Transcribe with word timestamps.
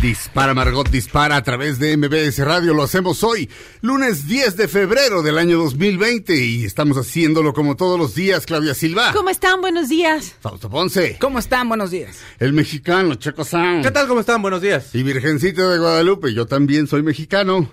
Dispara 0.00 0.54
Margot, 0.54 0.88
dispara 0.88 1.36
a 1.36 1.42
través 1.42 1.78
de 1.78 1.94
MBS 1.94 2.38
Radio. 2.38 2.72
Lo 2.72 2.84
hacemos 2.84 3.22
hoy, 3.22 3.50
lunes 3.82 4.26
10 4.26 4.56
de 4.56 4.66
febrero 4.66 5.20
del 5.20 5.36
año 5.36 5.58
2020 5.58 6.34
y 6.42 6.64
estamos 6.64 6.96
haciéndolo 6.96 7.52
como 7.52 7.76
todos 7.76 7.98
los 7.98 8.14
días, 8.14 8.46
Claudia 8.46 8.72
Silva. 8.72 9.12
¿Cómo 9.12 9.28
están? 9.28 9.60
Buenos 9.60 9.90
días. 9.90 10.36
Fausto 10.40 10.70
Ponce. 10.70 11.18
¿Cómo 11.20 11.38
están? 11.38 11.68
Buenos 11.68 11.90
días. 11.90 12.20
El 12.38 12.54
mexicano, 12.54 13.16
Checo 13.16 13.44
Sound. 13.44 13.84
¿Qué 13.84 13.90
tal? 13.90 14.08
¿Cómo 14.08 14.20
están? 14.20 14.40
Buenos 14.40 14.62
días. 14.62 14.94
Y 14.94 15.02
Virgencita 15.02 15.68
de 15.68 15.78
Guadalupe, 15.78 16.32
yo 16.32 16.46
también 16.46 16.86
soy 16.86 17.02
mexicano 17.02 17.70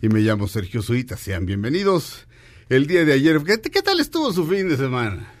y 0.00 0.08
me 0.08 0.20
llamo 0.20 0.48
Sergio 0.48 0.80
Zuita. 0.80 1.18
Sean 1.18 1.44
bienvenidos. 1.44 2.26
El 2.70 2.86
día 2.86 3.04
de 3.04 3.12
ayer, 3.12 3.42
¿qué, 3.44 3.60
qué 3.60 3.82
tal 3.82 4.00
estuvo 4.00 4.32
su 4.32 4.46
fin 4.46 4.70
de 4.70 4.78
semana? 4.78 5.37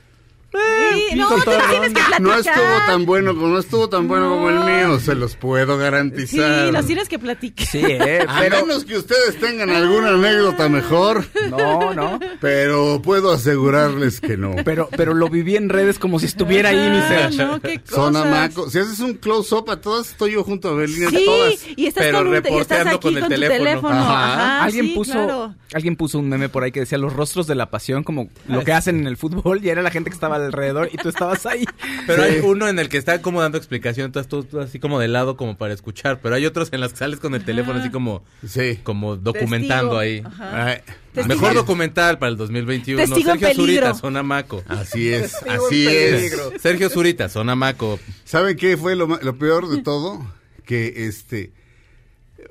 Sí, 0.50 1.14
no, 1.16 1.28
tú 1.28 1.42
tienes 1.70 1.88
que 1.92 2.00
platicar. 2.00 2.20
No 2.22 2.34
estuvo 2.34 2.86
tan 2.86 3.04
bueno, 3.04 3.32
no 3.34 3.58
estuvo 3.58 3.88
tan 3.88 4.08
bueno 4.08 4.30
como 4.30 4.48
el 4.48 4.60
mío, 4.60 4.98
se 4.98 5.14
los 5.14 5.36
puedo 5.36 5.76
garantizar. 5.76 6.66
Sí, 6.66 6.72
nos 6.72 6.86
tienes 6.86 7.08
que 7.08 7.18
platicar. 7.18 7.66
Sí, 7.66 7.82
eh, 7.84 8.24
A 8.26 8.40
menos 8.40 8.84
que 8.86 8.96
ustedes 8.96 9.38
tengan 9.38 9.68
alguna 9.68 10.10
anécdota 10.14 10.68
mejor, 10.70 11.26
No, 11.50 11.92
no. 11.92 12.18
pero 12.40 13.00
puedo 13.02 13.32
asegurarles 13.32 14.20
que 14.22 14.36
no. 14.38 14.56
Pero, 14.64 14.88
pero 14.96 15.12
lo 15.14 15.28
viví 15.28 15.56
en 15.56 15.68
redes 15.68 15.98
como 15.98 16.18
si 16.18 16.26
estuviera 16.26 16.70
ahí, 16.70 16.76
mi 16.90 16.98
Ah, 16.98 17.08
Sergio. 17.08 17.46
no, 17.46 17.60
qué 17.60 17.80
Son 17.84 18.14
cosas. 18.14 18.26
amaco. 18.26 18.70
Si 18.70 18.78
haces 18.78 19.00
un 19.00 19.14
close-up 19.14 19.70
a 19.70 19.80
todas, 19.80 20.08
estoy 20.10 20.32
yo 20.32 20.44
junto 20.44 20.70
a 20.70 20.74
Belina. 20.74 21.10
Sí, 21.10 21.24
todas. 21.26 21.54
y 21.76 21.86
estás, 21.86 22.04
Pero 22.04 22.18
con 22.18 22.26
un- 22.28 22.34
y 22.34 22.36
estás 22.38 22.50
reporteando 22.52 22.90
aquí 22.96 22.98
con 23.08 23.16
el 23.16 23.22
tu 23.24 23.28
teléfono. 23.28 23.58
teléfono. 23.64 23.94
Ajá. 23.94 24.32
Ajá, 24.34 24.64
alguien 24.64 24.86
sí, 24.86 24.94
puso 24.94 25.12
claro. 25.12 25.54
alguien 25.74 25.96
puso 25.96 26.18
un 26.18 26.28
meme 26.30 26.48
por 26.48 26.62
ahí 26.64 26.72
que 26.72 26.80
decía 26.80 26.96
los 26.98 27.12
rostros 27.12 27.46
de 27.46 27.54
la 27.54 27.70
pasión 27.70 28.02
como 28.02 28.28
lo 28.48 28.64
que 28.64 28.72
hacen 28.72 28.98
en 29.00 29.06
el 29.06 29.16
fútbol 29.18 29.62
y 29.62 29.68
era 29.68 29.82
la 29.82 29.90
gente 29.90 30.08
que 30.10 30.14
estaba 30.14 30.37
alrededor 30.46 30.88
y 30.92 30.96
tú 30.96 31.08
estabas 31.08 31.44
ahí. 31.46 31.64
Pero 32.06 32.24
Sí. 32.24 32.30
hay 32.34 32.40
uno 32.40 32.68
en 32.68 32.78
el 32.78 32.88
que 32.88 32.96
está 32.96 33.20
como 33.22 33.40
dando 33.42 33.58
explicación, 33.58 34.06
entonces 34.06 34.28
tú, 34.28 34.44
tú 34.44 34.60
así 34.60 34.78
como 34.78 34.98
de 34.98 35.08
lado 35.08 35.36
como 35.36 35.56
para 35.56 35.74
escuchar, 35.74 36.20
pero 36.22 36.34
hay 36.34 36.46
otros 36.46 36.68
en 36.72 36.80
los 36.80 36.92
que 36.92 36.98
sales 36.98 37.20
con 37.20 37.34
el 37.34 37.44
teléfono 37.44 37.80
así 37.80 37.90
como, 37.90 38.22
Sí. 38.46 38.78
como 38.82 39.16
documentando 39.16 39.98
Testigo. 39.98 39.98
ahí. 39.98 40.22
Ajá. 40.24 40.66
Ay, 40.66 40.78
Testigo. 41.12 41.26
Mejor 41.40 41.54
documental 41.54 42.18
para 42.18 42.30
el 42.30 42.36
2021. 42.36 43.00
Testigo 43.02 43.32
en 43.32 43.38
Sergio 43.40 43.48
peligro. 43.48 43.86
Zurita, 43.86 43.94
Sonamaco. 43.94 44.62
Así 44.68 45.08
es, 45.08 45.32
Testigo 45.32 45.66
así 45.66 45.86
es. 45.86 46.36
Sergio 46.60 46.88
Zurita, 46.90 47.28
Sonamaco. 47.28 47.98
¿Saben 48.24 48.56
qué 48.56 48.76
fue 48.76 48.96
lo, 48.96 49.06
lo 49.06 49.38
peor 49.38 49.68
de 49.68 49.82
todo? 49.82 50.24
Que 50.64 51.06
este. 51.06 51.52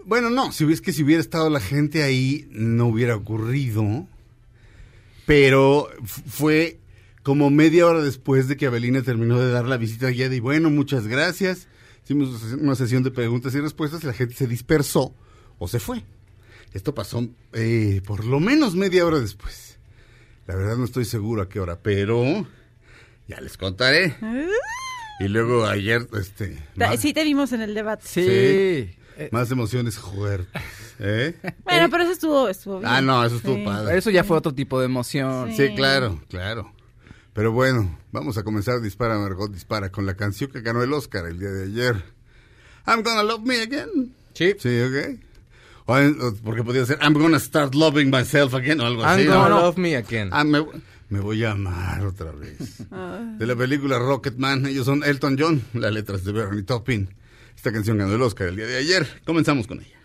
Bueno, 0.05 0.29
no, 0.29 0.51
si 0.51 0.69
es 0.71 0.81
que 0.81 0.93
si 0.93 1.03
hubiera 1.03 1.21
estado 1.21 1.49
la 1.49 1.59
gente 1.59 2.03
ahí, 2.03 2.47
no 2.51 2.87
hubiera 2.87 3.15
ocurrido. 3.15 4.07
Pero 5.25 5.89
fue 6.27 6.79
como 7.27 7.49
media 7.49 7.85
hora 7.85 8.01
después 8.01 8.47
de 8.47 8.55
que 8.55 8.67
Abelina 8.67 9.01
terminó 9.01 9.37
de 9.37 9.51
dar 9.51 9.67
la 9.67 9.75
visita 9.75 10.07
guiada. 10.07 10.33
Y 10.33 10.39
bueno, 10.39 10.69
muchas 10.69 11.07
gracias. 11.07 11.67
Hicimos 12.05 12.41
una 12.53 12.73
sesión 12.73 13.03
de 13.03 13.11
preguntas 13.11 13.53
y 13.53 13.59
respuestas 13.59 14.01
y 14.01 14.07
la 14.07 14.13
gente 14.13 14.33
se 14.33 14.47
dispersó 14.47 15.13
o 15.59 15.67
se 15.67 15.81
fue. 15.81 16.05
Esto 16.71 16.95
pasó 16.95 17.27
eh, 17.51 18.01
por 18.07 18.23
lo 18.23 18.39
menos 18.39 18.75
media 18.75 19.05
hora 19.05 19.19
después. 19.19 19.77
La 20.45 20.55
verdad 20.55 20.77
no 20.77 20.85
estoy 20.85 21.03
seguro 21.03 21.41
a 21.41 21.49
qué 21.49 21.59
hora, 21.59 21.77
pero 21.81 22.47
ya 23.27 23.41
les 23.41 23.57
contaré. 23.57 24.15
Y 25.19 25.27
luego 25.27 25.65
ayer, 25.65 26.07
este... 26.17 26.57
Más, 26.77 26.97
Sí, 26.97 27.11
te 27.11 27.25
vimos 27.25 27.51
en 27.51 27.59
el 27.61 27.73
debate. 27.73 28.03
Sí. 28.07 28.21
Sí. 28.23 28.97
Eh, 29.17 29.29
más 29.33 29.51
emociones 29.51 29.99
fuertes. 29.99 30.61
¿eh? 30.99 31.35
Bueno, 31.65 31.89
pero 31.89 32.03
eso 32.03 32.13
estuvo, 32.13 32.47
estuvo 32.47 32.79
bien. 32.79 32.89
Ah, 32.89 33.01
no, 33.01 33.25
eso 33.25 33.35
estuvo 33.35 33.55
Sí. 33.55 33.65
padre. 33.65 33.97
Eso 33.97 34.11
ya 34.11 34.23
fue 34.23 34.37
otro 34.37 34.53
tipo 34.53 34.79
de 34.79 34.85
emoción. 34.85 35.51
Sí, 35.53 35.75
claro, 35.75 36.21
claro. 36.29 36.71
Pero 37.37 37.51
bueno, 37.51 37.95
vamos 38.11 38.35
a 38.39 38.43
comenzar 38.43 38.81
Dispara, 38.81 39.19
Margot 39.19 39.51
Dispara, 39.53 39.91
con 39.91 40.07
la 40.07 40.15
canción 40.15 40.49
que 40.49 40.61
ganó 40.61 40.81
el 40.81 40.91
Oscar 40.91 41.27
el 41.27 41.37
día 41.37 41.51
de 41.51 41.65
ayer. 41.65 42.03
I'm 42.87 43.03
gonna 43.03 43.21
love 43.21 43.45
me 43.45 43.61
again. 43.61 44.11
Sí. 44.33 44.55
Sí, 44.57 44.81
ok. 44.81 45.19
O, 45.85 45.93
o 45.97 46.33
porque 46.43 46.63
podría 46.63 46.83
ser 46.87 46.97
I'm 46.99 47.13
gonna 47.13 47.39
start 47.39 47.75
loving 47.75 48.09
myself 48.09 48.55
again 48.55 48.81
o 48.81 48.87
algo 48.87 49.03
así. 49.03 49.21
I'm 49.21 49.27
gonna 49.31 49.49
no. 49.49 49.61
love 49.61 49.77
me 49.77 49.95
again. 49.95 50.29
Ah, 50.31 50.43
me, 50.43 50.65
me 51.09 51.19
voy 51.19 51.43
a 51.43 51.51
amar 51.51 52.03
otra 52.07 52.31
vez. 52.31 52.57
De 53.37 53.45
la 53.45 53.55
película 53.55 53.99
Rocketman, 53.99 54.65
ellos 54.65 54.87
son 54.87 55.03
Elton 55.03 55.37
John, 55.37 55.61
las 55.75 55.93
letras 55.93 56.23
de 56.23 56.31
Bernie 56.31 56.63
Taupin. 56.63 57.13
Esta 57.55 57.71
canción 57.71 57.99
ganó 57.99 58.15
el 58.15 58.21
Oscar 58.23 58.47
el 58.47 58.55
día 58.55 58.65
de 58.65 58.77
ayer. 58.77 59.21
Comenzamos 59.23 59.67
con 59.67 59.79
ella. 59.79 59.96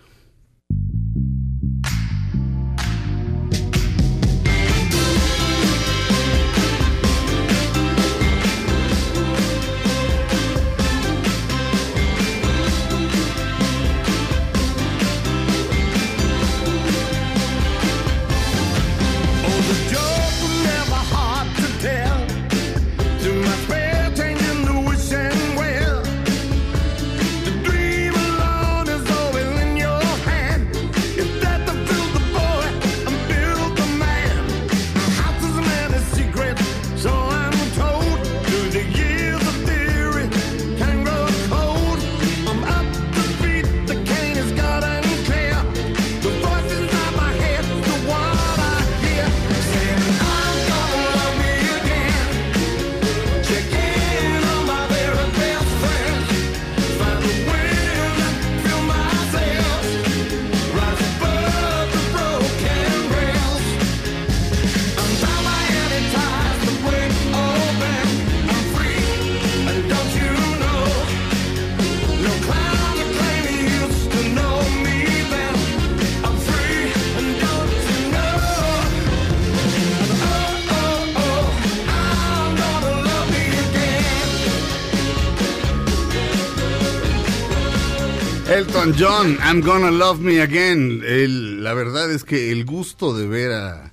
John, 89.02 89.36
I'm 89.42 89.60
gonna 89.62 89.90
love 89.90 90.20
me 90.20 90.40
again. 90.40 91.02
El- 91.04 91.64
la 91.64 91.74
verdad 91.74 92.10
es 92.12 92.22
que 92.22 92.52
el 92.52 92.64
gusto 92.64 93.16
de 93.16 93.26
ver 93.26 93.50
a 93.50 93.92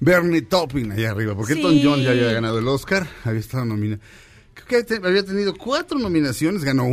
Bernie 0.00 0.42
Taupin 0.42 0.92
allá 0.92 1.12
arriba, 1.12 1.34
porque 1.34 1.54
Sí. 1.54 1.60
Elton 1.60 1.80
John 1.82 2.02
ya 2.02 2.10
había 2.10 2.30
ganado 2.32 2.58
el 2.58 2.68
Oscar, 2.68 3.06
había 3.24 3.40
estado 3.40 3.64
nominado. 3.64 4.02
Creo 4.52 4.84
que 4.84 4.94
había 5.02 5.24
tenido 5.24 5.54
cuatro 5.54 5.98
nominaciones, 5.98 6.62
ganó 6.62 6.84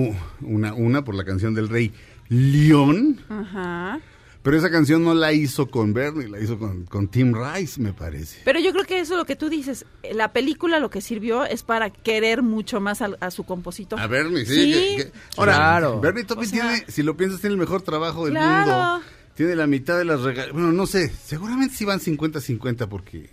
una, 0.41 0.73
una 0.73 1.03
por 1.03 1.15
la 1.15 1.25
canción 1.25 1.53
del 1.55 1.67
rey 1.67 1.91
León, 2.29 3.19
Ajá. 3.27 3.99
Pero 4.47 4.59
esa 4.59 4.71
canción 4.71 5.03
no 5.03 5.13
la 5.13 5.33
hizo 5.33 5.67
con 5.69 5.91
Bernie, 5.91 6.29
la 6.29 6.39
hizo 6.39 6.57
con, 6.57 6.85
con 6.85 7.09
Tim 7.09 7.33
Rice, 7.35 7.81
me 7.81 7.91
parece. 7.91 8.39
Pero 8.45 8.61
yo 8.61 8.71
creo 8.71 8.85
que 8.85 9.01
eso 9.01 9.15
es 9.15 9.17
lo 9.19 9.25
que 9.25 9.35
tú 9.35 9.49
dices. 9.49 9.85
La 10.13 10.31
película 10.31 10.79
lo 10.79 10.89
que 10.89 11.01
sirvió 11.01 11.43
es 11.43 11.63
para 11.63 11.89
querer 11.89 12.43
mucho 12.43 12.79
más 12.79 13.01
al- 13.01 13.17
a, 13.19 13.29
su 13.29 13.43
compositor. 13.43 13.99
A 13.99 14.07
Bernie, 14.07 14.45
sí. 14.45 14.53
Sí. 14.55 14.71
que- 14.71 15.03
que- 15.03 15.11
Ahora, 15.35 15.55
claro. 15.55 15.99
Bernie 15.99 16.23
O 16.29 16.43
sea- 16.45 16.49
tiene, 16.49 16.85
si 16.87 17.03
lo 17.03 17.17
piensas, 17.17 17.41
tiene 17.41 17.55
el 17.55 17.59
mejor 17.59 17.81
trabajo 17.81 18.23
del 18.23 18.35
Claro. 18.35 18.71
mundo. 18.71 19.05
Tiene 19.35 19.53
la 19.57 19.67
mitad 19.67 19.97
de 19.97 20.05
las 20.05 20.21
regalías. 20.21 20.53
Bueno, 20.53 20.71
no 20.71 20.87
sé, 20.87 21.09
seguramente 21.09 21.75
sí 21.75 21.83
van 21.83 21.99
50-50 21.99 22.87
porque... 22.87 23.29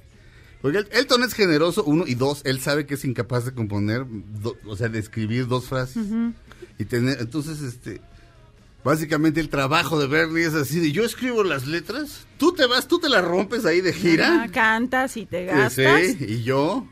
Porque 0.62 0.78
El- 0.78 0.88
Elton 0.90 1.22
es 1.22 1.32
generoso, 1.34 1.84
uno, 1.84 2.04
y 2.08 2.16
dos, 2.16 2.42
él 2.44 2.58
sabe 2.58 2.86
que 2.86 2.94
es 2.94 3.04
incapaz 3.04 3.44
de 3.44 3.54
componer, 3.54 4.04
do- 4.42 4.56
o 4.66 4.76
sea, 4.76 4.88
de 4.88 4.98
escribir 4.98 5.46
dos 5.46 5.66
frases. 5.66 6.04
Y 6.78 6.86
tener, 6.86 7.18
entonces, 7.20 7.60
este... 7.62 8.00
Básicamente 8.84 9.40
el 9.40 9.48
trabajo 9.48 9.98
de 9.98 10.06
Bernie 10.06 10.44
es 10.44 10.54
así 10.54 10.78
de 10.78 10.92
yo 10.92 11.04
escribo 11.04 11.42
las 11.42 11.66
letras, 11.66 12.26
tú 12.36 12.52
te 12.52 12.66
vas, 12.66 12.86
tú 12.86 12.98
te 12.98 13.08
las 13.08 13.24
rompes 13.24 13.64
ahí 13.64 13.80
de 13.80 13.94
gira. 13.94 14.42
Ah, 14.42 14.48
cantas 14.52 15.16
y 15.16 15.24
te 15.24 15.46
gastas. 15.46 16.02
sí, 16.02 16.18
y 16.20 16.42
yo 16.42 16.86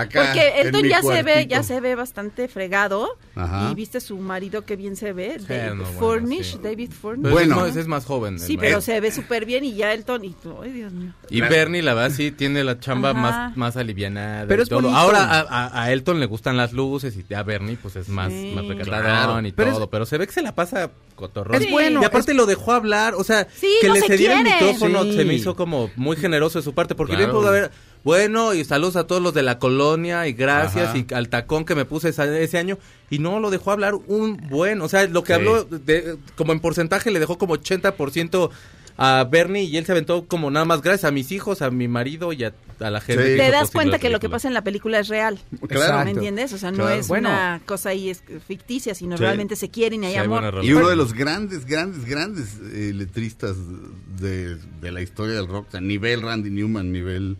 acá 0.00 0.22
Porque 0.26 0.60
Elton 0.60 0.82
ya 0.88 1.02
se 1.02 1.22
ve, 1.22 1.46
ya 1.46 1.62
se 1.62 1.80
ve 1.80 1.94
bastante 1.94 2.48
fregado. 2.48 3.08
Ajá. 3.34 3.68
Y 3.70 3.74
viste 3.74 4.00
su 4.00 4.16
marido 4.18 4.64
que 4.64 4.76
bien 4.76 4.96
se 4.96 5.12
ve. 5.12 5.38
David 5.38 5.74
no, 5.74 5.84
bueno, 5.84 5.98
Furnish, 5.98 6.52
sí. 6.52 6.60
David 6.62 6.90
Furnish. 6.92 7.22
Pero 7.22 7.34
Bueno. 7.34 7.54
ese, 7.54 7.60
no, 7.62 7.66
ese 7.66 7.80
es 7.80 7.86
más 7.86 8.04
joven. 8.04 8.38
Sí, 8.38 8.56
pero 8.56 8.80
se 8.80 9.00
ve 9.00 9.10
súper 9.12 9.44
bien 9.46 9.64
y 9.64 9.74
ya 9.74 9.92
Elton 9.92 10.24
y 10.24 10.30
tú, 10.34 10.56
ay 10.62 10.72
Dios 10.72 10.92
mío. 10.92 11.12
Y 11.30 11.40
Bernie, 11.40 11.82
la 11.82 11.94
verdad, 11.94 12.14
sí 12.16 12.30
tiene 12.32 12.64
la 12.64 12.78
chamba 12.80 13.10
Ajá. 13.10 13.20
más, 13.20 13.56
más 13.56 13.76
alivianada. 13.76 14.46
Pero 14.46 14.62
es 14.62 14.68
todo. 14.68 14.80
bonito. 14.82 14.96
Ahora 14.98 15.24
a, 15.24 15.40
a- 15.40 15.82
a 15.84 15.92
Elton 15.92 16.20
le 16.20 16.26
gustan 16.26 16.56
las 16.56 16.72
luces 16.72 17.14
y 17.16 17.34
a 17.34 17.42
Bernie 17.42 17.76
pues 17.80 17.96
es 17.96 18.08
más, 18.08 18.30
Sí. 18.32 18.52
más 18.54 18.64
Claro. 18.84 19.46
y 19.46 19.52
Pero 19.52 19.72
todo. 19.72 19.84
es- 19.84 19.88
Pero 19.90 20.06
se 20.06 20.18
ve 20.18 20.26
que 20.26 20.32
se 20.32 20.42
la 20.42 20.54
pasa 20.54 20.90
cotorrón. 21.14 21.60
Es 21.62 21.70
bueno, 21.70 22.00
Y 22.02 22.04
aparte 22.04 22.32
lo 22.34 22.46
dejó 22.46 22.72
hablar, 22.72 23.14
o 23.14 23.24
sea, 23.24 23.46
Sí, 23.54 23.68
que 23.80 23.88
no 23.88 23.94
le 23.94 24.00
se 24.00 24.06
cediera 24.06 24.38
el 24.38 24.44
micrófono 24.44 25.02
Sí. 25.04 25.16
se 25.16 25.24
me 25.24 25.34
hizo 25.34 25.54
como 25.54 25.90
muy 25.96 26.16
generoso 26.16 26.58
de 26.58 26.62
su 26.62 26.72
parte. 26.74 26.94
Porque 26.94 27.16
bien 27.16 27.30
pudo 27.30 27.48
haber, 27.48 27.70
bueno, 28.04 28.54
y 28.54 28.64
saludos 28.64 28.96
a 28.96 29.06
todos 29.06 29.20
los 29.22 29.34
de 29.34 29.42
la 29.42 29.58
colonia 29.58 30.26
y 30.26 30.32
gracias 30.32 30.88
Ajá. 30.90 30.98
y 30.98 31.06
al 31.14 31.28
tacón 31.28 31.64
que 31.64 31.74
me 31.74 31.84
puse 31.84 32.08
esa- 32.10 32.38
ese 32.38 32.58
año. 32.58 32.78
Y 33.10 33.18
no, 33.18 33.40
lo 33.40 33.50
dejó 33.50 33.72
hablar 33.72 33.94
un 33.94 34.36
buen, 34.48 34.80
o 34.80 34.88
sea, 34.88 35.06
lo 35.06 35.22
que 35.24 35.34
Sí. 35.34 35.38
habló, 35.38 35.64
de, 35.64 36.16
como 36.36 36.52
en 36.52 36.60
porcentaje 36.60 37.10
le 37.10 37.18
dejó 37.18 37.36
como 37.38 37.54
80% 37.54 38.50
a 39.02 39.24
Bernie 39.30 39.62
y 39.62 39.78
él 39.78 39.86
se 39.86 39.92
aventó 39.92 40.26
como 40.26 40.50
nada 40.50 40.66
más 40.66 40.82
gracias 40.82 41.04
a 41.08 41.10
mis 41.10 41.32
hijos, 41.32 41.62
a 41.62 41.70
mi 41.70 41.88
marido 41.88 42.34
y 42.34 42.44
a, 42.44 42.52
a 42.80 42.90
la 42.90 43.00
gente. 43.00 43.32
Sí. 43.32 43.38
Te 43.40 43.50
das 43.50 43.70
cuenta 43.70 43.98
que 43.98 44.10
lo 44.10 44.20
que 44.20 44.28
pasa 44.28 44.46
en 44.46 44.52
la 44.52 44.62
película 44.62 44.98
es 44.98 45.08
real. 45.08 45.38
Claro. 45.68 46.04
¿Me 46.04 46.10
entiendes? 46.10 46.52
O 46.52 46.58
sea, 46.58 46.70
no 46.70 46.78
Claro. 46.84 46.94
es 47.00 47.08
Bueno. 47.08 47.30
una 47.30 47.62
cosa 47.64 47.90
ahí 47.90 48.10
es 48.10 48.22
ficticia, 48.46 48.94
sino 48.94 49.16
Sí. 49.16 49.22
realmente 49.22 49.56
se 49.56 49.70
quieren 49.70 50.02
y 50.04 50.08
hay 50.08 50.12
Sí, 50.12 50.18
hay 50.18 50.24
amor. 50.26 50.60
Y 50.62 50.72
uno 50.74 50.88
de 50.90 50.96
los 50.96 51.14
grandes, 51.14 51.64
grandes, 51.64 52.04
grandes 52.04 52.58
eh, 52.74 52.92
letristas 52.94 53.56
de, 54.18 54.56
de 54.56 54.92
la 54.92 55.00
historia 55.00 55.34
del 55.34 55.46
rock, 55.48 55.74
a 55.76 55.80
nivel 55.80 56.20
Randy 56.20 56.50
Newman, 56.50 56.92
nivel 56.92 57.38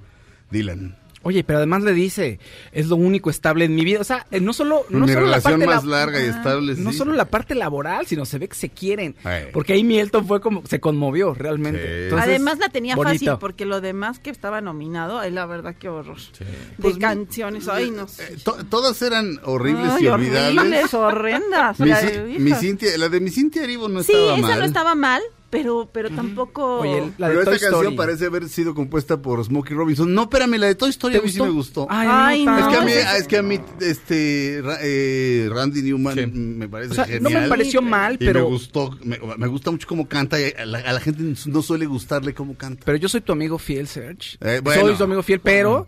Dylan. 0.50 0.96
Oye, 1.22 1.44
pero 1.44 1.58
además 1.58 1.82
le 1.82 1.92
dice, 1.92 2.40
es 2.72 2.86
lo 2.86 2.96
único 2.96 3.28
estable 3.28 3.66
en 3.66 3.74
mi 3.74 3.84
vida. 3.84 4.00
O 4.00 4.04
sea, 4.04 4.26
eh, 4.30 4.40
no 4.40 4.54
solo, 4.54 4.86
no 4.88 5.00
Mi 5.00 5.08
solo 5.12 5.26
la 5.26 5.32
relación 5.36 5.60
parte 5.60 5.66
más 5.66 5.84
la- 5.84 5.98
larga 5.98 6.18
y 6.24 6.28
estable. 6.28 6.74
no 6.78 6.92
sí. 6.92 6.96
solo 6.96 7.12
la 7.12 7.26
parte 7.26 7.54
laboral, 7.54 8.06
sino 8.06 8.24
se 8.24 8.38
ve 8.38 8.48
que 8.48 8.54
se 8.54 8.70
quieren. 8.70 9.14
Ay. 9.22 9.48
Porque 9.52 9.74
ahí 9.74 9.84
Mielton 9.84 10.26
fue 10.26 10.40
como, 10.40 10.64
se 10.66 10.80
conmovió 10.80 11.34
realmente. 11.34 11.82
Sí. 11.82 12.02
Entonces, 12.04 12.26
Además 12.26 12.58
la 12.58 12.70
tenía 12.70 12.96
bonito. 12.96 13.12
fácil 13.12 13.32
porque 13.38 13.66
lo 13.66 13.82
demás 13.82 14.18
que 14.18 14.30
estaba 14.30 14.62
nominado, 14.62 15.18
ay 15.18 15.30
la 15.30 15.44
verdad 15.44 15.76
qué 15.78 15.90
horror. 15.90 16.16
De 16.38 16.46
Pues, 16.80 16.96
canciones, 16.96 17.68
ay 17.68 17.90
no 17.90 18.08
sé. 18.08 18.24
Eh, 18.32 18.36
to- 18.42 18.56
todas 18.70 19.02
eran 19.02 19.40
horribles 19.44 19.92
Ay, 19.98 20.04
y 20.04 20.08
olvidables. 20.08 20.58
horribles, 20.58 20.94
horrendas. 20.94 21.80
Mi, 21.80 21.88
La 21.90 22.00
de- 22.00 22.22
mi. 22.38 22.50
Cintia- 22.52 22.96
la 22.96 23.10
de 23.10 23.20
mi 23.20 23.28
Cintia 23.30 23.62
Erivo 23.62 23.90
no 23.90 24.02
sí, 24.02 24.12
estaba 24.12 24.38
esa 24.38 24.46
mal. 24.48 24.58
no 24.58 24.64
estaba 24.64 24.94
mal, 24.94 25.22
pero 25.50 25.88
pero 25.92 26.08
tampoco 26.10 26.78
Oye, 26.78 26.98
el- 26.98 27.12
la 27.18 27.28
de 27.28 27.34
pero 27.34 27.44
Toy 27.44 27.54
esta 27.54 27.66
canción 27.66 27.80
Story. 27.92 27.96
parece 27.96 28.26
haber 28.26 28.48
sido 28.48 28.74
compuesta 28.74 29.20
por 29.20 29.44
Smokey 29.44 29.76
Robinson. 29.76 30.14
No, 30.14 30.22
espérame, 30.22 30.56
la 30.58 30.66
de 30.68 30.74
Toy 30.76 30.90
Story 30.90 31.14
¿Te 31.14 31.18
a 31.18 31.22
mí 31.22 31.28
sí 31.30 31.42
me 31.42 31.50
gustó. 31.50 31.86
Ay, 31.90 32.08
Ay, 32.10 32.44
no, 32.44 32.52
no, 32.58 32.68
es, 32.68 32.68
que 32.68 32.76
a 32.76 32.82
mí, 32.84 32.92
es 33.18 33.26
que 33.28 33.36
a 33.38 33.42
mí, 33.42 33.60
este, 33.80 34.62
eh, 34.82 35.48
Randy 35.50 35.82
Newman 35.82 36.14
Sí. 36.14 36.26
me 36.26 36.68
parece 36.68 36.92
O 36.92 36.94
sea, 36.94 37.04
genial. 37.04 37.22
no 37.24 37.30
me 37.40 37.48
pareció 37.48 37.82
mal, 37.82 38.14
Y 38.14 38.18
pero... 38.26 38.40
me 38.44 38.46
gustó, 38.46 38.96
me, 39.02 39.18
me 39.36 39.46
gusta 39.48 39.70
mucho 39.70 39.86
cómo 39.86 40.08
canta. 40.08 40.40
y 40.40 40.52
A 40.58 40.64
la, 40.64 40.78
a 40.78 40.92
la 40.92 41.00
gente 41.00 41.22
no 41.46 41.62
suele 41.62 41.86
gustarle 41.86 42.32
cómo 42.34 42.54
canta. 42.56 42.82
Pero 42.84 42.98
yo 42.98 43.08
soy 43.08 43.20
tu 43.20 43.32
amigo 43.32 43.58
fiel, 43.58 43.86
Serge. 43.88 44.36
Eh, 44.40 44.60
bueno. 44.62 44.82
Soy 44.82 44.94
tu 44.96 45.04
amigo 45.04 45.22
fiel, 45.22 45.40
pero 45.40 45.86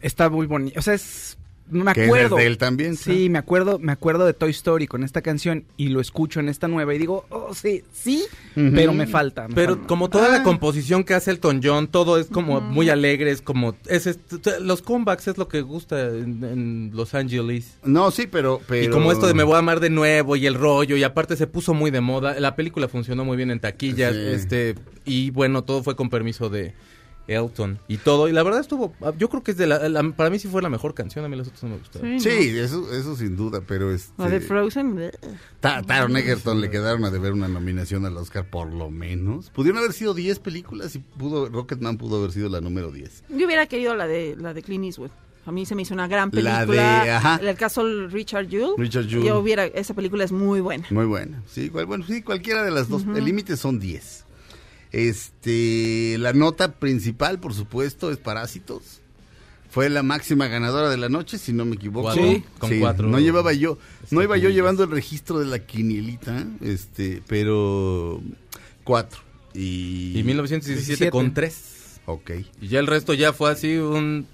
está 0.00 0.28
muy 0.28 0.46
bonito. 0.46 0.78
O 0.78 0.82
sea, 0.82 0.94
es... 0.94 1.38
Me 1.70 1.92
Que 1.94 2.02
es 2.02 2.06
acuerdo. 2.08 2.36
de 2.36 2.46
él 2.46 2.58
también, 2.58 2.94
Sí, 2.96 3.28
me 3.30 3.38
acuerdo, 3.38 3.78
me 3.78 3.90
acuerdo 3.90 4.26
de 4.26 4.34
Toy 4.34 4.50
Story 4.50 4.86
con 4.86 5.02
esta 5.02 5.22
canción 5.22 5.64
y 5.78 5.88
lo 5.88 6.00
escucho 6.00 6.38
en 6.40 6.48
esta 6.50 6.68
nueva 6.68 6.94
y 6.94 6.98
digo, 6.98 7.24
oh, 7.30 7.54
sí, 7.54 7.82
sí, 7.92 8.22
pero 8.54 8.92
me 8.92 9.06
falta. 9.06 9.48
me 9.48 9.54
Pero 9.54 9.72
falta. 9.74 9.86
como 9.88 10.10
toda 10.10 10.26
Ah. 10.26 10.38
la 10.38 10.42
composición 10.42 11.04
que 11.04 11.14
hace 11.14 11.30
Elton 11.30 11.60
John, 11.64 11.88
todo 11.88 12.18
es 12.18 12.26
como 12.26 12.60
muy 12.60 12.90
alegre, 12.90 13.30
es 13.30 13.40
como... 13.40 13.74
Es, 13.86 14.18
los 14.60 14.82
comebacks 14.82 15.28
es 15.28 15.38
lo 15.38 15.48
que 15.48 15.62
gusta 15.62 16.08
en, 16.08 16.44
en 16.44 16.90
Los 16.92 17.14
Angeles. 17.14 17.78
No, 17.82 18.10
sí, 18.10 18.26
pero, 18.26 18.60
pero... 18.68 18.84
Y 18.84 18.88
como 18.88 19.10
esto 19.10 19.26
de 19.26 19.32
me 19.34 19.42
voy 19.42 19.54
a 19.54 19.58
amar 19.58 19.80
de 19.80 19.90
nuevo 19.90 20.36
y 20.36 20.46
el 20.46 20.54
rollo, 20.54 20.96
y 20.96 21.02
aparte 21.02 21.34
se 21.36 21.46
puso 21.46 21.72
muy 21.72 21.90
de 21.90 22.00
moda. 22.02 22.38
La 22.40 22.56
película 22.56 22.88
funcionó 22.88 23.24
muy 23.24 23.36
bien 23.38 23.50
en 23.50 23.60
taquillas, 23.60 24.12
Sí. 24.14 24.20
este, 24.20 24.74
y 25.06 25.30
bueno, 25.30 25.64
todo 25.64 25.82
fue 25.82 25.96
con 25.96 26.10
permiso 26.10 26.50
de 26.50 26.74
Elton 27.26 27.78
y 27.88 27.96
todo. 27.98 28.28
Y 28.28 28.32
la 28.32 28.42
verdad 28.42 28.60
estuvo, 28.60 28.92
yo 29.18 29.28
creo 29.30 29.42
que 29.42 29.52
es 29.52 29.56
de 29.56 29.66
la, 29.66 29.88
la- 29.88 30.02
para 30.10 30.30
mí 30.30 30.38
sí 30.38 30.48
fue 30.48 30.60
la 30.62 30.68
mejor 30.68 30.94
canción, 30.94 31.24
a 31.24 31.28
mí 31.28 31.36
las 31.36 31.48
otras 31.48 31.62
no 31.64 31.68
me 31.70 31.76
gustaron. 31.78 32.20
Sí, 32.20 32.30
Sí, 32.30 32.58
eso, 32.58 32.92
eso 32.92 33.16
sin 33.16 33.36
duda, 33.36 33.60
pero 33.66 33.92
este... 33.92 34.12
no. 34.18 34.24
La 34.24 34.30
de 34.30 34.40
Frozen. 34.40 35.10
Ta- 35.60 35.82
Taron 35.82 36.16
Egerton 36.16 36.60
le 36.60 36.70
quedaron 36.70 37.04
a 37.04 37.10
deber 37.10 37.32
una 37.32 37.48
nominación 37.48 38.04
al 38.06 38.16
Oscar 38.16 38.48
por 38.50 38.72
lo 38.72 38.90
menos. 38.90 39.50
Pudieron 39.50 39.78
haber 39.78 39.92
sido 39.92 40.14
10 40.14 40.38
películas 40.40 40.94
y 40.96 40.98
pudo 40.98 41.48
Rocketman 41.48 41.96
pudo 41.98 42.18
haber 42.18 42.32
sido 42.32 42.48
la 42.48 42.60
número 42.60 42.90
10. 42.90 43.24
Yo 43.30 43.46
hubiera 43.46 43.66
querido 43.66 43.94
la 43.94 44.06
de 44.06 44.36
la 44.38 44.52
de 44.54 44.62
Clint 44.62 44.84
Eastwood. 44.84 45.10
A 45.46 45.52
mí 45.52 45.66
se 45.66 45.74
me 45.74 45.82
hizo 45.82 45.92
una 45.92 46.08
gran 46.08 46.30
La 46.32 46.60
película. 46.64 47.04
de- 47.04 47.10
ajá. 47.10 47.38
El 47.42 47.54
caso 47.56 47.82
Richard 48.08 48.48
Jewell. 48.48 48.72
Richard 48.78 49.06
Jewell. 49.08 49.26
Yo 49.26 49.38
hubiera 49.40 49.66
esa 49.66 49.92
película 49.92 50.24
es 50.24 50.32
muy 50.32 50.60
buena. 50.62 50.86
Muy 50.90 51.04
buena. 51.04 51.42
Sí, 51.46 51.68
cual- 51.68 51.84
bueno, 51.86 52.04
sí, 52.06 52.22
cualquiera 52.22 52.62
de 52.62 52.70
las 52.70 52.88
dos. 52.88 53.04
El 53.14 53.24
límite 53.24 53.56
son 53.58 53.78
10. 53.78 54.24
Este, 54.94 56.16
la 56.18 56.32
nota 56.32 56.72
principal, 56.72 57.38
por 57.40 57.52
supuesto, 57.54 58.10
es 58.10 58.18
Parásitos. 58.18 59.00
Fue 59.70 59.90
la 59.90 60.04
máxima 60.04 60.46
ganadora 60.46 60.88
de 60.88 60.96
la 60.96 61.08
noche, 61.08 61.36
si 61.36 61.52
no 61.52 61.64
me 61.64 61.74
equivoco. 61.74 62.04
Cuatro, 62.06 62.22
Sí. 62.22 62.44
con 62.60 62.78
cuatro. 62.78 63.08
No 63.08 63.18
llevaba 63.18 63.52
yo, 63.52 63.76
no 64.12 64.22
iba 64.22 64.36
yo 64.36 64.48
llevando 64.50 64.84
el 64.84 64.90
registro 64.92 65.40
de 65.40 65.46
la 65.46 65.58
quinielita, 65.58 66.46
este, 66.60 67.22
pero 67.26 68.20
cuatro. 68.84 69.20
Y, 69.52 70.16
Y 70.18 70.22
1917 70.22 71.10
con 71.10 71.34
tres. 71.34 72.00
Ok. 72.06 72.30
Y 72.60 72.68
ya 72.68 72.78
el 72.78 72.86
resto 72.86 73.14
ya 73.14 73.32
fue 73.32 73.50
así 73.50 73.76
un... 73.76 74.26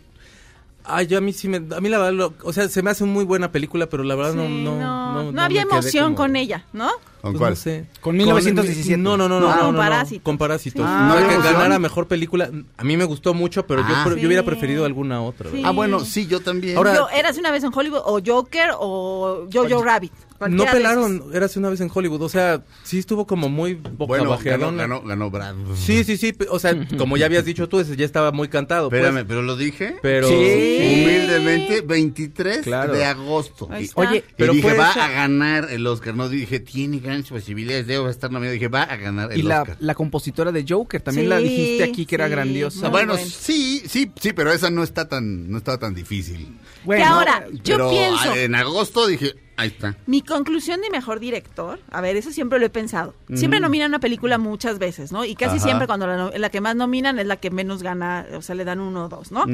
Ay, 0.85 1.07
yo 1.07 1.19
a 1.19 1.21
mí 1.21 1.33
sí 1.33 1.47
me... 1.49 1.59
A 1.75 1.81
mí 1.81 1.89
la 1.89 1.99
verdad, 1.99 2.13
lo- 2.13 2.35
o 2.43 2.53
sea, 2.53 2.69
se 2.69 2.83
me 2.83 2.91
hace 2.91 3.05
muy 3.05 3.25
buena 3.25 3.53
película, 3.53 3.89
pero 3.89 4.03
la 4.03 4.15
verdad 4.17 4.35
no, 4.35 4.47
Sí, 4.47 4.63
no, 4.65 4.79
no, 4.79 5.13
no, 5.13 5.23
no 5.25 5.33
no 5.33 5.43
había 5.43 5.63
emoción 5.63 6.15
como- 6.15 6.17
con 6.17 6.37
ella, 6.37 6.65
¿no? 6.73 6.91
¿Con 7.21 7.33
Pues 7.33 7.39
cuál? 7.39 7.51
no 7.53 7.57
sé. 7.57 7.87
Con 8.01 8.17
1917. 8.17 8.97
No, 8.97 9.17
no, 9.17 9.29
no, 9.29 9.41
no. 9.41 9.49
No, 9.49 9.55
no, 9.57 9.61
con 9.67 9.73
no, 9.75 9.79
Parásitos. 9.79 10.23
Con 10.23 10.39
Parásitos. 10.39 10.85
O 10.87 10.89
¿No 10.89 11.17
que 11.17 11.37
ganara 11.39 11.79
mejor 11.79 12.07
película. 12.09 12.51
A 12.77 12.85
mí 12.85 12.97
me 12.97 13.05
gustó 13.05 13.35
mucho, 13.35 13.67
pero 13.67 13.83
Ah. 13.85 14.05
yo, 14.07 14.15
Sí. 14.15 14.21
yo 14.21 14.27
hubiera 14.29 14.43
preferido 14.45 14.85
alguna 14.85 15.23
otra. 15.23 15.51
Ah, 15.65 15.71
bueno, 15.71 16.01
sí, 16.01 16.27
yo 16.27 16.41
también. 16.41 16.77
Ahora- 16.77 16.95
Yo, 16.95 17.09
Eras 17.11 17.37
una 17.39 17.51
vez 17.51 17.63
en 17.65 17.71
Hollywood 17.75 18.01
o 18.05 18.21
Joker 18.25 18.71
o 18.79 19.47
Jojo 19.53 19.83
Rabbit. 19.85 20.13
No 20.49 20.65
pelaron, 20.65 21.25
érase 21.35 21.59
una 21.59 21.69
vez 21.69 21.83
en 21.83 21.91
Hollywood. 21.93 22.23
O 22.23 22.29
sea, 22.31 22.63
sí 22.83 22.99
estuvo 22.99 23.27
como 23.27 23.51
muy 23.51 23.75
bueno, 23.75 24.31
boca 24.31 24.43
ganó, 24.43 24.75
ganó, 24.75 25.03
ganó 25.03 25.31
Brad. 25.31 25.55
Sí, 25.75 26.03
sí, 26.03 26.17
sí. 26.17 26.33
O 26.49 26.59
sea, 26.59 26.75
como 26.97 27.19
ya 27.19 27.27
habías 27.27 27.45
dicho 27.45 27.69
tú, 27.69 27.79
ese 27.79 27.95
ya 27.95 28.07
estaba 28.07 28.33
muy 28.33 28.49
cantado. 28.49 28.89
pues. 28.89 29.03
Espérame, 29.03 29.27
pero 29.29 29.43
lo 29.43 29.55
dije. 29.57 29.97
Pero. 30.01 30.29
Sí. 30.29 30.35
Humildemente, 30.35 31.83
23 31.83 32.63
Claro. 32.63 32.95
de 32.95 33.05
agosto. 33.05 33.69
Y-. 33.79 33.91
Oye, 33.95 34.19
Y 34.19 34.33
Pero 34.37 34.53
dije, 34.55 34.69
fue 34.71 34.79
va 34.79 34.91
a 34.93 35.09
ganar 35.11 35.69
el 35.71 35.87
Oscar. 35.87 36.15
No 36.15 36.29
dije, 36.31 36.59
tiene 36.61 37.01
grandes 37.11 37.31
posibilidades 37.31 37.87
de 37.87 38.11
estar 38.11 38.31
nominado. 38.31 38.55
Dije, 38.55 38.69
va 38.69 38.83
a 38.83 38.97
ganar 38.97 39.33
el 39.33 39.39
Y 39.41 39.43
la, 39.43 39.63
Oscar. 39.63 39.77
la 39.81 39.95
compositora 39.95 40.53
de 40.53 40.65
Joker, 40.69 41.01
también 41.01 41.29
la 41.29 41.39
dijiste 41.39 41.85
aquí 41.85 42.07
que 42.07 42.15
era 42.15 42.27
sí, 42.27 42.31
grandiosa. 42.33 42.81
Muy 42.83 42.91
bueno, 42.91 43.13
bueno. 43.15 43.29
sí, 43.31 43.83
sí, 43.87 44.11
sí, 44.21 44.33
pero 44.33 44.53
esa 44.53 44.71
no 44.71 44.83
está 44.83 45.09
tan, 45.09 45.51
no 45.51 45.59
estaba 45.59 45.79
tan 45.79 45.95
difícil. 45.95 46.57
Bueno, 46.85 47.03
que 47.03 47.09
ahora, 47.09 47.47
yo 47.63 47.77
pero 47.77 47.91
pienso, 47.91 48.31
ah, 48.33 48.39
en 48.39 48.55
agosto 48.55 49.07
dije, 49.07 49.35
ahí 49.59 49.69
está. 49.69 49.97
mi 50.07 50.23
conclusión 50.23 50.81
de 50.81 50.89
mejor 50.89 51.21
director, 51.21 51.79
a 51.91 52.01
ver, 52.01 52.17
eso 52.17 52.31
siempre 52.33 52.59
lo 52.59 52.65
he 52.65 52.71
pensado. 52.71 53.15
Siempre 53.35 53.61
nominan 53.61 53.91
una 53.91 53.99
película 54.01 54.39
muchas 54.39 54.79
veces, 54.79 55.13
¿no? 55.13 55.27
Y 55.27 55.35
casi 55.35 55.57
Ajá. 55.57 55.65
siempre 55.67 55.87
cuando 55.87 56.07
la, 56.07 56.17
no- 56.17 56.31
la 56.35 56.49
que 56.51 56.63
más 56.63 56.75
nominan 56.77 57.19
es 57.19 57.27
la 57.27 57.37
que 57.37 57.51
menos 57.51 57.83
gana, 57.83 58.27
o 58.35 58.41
sea, 58.41 58.55
le 58.55 58.65
dan 58.65 58.81
uno 58.81 59.05
o 59.05 59.09
dos, 59.11 59.31
¿no? 59.31 59.45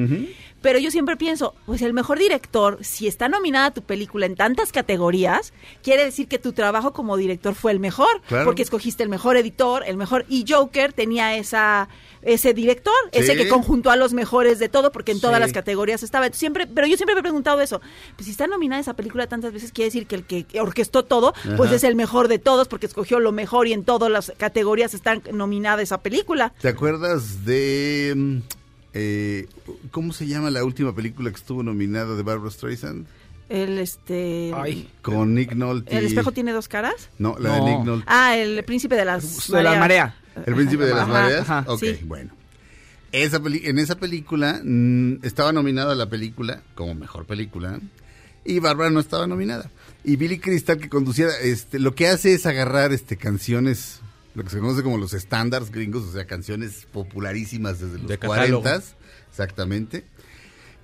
Pero 0.66 0.80
yo 0.80 0.90
siempre 0.90 1.16
pienso, 1.16 1.54
pues 1.64 1.80
el 1.80 1.92
mejor 1.92 2.18
director, 2.18 2.78
si 2.82 3.06
está 3.06 3.28
nominada 3.28 3.70
tu 3.70 3.82
película 3.82 4.26
en 4.26 4.34
tantas 4.34 4.72
categorías, 4.72 5.52
quiere 5.80 6.04
decir 6.04 6.26
que 6.26 6.40
tu 6.40 6.52
trabajo 6.52 6.92
como 6.92 7.16
director 7.16 7.54
fue 7.54 7.70
el 7.70 7.78
mejor, 7.78 8.20
Claro. 8.26 8.46
porque 8.46 8.62
escogiste 8.62 9.04
el 9.04 9.08
mejor 9.08 9.36
editor, 9.36 9.84
el 9.86 9.96
mejor 9.96 10.24
y 10.28 10.44
Joker 10.48 10.92
tenía 10.92 11.36
esa 11.36 11.88
ese 12.22 12.52
director, 12.52 12.92
ese 13.12 13.36
que 13.36 13.46
conjuntó 13.48 13.92
a 13.92 13.96
los 13.96 14.12
mejores 14.12 14.58
de 14.58 14.68
todo, 14.68 14.90
porque 14.90 15.12
en 15.12 15.20
todas 15.20 15.36
Sí. 15.36 15.42
las 15.42 15.52
categorías 15.52 16.02
estaba. 16.02 16.28
Siempre, 16.32 16.66
pero 16.66 16.88
yo 16.88 16.96
siempre 16.96 17.14
me 17.14 17.20
he 17.20 17.22
preguntado 17.22 17.60
eso. 17.60 17.80
Pues 18.16 18.24
si 18.24 18.32
está 18.32 18.48
nominada 18.48 18.80
esa 18.80 18.94
película 18.94 19.28
tantas 19.28 19.52
veces, 19.52 19.70
quiere 19.70 19.86
decir 19.90 20.08
que 20.08 20.16
el 20.16 20.24
que 20.24 20.44
orquestó 20.60 21.04
todo, 21.04 21.32
pues 21.56 21.70
es 21.70 21.84
el 21.84 21.94
mejor 21.94 22.26
de 22.26 22.40
todos 22.40 22.66
porque 22.66 22.86
escogió 22.86 23.20
lo 23.20 23.30
mejor 23.30 23.68
y 23.68 23.72
en 23.74 23.84
todas 23.84 24.10
las 24.10 24.32
categorías 24.36 24.92
están 24.92 25.22
nominada 25.32 25.80
esa 25.82 25.98
película. 25.98 26.52
¿Te 26.60 26.66
acuerdas 26.68 27.44
de... 27.44 28.42
eh, 28.98 29.46
¿Cómo 29.90 30.12
se 30.12 30.26
llama 30.26 30.50
la 30.50 30.64
última 30.64 30.94
película 30.94 31.30
que 31.30 31.36
estuvo 31.36 31.62
nominada 31.62 32.16
de 32.16 32.22
Barbara 32.22 32.50
Streisand? 32.50 33.06
El 33.48 33.78
este 33.78 34.52
Ay. 34.56 34.88
Con 35.02 35.34
Nick 35.34 35.52
Nolte. 35.54 35.96
¿El 35.96 36.06
espejo 36.06 36.32
tiene 36.32 36.52
dos 36.52 36.66
caras? 36.66 37.10
No, 37.18 37.36
la 37.38 37.56
de. 37.56 37.60
Nick 37.60 37.84
Nolte. 37.84 38.04
Ah, 38.08 38.36
el 38.36 38.64
príncipe 38.64 38.96
de 38.96 39.04
las 39.04 39.48
De 39.48 39.62
la 39.62 39.78
marea. 39.78 40.16
¿El 40.46 40.54
príncipe 40.54 40.84
de 40.84 40.94
las 40.94 41.06
mareas? 41.08 41.48
ajá, 41.48 41.64
ok, 41.68 41.78
sí. 41.80 42.00
bueno. 42.04 42.32
Esa 43.12 43.40
peli- 43.40 43.62
en 43.64 43.78
esa 43.78 43.96
película 43.98 44.60
mm, 44.64 45.24
estaba 45.24 45.52
nominada 45.52 45.94
la 45.94 46.08
película 46.08 46.62
como 46.74 46.94
mejor 46.94 47.24
película 47.24 47.78
y 48.44 48.58
Bárbara 48.58 48.90
no 48.90 49.00
estaba 49.00 49.26
nominada. 49.26 49.70
Y 50.04 50.16
Billy 50.16 50.38
Crystal 50.38 50.78
que 50.78 50.88
conducía, 50.88 51.28
este, 51.42 51.78
lo 51.78 51.94
que 51.94 52.08
hace 52.08 52.34
es 52.34 52.46
agarrar 52.46 52.92
este 52.92 53.16
canciones, 53.16 54.00
lo 54.36 54.44
que 54.44 54.50
se 54.50 54.60
conoce 54.60 54.82
como 54.84 54.98
los 54.98 55.14
estándares 55.14 55.70
gringos, 55.72 56.04
o 56.04 56.12
sea, 56.12 56.26
canciones 56.26 56.86
popularísimas 56.92 57.80
desde 57.80 57.98
los 57.98 58.06
De 58.06 58.18
catálogo. 58.18 58.62
40 58.62 58.84
exactamente, 59.30 60.04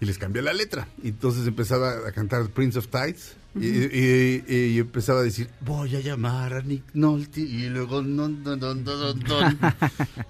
y 0.00 0.06
les 0.06 0.18
cambió 0.18 0.42
la 0.42 0.52
letra. 0.52 0.88
Y 1.02 1.08
entonces 1.08 1.46
empezaba 1.46 2.08
a 2.08 2.12
cantar 2.12 2.48
Prince 2.50 2.78
of 2.78 2.88
Tides. 2.88 3.36
Y, 3.54 3.66
y- 3.68 4.44
y- 4.48 4.54
y 4.54 4.78
empezaba 4.78 5.20
a 5.20 5.22
decir, 5.24 5.50
voy 5.60 5.94
a 5.94 6.00
llamar 6.00 6.54
a 6.54 6.62
Nick 6.62 6.84
Nolte 6.94 7.42
y 7.42 7.68
luego, 7.68 8.00
no, 8.00 8.26
no, 8.26 8.56
no, 8.56 8.74
no, 8.74 9.12
no, 9.14 9.50
no. 9.50 9.74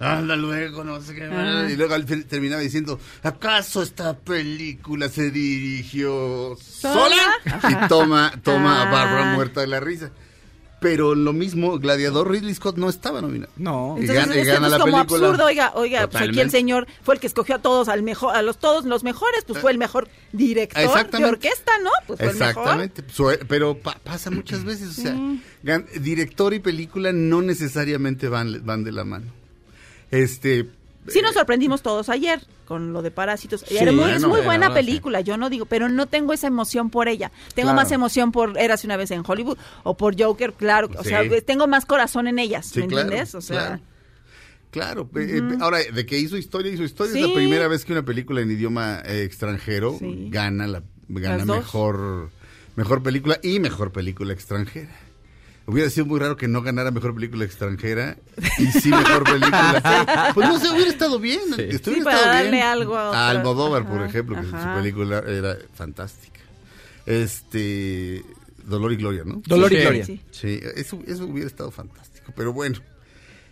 anda 0.01 0.35
luego, 0.35 0.83
no 0.83 0.99
sé 1.01 1.15
qué. 1.15 1.23
Ah. 1.31 1.65
Y 1.71 1.77
luego 1.77 1.93
al 1.93 2.05
terminaba 2.05 2.61
diciendo, 2.61 2.99
¿acaso 3.21 3.81
esta 3.81 4.17
película 4.17 5.07
se 5.07 5.31
dirigió 5.31 6.57
sola? 6.61 7.15
Y 7.69 7.87
toma, 7.87 8.33
toma 8.43 8.81
a 8.81 8.91
Barbara 8.91 9.31
Ah. 9.31 9.35
muerta 9.35 9.61
de 9.61 9.67
la 9.67 9.79
risa. 9.79 10.11
Pero 10.83 11.15
lo 11.15 11.33
mismo, 11.33 11.79
Gladiador 11.79 12.29
Ridley 12.29 12.53
Scott 12.53 12.77
no 12.77 12.89
estaba 12.89 13.21
nominado. 13.21 13.51
No. 13.57 13.95
Y 13.97 14.01
Entonces 14.01 14.15
gana- 14.27 14.35
y 14.35 14.39
es, 14.41 14.47
gana 14.47 14.67
es 14.67 14.71
la 14.73 14.79
como 14.79 14.91
película. 14.97 15.27
absurdo, 15.27 15.45
oiga, 15.45 15.71
oiga, 15.75 16.07
pues 16.07 16.23
aquí 16.29 16.39
el 16.41 16.51
señor 16.51 16.85
fue 17.01 17.15
el 17.15 17.21
que 17.21 17.27
escogió 17.27 17.55
a 17.55 17.59
todos 17.59 17.87
al 17.89 18.03
mejor, 18.03 18.35
a 18.35 18.41
los 18.43 18.59
todos 18.59 18.85
los 18.85 19.03
mejores, 19.03 19.43
pues 19.47 19.59
fue 19.59 19.71
el 19.71 19.77
mejor 19.79 20.09
director 20.33 20.77
de 20.79 20.85
Exactamente. 20.85 21.31
orquesta, 21.33 21.71
¿no? 21.81 21.89
Pues 22.05 22.19
fue 22.19 22.29
el 22.29 22.35
mejor. 22.37 22.49
Exactamente, 22.49 23.03
pero 23.47 23.77
pa- 23.79 23.97
pasa 24.03 24.29
muchas 24.29 24.63
veces, 24.63 24.89
o 24.99 25.01
sea, 25.01 25.83
director 25.99 26.53
y 26.53 26.59
película 26.59 27.11
no 27.13 27.41
necesariamente 27.41 28.27
van, 28.27 28.61
van 28.65 28.83
de 28.83 28.91
la 28.91 29.05
mano. 29.05 29.27
Este, 30.11 30.69
Sí 31.07 31.21
nos 31.21 31.33
sorprendimos 31.33 31.81
todos 31.81 32.09
ayer 32.09 32.41
con 32.65 32.93
lo 32.93 33.01
de 33.01 33.11
Parásitos. 33.11 33.65
Sí, 33.67 33.77
era 33.77 33.91
muy, 33.91 34.09
es 34.11 34.23
muy 34.25 34.41
buena 34.41 34.67
sí. 34.67 34.73
película, 34.73 35.21
yo 35.21 35.35
no 35.37 35.49
digo, 35.49 35.65
pero 35.65 35.89
no 35.89 36.07
tengo 36.07 36.33
esa 36.33 36.47
emoción 36.47 36.89
por 36.89 37.07
ella. 37.07 37.31
Tengo 37.55 37.67
Claro. 37.67 37.75
más 37.75 37.91
emoción 37.91 38.31
por 38.31 38.57
Érase 38.57 38.87
una 38.87 38.95
vez 38.97 39.11
en 39.11 39.23
Hollywood 39.25 39.57
o 39.83 39.97
por 39.97 40.19
Joker, 40.21 40.53
claro. 40.53 40.89
O 40.97 41.03
Sí. 41.03 41.09
sea, 41.09 41.21
tengo 41.45 41.67
más 41.67 41.85
corazón 41.85 42.27
en 42.27 42.39
ellas, 42.39 42.67
sí, 42.67 42.79
¿me 42.81 42.87
claro, 42.87 43.01
entiendes? 43.03 43.35
O 43.35 43.41
sea, 43.41 43.59
claro. 43.59 43.81
Claro, 44.71 45.09
eh, 45.15 45.39
eh, 45.39 45.57
ahora, 45.61 45.79
de 45.79 46.05
que 46.05 46.17
hizo 46.17 46.35
historia, 46.35 46.71
hizo 46.71 46.83
historia. 46.83 47.11
Es 47.13 47.21
Sí. 47.21 47.27
la 47.27 47.35
primera 47.35 47.67
vez 47.67 47.85
que 47.85 47.91
una 47.91 48.03
película 48.03 48.41
en 48.41 48.49
idioma 48.49 49.01
eh, 49.05 49.23
extranjero 49.23 49.95
Sí. 49.99 50.29
gana 50.31 50.65
la 50.67 50.81
gana 51.09 51.37
Las 51.37 51.45
dos. 51.47 51.57
mejor 51.57 52.29
mejor 52.75 53.03
película 53.03 53.39
y 53.43 53.59
mejor 53.59 53.91
película 53.91 54.33
extranjera. 54.33 54.95
Hubiera 55.65 55.89
sido 55.89 56.05
muy 56.05 56.19
raro 56.19 56.35
que 56.35 56.47
no 56.49 56.61
ganara 56.61 56.91
mejor 56.91 57.15
película 57.15 57.45
extranjera 57.45 58.17
y 58.59 58.65
sí 58.67 58.89
mejor 58.89 59.23
película. 59.23 60.31
Pues 60.33 60.49
no 60.49 60.59
sé, 60.59 60.69
hubiera 60.69 60.89
estado 60.91 61.19
bien. 61.19 61.39
Estuviera 61.57 61.79
Sí, 61.79 62.03
para 62.03 62.17
estado 62.17 62.33
darle 62.35 62.51
bien. 62.51 62.63
algo 62.63 62.97
a. 62.97 63.29
Almodóvar, 63.29 63.87
por 63.87 63.99
Ajá, 63.99 64.07
ejemplo, 64.07 64.35
que 64.41 64.47
ajá. 64.47 64.73
su 64.75 64.79
película 64.81 65.23
era 65.25 65.57
fantástica. 65.73 66.41
Este 67.05 68.23
Dolor 68.65 68.91
y 68.93 68.95
Gloria, 68.97 69.23
¿no? 69.25 69.41
Dolor 69.45 69.71
y 69.71 69.75
Sí. 69.77 69.81
Gloria. 69.81 70.05
Sí. 70.05 70.21
Sí, 70.31 70.59
eso, 70.75 70.99
eso 71.07 71.25
hubiera 71.25 71.47
estado 71.47 71.71
fantástico, 71.71 72.33
pero 72.35 72.51
bueno. 72.53 72.79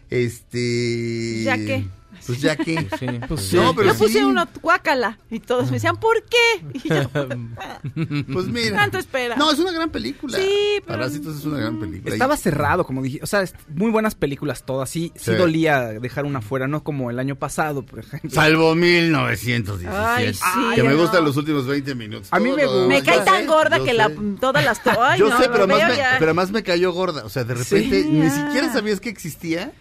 Este. 0.10 1.44
¿Ya 1.44 1.56
qué? 1.58 1.86
Pues 2.28 2.42
ya 2.42 2.56
que. 2.56 2.78
Sí, 3.00 3.08
pues 3.28 3.54
No, 3.54 3.70
sí. 3.70 3.74
pero 3.76 3.92
yo 3.94 3.98
puse 3.98 4.14
sí. 4.20 4.24
uno, 4.24 4.48
guácala. 4.62 5.18
Y 5.30 5.40
todos 5.40 5.66
me 5.66 5.72
decían, 5.74 5.98
¿por 5.98 6.24
qué? 6.24 6.66
Y 6.74 6.90
yo, 6.90 7.10
Pues 8.34 8.48
mira. 8.48 8.78
Tanto 8.78 8.98
espera. 8.98 9.36
No, 9.36 9.52
es 9.52 9.60
una 9.60 9.72
gran 9.72 9.90
película. 9.90 10.38
Sí, 10.38 10.50
pero- 10.86 11.00
Parásitos 11.00 11.38
es 11.38 11.46
una 11.46 11.58
gran 11.60 11.80
película. 11.80 12.14
Estaba 12.14 12.38
cerrado, 12.38 12.86
como 12.86 13.02
dije. 13.02 13.20
O 13.24 13.28
sea, 13.28 13.42
es- 13.42 13.56
muy 13.70 13.92
buenas 13.92 14.16
películas 14.16 14.64
todas. 14.66 14.90
Sí, 14.90 15.12
sí, 15.16 15.32
Sí. 15.32 15.38
dolía 15.38 15.82
dejar 16.00 16.26
una 16.26 16.42
fuera, 16.42 16.68
no 16.68 16.84
como 16.84 17.10
el 17.10 17.20
año 17.20 17.36
pasado, 17.36 17.84
por 17.86 18.00
ejemplo. 18.00 18.30
Salvo 18.30 18.76
1917. 18.76 19.96
Ay, 19.96 20.34
sí, 20.34 20.42
que 20.76 20.84
me 20.84 20.90
no. 20.94 20.98
gustan 21.02 21.24
los 21.26 21.38
últimos 21.38 21.66
20 21.68 21.96
minutos. 21.96 22.28
A 22.32 22.40
mí 22.40 22.52
me 22.52 22.66
gusta. 22.66 22.88
me 22.88 23.02
cae 23.04 23.22
tan 23.22 23.48
gorda 23.48 23.78
yo 23.78 23.84
que 23.86 23.92
sé. 23.92 23.98
la, 23.98 24.12
todas 24.40 24.64
las... 24.64 24.82
Ay, 25.00 25.20
yo 25.20 25.30
no, 25.30 25.38
sé, 25.40 25.50
pero 25.50 25.64
además, 25.64 25.90
me, 25.90 25.96
pero 26.20 26.26
además 26.26 26.52
me 26.52 26.64
cayó 26.64 26.92
gorda. 26.92 27.26
O 27.26 27.30
sea, 27.30 27.44
de 27.44 27.54
repente 27.56 28.04
Sí, 28.04 28.10
ni 28.10 28.30
siquiera 28.30 28.72
sabías 28.72 29.00
que 29.00 29.10
existía. 29.10 29.72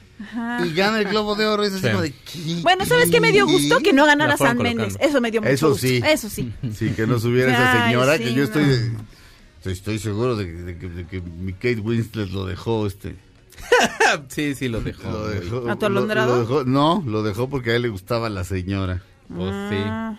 Y 0.65 0.75
gana 0.75 0.99
el 1.01 1.07
Globo 1.09 1.35
de 1.35 1.47
Oro. 1.47 1.63
Es 1.65 1.73
así 1.73 1.83
Sí. 1.83 1.89
como 1.91 2.03
de. 2.03 2.13
¿qué? 2.13 2.59
Bueno, 2.63 2.85
¿sabes 2.87 3.11
qué 3.11 3.21
me 3.21 3.33
dio 3.33 3.47
gusto? 3.47 3.79
Que 3.79 3.93
no 3.93 4.05
ganara 4.07 4.37
San 4.37 4.59
Méndez. 4.59 4.97
Eso 5.01 5.21
me 5.21 5.31
dio 5.31 5.41
mucho 5.41 5.53
Eso 5.53 5.69
gusto. 5.71 5.87
sí. 5.87 6.01
Eso 6.07 6.29
sí. 6.29 6.53
Sí, 6.75 6.91
que 6.91 7.07
no 7.07 7.19
subiera 7.19 7.53
esa 7.53 7.73
Ay, 7.85 7.91
señora, 7.93 8.17
sí, 8.19 8.25
que 8.25 8.35
yo 8.35 8.45
estoy, 8.45 8.63
no. 8.65 9.01
estoy, 9.59 9.73
estoy 9.73 9.99
seguro 9.99 10.37
de, 10.37 10.47
que- 10.47 10.53
de 10.53 10.79
que, 10.79 10.89
de 10.89 11.07
que 11.07 11.21
mi 11.21 11.53
Kate 11.55 11.81
Winslet 11.81 12.31
lo 12.31 12.45
dejó, 12.47 12.87
este, 12.87 13.17
Sí, 14.29 14.55
sí, 14.55 14.69
lo 14.69 14.81
dejó. 14.81 15.11
lo 15.11 15.25
güey. 15.27 15.41
dejó, 15.41 15.71
¿A 15.71 15.77
tu 15.77 15.81
lo- 15.81 15.87
alondrado? 15.99 16.37
lo 16.37 16.41
dejó- 16.43 16.65
no, 16.65 17.03
lo 17.07 17.23
dejó 17.23 17.49
porque 17.49 17.71
a 17.73 17.77
él 17.77 17.83
le 17.83 17.89
gustaba 17.89 18.29
la 18.31 18.45
señora, 18.45 19.03
Pues 19.35 19.51
sí. 19.71 19.77
Ah. 19.87 20.19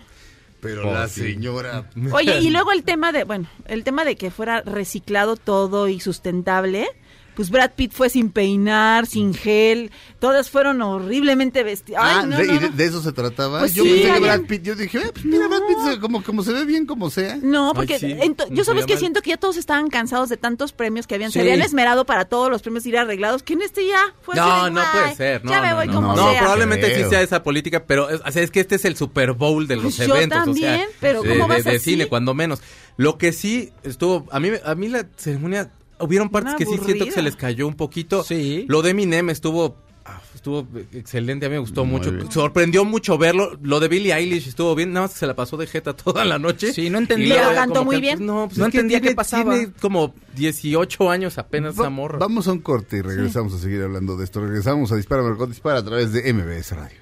pero 0.60 0.88
Oh, 0.90 0.94
la 0.94 1.08
sí. 1.08 1.20
señora, 1.22 1.88
Oye, 2.12 2.38
y 2.40 2.50
luego 2.50 2.72
el 2.72 2.82
tema 2.84 3.12
de, 3.12 3.24
bueno, 3.24 3.48
el 3.66 3.84
tema 3.84 4.04
de 4.04 4.16
que 4.16 4.30
fuera 4.30 4.62
reciclado 4.62 5.36
todo 5.36 5.88
y 5.88 5.98
sustentable, 6.00 6.86
pues 7.34 7.50
Brad 7.50 7.70
Pitt 7.76 7.92
fue 7.92 8.10
sin 8.10 8.30
peinar, 8.30 9.06
sin 9.06 9.32
gel, 9.34 9.90
todas 10.18 10.50
fueron 10.50 10.82
horriblemente 10.82 11.62
vestidas. 11.62 12.02
ah, 12.04 12.24
no, 12.26 12.36
de, 12.36 12.46
no, 12.46 12.52
y 12.54 12.58
de, 12.58 12.70
no. 12.70 12.76
de 12.76 12.84
eso 12.84 13.02
se 13.02 13.12
trataba, 13.12 13.60
Pues 13.60 13.74
yo 13.74 13.84
sí, 13.84 13.90
pensé 13.90 14.12
que 14.14 14.20
Brad 14.20 14.40
Pitt, 14.42 14.62
yo 14.62 14.74
dije, 14.74 14.98
eh, 14.98 15.10
pues 15.12 15.24
mira, 15.24 15.48
Brad 15.48 15.60
Pitt 15.68 15.78
se- 15.94 16.00
como, 16.00 16.22
como 16.22 16.42
se 16.42 16.52
ve 16.52 16.64
bien, 16.64 16.86
como 16.86 17.10
sea, 17.10 17.38
No, 17.42 17.72
porque 17.74 17.98
sí, 17.98 18.14
no 18.14 18.48
yo 18.50 18.64
sabes 18.64 18.86
que 18.86 18.96
siento 18.96 19.22
que 19.22 19.30
ya 19.30 19.36
todos 19.36 19.56
estaban 19.56 19.88
cansados 19.88 20.28
de 20.28 20.36
tantos 20.36 20.72
premios 20.72 21.06
que 21.06 21.14
habían, 21.14 21.30
Sí. 21.30 21.38
se 21.38 21.40
habían 21.40 21.62
esmerado 21.62 22.04
para 22.06 22.24
todos 22.26 22.50
los 22.50 22.62
premios 22.62 22.84
ir 22.86 22.98
arreglados, 22.98 23.42
que 23.42 23.54
en 23.54 23.62
este 23.62 23.86
ya 23.86 24.14
fue 24.22 24.34
No, 24.36 24.70
no 24.70 24.82
puede 24.92 25.04
"Ay, 25.06 25.16
ser. 25.16 25.44
No, 25.44 25.50
ya 25.50 25.60
me 25.62 25.70
no, 25.70 25.76
voy 25.76 25.86
no. 25.88 25.94
como 25.94 26.16
No, 26.16 26.30
sea. 26.30 26.40
probablemente 26.40 26.94
sí 26.94 27.02
Creo. 27.08 27.20
esa 27.20 27.42
política, 27.42 27.84
pero 27.86 28.08
es, 28.10 28.20
o 28.24 28.30
sea, 28.30 28.42
es 28.42 28.50
que 28.50 28.60
este 28.60 28.74
es 28.76 28.84
el 28.84 28.96
Super 28.96 29.32
Bowl 29.32 29.66
de 29.66 29.76
los 29.76 29.96
Pues 29.96 30.06
yo 30.08 30.16
eventos. 30.16 30.38
o 30.38 30.54
sea, 30.54 30.70
también, 30.72 30.88
pero 31.00 31.22
de, 31.22 31.28
¿cómo 31.30 31.48
de- 31.48 31.54
vas 31.54 31.64
de 31.64 31.70
así? 31.76 31.90
cine, 31.92 32.06
cuando 32.06 32.34
menos. 32.34 32.60
Lo 32.96 33.16
que 33.18 33.32
sí 33.32 33.72
estuvo, 33.84 34.26
a 34.30 34.38
mí, 34.38 34.50
a 34.64 34.74
mí 34.74 34.88
la 34.88 35.06
ceremonia, 35.16 35.70
hubieron 36.02 36.28
partes 36.28 36.54
que 36.56 36.66
sí 36.66 36.76
siento 36.84 37.04
que 37.04 37.12
se 37.12 37.22
les 37.22 37.36
cayó 37.36 37.66
un 37.66 37.74
poquito. 37.74 38.22
Sí. 38.24 38.64
Lo 38.68 38.82
de 38.82 38.90
Eminem 38.90 39.30
estuvo, 39.30 39.76
ah, 40.04 40.20
estuvo 40.34 40.66
excelente, 40.92 41.46
a 41.46 41.48
mí 41.48 41.54
me 41.54 41.58
gustó 41.60 41.84
Muy 41.84 41.98
mucho. 41.98 42.12
bien. 42.12 42.30
Sorprendió 42.30 42.84
mucho 42.84 43.16
verlo. 43.18 43.58
Lo 43.62 43.80
de 43.80 43.88
Billie 43.88 44.12
Eilish 44.14 44.48
estuvo 44.48 44.74
bien, 44.74 44.92
nada 44.92 45.06
más 45.06 45.12
que 45.14 45.20
se 45.20 45.26
la 45.26 45.34
pasó 45.36 45.56
de 45.56 45.66
jeta 45.66 45.94
toda 45.96 46.24
la 46.24 46.38
noche. 46.38 46.72
Sí, 46.72 46.90
no 46.90 46.98
entendía. 46.98 47.36
Pero 47.36 47.54
cantó 47.54 47.84
muy 47.84 47.96
que, 47.96 48.00
bien. 48.02 48.18
pues, 48.18 48.26
no, 48.26 48.46
pues 48.48 48.58
No 48.58 48.64
entendía 48.66 48.98
tiene- 49.00 49.08
qué 49.12 49.16
pasaba. 49.16 49.54
Tiene 49.54 49.72
como 49.80 50.14
18 50.36 51.10
años 51.10 51.38
apenas 51.38 51.78
Va- 51.78 51.82
esa 51.84 51.90
morra. 51.90 52.18
vamos 52.18 52.48
a 52.48 52.52
un 52.52 52.60
corte 52.60 52.98
y 52.98 53.02
regresamos 53.02 53.54
a 53.54 53.58
seguir 53.58 53.82
hablando 53.82 54.16
de 54.16 54.24
esto, 54.24 54.40
regresamos 54.40 54.90
a 54.92 54.96
Dispara 54.96 55.22
Margot 55.22 55.48
Dispara 55.48 55.78
a 55.80 55.84
través 55.84 56.12
de 56.12 56.32
MBS 56.32 56.72
Radio. 56.76 57.01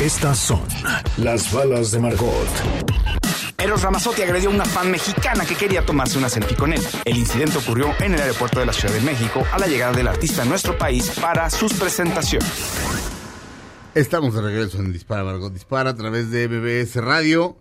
Estas 0.00 0.38
son 0.38 0.60
las 1.16 1.52
balas 1.52 1.90
de 1.90 1.98
Margot. 2.00 2.46
Eros 3.58 3.82
Ramazzotti 3.82 4.22
agredió 4.22 4.50
a 4.50 4.52
una 4.52 4.64
fan 4.64 4.90
mexicana 4.90 5.46
que 5.46 5.54
quería 5.54 5.84
tomarse 5.86 6.18
una 6.18 6.28
selfie 6.28 6.56
con 6.56 6.72
él. 6.72 6.80
El 7.04 7.16
incidente 7.16 7.58
ocurrió 7.58 7.92
en 8.00 8.14
el 8.14 8.20
aeropuerto 8.20 8.60
de 8.60 8.66
la 8.66 8.72
Ciudad 8.72 8.92
de 8.94 9.00
México 9.00 9.42
a 9.52 9.58
la 9.58 9.66
llegada 9.66 9.92
del 9.96 10.08
artista 10.08 10.42
a 10.42 10.44
nuestro 10.44 10.76
país 10.76 11.10
para 11.20 11.48
sus 11.50 11.72
presentaciones. 11.74 12.48
Estamos 13.94 14.34
de 14.34 14.42
regreso 14.42 14.78
en 14.78 14.92
Dispara 14.92 15.22
Margot 15.24 15.52
Dispara 15.52 15.90
a 15.90 15.94
través 15.94 16.30
de 16.30 16.48
MBS 16.48 16.96
Radio. 16.96 17.56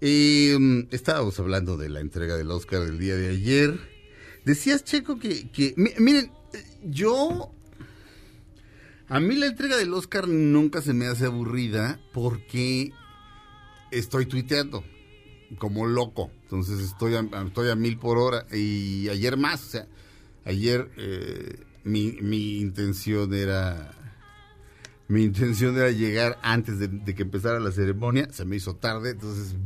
Y 0.00 0.50
mm, 0.58 0.88
estábamos 0.90 1.38
hablando 1.38 1.76
de 1.76 1.88
la 1.88 2.00
entrega 2.00 2.36
del 2.36 2.50
Oscar 2.50 2.80
del 2.80 2.98
día 2.98 3.16
de 3.16 3.30
ayer. 3.30 3.78
Decías, 4.44 4.84
Checo, 4.84 5.18
que, 5.18 5.48
que 5.50 5.72
mi- 5.76 5.92
miren, 5.98 6.30
eh, 6.52 6.64
yo 6.84 7.52
A 9.12 9.20
mí 9.20 9.36
la 9.36 9.44
entrega 9.44 9.76
del 9.76 9.92
Oscar 9.92 10.26
nunca 10.26 10.80
se 10.80 10.94
me 10.94 11.06
hace 11.06 11.26
aburrida 11.26 12.00
porque 12.14 12.92
estoy 13.90 14.24
tuiteando 14.24 14.84
como 15.58 15.86
loco. 15.86 16.30
Entonces 16.44 16.80
estoy 16.80 17.16
a, 17.16 17.28
estoy 17.46 17.68
a 17.68 17.76
mil 17.76 17.98
por 17.98 18.16
hora 18.16 18.46
y 18.50 19.10
ayer 19.10 19.36
más. 19.36 19.66
O 19.66 19.68
sea, 19.68 19.86
ayer 20.46 20.90
eh, 20.96 21.58
mi, 21.84 22.58
intención 22.58 23.34
era... 23.34 23.92
Mi 25.08 25.24
intención 25.24 25.76
era 25.76 25.90
llegar 25.90 26.38
antes 26.40 26.78
de, 26.78 26.88
de 26.88 27.14
que 27.14 27.24
empezara 27.24 27.60
la 27.60 27.70
ceremonia. 27.70 28.32
Se 28.32 28.46
me 28.46 28.56
hizo 28.56 28.76
tarde, 28.76 29.10
entonces 29.10 29.56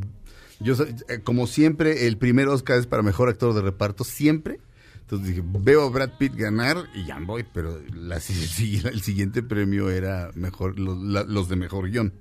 yo, 0.59 0.75
eh, 1.09 1.21
como 1.23 1.47
siempre, 1.47 2.09
el 2.09 2.19
primer 2.19 2.49
Oscar 2.49 2.81
es 2.81 2.89
para 2.89 3.05
mejor 3.05 3.29
actor 3.29 3.55
de 3.55 3.63
reparto, 3.63 4.03
siempre. 4.03 4.59
Entonces 5.07 5.29
dije, 5.29 5.43
veo 5.45 5.87
a 5.87 5.91
Brad 5.91 6.11
Pitt 6.19 6.35
ganar 6.35 6.77
y 6.93 7.05
ya 7.07 7.19
voy, 7.21 7.45
pero 7.53 7.81
la, 7.95 8.17
el 8.91 9.01
siguiente 9.03 9.43
premio 9.45 9.89
era 9.89 10.31
mejor 10.35 10.79
los, 10.81 11.01
la- 11.01 11.23
los 11.23 11.49
de 11.49 11.55
mejor 11.57 11.89
guion. 11.91 12.13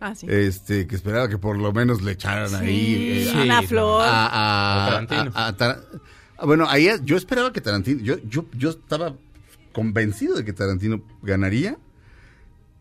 Ah, 0.00 0.14
sí. 0.14 0.26
Este, 0.28 0.86
que 0.88 0.94
esperaba 0.96 1.28
que 1.28 1.38
por 1.38 1.56
lo 1.58 1.72
menos 1.72 2.02
le 2.02 2.12
echaran 2.12 2.48
Sí, 2.50 2.56
ahí 2.56 2.94
eh, 3.28 3.30
sí, 3.32 3.50
a- 3.50 3.62
flor. 3.62 4.02
a- 4.04 4.26
a- 4.26 4.86
A 4.86 4.88
Tarantino. 5.06 5.32
a- 5.34 5.46
a 5.48 5.56
Tar- 5.56 5.80
ah, 6.38 6.46
bueno, 6.46 6.66
ahí 6.68 6.88
yo 7.04 7.16
esperaba 7.16 7.52
que 7.52 7.60
Tarantino, 7.60 8.00
yo, 8.02 8.16
yo, 8.24 8.46
yo 8.52 8.70
estaba 8.70 9.14
convencido 9.72 10.34
de 10.36 10.44
que 10.44 10.52
Tarantino 10.52 11.02
ganaría, 11.22 11.78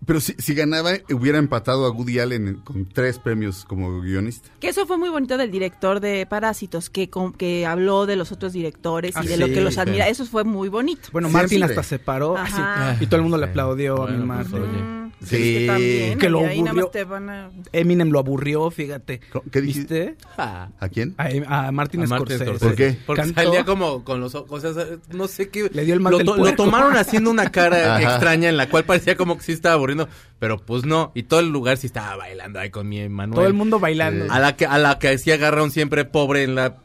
pero 0.06 0.20
si, 0.22 0.34
si 0.38 0.54
ganaba 0.54 0.92
hubiera 1.12 1.38
empatado 1.38 1.86
a 1.86 1.92
Woody 1.92 2.20
Allen 2.20 2.62
con 2.63 2.86
tres 2.86 3.20
premios 3.20 3.66
como 3.66 4.00
guionista. 4.01 4.50
Que 4.60 4.70
eso 4.70 4.86
fue 4.86 4.98
muy 4.98 5.10
bonito 5.10 5.38
del 5.38 5.51
director 5.51 6.00
de 6.00 6.25
Parásitos, 6.25 6.89
que, 6.89 7.10
con- 7.10 7.34
que 7.34 7.66
habló 7.66 8.06
de 8.06 8.16
los 8.16 8.32
otros 8.32 8.54
directores 8.54 9.16
y 9.16 9.20
Ah, 9.20 9.22
de 9.24 9.38
lo 9.38 9.48
que 9.48 9.62
los 9.62 9.74
sí. 9.74 9.80
admira. 9.80 10.08
Eso 10.08 10.25
fue 10.25 10.44
muy 10.44 10.70
bonito. 10.70 11.10
Bueno, 11.12 11.27
Siempre. 11.30 11.42
Martin 11.44 11.63
hasta 11.63 11.84
se 11.84 12.00
paró 12.00 12.38
así, 12.38 12.62
y 13.01 13.08
todo 13.08 13.18
el 13.18 13.22
mundo 13.24 13.38
le 13.38 13.46
aplaudió 13.48 14.04
a 14.04 14.12
mi 14.12 14.18
Bueno, 14.25 14.36
pues, 14.44 14.50
Martin. 14.51 14.70
oye. 14.70 14.82
Mm, 14.84 14.98
Sí. 15.20 15.36
es 15.36 15.42
que 15.62 15.66
también, 15.66 16.20
Que 16.20 16.30
lo 16.30 16.42
y 16.42 16.46
ahí 16.46 16.62
nada 16.62 16.74
más 16.75 16.84
aburrió. 16.84 16.89
te 16.92 17.04
van 17.04 17.30
a- 17.32 17.50
Eminem 17.74 18.12
lo 18.12 18.20
aburrió, 18.20 18.70
fíjate. 18.70 19.20
¿Qué 19.51 19.62
dijiste? 19.62 20.10
¿Viste? 20.10 20.25
¿A 20.38 20.70
quién? 20.94 21.16
A, 21.18 21.68
a 21.68 21.72
Martin 21.72 22.04
A 22.04 22.08
Scorsese. 22.08 22.46
Scorsese. 22.46 22.66
¿Por 22.68 22.75
qué? 22.75 22.98
Porque 23.06 23.22
Cantó. 23.24 23.42
salía 23.42 23.66
como 23.66 24.04
con 24.04 24.20
los 24.20 24.36
ojos, 24.36 24.63
o 24.63 24.74
sea, 24.74 24.86
no 25.12 25.27
sé 25.27 25.50
qué. 25.50 25.72
Le 25.74 25.86
dio 25.86 25.96
el 25.96 26.01
mal 26.01 26.12
lo, 26.12 26.18
del 26.20 26.27
to- 26.27 26.36
lo 26.36 26.42
puerco. 26.44 26.63
tomaron 26.66 26.96
haciendo 26.98 27.32
una 27.32 27.51
cara 27.51 27.96
Ajá. 27.98 28.04
extraña 28.12 28.48
en 28.50 28.58
la 28.58 28.70
cual 28.70 28.86
parecía 28.86 29.18
como 29.18 29.38
que 29.38 29.44
sí 29.44 29.54
estaba 29.54 29.75
aburriendo, 29.88 30.10
pero 30.39 30.58
pues 30.58 30.86
no. 30.86 31.12
Y 31.15 31.24
todo 31.24 31.39
el 31.39 31.50
lugar 31.50 31.77
sí 31.77 31.88
estaba 31.88 32.15
bailando 32.15 32.60
ahí 32.60 32.70
con 32.70 32.88
mi 32.88 33.00
Emanuel. 33.00 33.36
Todo 33.36 33.48
el 33.48 33.53
mundo 33.53 33.79
bailando. 33.79 34.32
A 34.32 34.39
la 34.39 34.56
que, 34.56 34.65
a 34.65 34.77
la 34.77 35.00
que 35.00 35.17
sí 35.17 35.32
agarraron 35.32 35.72
siempre 35.72 36.06
pobre 36.06 36.44
en 36.44 36.56
la 36.56 36.77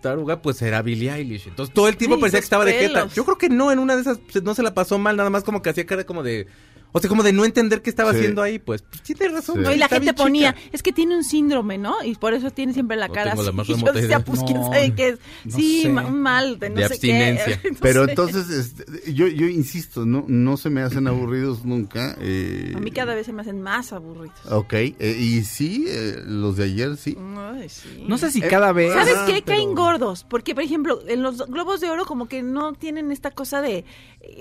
taruga, 0.00 0.42
pues 0.42 0.60
era 0.62 0.82
Billie 0.82 1.12
Eilish. 1.12 1.48
Entonces 1.48 1.74
todo 1.74 1.88
el 1.88 1.96
tiempo 1.96 2.16
Sí, 2.16 2.20
parecía 2.20 2.40
que 2.40 2.44
estaba 2.44 2.64
de 2.64 2.72
jeta. 2.72 3.08
Yo 3.08 3.24
creo 3.24 3.38
que 3.38 3.48
no, 3.48 3.72
en 3.72 3.78
una 3.78 3.94
de 3.94 4.02
esas 4.02 4.18
pues, 4.18 4.42
no 4.44 4.54
se 4.54 4.62
la 4.62 4.74
pasó 4.74 4.98
mal, 4.98 5.16
nada 5.16 5.30
más 5.30 5.44
como 5.44 5.62
que 5.62 5.70
hacía 5.70 5.86
cara 5.86 6.04
como 6.04 6.22
de. 6.22 6.46
O 6.92 7.00
sea, 7.00 7.08
como 7.10 7.22
de 7.22 7.32
no 7.32 7.44
entender 7.44 7.82
qué 7.82 7.90
estaba 7.90 8.12
Sí. 8.12 8.18
haciendo 8.18 8.40
ahí, 8.42 8.58
pues. 8.58 8.82
pues 8.82 9.02
tiene 9.02 9.28
razón. 9.28 9.56
Sí. 9.56 9.62
No, 9.62 9.72
y 9.72 9.76
la 9.76 9.88
gente 9.88 10.14
ponía, 10.14 10.54
chica. 10.54 10.68
es 10.72 10.82
que 10.82 10.92
tiene 10.92 11.14
un 11.16 11.24
síndrome, 11.24 11.76
¿no? 11.76 12.02
Y 12.02 12.14
por 12.14 12.32
eso 12.32 12.50
tiene 12.50 12.72
siempre 12.72 12.96
la 12.96 13.08
No 13.08 13.14
cara 13.14 13.34
la 13.34 13.42
así. 13.42 13.52
más 13.52 13.68
Y 13.68 13.76
yo 13.84 13.92
decía, 13.92 14.20
pues 14.20 14.40
quién 14.44 14.58
No, 14.58 14.64
sabe 14.64 14.94
qué 14.94 15.08
es. 15.10 15.18
no 15.44 15.56
sí, 15.56 15.82
sé. 15.82 15.88
mal 15.90 16.58
de 16.58 16.70
no 16.70 16.76
De 16.76 16.86
sé 16.88 16.94
abstinencia. 16.94 17.60
qué. 17.60 17.70
No 17.72 17.78
Pero 17.82 18.04
sé. 18.04 18.10
entonces, 18.10 18.48
este, 18.48 19.12
yo, 19.12 19.26
yo 19.28 19.46
insisto, 19.46 20.06
no, 20.06 20.24
no 20.28 20.56
se 20.56 20.70
me 20.70 20.80
hacen 20.82 21.06
aburridos 21.06 21.64
nunca. 21.66 22.16
eh, 22.20 22.72
A 22.74 22.80
mí 22.80 22.90
cada 22.90 23.14
vez 23.14 23.26
se 23.26 23.32
me 23.34 23.42
hacen 23.42 23.60
más 23.60 23.92
aburridos. 23.92 24.36
Ok, 24.50 24.72
eh, 24.72 24.94
y 25.20 25.42
sí, 25.44 25.84
eh, 25.88 26.16
los 26.26 26.56
de 26.56 26.64
ayer 26.64 26.96
sí. 26.96 27.16
Ay, 27.36 27.68
sí. 27.68 28.04
No 28.08 28.16
sé 28.16 28.30
si 28.30 28.40
cada 28.40 28.72
vez. 28.72 28.92
¿Sabes 28.94 29.14
Ah, 29.16 29.24
qué? 29.26 29.42
pero- 29.44 29.56
Caen 29.58 29.74
gordos. 29.74 30.24
Porque, 30.28 30.54
por 30.54 30.64
ejemplo, 30.64 31.02
en 31.06 31.22
los 31.22 31.46
Globos 31.46 31.80
de 31.80 31.90
Oro 31.90 32.04
como 32.06 32.26
que 32.26 32.42
no 32.42 32.72
tienen 32.72 33.10
esta 33.12 33.30
cosa 33.30 33.60
de, 33.60 33.84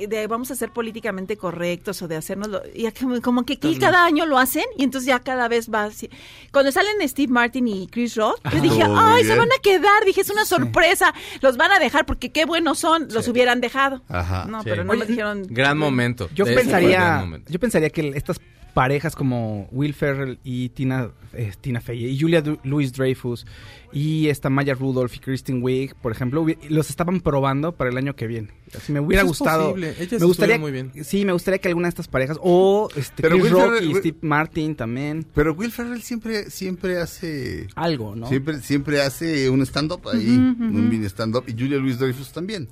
de 0.07 0.27
vamos 0.27 0.51
a 0.51 0.55
ser 0.55 0.71
políticamente 0.71 1.37
correctos 1.37 2.01
o 2.01 2.07
de 2.07 2.15
hacernos... 2.35 2.47
lo- 2.47 2.61
y 2.73 2.89
como, 2.91 3.21
como 3.21 3.43
que 3.45 3.53
aquí 3.53 3.77
cada 3.77 4.05
año 4.05 4.25
lo 4.25 4.37
hacen 4.37 4.63
y 4.77 4.83
entonces 4.83 5.07
ya 5.07 5.19
cada 5.19 5.47
vez 5.47 5.69
va 5.73 5.85
así. 5.85 6.09
Cuando 6.51 6.71
salen 6.71 6.95
Steve 7.07 7.31
Martin 7.31 7.67
y 7.67 7.87
Chris 7.87 8.15
Rock, 8.15 8.39
yo 8.53 8.61
dije, 8.61 8.83
Oh, 8.85 8.95
ay, 8.97 9.23
se 9.23 9.35
van 9.37 9.49
a 9.51 9.61
quedar. 9.61 10.05
Dije, 10.05 10.21
es 10.21 10.29
una 10.29 10.45
sorpresa. 10.45 11.13
Los 11.41 11.57
van 11.57 11.71
a 11.71 11.79
dejar 11.79 12.05
porque 12.05 12.31
qué 12.31 12.45
buenos 12.45 12.79
son. 12.79 13.07
Los 13.11 13.27
hubieran 13.27 13.61
dejado. 13.61 14.01
Ajá. 14.09 14.45
No, 14.47 14.59
Sí. 14.63 14.69
pero 14.69 14.83
no 14.83 14.91
Oye, 14.91 14.99
me 15.01 15.05
dijeron... 15.05 15.43
Gran 15.49 15.77
momento. 15.77 16.29
Yo 16.33 16.45
pensaría, 16.45 17.17
momento. 17.19 17.51
yo 17.51 17.59
pensaría 17.59 17.89
que 17.89 18.09
estas 18.15 18.39
parejas 18.75 19.15
como 19.15 19.67
Will 19.71 19.93
Ferrell 19.93 20.37
y 20.43 20.67
Tina, 20.69 21.09
eh, 21.33 21.53
Tina 21.61 21.79
Fey 21.79 22.05
y 22.07 22.19
Julia 22.19 22.41
Du- 22.41 22.59
Louis 22.65 22.91
Dreyfus 22.91 23.47
y 23.93 24.27
esta 24.27 24.49
Maya 24.49 24.73
Rudolph 24.73 25.15
y 25.15 25.19
Kristen 25.19 25.63
Wiig, 25.63 25.95
por 25.95 26.11
ejemplo, 26.11 26.45
los 26.69 26.89
estaban 26.89 27.21
probando 27.21 27.71
para 27.71 27.89
el 27.89 27.97
año 27.97 28.17
que 28.17 28.27
viene. 28.27 28.49
Así 28.77 28.91
me 28.91 28.99
hubiera 28.99 29.23
es 29.23 29.29
gustado. 29.29 29.69
posible. 29.69 29.95
Ellas 29.97 30.19
Me 30.19 30.25
gustaría, 30.27 30.59
muy 30.59 30.71
bien. 30.73 30.91
sí, 31.05 31.23
me 31.23 31.31
gustaría 31.31 31.59
que 31.59 31.69
alguna 31.69 31.87
de 31.87 31.89
estas 31.89 32.09
parejas 32.09 32.37
o 32.41 32.89
este 32.97 33.23
Pero 33.23 33.39
Chris 33.39 33.51
Rock 33.51 33.61
Ferrell- 33.61 33.89
y 33.91 33.95
Steve 33.95 34.17
Martin 34.21 34.75
también, 34.75 35.25
Pero 35.33 35.53
Will 35.53 35.71
Ferrell 35.71 36.01
siempre, 36.01 36.51
siempre 36.51 36.97
hace... 36.99 37.67
algo, 37.75 38.13
¿no? 38.15 38.27
Siempre, 38.27 38.59
siempre 38.59 39.01
hace 39.01 39.49
un 39.49 39.61
stand-up 39.61 40.01
ahí, 40.09 40.27
un 40.27 40.89
mini 40.89 41.05
stand-up, 41.05 41.45
y 41.47 41.53
Julia 41.53 41.77
Louis 41.77 41.97
Dreyfus 41.97 42.33
también. 42.33 42.67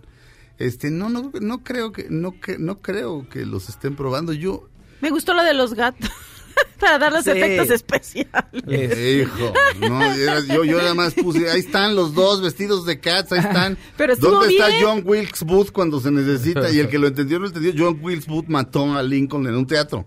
Este, 0.59 0.91
no, 0.91 1.09
no, 1.09 1.31
no 1.41 1.63
creo 1.63 1.91
que, 1.91 2.07
no, 2.11 2.39
que, 2.39 2.59
no 2.59 2.79
creo 2.79 3.27
que 3.27 3.43
los 3.45 3.69
estén 3.69 3.95
probando. 3.95 4.33
Yo, 4.33 4.69
Me 5.03 5.09
gustó 5.09 5.33
lo 5.33 5.43
de 5.43 5.53
los 5.53 5.73
gatos. 5.73 6.09
para 6.79 6.97
dar 6.99 7.11
los 7.11 7.23
Sí. 7.23 7.31
efectos 7.31 7.69
especiales. 7.71 8.63
Es- 8.67 9.25
hijo, 9.27 9.53
no, 9.89 10.03
era- 10.13 10.39
yo, 10.45 10.63
yo 10.63 10.77
nada 10.77 10.93
más 10.93 11.13
puse, 11.13 11.49
ahí 11.49 11.59
están 11.59 11.95
los 11.95 12.13
dos 12.13 12.41
vestidos 12.41 12.85
de 12.85 12.99
cats, 12.99 13.31
ahí 13.31 13.39
están. 13.39 13.77
Pero 13.97 14.15
¿Dónde 14.15 14.53
está. 14.53 14.67
John 14.81 15.01
Wilkes 15.03 15.43
Booth 15.43 15.71
cuando 15.71 15.99
se 15.99 16.11
necesita? 16.11 16.69
Y 16.71 16.79
el 16.79 16.87
que 16.89 16.99
lo 16.99 17.07
entendió, 17.13 17.39
lo 17.39 17.47
entendió. 17.47 17.73
John 17.77 17.99
Wilkes 18.01 18.27
Booth 18.27 18.45
mató 18.47 18.93
a 18.95 19.03
Lincoln 19.03 19.45
en 19.47 19.55
un 19.55 19.65
teatro. 19.67 20.05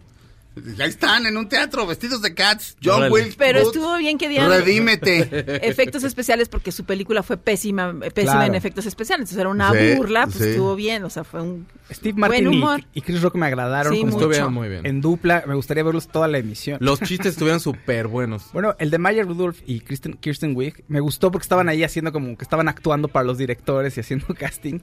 Ahí 0.78 0.88
están, 0.88 1.26
en 1.26 1.36
un 1.36 1.48
teatro, 1.48 1.86
vestidos 1.86 2.22
de 2.22 2.32
cats. 2.34 2.76
John 2.82 2.96
Órale. 2.96 3.12
Wilkes 3.12 3.36
Pero 3.36 3.58
Booth, 3.60 3.74
estuvo 3.76 3.96
bien 3.98 4.16
que 4.16 4.28
dieran 4.28 4.48
Redímete. 4.48 5.66
efectos 5.68 6.02
especiales 6.02 6.48
porque 6.48 6.72
su 6.72 6.84
película 6.84 7.22
fue 7.22 7.36
pésima, 7.36 7.92
pésima 8.14 8.32
Claro. 8.32 8.46
en 8.46 8.54
efectos 8.54 8.86
especiales. 8.86 9.24
Entonces 9.24 9.38
era 9.38 9.48
una 9.50 9.70
Sí, 9.72 9.94
burla, 9.96 10.24
pues 10.26 10.38
sí. 10.38 10.44
estuvo 10.50 10.74
bien. 10.74 11.04
O 11.04 11.10
sea, 11.10 11.24
fue 11.24 11.42
un 11.42 11.66
Steve 11.92 12.18
Martin 12.18 12.44
buen 12.44 12.54
y, 12.54 12.56
humor. 12.56 12.84
y 12.94 13.02
Chris 13.02 13.20
Rock 13.20 13.34
me 13.36 13.46
agradaron 13.46 13.92
Sí, 13.92 14.00
como 14.00 14.12
mucho. 14.12 14.24
Estuvieron 14.24 14.54
muy 14.54 14.68
bien. 14.68 14.86
en 14.86 15.00
dupla. 15.00 15.44
Me 15.46 15.54
gustaría 15.54 15.82
verlos 15.82 16.08
toda 16.08 16.26
la 16.26 16.38
emisión. 16.38 16.78
Los 16.80 17.00
chistes 17.00 17.32
estuvieron 17.32 17.60
súper 17.60 18.06
buenos. 18.08 18.44
Bueno, 18.52 18.74
el 18.78 18.90
de 18.90 18.98
Maya 18.98 19.22
Rudolph 19.24 19.58
y 19.66 19.80
Kristen, 19.80 20.14
Kirsten 20.14 20.56
Wiig 20.56 20.84
me 20.88 21.00
gustó 21.00 21.30
porque 21.30 21.42
estaban 21.44 21.68
ahí 21.68 21.84
haciendo 21.84 22.12
como 22.12 22.36
que 22.38 22.42
estaban 22.44 22.68
actuando 22.68 23.08
para 23.08 23.24
los 23.26 23.36
directores 23.36 23.96
y 23.98 24.00
haciendo 24.00 24.26
casting. 24.38 24.78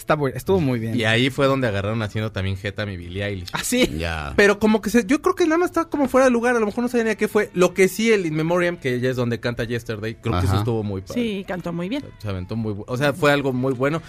Está 0.00 0.16
bu- 0.16 0.32
estuvo 0.34 0.60
muy 0.60 0.78
bien. 0.80 0.94
Y 0.98 1.04
ahí 1.04 1.28
fue 1.28 1.46
donde 1.46 1.68
agarraron 1.68 2.00
haciendo 2.02 2.32
también 2.32 2.56
Jeta 2.56 2.86
mi 2.86 2.96
Billie 2.96 3.22
Eilish. 3.22 3.50
Ah, 3.52 3.62
sí. 3.62 3.86
Ya. 3.98 4.32
Pero 4.34 4.58
como 4.58 4.80
que 4.80 4.88
se, 4.88 5.04
yo 5.04 5.20
creo 5.20 5.34
que 5.34 5.44
nada 5.44 5.58
más 5.58 5.66
estaba 5.70 5.90
como 5.90 6.08
fuera 6.08 6.24
de 6.24 6.30
lugar, 6.30 6.56
a 6.56 6.58
lo 6.60 6.66
mejor 6.66 6.82
no 6.82 6.88
sabía 6.88 7.04
ni 7.04 7.10
a 7.10 7.16
qué 7.16 7.28
fue. 7.28 7.50
Lo 7.52 7.74
que 7.74 7.86
sí, 7.88 8.10
el 8.10 8.24
In 8.24 8.34
Memoriam, 8.34 8.78
que 8.78 8.98
ya 8.98 9.10
es 9.10 9.16
donde 9.16 9.38
canta 9.40 9.64
Yesterday, 9.64 10.14
creo 10.14 10.40
que 10.40 10.46
eso 10.46 10.56
estuvo 10.56 10.82
muy 10.82 11.02
padre. 11.02 11.20
Sí, 11.22 11.44
cantó 11.46 11.72
muy 11.72 11.88
bien. 11.90 12.02
Se 12.18 12.28
aventó 12.28 12.56
muy 12.56 12.74
O 12.86 12.96
sea, 12.96 13.12
fue 13.12 13.30
algo 13.30 13.52
muy 13.52 13.74
bueno. 13.74 14.00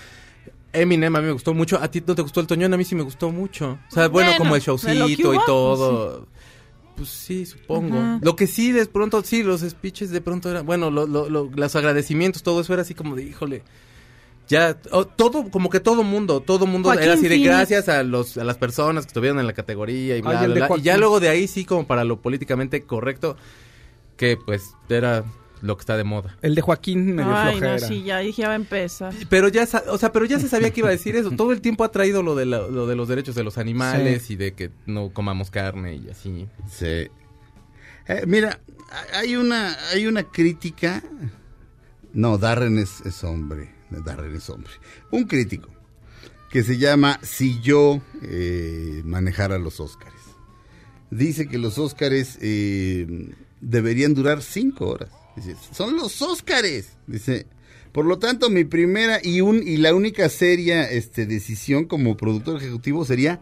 Eminem 0.73 1.13
a 1.15 1.19
mí 1.19 1.25
me 1.27 1.34
gustó 1.34 1.54
mucho. 1.54 1.77
¿A 1.82 1.91
ti 1.91 2.01
no 2.08 2.15
te 2.15 2.21
gustó 2.21 2.39
el 2.39 2.47
Toñón? 2.47 2.73
A 2.73 2.77
mí 2.77 2.86
sí 2.86 2.95
me 2.95 3.04
gustó 3.04 3.30
mucho. 3.30 3.77
O 3.89 3.93
sea, 3.93 4.08
bueno, 4.08 4.30
Bueno, 4.30 4.38
como 4.38 4.56
el 4.56 4.62
showcito 4.62 5.34
y 5.34 5.38
todo. 5.45 6.25
Pues 6.95 7.10
sí, 7.10 7.45
supongo. 7.45 7.97
Ajá. 7.97 8.19
Lo 8.21 8.36
que 8.36 8.47
sí, 8.47 8.71
de 8.71 8.86
pronto, 8.86 9.21
sí, 9.23 9.43
los 9.43 9.62
speeches 9.62 10.12
de 10.12 10.21
pronto 10.21 10.49
eran, 10.49 10.65
bueno, 10.65 10.89
lo- 10.91 11.08
lo- 11.08 11.30
lo- 11.30 11.49
los 11.54 11.75
agradecimientos, 11.75 12.43
todo 12.43 12.62
eso 12.62 12.71
era 12.73 12.84
así 12.84 12.93
como 12.93 13.15
de, 13.15 13.23
híjole, 13.23 13.63
ya, 14.52 14.78
oh, 14.92 15.06
todo, 15.08 15.50
como 15.50 15.70
que 15.70 15.80
todo 15.80 16.04
mundo, 16.04 16.42
todo 16.42 16.68
mundo 16.68 16.90
Joaquín 16.90 17.04
era 17.06 17.14
así 17.14 17.24
de 17.24 17.30
Phoenix. 17.30 17.48
gracias 17.48 17.90
a 17.90 18.04
los, 18.04 18.38
a 18.38 18.44
las 18.44 18.58
personas 18.58 19.06
que 19.06 19.10
estuvieron 19.10 19.40
en 19.40 19.48
la 19.48 19.54
categoría 19.54 20.18
y 20.18 20.22
bla, 20.22 20.32
Ay, 20.42 20.46
el 20.46 20.52
bla, 20.52 20.54
de 20.54 20.60
bla. 20.60 20.66
Y 20.66 20.68
Joaquín. 20.68 20.84
ya 20.86 20.98
luego 20.98 21.20
de 21.20 21.30
ahí 21.30 21.48
sí, 21.48 21.64
como 21.66 21.88
para 21.88 22.04
lo 22.04 22.22
políticamente 22.22 22.82
correcto, 22.84 23.38
que 24.18 24.38
pues 24.38 24.72
era 24.90 25.24
lo 25.62 25.78
que 25.78 25.82
está 25.82 25.96
de 25.96 26.04
moda. 26.04 26.36
El 26.42 26.56
de 26.56 26.62
Joaquín 26.62 27.16
me 27.16 27.24
dio 27.24 27.34
Ay, 27.36 27.58
flojera. 27.60 27.80
no, 27.80 27.88
sí, 27.88 28.04
ya 28.04 28.20
dije, 28.20 28.42
ya 28.42 28.48
va 28.50 28.54
a 28.54 28.58
empezar. 28.58 29.14
Pero 29.30 29.48
ya, 29.48 29.68
o 29.90 29.98
sea, 29.98 30.12
pero 30.12 30.26
ya 30.26 30.40
se 30.40 30.50
sabía 30.50 30.72
que 30.72 30.80
iba 30.82 30.90
a 30.90 30.92
decir 30.92 31.16
eso. 31.16 31.32
Todo 31.32 31.52
el 31.54 31.62
tiempo 31.62 31.84
ha 31.84 31.92
traído 31.92 32.22
lo 32.24 32.36
de, 32.36 32.46
la- 32.46 32.68
lo 32.68 32.88
de 32.88 32.96
los 32.96 33.08
derechos 33.08 33.36
de 33.36 33.44
los 33.44 33.58
animales 33.58 34.30
y 34.32 34.36
de 34.36 34.54
que 34.54 34.72
no 34.86 35.12
comamos 35.14 35.50
carne 35.52 35.96
y 35.96 36.10
así. 36.10 36.48
Sí. 36.70 37.08
Eh, 38.08 38.24
mira, 38.28 38.60
hay 39.14 39.36
una, 39.38 39.78
hay 39.94 40.08
una 40.08 40.24
crítica. 40.24 41.04
No, 42.14 42.38
Darren 42.38 42.78
es, 42.80 43.02
es 43.06 43.24
hombre. 43.24 43.70
Darren 43.99 44.36
es 44.36 44.49
hombre. 44.49 44.71
Un 45.12 45.25
crítico 45.25 45.69
que 46.49 46.63
se 46.63 46.77
llama 46.77 47.19
Si 47.23 47.60
yo 47.62 48.01
eh, 48.21 49.01
manejara 49.06 49.58
los 49.58 49.80
Óscares. 49.80 50.21
Dice 51.10 51.47
que 51.47 51.58
los 51.58 51.77
Óscares 51.77 52.38
eh, 52.41 53.34
deberían 53.60 54.13
durar 54.13 54.41
cinco 54.41 54.88
horas. 54.88 55.10
Dice, 55.36 55.56
son 55.71 55.95
los 55.95 56.21
Óscares. 56.21 56.89
Dice, 57.08 57.47
por 57.91 58.06
lo 58.06 58.19
tanto, 58.19 58.49
mi 58.49 58.63
primera 58.63 59.19
y, 59.21 59.41
un, 59.41 59.65
y 59.65 59.77
la 59.77 59.93
única 59.93 60.30
seria 60.30 60.89
este, 60.89 61.25
decisión 61.25 61.86
como 61.86 62.15
productor 62.15 62.58
ejecutivo 62.58 63.04
sería 63.06 63.41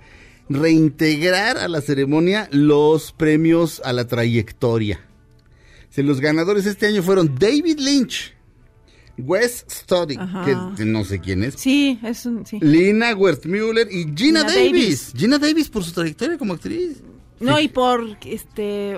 reintegrar 0.49 1.57
a 1.57 1.67
la 1.67 1.81
ceremonia 1.81 2.49
los 2.51 3.11
premios 3.11 3.81
a 3.85 3.93
la 3.93 4.07
trayectoria. 4.07 4.99
Si 5.91 6.01
los 6.03 6.19
ganadores 6.21 6.65
este 6.65 6.87
año 6.87 7.03
fueron 7.03 7.35
David 7.37 7.79
Lynch, 7.79 8.33
Wes 9.21 9.65
Studi, 9.69 10.15
Ajá. 10.17 10.73
que 10.75 10.85
no 10.85 11.03
sé 11.03 11.19
quién 11.19 11.43
es. 11.43 11.55
Sí, 11.55 11.99
es 12.03 12.25
un, 12.25 12.45
sí. 12.45 12.59
Lina 12.61 13.15
Wertmüller 13.15 13.87
y 13.91 14.03
Gina, 14.03 14.15
Gina 14.15 14.43
Davis. 14.43 14.71
Davis. 14.71 15.13
Gina 15.15 15.37
Davis 15.37 15.69
por 15.69 15.83
su 15.83 15.91
trayectoria 15.91 16.37
como 16.37 16.53
actriz. 16.53 17.01
No, 17.39 17.59
y 17.59 17.69
por, 17.69 18.17
este, 18.25 18.97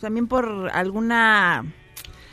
también 0.00 0.28
por 0.28 0.70
alguna, 0.72 1.64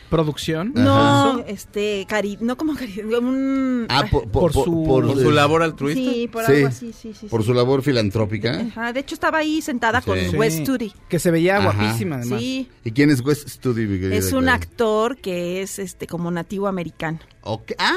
Producción. 0.09 0.71
no, 0.75 1.43
este, 1.47 2.05
cari, 2.09 2.37
no 2.41 2.57
como 2.57 2.75
cari, 2.75 2.99
un, 3.01 3.85
Ah, 3.89 4.05
por, 4.09 4.29
Por 4.29 4.53
su- 4.53 4.83
Por 4.87 5.13
su 5.15 5.31
labor 5.31 5.61
altruista. 5.63 6.11
sí, 6.11 6.27
por 6.27 6.45
Sí, 6.45 6.51
algo 6.53 6.67
así, 6.67 6.93
sí, 6.93 7.13
sí. 7.13 7.27
por 7.27 7.41
sí. 7.41 7.47
su 7.47 7.53
labor 7.53 7.81
filantrópica. 7.83 8.59
Ajá, 8.59 8.91
de 8.93 8.99
hecho 9.01 9.13
estaba 9.15 9.37
ahí 9.39 9.61
sentada 9.61 10.01
con 10.01 10.17
Sí. 10.19 10.35
Wes 10.35 10.53
Sí, 10.55 10.63
Studi. 10.63 10.93
Que 11.07 11.19
se 11.19 11.31
veía 11.31 11.57
Ajá. 11.57 11.71
guapísima, 11.77 12.17
además. 12.17 12.39
Sí, 12.39 12.69
¿Y 12.83 12.91
quién 12.91 13.11
es 13.11 13.21
Wes 13.21 13.45
Studi? 13.47 13.85
mi 13.85 13.99
querida 13.99 14.15
es 14.15 14.33
un 14.33 14.49
actor 14.49 15.17
que 15.17 15.61
es, 15.61 15.79
este, 15.79 16.07
como 16.07 16.31
nativo 16.31 16.67
americano. 16.67 17.19
Ok. 17.41 17.73
Ah, 17.77 17.93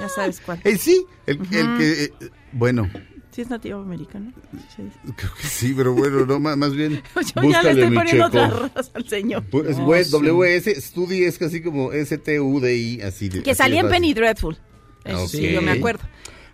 Ya 0.00 0.08
sabes 0.08 0.40
cuál. 0.40 0.60
eh, 0.64 0.76
sí, 0.78 1.04
el, 1.26 1.38
el 1.52 1.78
que... 1.78 2.04
eh, 2.04 2.12
bueno, 2.52 2.88
Sí 3.36 3.42
es 3.42 3.50
nativo 3.50 3.80
americano. 3.80 4.32
Sí. 4.74 4.82
creo 5.16 5.30
que 5.34 5.46
sí, 5.46 5.74
pero 5.76 5.92
bueno, 5.92 6.24
no, 6.24 6.40
más, 6.40 6.56
más 6.56 6.74
bien... 6.74 7.02
Yo 7.36 7.50
ya 7.50 7.62
le 7.62 7.72
estoy 7.72 7.94
poniendo 7.94 8.30
checo. 8.30 8.44
otra 8.44 8.48
raza 8.48 8.90
al 8.94 9.06
señor. 9.08 9.44
Pues, 9.50 9.76
No, 9.76 9.92
sí. 10.02 10.10
WS, 10.10 10.74
Studi 10.80 11.24
es 11.24 11.36
casi 11.36 11.60
como 11.60 11.92
S-T-U-D-I, 11.92 13.02
así 13.02 13.28
de... 13.28 13.42
Que 13.42 13.54
salía 13.54 13.80
en. 13.82 13.90
Penny 13.90 14.14
Dreadful. 14.14 14.56
Eso 15.04 15.28
sí, 15.28 15.52
yo 15.52 15.60
me 15.60 15.72
acuerdo. 15.72 16.02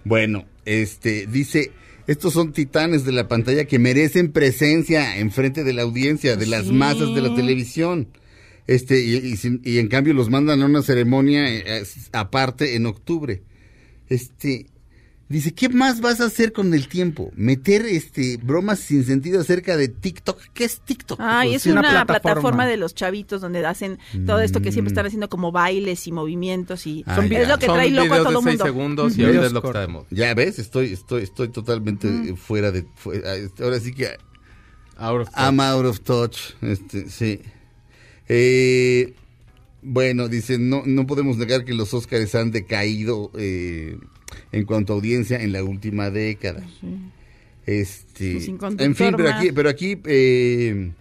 Bueno, 0.05 0.45
este, 0.64 1.29
dice, 1.29 1.71
estos 2.09 2.33
son 2.33 2.53
titanes 2.53 3.05
de 3.05 3.12
la 3.12 3.29
pantalla 3.29 3.64
que 3.64 3.79
merecen 3.79 4.33
presencia 4.33 5.18
en 5.18 5.31
frente 5.31 5.62
de 5.62 5.73
la 5.75 5.83
audiencia, 5.83 6.37
de 6.37 6.47
las 6.47 6.64
Sí. 6.66 6.73
masas 6.73 7.14
de 7.14 7.21
la 7.23 7.33
televisión. 7.37 8.09
Este, 8.66 9.01
y, 9.05 9.14
y 9.16 9.37
sin- 9.37 9.61
y 9.64 9.79
en 9.79 9.87
cambio 9.87 10.14
los 10.14 10.31
mandan 10.31 10.61
a 10.62 10.66
una 10.66 10.83
ceremonia 10.83 11.49
eh, 11.49 11.85
aparte 12.12 12.75
en 12.75 12.87
octubre. 12.87 13.42
Este, 14.09 14.66
dice, 15.33 15.53
¿qué 15.53 15.68
más 15.68 16.01
vas 16.01 16.21
a 16.21 16.27
hacer 16.27 16.53
con 16.53 16.73
el 16.75 16.87
tiempo? 16.88 17.33
Meter, 17.35 17.85
este, 17.87 18.37
bromas 18.37 18.79
sin 18.79 19.05
sentido 19.05 19.40
acerca 19.40 19.77
de 19.77 19.88
TikTok. 19.88 20.38
¿Qué 20.55 20.64
es 20.64 20.81
TikTok? 20.81 21.18
Ay, 21.21 21.51
Pues 21.51 21.66
es 21.66 21.73
una, 21.73 21.81
una 21.81 21.90
plataforma. 22.07 22.21
plataforma 22.21 22.66
de 22.66 22.77
los 22.77 22.95
chavitos 22.95 23.40
donde 23.40 23.64
hacen 23.66 23.99
todo 24.27 24.40
esto 24.40 24.61
que 24.61 24.71
siempre 24.73 24.90
Mm. 24.90 24.95
están 24.95 25.07
haciendo 25.07 25.29
como 25.29 25.51
bailes 25.53 26.07
y 26.07 26.12
movimientos 26.12 26.87
y 26.87 27.03
Ah, 27.07 27.21
es 27.25 27.31
ya. 27.31 27.49
lo 27.49 27.59
que 27.59 27.66
Son 27.66 27.75
trae 27.77 27.90
loco 27.90 28.14
a 28.14 28.18
todo 28.18 28.29
de 28.29 28.35
6 28.35 28.45
mundo. 28.47 28.64
segundos 28.64 29.18
y 29.18 29.25
es 29.25 29.53
lo 29.53 29.61
que 29.62 29.68
está 29.68 29.81
de 29.81 29.87
moda. 29.88 30.07
Ya 30.11 30.35
ves, 30.35 30.59
estoy, 30.59 30.92
estoy, 30.92 31.23
estoy 31.25 31.49
totalmente 31.49 32.09
eh, 32.09 32.37
fuera 32.37 32.71
de, 32.71 32.85
fue- 32.97 33.23
ah, 33.27 33.35
este, 33.37 33.64
ahora 33.64 33.81
sí 33.81 33.92
que 33.92 34.09
Out 34.99 35.23
of 35.23 35.29
I'm 35.37 35.59
out 35.61 35.87
of 35.87 36.01
touch. 36.01 36.37
Este, 36.61 37.09
sí. 37.09 37.40
Eh, 38.29 39.14
bueno, 39.83 40.29
dicen, 40.29 40.68
no, 40.68 40.83
no 40.87 41.07
podemos 41.07 41.37
negar 41.38 41.64
que 41.64 41.75
los 41.75 41.92
Óscares 41.92 42.35
han 42.35 42.51
decaído 42.53 43.31
eh, 43.37 43.97
en 44.53 44.65
cuanto 44.65 44.93
a 44.93 44.97
audiencia 44.97 45.43
en 45.43 45.53
la 45.53 45.65
última 45.65 46.11
década. 46.11 46.62
Este, 47.67 48.35
Pues 48.35 48.79
en 48.79 48.95
fin, 48.95 49.15
pero 49.17 49.31
aquí, 49.31 49.53
pero 49.53 49.69
aquí 49.69 49.99
eh, 50.05 50.93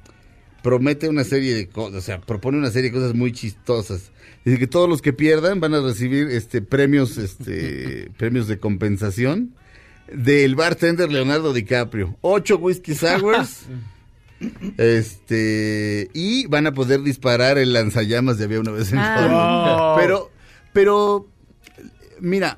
promete 0.62 1.10
una 1.10 1.24
serie 1.24 1.54
de 1.54 1.68
cosas, 1.68 1.96
o 1.96 2.02
sea, 2.02 2.22
propone 2.22 2.58
una 2.58 2.72
serie 2.72 2.90
de 2.90 2.98
cosas 2.98 3.14
muy 3.14 3.32
chistosas. 3.32 4.12
Dice 4.46 4.58
que 4.58 4.68
todos 4.68 4.90
los 4.90 5.02
que 5.02 5.14
pierdan 5.14 5.60
van 5.60 5.74
a 5.74 5.82
recibir 5.82 6.28
este 6.30 6.62
premios, 6.62 7.18
este 7.18 8.10
premios 8.18 8.48
de 8.48 8.58
compensación 8.60 9.54
del 10.12 10.56
bartender 10.56 11.12
Leonardo 11.12 11.54
DiCaprio. 11.54 12.18
Ocho 12.22 12.58
whisky 12.58 12.96
sours. 12.96 13.66
Este, 14.78 16.10
y 16.16 16.48
van 16.48 16.66
a 16.66 16.74
poder 16.74 17.04
disparar 17.04 17.60
el 17.60 17.74
lanzallamas 17.74 18.40
de 18.40 18.46
había 18.46 18.60
una 18.60 18.72
vez 18.72 18.92
en 18.92 18.98
Ah. 19.00 19.96
Pero, 20.00 20.32
pero, 20.74 21.28
mira, 22.20 22.58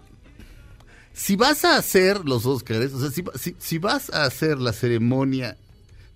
si 1.14 1.36
vas 1.36 1.64
a 1.66 1.78
hacer 1.78 2.26
los 2.26 2.46
Óscares, 2.46 2.94
o 2.94 3.00
sea, 3.00 3.12
si, 3.12 3.24
si- 3.40 3.56
si 3.60 3.78
vas 3.78 4.10
a 4.12 4.24
hacer 4.26 4.60
la 4.60 4.74
ceremonia 4.74 5.58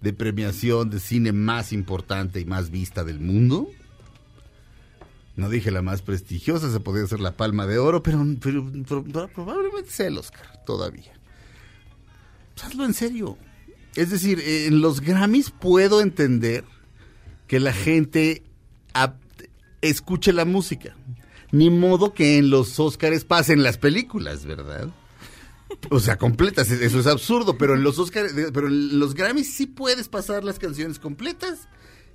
de 0.01 0.13
premiación 0.13 0.89
de 0.89 0.99
cine 0.99 1.31
más 1.31 1.71
importante 1.73 2.39
y 2.39 2.45
más 2.45 2.69
vista 2.71 3.03
del 3.03 3.19
mundo, 3.19 3.67
no 5.35 5.49
dije 5.49 5.69
la 5.71 5.81
más 5.83 6.01
prestigiosa, 6.01 6.71
se 6.71 6.79
podría 6.79 7.05
ser 7.07 7.19
la 7.19 7.35
Palma 7.37 7.67
de 7.67 7.77
Oro, 7.77 8.01
pero, 8.01 8.25
probablemente 9.33 9.91
sea 9.91 10.07
el 10.07 10.17
Oscar 10.17 10.63
todavía. 10.65 11.13
Hazlo 12.63 12.85
en 12.85 12.93
serio. 12.95 13.37
Es 13.95 14.09
decir, 14.09 14.39
en 14.43 14.81
los 14.81 15.01
Grammys 15.01 15.51
puedo 15.51 16.01
entender 16.01 16.63
que 17.47 17.59
la 17.59 17.71
gente 17.73 18.43
escuche 19.81 20.33
la 20.33 20.45
música. 20.45 20.95
Ni 21.57 21.69
modo 21.69 22.13
que 22.13 22.37
en 22.37 22.49
los 22.49 22.79
Óscares 22.79 23.25
pasen 23.25 23.63
las 23.63 23.77
películas, 23.77 24.45
¿verdad? 24.45 24.89
O 25.89 25.99
sea, 25.99 26.17
completas, 26.17 26.69
eso 26.69 26.99
es 26.99 27.07
absurdo, 27.07 27.57
pero 27.57 27.73
en 27.73 27.83
los 27.83 27.97
Óscares, 27.97 28.33
pero 28.53 28.67
en 28.67 28.99
los 28.99 29.15
Grammys 29.15 29.53
sí 29.53 29.65
puedes 29.65 30.07
pasar 30.07 30.43
las 30.43 30.59
canciones 30.59 30.99
completas 30.99 31.67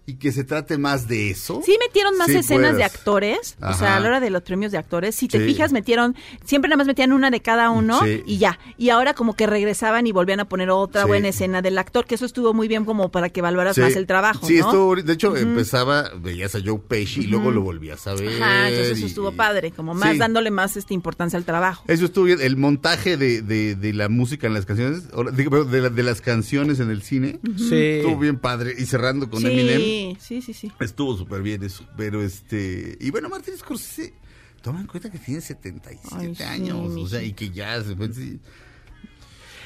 y 0.05 0.15
que 0.15 0.33
se 0.33 0.43
trate 0.45 0.79
más 0.79 1.07
de 1.07 1.31
eso. 1.31 1.63
Sí 1.65 1.77
metieron 1.87 2.17
más 2.19 2.27
Sí 2.29 2.37
escenas 2.37 2.77
de 2.77 2.83
actores, 2.85 3.57
o 3.63 3.73
sea, 3.75 3.97
a 3.97 4.01
la 4.01 4.09
hora 4.09 4.21
de 4.21 4.31
los 4.31 4.43
premios 4.43 4.73
de 4.73 4.79
actores, 4.79 5.15
si 5.15 5.29
te 5.29 5.39
Sí. 5.39 5.45
fijas 5.47 5.73
metieron, 5.73 6.17
siempre 6.45 6.69
nada 6.69 6.79
más 6.79 6.87
metían 6.89 7.13
una 7.13 7.31
de 7.31 7.41
cada 7.41 7.71
uno 7.71 8.01
Sí. 8.05 8.23
y 8.27 8.39
ya, 8.39 8.59
y 8.77 8.91
ahora 8.91 9.15
como 9.15 9.35
que 9.35 9.47
regresaban 9.47 10.07
y 10.07 10.13
volvían 10.13 10.41
a 10.41 10.45
poner 10.49 10.71
otra 10.71 11.03
Sí. 11.03 11.09
buena 11.09 11.29
escena 11.29 11.63
del 11.63 11.79
actor, 11.79 12.05
que 12.07 12.17
eso 12.17 12.25
estuvo 12.27 12.53
muy 12.53 12.67
bien 12.69 12.85
como 12.85 13.11
para 13.11 13.29
que 13.29 13.41
evaluaras 13.41 13.77
Sí. 13.77 13.81
más 13.81 13.95
el 13.97 14.07
trabajo, 14.07 14.47
Sí, 14.47 14.59
¿no? 14.59 14.67
estuvo, 14.67 14.97
de 14.97 15.13
hecho, 15.13 15.37
empezaba, 15.37 16.11
veías 16.21 16.55
a 16.55 16.59
Joe 16.65 16.81
Pesci 16.89 17.21
y 17.21 17.27
luego 17.29 17.51
lo 17.53 17.61
volvías 17.63 18.07
a 18.09 18.15
ver. 18.15 18.43
Ajá, 18.43 18.69
entonces 18.71 18.97
eso 18.97 19.07
y- 19.07 19.09
estuvo 19.09 19.33
padre, 19.33 19.71
como 19.71 19.95
más 19.95 20.13
Sí. 20.13 20.19
dándole 20.19 20.51
más 20.51 20.77
este 20.77 20.95
importancia 20.95 21.37
al 21.37 21.45
trabajo. 21.45 21.85
Eso 21.87 22.07
estuvo 22.07 22.25
bien. 22.25 22.41
El 22.41 22.57
montaje 22.57 23.17
de, 23.17 23.43
de, 23.43 23.77
de 23.77 23.93
la 23.93 24.09
música 24.09 24.47
en 24.49 24.55
las 24.55 24.67
canciones, 24.67 25.05
de, 25.09 25.81
la- 25.81 25.91
de 25.91 26.03
las 26.03 26.21
canciones 26.21 26.81
en 26.81 26.91
el 26.91 27.03
cine, 27.03 27.39
Sí. 27.57 27.75
estuvo 27.77 28.19
bien 28.19 28.39
padre. 28.39 28.75
Y 28.79 28.87
cerrando 28.87 29.31
con 29.31 29.45
Eminem, 29.47 29.81
Sí, 29.93 30.17
sí, 30.21 30.43
sí, 30.43 30.53
sí. 30.55 30.73
estuvo 30.81 31.17
súper 31.17 31.43
bien 31.43 31.63
eso. 31.63 31.85
Pero 31.97 32.23
este. 32.23 32.97
Y 33.01 33.11
bueno, 33.11 33.29
Martín 33.29 33.55
Scorsese, 33.57 34.15
toma 34.63 34.81
en 34.81 34.87
cuenta 34.87 35.11
que 35.11 35.19
tiene 35.19 35.41
77 35.41 36.09
Ay, 36.19 36.35
sí, 36.35 36.43
años. 36.43 36.97
o 36.97 37.07
sea, 37.09 37.23
y 37.23 37.33
que 37.33 37.51
ya 37.51 37.83
se 37.83 37.95
fue. 37.97 38.13
sí, 38.13 38.39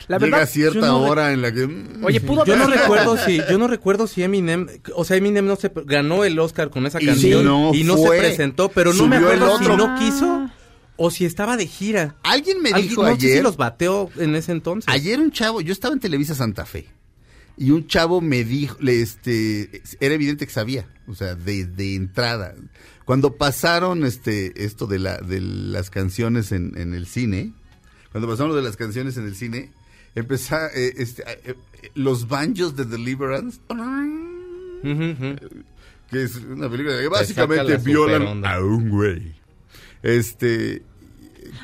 La 0.08 0.18
llega 0.18 0.26
verdad, 0.38 0.42
a 0.42 0.46
cierta 0.46 0.86
no 0.86 0.98
hora 1.02 1.32
en 1.32 1.42
la 1.42 1.52
que. 1.52 1.66
mm, 1.66 2.04
Oye, 2.04 2.20
pudo 2.20 2.44
Yo 2.46 2.56
no 2.56 2.66
recuerdo 2.68 3.16
si, 3.16 3.38
yo 3.50 3.58
no 3.58 3.66
recuerdo 3.66 4.06
si 4.06 4.22
Eminem, 4.22 4.66
o 4.94 5.04
sea, 5.04 5.16
Eminem 5.16 5.46
no 5.46 5.56
se 5.56 5.70
ganó 5.84 6.22
el 6.24 6.38
Oscar 6.38 6.70
con 6.70 6.86
esa 6.86 7.02
Y 7.02 7.06
canción 7.06 7.44
no 7.44 7.74
y 7.74 7.82
no 7.84 7.96
fue. 7.96 8.16
se 8.18 8.22
presentó, 8.22 8.68
pero 8.68 8.92
no 8.94 9.06
me 9.08 9.16
acuerdo 9.16 9.58
si 9.58 9.64
otro. 9.64 9.76
no 9.76 9.98
quiso 9.98 10.50
o 10.98 11.10
si 11.10 11.24
estaba 11.26 11.56
de 11.58 11.66
gira. 11.66 12.16
Alguien 12.22 12.62
me 12.62 12.70
Alguien- 12.70 12.88
dijo 12.88 13.02
no 13.02 13.14
sé 13.16 13.20
si 13.20 13.26
ayer. 13.32 13.42
los 13.42 13.56
bateó 13.58 14.08
en 14.16 14.34
ese 14.36 14.52
entonces. 14.52 14.88
Ayer 14.92 15.20
un 15.20 15.30
chavo, 15.30 15.60
yo 15.60 15.72
estaba 15.72 15.92
en 15.92 16.00
Televisa 16.00 16.34
Santa 16.34 16.64
Fe 16.64 16.86
y 17.56 17.70
un 17.70 17.86
chavo 17.86 18.20
me 18.20 18.44
dijo, 18.44 18.76
le, 18.80 19.00
este, 19.00 19.82
era 20.00 20.14
evidente 20.14 20.46
que 20.46 20.52
sabía, 20.52 20.88
o 21.06 21.14
sea, 21.14 21.34
de, 21.34 21.64
de 21.64 21.94
entrada. 21.94 22.54
Cuando 23.04 23.36
pasaron 23.36 24.04
este, 24.04 24.64
esto 24.64 24.86
de 24.86 24.98
la, 24.98 25.18
de 25.18 25.40
las 25.40 25.90
canciones 25.90 26.52
en, 26.52 26.76
en 26.76 26.94
el 26.94 27.06
cine, 27.06 27.52
cuando 28.12 28.28
pasaron 28.28 28.50
lo 28.50 28.56
de 28.56 28.62
las 28.62 28.76
canciones 28.76 29.16
en 29.16 29.26
el 29.26 29.36
cine, 29.36 29.70
empezó, 30.14 30.56
eh, 30.74 30.94
este, 30.96 31.22
eh, 31.22 31.38
eh, 31.44 31.90
los 31.94 32.28
banjos 32.28 32.74
de 32.76 32.84
Deliverance, 32.84 33.60
que 36.10 36.22
es 36.22 36.36
una 36.36 36.68
película 36.68 36.98
que 36.98 37.08
básicamente 37.08 37.64
la 37.64 37.76
violan 37.76 38.44
a 38.44 38.60
un 38.60 38.88
güey. 38.90 39.34
Este, 40.02 40.82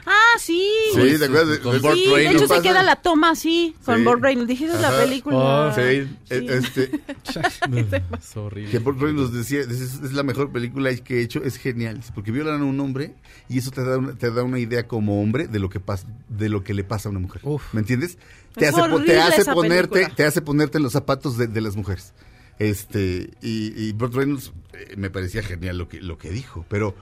Ah, 0.04 0.38
sí. 0.38 0.68
sí, 0.94 1.18
¿te 1.18 1.24
acuerdas? 1.26 1.48
de- 1.48 1.60
con 1.60 1.80
Burt 1.80 1.94
Sí, 1.94 2.06
de 2.08 2.14
Reynolds. 2.14 2.42
hecho 2.42 2.54
se 2.54 2.60
queda 2.62 2.82
la 2.82 2.96
toma 2.96 3.30
así, 3.30 3.74
con 3.84 3.98
Sí. 3.98 4.04
Bob 4.04 4.20
Reynolds. 4.22 4.48
Dije, 4.48 4.64
esa 4.64 4.74
es 4.74 4.80
la 4.80 4.90
película. 4.96 5.36
Oh, 5.36 5.74
Sí, 5.74 6.08
Sí. 6.28 6.46
este, 6.48 7.00
Es 8.18 8.36
horrible. 8.36 8.70
Que 8.70 8.76
ejemplo 8.78 9.12
nos 9.12 9.32
decía, 9.32 9.60
es, 9.60 9.70
es 9.70 10.12
la 10.12 10.22
mejor 10.22 10.50
película 10.52 10.94
que 10.96 11.18
he 11.18 11.22
hecho, 11.22 11.42
es 11.44 11.56
genial, 11.56 12.00
porque 12.14 12.30
violan 12.32 12.62
a 12.62 12.64
un 12.64 12.78
hombre 12.80 13.14
y 13.48 13.58
eso 13.58 13.70
te 13.70 13.84
da 13.84 13.98
una, 13.98 14.14
te 14.14 14.30
da 14.30 14.42
una 14.42 14.58
idea 14.58 14.86
como 14.88 15.20
hombre 15.22 15.46
de 15.48 15.58
lo 15.58 15.68
que 15.68 15.80
pasa, 15.80 16.06
de 16.28 16.48
lo 16.48 16.64
que 16.64 16.74
le 16.74 16.84
pasa 16.84 17.08
a 17.08 17.10
una 17.10 17.20
mujer. 17.20 17.40
Uf. 17.44 17.62
¿Me 17.72 17.80
entiendes? 17.80 18.18
Te 18.54 18.66
Es 18.66 18.74
hace, 18.74 19.04
te 19.04 19.18
hace 19.20 19.44
ponerte, 19.52 19.88
película. 19.94 20.16
te 20.16 20.24
hace 20.24 20.42
ponerte 20.42 20.78
en 20.78 20.84
los 20.84 20.92
zapatos 20.92 21.38
de, 21.38 21.46
de 21.46 21.60
las 21.60 21.76
mujeres. 21.76 22.12
Este, 22.58 23.30
y, 23.40 23.72
y 23.82 23.92
Burt 23.92 24.14
Reynolds 24.14 24.52
eh, 24.74 24.94
me 24.96 25.10
parecía 25.10 25.42
genial 25.42 25.78
lo 25.78 25.88
que, 25.88 26.00
lo 26.00 26.18
que 26.18 26.30
dijo, 26.30 26.64
pero 26.68 26.94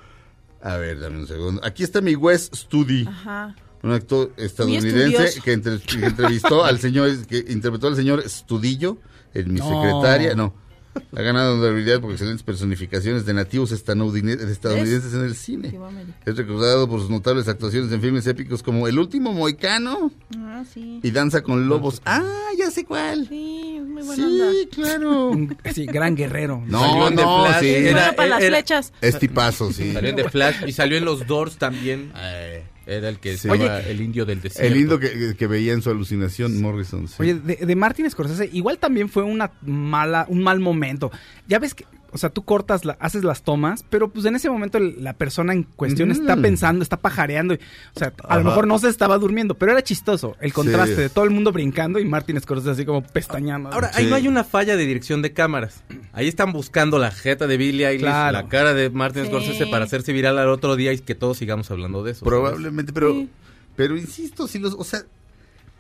a 0.63 0.77
ver, 0.77 1.01
dame 1.01 1.19
un 1.19 1.27
segundo. 1.27 1.61
Aquí 1.65 1.83
está 1.83 2.01
mi 2.01 2.15
Wes 2.15 2.51
Studi. 2.55 3.07
Ajá. 3.07 3.55
Un 3.83 3.93
actor 3.93 4.33
estadounidense 4.37 5.41
que, 5.41 5.53
entre- 5.55 5.79
que 5.81 6.05
entrevistó 6.05 6.65
al 6.65 6.79
señor, 6.79 7.27
que 7.27 7.39
interpretó 7.49 7.87
al 7.89 7.97
señor 7.97 8.23
Studillo, 8.29 8.99
en 9.33 9.55
mi 9.55 9.61
No. 9.61 9.69
secretaria, 9.83 10.35
no. 10.35 10.55
Ha 11.17 11.23
ganado 11.23 11.55
honorabilidad 11.55 12.01
por 12.01 12.11
excelentes 12.13 12.43
personificaciones 12.43 13.25
de 13.25 13.33
nativos 13.35 13.71
estadounidenses 13.73 15.15
en 15.15 15.25
el 15.25 15.35
cine. 15.37 15.79
Es 16.27 16.37
recordado 16.37 16.89
por 16.89 17.01
sus 17.01 17.11
notables 17.11 17.49
actuaciones 17.49 17.93
en 17.93 18.01
filmes 18.01 18.27
épicos 18.27 18.63
como 18.63 18.89
El 18.89 18.99
último 18.99 19.33
Moicano, 19.33 20.11
Ah, 20.37 20.65
sí. 20.73 21.01
y 21.03 21.11
Danza 21.11 21.43
con 21.43 21.69
Lobos. 21.69 22.03
Ah, 22.07 22.25
ya 22.59 22.71
sé 22.71 22.85
cuál. 22.85 23.27
Sí, 23.29 23.81
muy 23.87 24.03
buena 24.03 24.27
onda. 24.27 24.51
Sí, 24.53 24.69
claro. 24.73 25.33
Sí, 25.75 25.87
gran 25.87 26.17
guerrero. 26.17 26.63
No, 26.67 26.81
Salió 26.81 27.11
no, 27.25 27.45
Flash. 27.47 27.61
sí. 27.61 27.69
Era- 27.69 28.01
bueno 28.03 28.17
para 28.17 28.29
las 28.29 28.43
era- 28.43 28.57
flechas. 28.57 28.93
Es 29.01 29.19
tipazo, 29.19 29.73
sí. 29.73 29.93
Salió 29.93 30.11
en 30.11 30.17
The 30.17 30.29
Flash 30.29 30.57
y 30.67 30.73
salió 30.73 30.99
en 30.99 31.05
los 31.05 31.27
Doors 31.27 31.57
también. 31.57 32.13
Era 32.91 33.09
el 33.09 33.19
que 33.21 33.33
Sí. 33.33 33.49
se 33.49 33.57
llama 33.57 33.79
el 33.81 34.01
indio 34.01 34.27
del 34.27 34.41
desierto. 34.41 34.67
El 34.67 34.75
lindo 34.79 34.99
que, 34.99 35.35
que 35.39 35.47
veía 35.47 35.73
en 35.73 35.83
su 35.83 35.91
alucinación 35.91 36.61
Morrison. 36.61 37.07
sí. 37.09 37.15
Oye, 37.19 37.35
de, 37.35 37.57
de 37.57 37.77
Martin 37.77 38.11
Scorsese, 38.11 38.51
igual 38.53 38.79
también 38.79 39.09
fue 39.09 39.23
una 39.23 39.53
mala, 39.63 40.27
un 40.29 40.43
mal 40.43 40.59
momento. 40.61 41.11
Ya 41.47 41.59
ves 41.59 41.75
que, 41.75 41.85
o 42.13 42.19
sea, 42.19 42.31
tú 42.31 42.43
cortas, 42.45 42.85
la- 42.85 42.97
haces 43.01 43.25
las 43.25 43.43
tomas, 43.43 43.85
pero 43.91 44.09
pues 44.09 44.25
en 44.27 44.35
ese 44.37 44.51
momento 44.51 44.79
la 44.79 45.13
persona 45.15 45.53
en 45.53 45.63
cuestión 45.65 46.11
está 46.11 46.37
Mm. 46.37 46.43
pensando, 46.43 46.83
está 46.83 46.97
pajareando. 46.97 47.55
y- 47.55 47.59
o 47.95 47.99
sea, 47.99 48.13
a 48.23 48.27
Ajá. 48.35 48.39
lo 48.39 48.45
mejor 48.45 48.67
no 48.67 48.79
se 48.79 48.89
estaba 48.89 49.19
durmiendo, 49.19 49.55
pero 49.55 49.73
era 49.73 49.83
chistoso 49.83 50.37
el 50.41 50.53
contraste 50.53 50.95
Sí. 50.97 51.01
de 51.03 51.09
todo 51.09 51.25
el 51.25 51.31
mundo 51.31 51.53
brincando 51.53 51.99
y 51.99 52.05
Martin 52.05 52.41
Scorsese 52.41 52.71
así 52.71 52.85
como 52.85 53.03
pestañando. 53.03 53.71
Ahora, 53.73 53.93
Sí. 53.93 54.03
ahí 54.03 54.07
no 54.11 54.17
hay 54.17 54.29
una 54.29 54.45
falla 54.45 54.77
de 54.77 54.87
dirección 54.87 55.23
de 55.23 55.33
cámaras. 55.33 55.83
Ahí 56.13 56.29
están 56.29 56.53
buscando 56.53 56.99
la 56.99 57.11
jeta 57.11 57.47
de 57.47 57.57
Billie 57.57 57.87
Eilish, 57.87 58.03
Claro. 58.03 58.33
la 58.33 58.49
cara 58.49 58.75
de 58.75 58.91
Martin 58.91 59.23
Sí. 59.25 59.29
Scorsese 59.29 59.67
para 59.67 59.85
hacerse 59.85 60.13
viral 60.13 60.39
al 60.39 60.49
otro 60.49 60.77
día 60.77 60.93
y 60.93 60.99
que 60.99 61.15
todos 61.15 61.39
sigamos 61.39 61.71
hablando 61.71 62.03
de 62.03 62.13
eso. 62.13 62.21
¿sabes? 62.21 62.31
Probablemente, 62.31 62.93
pero, 62.93 63.13
Sí. 63.13 63.29
pero 63.77 63.97
insisto, 63.97 64.47
si 64.49 64.59
los, 64.59 64.75
o 64.75 64.85
sea, 64.85 65.03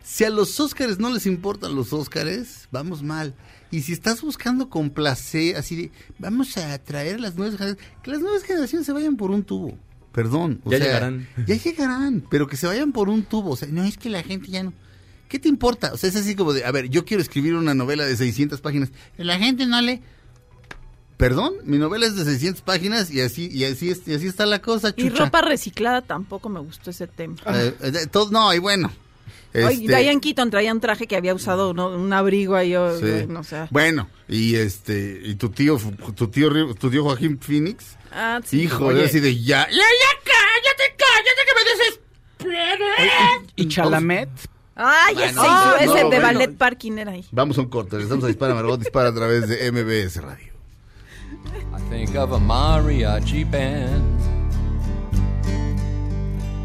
si 0.02 0.24
a 0.24 0.30
los 0.30 0.58
Óscares 0.60 0.98
no 0.98 1.10
les 1.10 1.26
importan 1.26 1.74
los 1.74 1.92
Óscares, 1.92 2.68
vamos 2.70 3.02
mal. 3.02 3.34
Y 3.70 3.82
si 3.82 3.92
estás 3.92 4.20
buscando 4.22 4.68
complacer, 4.68 5.56
así 5.56 5.76
de, 5.76 5.92
vamos 6.18 6.56
a 6.56 6.74
atraer 6.74 7.16
a 7.16 7.18
las 7.18 7.36
nuevas 7.36 7.56
generaciones, 7.56 7.92
que 8.02 8.10
las 8.10 8.20
nuevas 8.20 8.42
generaciones 8.42 8.84
se 8.86 8.92
vayan 8.92 9.16
por 9.16 9.30
un 9.30 9.44
tubo. 9.44 9.78
Perdón. 10.12 10.60
o 10.64 10.70
Ya 10.72 10.78
sea, 10.78 10.86
llegarán. 10.86 11.28
Ya 11.46 11.54
llegarán, 11.56 12.24
pero 12.30 12.48
que 12.48 12.56
se 12.56 12.66
vayan 12.66 12.90
por 12.90 13.08
un 13.08 13.22
tubo. 13.22 13.50
O 13.50 13.56
sea, 13.56 13.68
no 13.70 13.84
es 13.84 13.96
que 13.96 14.10
la 14.10 14.22
gente 14.24 14.48
ya 14.48 14.64
no. 14.64 14.72
¿Qué 15.28 15.38
te 15.38 15.48
importa? 15.48 15.92
O 15.92 15.96
sea, 15.96 16.08
es 16.10 16.16
así 16.16 16.34
como 16.34 16.52
de, 16.52 16.64
a 16.64 16.72
ver, 16.72 16.88
yo 16.88 17.04
quiero 17.04 17.22
escribir 17.22 17.54
una 17.54 17.72
novela 17.74 18.04
de 18.04 18.16
600 18.16 18.60
páginas. 18.60 18.90
La 19.16 19.38
gente 19.38 19.64
no 19.66 19.80
lee. 19.80 20.00
Perdón, 21.16 21.52
mi 21.64 21.76
novela 21.78 22.06
es 22.06 22.16
de 22.16 22.24
600 22.24 22.62
páginas 22.62 23.10
y 23.10 23.20
así 23.20 23.48
y 23.52 23.64
así 23.64 23.90
es- 23.90 24.02
y 24.08 24.14
así 24.14 24.26
está 24.26 24.46
la 24.46 24.62
cosa, 24.62 24.88
Y 24.96 25.02
chucha. 25.02 25.26
ropa 25.26 25.42
reciclada 25.42 26.00
tampoco 26.00 26.48
me 26.48 26.60
gustó 26.60 26.90
ese 26.90 27.06
tema. 27.06 27.36
Eh, 27.46 27.74
eh, 27.82 28.06
todo- 28.10 28.30
no, 28.30 28.52
y 28.54 28.58
bueno. 28.58 28.90
Ay, 29.52 29.84
este, 29.84 29.96
Diane 29.98 30.20
Keaton 30.20 30.50
traía 30.50 30.72
un 30.72 30.80
traje 30.80 31.06
que 31.06 31.16
había 31.16 31.34
usado 31.34 31.74
¿no? 31.74 31.88
un 31.88 32.12
abrigo 32.12 32.54
ahí, 32.56 32.74
o, 32.76 32.98
sí. 32.98 33.26
no 33.28 33.42
sé. 33.42 33.66
Bueno, 33.70 34.08
y 34.28 34.54
este, 34.54 35.20
y 35.24 35.34
tu 35.34 35.48
tío, 35.48 35.76
tu 36.14 36.28
tío, 36.28 36.74
tu 36.74 36.88
tío 36.90 37.02
Joaquín 37.02 37.38
Phoenix, 37.40 37.96
Ah, 38.12 38.40
sí. 38.44 38.62
hijo, 38.62 38.86
Oye. 38.86 39.04
así 39.04 39.18
de 39.20 39.34
ya, 39.36 39.66
ya, 39.68 39.76
ya, 39.76 40.20
cállate, 40.24 40.96
cállate, 40.96 41.42
que 41.46 42.44
me 42.44 42.54
desesperas. 42.58 43.52
y 43.56 43.68
Chalamet, 43.68 44.28
Ay, 44.76 45.14
Bueno, 45.14 45.32
no, 45.42 45.76
ese 45.76 45.86
no, 45.86 45.94
de 45.94 46.02
bueno. 46.04 46.22
Ballet 46.22 46.56
Parking 46.56 46.92
era 46.98 47.12
ahí. 47.12 47.24
Vamos 47.32 47.58
a 47.58 47.60
un 47.62 47.68
corte, 47.68 47.96
le 47.96 48.04
estamos 48.04 48.24
a 48.24 48.28
Dispara 48.28 48.54
Margot, 48.54 48.78
dispara 48.78 49.10
a 49.10 49.14
través 49.14 49.46
de 49.48 49.70
MBS 49.72 50.22
Radio. 50.22 50.52
I 51.76 51.90
think 51.90 52.16
of 52.16 52.32
a 52.32 52.38
mariachi 52.38 53.44
band. 53.44 54.39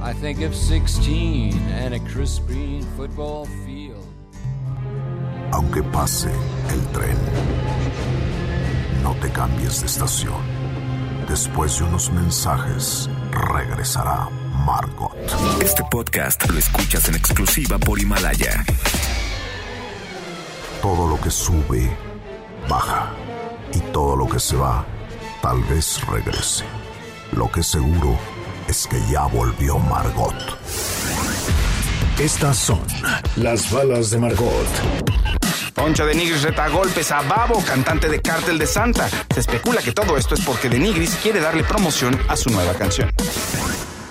I 0.05 0.13
think 0.13 0.41
of 0.41 0.53
16 0.53 1.57
and 1.81 1.95
a 1.95 1.99
crisp 1.99 2.45
green 2.45 2.83
football 2.95 3.47
field. 3.65 4.05
Aunque 5.51 5.81
pase 5.81 6.29
el 6.69 6.79
tren, 6.93 7.17
no 9.01 9.15
te 9.15 9.31
cambies 9.31 9.81
de 9.81 9.87
estación. 9.87 10.43
Después 11.27 11.79
de 11.79 11.85
unos 11.85 12.11
mensajes, 12.11 13.09
regresará 13.31 14.29
Margot. 14.63 15.11
Este 15.63 15.83
podcast 15.89 16.47
lo 16.51 16.59
escuchas 16.59 17.09
en 17.09 17.15
exclusiva 17.15 17.79
por 17.79 17.99
Himalaya. 17.99 18.63
Todo 20.83 21.07
lo 21.07 21.19
que 21.19 21.31
sube, 21.31 21.89
baja. 22.69 23.11
Y 23.73 23.79
todo 23.91 24.15
lo 24.15 24.29
que 24.29 24.39
se 24.39 24.55
va, 24.55 24.85
tal 25.41 25.63
vez 25.63 26.05
regrese. 26.05 26.63
Lo 27.31 27.51
que 27.51 27.63
seguro 27.63 28.19
es 28.67 28.87
que 28.87 28.99
ya 29.11 29.25
volvió 29.27 29.77
Margot. 29.77 30.35
Estas 32.19 32.57
son 32.57 32.79
las 33.35 33.71
balas 33.71 34.09
de 34.11 34.19
Margot. 34.19 34.67
Poncho 35.73 36.05
de 36.05 36.15
Nigris 36.15 36.41
reta 36.43 36.65
a 36.65 36.69
golpes 36.69 37.11
a 37.11 37.21
Babo, 37.21 37.61
cantante 37.65 38.07
de 38.07 38.21
Cártel 38.21 38.57
de 38.57 38.65
Santa. 38.65 39.09
Se 39.33 39.41
especula 39.41 39.81
que 39.81 39.91
todo 39.91 40.17
esto 40.17 40.35
es 40.35 40.41
porque 40.41 40.69
de 40.69 40.79
Nigris 40.79 41.15
quiere 41.21 41.41
darle 41.41 41.63
promoción 41.63 42.17
a 42.27 42.37
su 42.37 42.49
nueva 42.49 42.73
canción. 42.73 43.11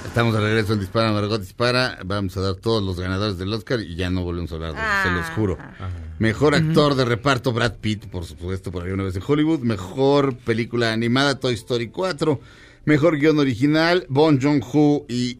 Estamos 0.04 0.34
de 0.34 0.40
regreso 0.40 0.74
en 0.74 0.80
Dispara 0.80 1.10
Margot 1.10 1.40
Dispara, 1.40 1.98
vamos 2.04 2.36
a 2.36 2.40
dar 2.40 2.54
todos 2.54 2.80
los 2.82 3.00
ganadores 3.00 3.36
del 3.36 3.52
Oscar 3.52 3.80
y 3.80 3.96
ya 3.96 4.10
no 4.10 4.22
volvemos 4.22 4.52
a 4.52 4.54
hablar 4.54 4.74
de 4.74 4.78
eso, 4.78 5.02
se 5.02 5.10
los 5.10 5.26
juro. 5.30 5.58
Mejor 6.20 6.54
actor 6.54 6.94
de 6.94 7.04
reparto, 7.04 7.52
Brad 7.52 7.72
Pitt, 7.80 8.06
por 8.06 8.24
supuesto, 8.24 8.70
por 8.70 8.84
ahí 8.84 8.92
una 8.92 9.02
vez 9.02 9.16
en 9.16 9.22
Hollywood. 9.26 9.60
Mejor 9.60 10.36
película 10.36 10.92
animada, 10.92 11.40
Toy 11.40 11.54
Story 11.54 11.88
4. 11.88 12.40
Mejor 12.86 13.18
guion 13.18 13.38
original, 13.38 14.06
Bon 14.08 14.38
Joon-ho 14.40 15.06
y 15.08 15.38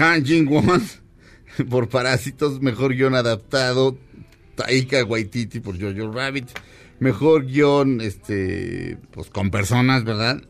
Han 0.00 0.24
Jin-won 0.24 0.82
por 1.70 1.88
Parásitos. 1.88 2.60
Mejor 2.62 2.94
guion 2.94 3.14
adaptado, 3.14 3.98
Taika 4.54 5.04
Waititi 5.04 5.60
por 5.60 5.78
Jojo 5.80 6.10
Rabbit. 6.10 6.48
Mejor 6.98 7.44
guion, 7.44 8.00
este, 8.00 8.96
pues 9.10 9.28
con 9.28 9.50
personas, 9.50 10.04
¿verdad? 10.04 10.42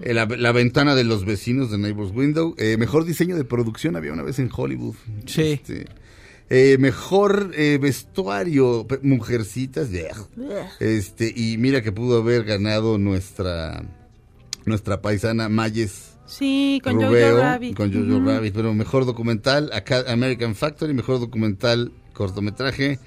Eh, 0.00 0.14
La, 0.14 0.26
la 0.26 0.52
ventana 0.52 0.94
de 0.96 1.04
los 1.04 1.24
vecinos 1.24 1.70
de 1.70 1.78
Neighbor's 1.78 2.12
Window. 2.12 2.54
Eh, 2.58 2.76
mejor 2.76 3.04
diseño 3.04 3.36
de 3.36 3.44
producción 3.44 3.94
había 3.94 4.12
una 4.12 4.24
vez 4.24 4.40
en 4.40 4.50
Hollywood. 4.52 4.96
Sí. 5.26 5.42
Este, 5.52 5.86
eh, 6.50 6.76
mejor 6.78 7.52
eh, 7.54 7.78
vestuario, 7.80 8.86
mujercitas. 9.02 9.90
Este, 10.80 11.32
y 11.34 11.58
mira 11.58 11.82
que 11.82 11.92
pudo 11.92 12.20
haber 12.22 12.44
ganado 12.44 12.98
nuestra 12.98 13.82
nuestra 14.68 15.00
paisana 15.00 15.48
Mayes 15.48 16.14
Sí, 16.26 16.80
con 16.84 16.94
Rubeo, 16.96 17.30
Jojo 17.36 17.42
Rabbit. 17.42 17.76
con 17.76 17.92
Jojo. 17.92 18.20
Rabbit, 18.24 18.54
pero 18.54 18.74
mejor 18.74 19.06
documental, 19.06 19.70
American 20.08 20.54
Factory, 20.54 20.92
mejor 20.92 21.20
documental 21.20 21.90
cortometraje, 22.12 22.98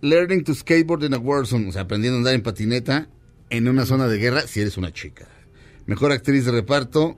Learning 0.00 0.44
to 0.44 0.54
Skateboard 0.54 1.02
in 1.04 1.14
a 1.14 1.18
War 1.18 1.44
Zone, 1.46 1.68
o 1.68 1.72
sea, 1.72 1.82
aprendiendo 1.82 2.16
a 2.16 2.20
andar 2.20 2.34
en 2.34 2.42
patineta 2.42 3.08
en 3.50 3.66
una 3.66 3.84
zona 3.86 4.06
de 4.06 4.18
guerra 4.18 4.42
si 4.42 4.60
eres 4.60 4.76
una 4.76 4.92
chica. 4.92 5.26
Mejor 5.86 6.12
actriz 6.12 6.44
de 6.44 6.52
reparto, 6.52 7.16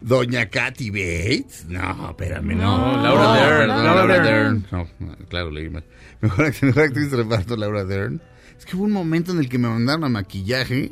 Doña 0.00 0.48
Katy 0.48 0.90
Bates. 0.90 1.66
No, 1.68 2.10
espérame, 2.10 2.56
no. 2.56 2.96
No, 2.96 3.02
Laura 3.02 3.34
Dern. 3.34 3.58
perdón, 3.58 3.84
Laura 3.84 4.20
Dern. 4.22 4.66
No, 4.72 4.88
no, 4.98 5.16
claro, 5.28 5.50
leí 5.50 5.68
mal. 5.68 5.84
Mejor, 6.20 6.52
mejor 6.62 6.82
actriz 6.84 7.10
de 7.10 7.16
reparto, 7.18 7.56
Laura 7.56 7.84
Dern. 7.84 8.20
Es 8.58 8.64
que 8.64 8.76
hubo 8.76 8.84
un 8.84 8.92
momento 8.92 9.32
en 9.32 9.38
el 9.40 9.48
que 9.48 9.58
me 9.58 9.68
mandaron 9.68 10.04
a 10.04 10.08
maquillaje 10.08 10.90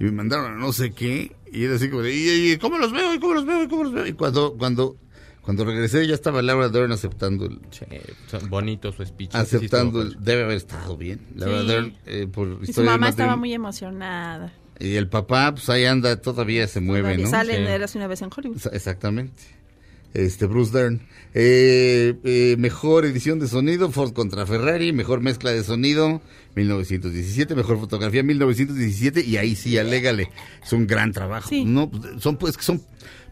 y 0.00 0.04
me 0.04 0.12
mandaron 0.12 0.52
a 0.52 0.54
no 0.56 0.72
sé 0.72 0.92
qué. 0.92 1.32
Y 1.52 1.64
era 1.64 1.76
así 1.76 1.88
como 1.88 2.02
de, 2.02 2.14
¿y, 2.14 2.52
y 2.52 2.56
cómo 2.58 2.78
los 2.78 2.92
veo? 2.92 3.14
¿Y 3.14 3.18
cómo 3.18 3.34
los 3.34 3.46
veo? 3.46 3.62
¿Y 3.64 3.68
cómo 3.68 3.84
los 3.84 3.92
veo? 3.92 4.06
Y 4.06 4.12
cuando, 4.12 4.54
cuando, 4.58 4.96
cuando 5.40 5.64
regresé 5.64 6.06
ya 6.06 6.14
estaba 6.14 6.42
Laura 6.42 6.68
Dern 6.68 6.92
aceptando 6.92 7.46
el, 7.46 7.58
bonitos 8.50 8.96
su 8.96 9.04
speech. 9.04 9.34
aceptando 9.34 10.02
Sí, 10.02 10.08
el, 10.18 10.24
debe 10.24 10.44
haber 10.44 10.56
estado 10.58 10.96
bien. 10.96 11.20
Laura 11.34 11.62
Sí. 11.62 11.66
Dern, 11.66 11.96
eh, 12.06 12.26
por 12.30 12.58
Y 12.62 12.72
su 12.72 12.82
mamá 12.82 13.08
estaba 13.08 13.36
muy 13.36 13.52
emocionada. 13.54 14.52
Y 14.80 14.94
el 14.94 15.08
papá, 15.08 15.52
pues 15.54 15.68
ahí 15.70 15.86
anda, 15.86 16.20
todavía 16.20 16.66
se 16.68 16.80
mueve, 16.80 17.02
Todavía 17.08 17.24
¿no? 17.24 17.30
Salen, 17.30 17.56
Sí. 17.66 17.72
eras 17.72 17.94
una 17.96 18.06
vez 18.06 18.22
en 18.22 18.30
Hollywood. 18.36 18.58
Exa- 18.58 18.70
Exactamente. 18.74 19.42
Este, 20.14 20.46
Bruce 20.46 20.72
Dern. 20.72 21.00
Eh, 21.34 22.14
eh, 22.24 22.56
mejor 22.58 23.04
edición 23.04 23.38
de 23.38 23.48
sonido, 23.48 23.90
Ford 23.90 24.12
contra 24.12 24.46
Ferrari. 24.46 24.92
Mejor 24.92 25.20
mezcla 25.20 25.52
de 25.52 25.62
sonido, 25.62 26.22
1917. 26.56 27.54
Mejor 27.54 27.78
fotografía, 27.78 28.22
1917. 28.22 29.24
Y 29.24 29.36
ahí 29.36 29.54
sí, 29.54 29.76
alégale. 29.78 30.30
Es 30.64 30.72
un 30.72 30.86
gran 30.86 31.12
trabajo. 31.12 31.48
Sí. 31.48 31.64
No, 31.64 31.90
pues, 31.90 32.22
son, 32.22 32.36
pues, 32.36 32.56
son 32.58 32.82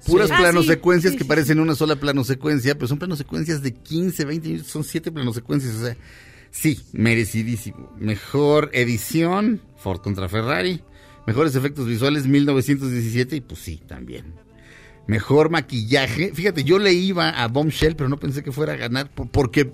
puras 0.07 0.29
Sí. 0.29 0.35
Ah, 0.37 0.41
planos 0.41 0.67
sí, 0.67 1.17
que 1.17 1.25
parecen 1.25 1.59
una 1.59 1.75
sola 1.75 1.97
plano 1.97 2.23
secuencia, 2.23 2.75
pero 2.75 2.87
son 2.87 2.99
planos 2.99 3.19
secuencias 3.19 3.63
de 3.63 3.75
15, 3.75 4.25
20 4.25 4.49
minutos. 4.49 4.71
Son 4.71 4.85
siete 4.85 5.11
planos 5.11 5.35
secuencias. 5.35 5.75
O 5.75 5.85
sea, 5.85 5.97
sí, 6.51 6.81
merecidísimo. 6.93 7.93
Mejor 7.99 8.71
edición, 8.73 9.63
Ford 9.79 10.01
contra 10.01 10.29
Ferrari. 10.29 10.83
Mejores 11.27 11.57
efectos 11.57 11.87
visuales, 11.87 12.27
1917. 12.27 13.37
Y 13.37 13.41
pues 13.41 13.61
sí, 13.61 13.81
también. 13.89 14.46
Mejor 15.07 15.51
maquillaje. 15.51 16.33
Fíjate, 16.35 16.65
yo 16.65 16.79
le 16.79 16.93
iba 16.93 17.31
a 17.31 17.49
Bombshell, 17.49 17.95
pero 17.97 18.09
no 18.09 18.19
pensé 18.19 18.43
que 18.43 18.53
fuera 18.53 18.73
a 18.73 18.77
ganar 18.77 19.11
por- 19.11 19.29
porque 19.31 19.73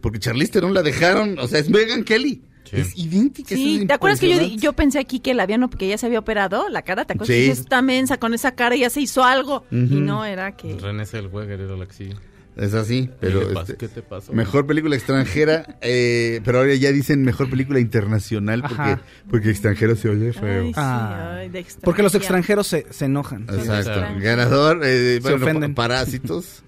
porque 0.00 0.20
Charlize 0.20 0.52
Theron 0.52 0.74
la 0.74 0.82
dejaron, 0.82 1.38
o 1.40 1.48
sea, 1.48 1.58
es 1.58 1.68
Megan 1.68 2.04
Kelly. 2.04 2.42
Es 2.70 2.96
idéntica. 2.98 3.54
Sí, 3.56 3.78
es 3.80 3.86
¿te 3.86 3.92
acuerdas 3.94 4.20
que 4.20 4.28
yo, 4.28 4.42
yo 4.60 4.72
pensé 4.74 4.98
aquí 4.98 5.20
que 5.20 5.32
la 5.32 5.44
habían, 5.44 5.68
porque 5.70 5.86
ella 5.86 5.96
se 5.98 6.04
había 6.06 6.18
operado 6.18 6.68
la 6.68 6.82
cara? 6.82 7.06
¿Te 7.06 7.14
acuerdas? 7.14 7.34
Sí. 7.34 7.44
que 7.46 7.50
Esta 7.50 7.80
mensa 7.82 8.18
con 8.18 8.34
esa 8.34 8.54
cara 8.54 8.76
ya 8.76 8.90
se 8.90 9.00
hizo 9.00 9.24
algo. 9.24 9.64
Y 9.70 9.76
no 9.76 10.24
era 10.26 10.54
que. 10.54 10.74
René 10.74 11.06
Zellweger 11.06 11.60
era 11.62 11.76
la 11.76 11.86
que 11.86 11.94
sí. 11.94 12.10
Es 12.58 12.74
así, 12.74 13.08
pero 13.20 13.40
¿Qué 13.40 13.46
te 13.46 13.54
pasó? 13.54 13.72
este, 13.72 13.76
¿Qué 13.76 13.88
te 13.88 14.02
pasó? 14.02 14.32
mejor 14.32 14.66
película 14.66 14.96
extranjera, 14.96 15.78
eh, 15.80 16.40
pero 16.44 16.58
ahora 16.58 16.74
ya 16.74 16.90
dicen 16.92 17.22
mejor 17.22 17.48
película 17.48 17.78
internacional 17.78 18.62
porque 18.62 18.98
porque 19.30 19.50
extranjero 19.50 19.94
se 19.96 20.08
oye 20.08 20.32
feo. 20.32 20.62
Ay, 20.64 20.68
sí, 20.68 20.74
Ah, 20.76 21.36
ay, 21.38 21.48
de 21.50 21.64
porque 21.84 22.02
los 22.02 22.14
extranjeros 22.16 22.66
se, 22.66 22.86
se 22.90 23.04
enojan. 23.04 23.42
Exacto. 23.48 24.02
Ganador, 24.20 24.80
eh, 24.84 25.14
Se 25.14 25.20
bueno, 25.20 25.36
ofenden. 25.36 25.74
pa- 25.74 25.84
Parásitos. 25.88 26.64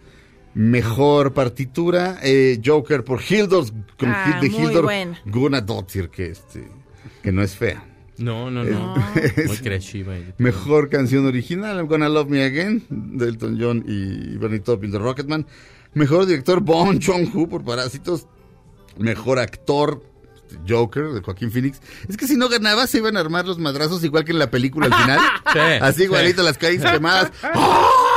Mejor 0.54 1.32
partitura, 1.32 2.18
eh, 2.22 2.60
Joker 2.64 3.04
por 3.04 3.20
Hildur, 3.22 3.66
con 3.96 4.08
Ah, 4.08 4.40
de 4.42 4.80
buena. 4.82 5.20
Gunadottir, 5.24 6.08
que, 6.08 6.26
este, 6.26 6.66
que 7.22 7.30
no 7.30 7.42
es 7.42 7.54
fea. 7.54 7.84
No, 8.18 8.50
no, 8.50 8.64
no. 8.64 8.94
Es- 9.36 9.46
Muy 9.46 9.56
creativa. 9.58 10.18
y- 10.18 10.34
Mejor 10.38 10.88
canción 10.90 11.24
original, 11.26 11.76
I'm 11.78 11.86
Gonna 11.86 12.08
Love 12.08 12.28
Me 12.28 12.42
Again, 12.42 12.82
de 12.90 13.28
Elton 13.28 13.58
John 13.60 13.84
y 13.86 14.36
Bernie 14.38 14.58
Taupin 14.60 14.90
de 14.90 14.98
Rocketman. 14.98 15.46
Mejor 15.94 16.26
director, 16.26 16.60
Bong 16.60 17.00
Joon-ho 17.04 17.48
por 17.48 17.64
Parásitos. 17.64 18.26
Mejor 18.96 19.38
actor, 19.38 20.02
Joker, 20.68 21.08
de 21.12 21.20
Joaquín 21.20 21.50
Phoenix. 21.50 21.80
Es 22.08 22.16
que 22.16 22.26
si 22.26 22.36
no 22.36 22.48
ganaba, 22.48 22.86
se 22.86 22.98
iban 22.98 23.16
a 23.16 23.20
armar 23.20 23.46
los 23.46 23.58
madrazos 23.58 24.02
igual 24.04 24.24
que 24.24 24.32
en 24.32 24.38
la 24.38 24.50
película 24.50 24.86
al 24.86 24.94
final. 24.94 25.20
Sí, 25.52 25.58
Así 25.80 26.02
igualito, 26.04 26.42
sí. 26.42 26.46
las 26.46 26.58
calles 26.58 26.82
quemadas. 26.92 27.32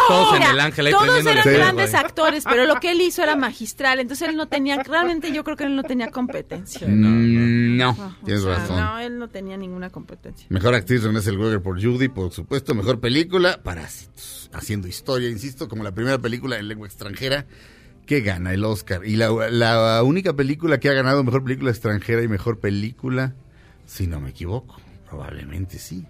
Todos 0.08 0.36
en 0.36 0.44
el 0.44 0.60
ángel 0.60 0.88
ahí 0.88 0.92
todos 0.94 1.26
eran 1.26 1.54
grandes 1.54 1.94
actores, 1.94 2.44
pero 2.44 2.66
lo 2.66 2.80
que 2.80 2.92
él 2.92 3.02
hizo 3.02 3.24
era 3.24 3.36
magistral, 3.36 4.00
entonces 4.00 4.30
él 4.30 4.36
no 4.36 4.48
tenía, 4.48 4.82
realmente 4.84 5.32
yo 5.32 5.44
creo 5.44 5.56
que 5.58 5.64
él 5.66 5.76
no 5.76 5.84
tenía 5.84 6.12
competencia. 6.12 6.88
Mm, 6.88 7.78
No, 7.78 8.16
tienes 8.26 8.44
sea, 8.44 8.56
razón. 8.58 8.80
No, 8.80 9.00
él 9.00 9.18
no 9.20 9.28
tenía 9.30 9.58
ninguna 9.58 9.90
competencia. 9.90 10.48
Mejor 10.50 10.76
actriz 10.76 11.04
Renée 11.04 11.22
Zellweger 11.22 11.62
por 11.62 11.82
Judy, 11.82 12.10
por 12.10 12.32
supuesto. 12.32 12.76
Mejor 12.76 13.00
película, 13.00 13.62
Parásitos. 13.64 14.50
Haciendo 14.54 14.88
historia, 14.88 15.30
insisto, 15.30 15.68
como 15.68 15.84
la 15.84 15.92
primera 15.92 16.20
película 16.20 16.58
en 16.58 16.68
lengua 16.68 16.88
extranjera 16.88 17.46
que 18.06 18.22
gana 18.22 18.54
el 18.54 18.64
Oscar. 18.66 19.06
Y 19.06 19.16
la, 19.16 19.30
la 19.50 20.04
única 20.04 20.34
película 20.34 20.80
que 20.80 20.90
ha 20.90 20.94
ganado 20.94 21.24
mejor 21.24 21.44
película 21.44 21.72
extranjera 21.72 22.22
y 22.22 22.28
mejor 22.28 22.60
película, 22.60 23.34
si 23.86 24.08
no 24.08 24.20
me 24.20 24.32
equivoco, 24.32 24.80
probablemente 25.10 25.80
sí. 25.80 26.06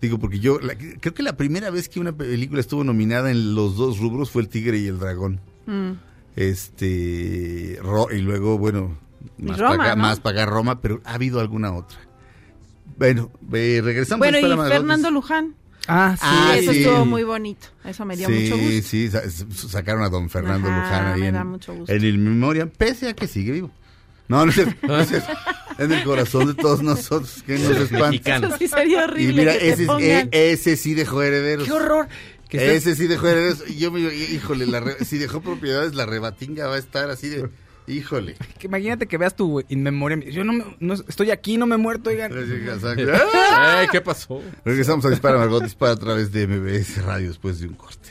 Digo, 0.00 0.18
porque 0.18 0.38
yo 0.40 0.58
la- 0.60 0.74
creo 0.76 1.12
que 1.14 1.22
la 1.22 1.36
primera 1.36 1.70
vez 1.70 1.88
que 1.88 2.00
una 2.00 2.12
película 2.12 2.60
estuvo 2.60 2.84
nominada 2.84 3.30
en 3.30 3.54
los 3.54 3.76
dos 3.76 3.98
rubros 3.98 4.30
fue 4.30 4.42
El 4.42 4.48
Tigre 4.48 4.78
y 4.78 4.86
el 4.86 4.98
Dragón. 4.98 5.40
Mm. 5.66 5.90
Este, 6.36 7.78
Ro- 7.82 8.08
y 8.10 8.18
luego, 8.20 8.58
bueno, 8.58 8.96
Y 9.38 9.42
más 9.44 9.58
Roma, 9.58 9.76
para 9.76 9.84
acá, 9.90 9.96
¿no? 9.96 10.02
más 10.02 10.20
para 10.20 10.42
acá 10.42 10.50
Roma, 10.50 10.80
pero 10.80 11.00
ha 11.04 11.14
habido 11.14 11.40
alguna 11.40 11.72
otra. 11.72 11.98
Bueno, 12.96 13.30
eh, 13.52 13.80
regresamos. 13.82 14.18
Bueno, 14.20 14.38
y 14.38 14.40
Dispara 14.42 14.56
Margot. 14.56 14.72
Fernando 14.78 15.10
Luján, 15.10 15.54
Ah, 15.86 16.14
sí. 16.16 16.22
Ah, 16.26 16.54
eso 16.56 16.72
sí. 16.72 16.78
estuvo 16.82 17.04
muy 17.06 17.22
bonito, 17.24 17.66
eso 17.84 18.04
me 18.04 18.16
dio 18.16 18.28
sí, 18.28 18.32
mucho 18.50 18.56
gusto. 18.58 18.88
sí, 18.88 19.08
sa- 19.10 19.22
s- 19.24 19.46
sacaron 19.68 20.02
a 20.02 20.08
don 20.10 20.28
Fernando 20.28 20.68
Ajá, 20.68 20.78
Luján 20.82 21.06
ahí 21.14 21.20
me 21.22 21.28
en, 21.28 21.34
da 21.34 21.44
mucho 21.44 21.74
gusto. 21.74 21.92
en 21.92 22.04
el 22.04 22.18
memoria, 22.18 22.66
pese 22.66 23.08
a 23.08 23.14
que 23.14 23.26
sigue 23.26 23.52
vivo. 23.52 23.70
No, 24.30 24.44
no 24.44 24.50
es 24.50 24.54
cierto, 24.54 24.86
no 24.86 24.98
es 25.00 25.08
cierto. 25.08 25.28
en 25.78 25.92
el 25.92 26.04
corazón 26.04 26.46
de 26.46 26.54
todos 26.54 26.82
nosotros, 26.82 27.42
que 27.44 27.58
nos 27.58 27.76
espanta. 27.76 28.36
Eso 28.36 28.56
sí 28.56 28.68
sería 28.68 29.00
Y 29.00 29.04
horrible 29.04 29.42
mira, 29.42 29.52
que 29.54 29.58
te 29.58 29.68
ese, 29.70 29.86
eh, 30.22 30.28
ese 30.52 30.76
sí 30.76 30.94
dejó 30.94 31.20
herederos. 31.22 31.66
¡Qué 31.66 31.72
horror! 31.72 32.08
Que 32.48 32.58
estés- 32.58 32.70
Ese 32.76 32.94
sí 32.96 33.06
dejó 33.06 33.26
herederos. 33.28 33.64
Y 33.68 33.76
yo 33.78 33.90
me 33.92 34.00
híjole, 34.00 34.66
la 34.66 34.80
re- 34.80 35.04
si 35.04 35.18
dejó 35.18 35.40
propiedades, 35.40 35.94
la 35.94 36.06
rebatinga 36.06 36.66
va 36.66 36.76
a 36.76 36.78
estar 36.78 37.10
así 37.10 37.28
de, 37.28 37.48
híjole. 37.86 38.36
que 38.58 38.66
imagínate 38.68 39.06
que 39.06 39.18
veas 39.18 39.34
tu 39.36 39.62
in 39.68 39.82
memoriam. 39.82 40.20
Yo 40.22 40.44
no, 40.44 40.52
me- 40.52 40.76
no 40.80 40.94
estoy 40.94 41.30
aquí, 41.32 41.56
no 41.56 41.66
me 41.66 41.74
he 41.74 41.78
muerto, 41.78 42.10
oigan. 42.10 42.32
Ey, 42.32 43.86
¿Qué 43.92 44.00
pasó? 44.00 44.42
Regresamos 44.64 45.04
a 45.04 45.10
Dispara 45.10 45.38
Margot 45.38 45.62
Dispara 45.62 45.92
a 45.92 45.96
través 45.96 46.30
de 46.32 46.46
MBS 46.46 47.02
Radio 47.04 47.28
después 47.28 47.58
de 47.60 47.66
un 47.68 47.74
corte. 47.74 48.10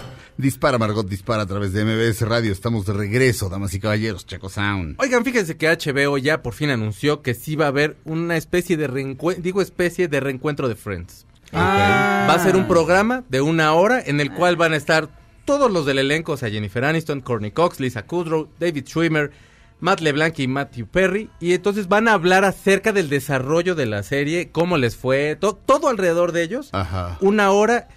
Dispara 0.41 0.77
Margot 0.77 1.07
Dispara 1.07 1.43
a 1.43 1.45
través 1.45 1.71
de 1.73 1.85
MBS 1.85 2.21
Radio. 2.27 2.51
Estamos 2.51 2.85
de 2.85 2.93
regreso, 2.93 3.47
damas 3.47 3.73
y 3.73 3.79
caballeros. 3.79 4.25
Checo 4.25 4.49
Sound. 4.49 4.95
Oigan, 4.99 5.23
fíjense 5.23 5.55
que 5.55 5.67
HBO 5.69 6.17
ya 6.17 6.41
por 6.41 6.53
fin 6.53 6.69
anunció 6.71 7.21
que 7.21 7.33
sí 7.33 7.55
va 7.55 7.65
a 7.65 7.69
haber 7.69 7.95
una 8.05 8.35
especie 8.35 8.75
de 8.75 8.87
reencuentro, 8.87 9.41
digo 9.43 9.61
especie 9.61 10.07
de 10.07 10.19
reencuentro 10.19 10.67
de 10.67 10.75
Friends. 10.75 11.25
Ah. 11.53 12.25
Va 12.29 12.33
a 12.35 12.39
ser 12.43 12.55
un 12.55 12.67
programa 12.67 13.23
de 13.29 13.41
una 13.41 13.73
hora 13.73 14.01
en 14.05 14.19
el 14.19 14.33
cual 14.33 14.55
van 14.55 14.73
a 14.73 14.77
estar 14.77 15.09
todos 15.45 15.71
los 15.71 15.85
del 15.85 15.99
elenco, 15.99 16.33
o 16.33 16.37
sea, 16.37 16.49
Jennifer 16.49 16.83
Aniston, 16.85 17.21
Courtney 17.21 17.51
Cox, 17.51 17.79
Lisa 17.79 18.05
Kudrow, 18.05 18.47
David 18.59 18.85
Schwimmer, 18.87 19.31
Matt 19.79 19.99
LeBlanc 19.99 20.37
y 20.39 20.47
Matthew 20.47 20.87
Perry. 20.87 21.29
Y 21.39 21.53
entonces 21.53 21.87
van 21.87 22.07
a 22.07 22.13
hablar 22.13 22.45
acerca 22.45 22.93
del 22.93 23.09
desarrollo 23.09 23.75
de 23.75 23.85
la 23.87 24.03
serie, 24.03 24.49
cómo 24.51 24.77
les 24.77 24.95
fue, 24.95 25.35
to- 25.35 25.55
todo 25.65 25.89
alrededor 25.89 26.31
de 26.31 26.43
ellos. 26.43 26.69
Ajá. 26.71 27.17
Una 27.21 27.51
hora. 27.51 27.87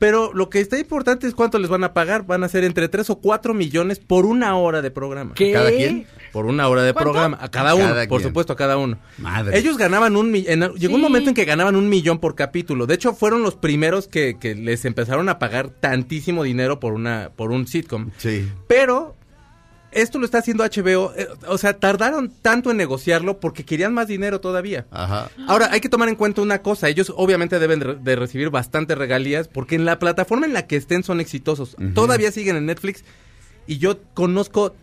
Pero 0.00 0.32
lo 0.32 0.48
que 0.48 0.60
está 0.60 0.78
importante 0.78 1.26
es 1.26 1.34
cuánto 1.34 1.58
les 1.58 1.68
van 1.68 1.84
a 1.84 1.92
pagar. 1.92 2.24
Van 2.26 2.42
a 2.42 2.48
ser 2.48 2.64
entre 2.64 2.88
3 2.88 3.10
o 3.10 3.16
4 3.20 3.52
millones 3.52 3.98
por 3.98 4.24
una 4.24 4.56
hora 4.56 4.80
de 4.80 4.90
programa. 4.90 5.34
¿Qué? 5.34 5.52
¿Cada 5.52 5.70
quien? 5.70 6.06
Por 6.32 6.46
una 6.46 6.66
hora 6.68 6.82
de 6.82 6.94
¿Cuánto? 6.94 7.12
programa. 7.12 7.38
A 7.38 7.50
cada 7.50 7.74
uno, 7.74 7.84
Cada 7.88 8.08
por 8.08 8.20
quien. 8.20 8.30
supuesto, 8.30 8.54
a 8.54 8.56
cada 8.56 8.78
uno. 8.78 8.98
Madre. 9.18 9.58
Ellos 9.58 9.76
ganaban 9.76 10.16
un 10.16 10.30
millón. 10.30 10.72
Llegó 10.76 10.94
un 10.94 11.02
momento 11.02 11.28
en 11.28 11.34
que 11.34 11.44
ganaban 11.44 11.76
un 11.76 11.90
millón 11.90 12.18
por 12.18 12.34
capítulo. 12.34 12.86
De 12.86 12.94
hecho, 12.94 13.12
fueron 13.12 13.42
los 13.42 13.56
primeros 13.56 14.08
que, 14.08 14.38
que 14.40 14.54
les 14.54 14.86
empezaron 14.86 15.28
a 15.28 15.38
pagar 15.38 15.68
tantísimo 15.68 16.44
dinero 16.44 16.80
por 16.80 16.94
una 16.94 17.30
por 17.36 17.50
un 17.50 17.66
sitcom. 17.66 18.10
Sí. 18.16 18.48
Pero 18.68 19.16
esto 19.92 20.18
lo 20.18 20.24
está 20.24 20.38
haciendo 20.38 20.64
HBO. 20.64 21.12
eh, 21.16 21.28
o 21.46 21.58
sea, 21.58 21.78
tardaron 21.78 22.32
tanto 22.42 22.70
en 22.70 22.76
negociarlo 22.76 23.40
porque 23.40 23.64
querían 23.64 23.94
más 23.94 24.08
dinero 24.08 24.40
todavía. 24.40 24.86
Ajá. 24.90 25.30
Ahora, 25.46 25.68
hay 25.72 25.80
que 25.80 25.88
tomar 25.88 26.08
en 26.08 26.16
cuenta 26.16 26.42
una 26.42 26.62
cosa. 26.62 26.88
Ellos 26.88 27.12
obviamente 27.16 27.58
deben 27.58 27.80
de, 27.80 27.94
de 27.94 28.16
recibir 28.16 28.50
bastantes 28.50 28.96
regalías 28.96 29.48
porque 29.48 29.74
en 29.74 29.84
la 29.84 29.98
plataforma 29.98 30.46
en 30.46 30.52
la 30.52 30.66
que 30.66 30.76
estén 30.76 31.02
son 31.02 31.20
exitosos. 31.20 31.76
Todavía 31.94 32.32
siguen 32.32 32.56
en 32.56 32.66
Netflix 32.66 33.04
y 33.66 33.78
yo 33.78 33.98
conozco 34.14 34.74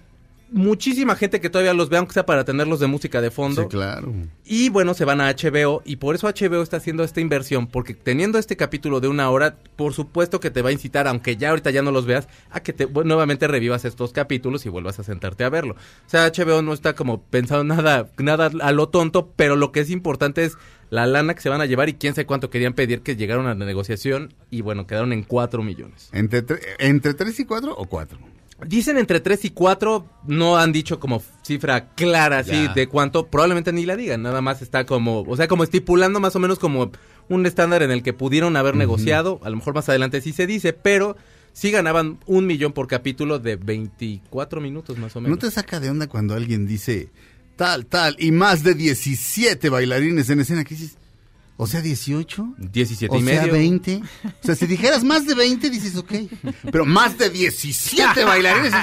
muchísima 0.51 1.15
gente 1.15 1.39
que 1.41 1.49
todavía 1.49 1.73
los 1.73 1.89
ve, 1.89 1.97
aunque 1.97 2.13
sea 2.13 2.25
para 2.25 2.45
tenerlos 2.45 2.79
de 2.79 2.87
música 2.87 3.21
de 3.21 3.31
fondo. 3.31 3.63
Sí, 3.63 3.67
claro. 3.67 4.13
Y 4.45 4.69
bueno, 4.69 4.93
se 4.93 5.05
van 5.05 5.21
a 5.21 5.29
HBO 5.31 5.81
y 5.85 5.97
por 5.97 6.15
eso 6.15 6.27
HBO 6.27 6.61
está 6.61 6.77
haciendo 6.77 7.03
esta 7.03 7.19
inversión, 7.21 7.67
porque 7.67 7.93
teniendo 7.93 8.37
este 8.39 8.55
capítulo 8.57 8.99
de 8.99 9.07
una 9.07 9.29
hora, 9.29 9.57
por 9.75 9.93
supuesto 9.93 10.39
que 10.39 10.51
te 10.51 10.61
va 10.61 10.69
a 10.69 10.71
incitar, 10.71 11.07
aunque 11.07 11.35
ya 11.37 11.49
ahorita 11.49 11.71
ya 11.71 11.81
no 11.81 11.91
los 11.91 12.05
veas, 12.05 12.27
a 12.49 12.61
que 12.61 12.73
te 12.73 12.85
bueno, 12.85 13.09
nuevamente 13.09 13.47
revivas 13.47 13.85
estos 13.85 14.11
capítulos 14.13 14.65
y 14.65 14.69
vuelvas 14.69 14.99
a 14.99 15.03
sentarte 15.03 15.43
a 15.43 15.49
verlo. 15.49 15.73
O 15.73 16.09
sea, 16.09 16.27
HBO 16.31 16.61
no 16.61 16.73
está 16.73 16.93
como 16.93 17.21
pensando 17.21 17.63
nada, 17.75 18.09
nada 18.17 18.49
a 18.61 18.71
lo 18.71 18.89
tonto, 18.89 19.33
pero 19.35 19.55
lo 19.55 19.71
que 19.71 19.81
es 19.81 19.89
importante 19.89 20.43
es 20.45 20.57
la 20.89 21.05
lana 21.05 21.33
que 21.35 21.41
se 21.41 21.49
van 21.49 21.59
a 21.59 21.65
llevar 21.65 21.89
y 21.89 21.93
quién 21.95 22.13
sabe 22.15 22.25
cuánto 22.25 22.49
querían 22.49 22.73
pedir 22.73 23.01
que 23.01 23.17
llegaron 23.17 23.45
a 23.47 23.55
la 23.55 23.65
negociación 23.65 24.33
y 24.49 24.61
bueno, 24.61 24.87
quedaron 24.87 25.11
en 25.11 25.23
4 25.23 25.61
millones. 25.61 26.09
¿Entre, 26.13 26.45
tre- 26.45 26.61
¿Entre 26.79 27.13
3 27.13 27.39
y 27.41 27.45
4 27.45 27.75
o 27.77 27.85
4? 27.85 28.17
Dicen 28.65 28.97
entre 28.97 29.19
3 29.19 29.45
y 29.45 29.49
4, 29.51 30.07
no 30.25 30.57
han 30.57 30.71
dicho 30.71 30.99
como 30.99 31.21
cifra 31.43 31.89
clara 31.93 32.39
así 32.39 32.67
de 32.73 32.87
cuánto, 32.87 33.27
probablemente 33.27 33.71
ni 33.71 33.85
la 33.85 33.95
digan, 33.95 34.23
nada 34.23 34.41
más 34.41 34.63
está 34.63 34.85
como, 34.85 35.21
o 35.21 35.37
sea, 35.37 35.47
como 35.47 35.63
estipulando 35.63 36.19
más 36.19 36.35
o 36.35 36.39
menos 36.39 36.57
como 36.57 36.91
un 37.29 37.45
estándar 37.45 37.83
en 37.83 37.91
el 37.91 38.01
que 38.01 38.13
pudieron 38.13 38.57
haber 38.57 38.75
negociado, 38.75 39.39
a 39.43 39.51
lo 39.51 39.57
mejor 39.57 39.75
más 39.75 39.89
adelante 39.89 40.21
sí 40.21 40.33
se 40.33 40.47
dice, 40.47 40.73
pero 40.73 41.15
sí 41.53 41.69
ganaban 41.69 42.19
un 42.25 42.47
millón 42.47 42.73
por 42.73 42.87
capítulo 42.87 43.37
de 43.37 43.57
24 43.57 44.59
minutos 44.59 44.97
más 44.97 45.15
o 45.15 45.21
menos. 45.21 45.37
¿No 45.37 45.39
te 45.39 45.51
saca 45.51 45.79
de 45.79 45.91
onda 45.91 46.07
cuando 46.07 46.33
alguien 46.33 46.65
dice 46.65 47.09
tal, 47.55 47.85
tal 47.85 48.15
y 48.17 48.31
más 48.31 48.63
de 48.63 48.73
17 48.73 49.69
bailarines 49.69 50.31
en 50.31 50.39
escena? 50.39 50.63
¿Qué 50.63 50.73
dices? 50.73 50.96
O 51.59 51.65
sea, 51.65 51.81
18. 51.81 52.55
17 52.71 53.13
O 53.15 53.19
y 53.19 53.23
sea, 53.23 53.41
medio. 53.41 53.53
20. 53.53 54.01
O 54.25 54.29
sea, 54.45 54.55
si 54.55 54.67
dijeras 54.67 55.03
más 55.03 55.25
de 55.25 55.33
20, 55.33 55.69
dices, 55.71 55.95
ok. 55.95 56.13
Pero 56.71 56.85
más 56.85 57.17
de 57.17 57.29
17 57.31 58.23
bailarines. 58.23 58.73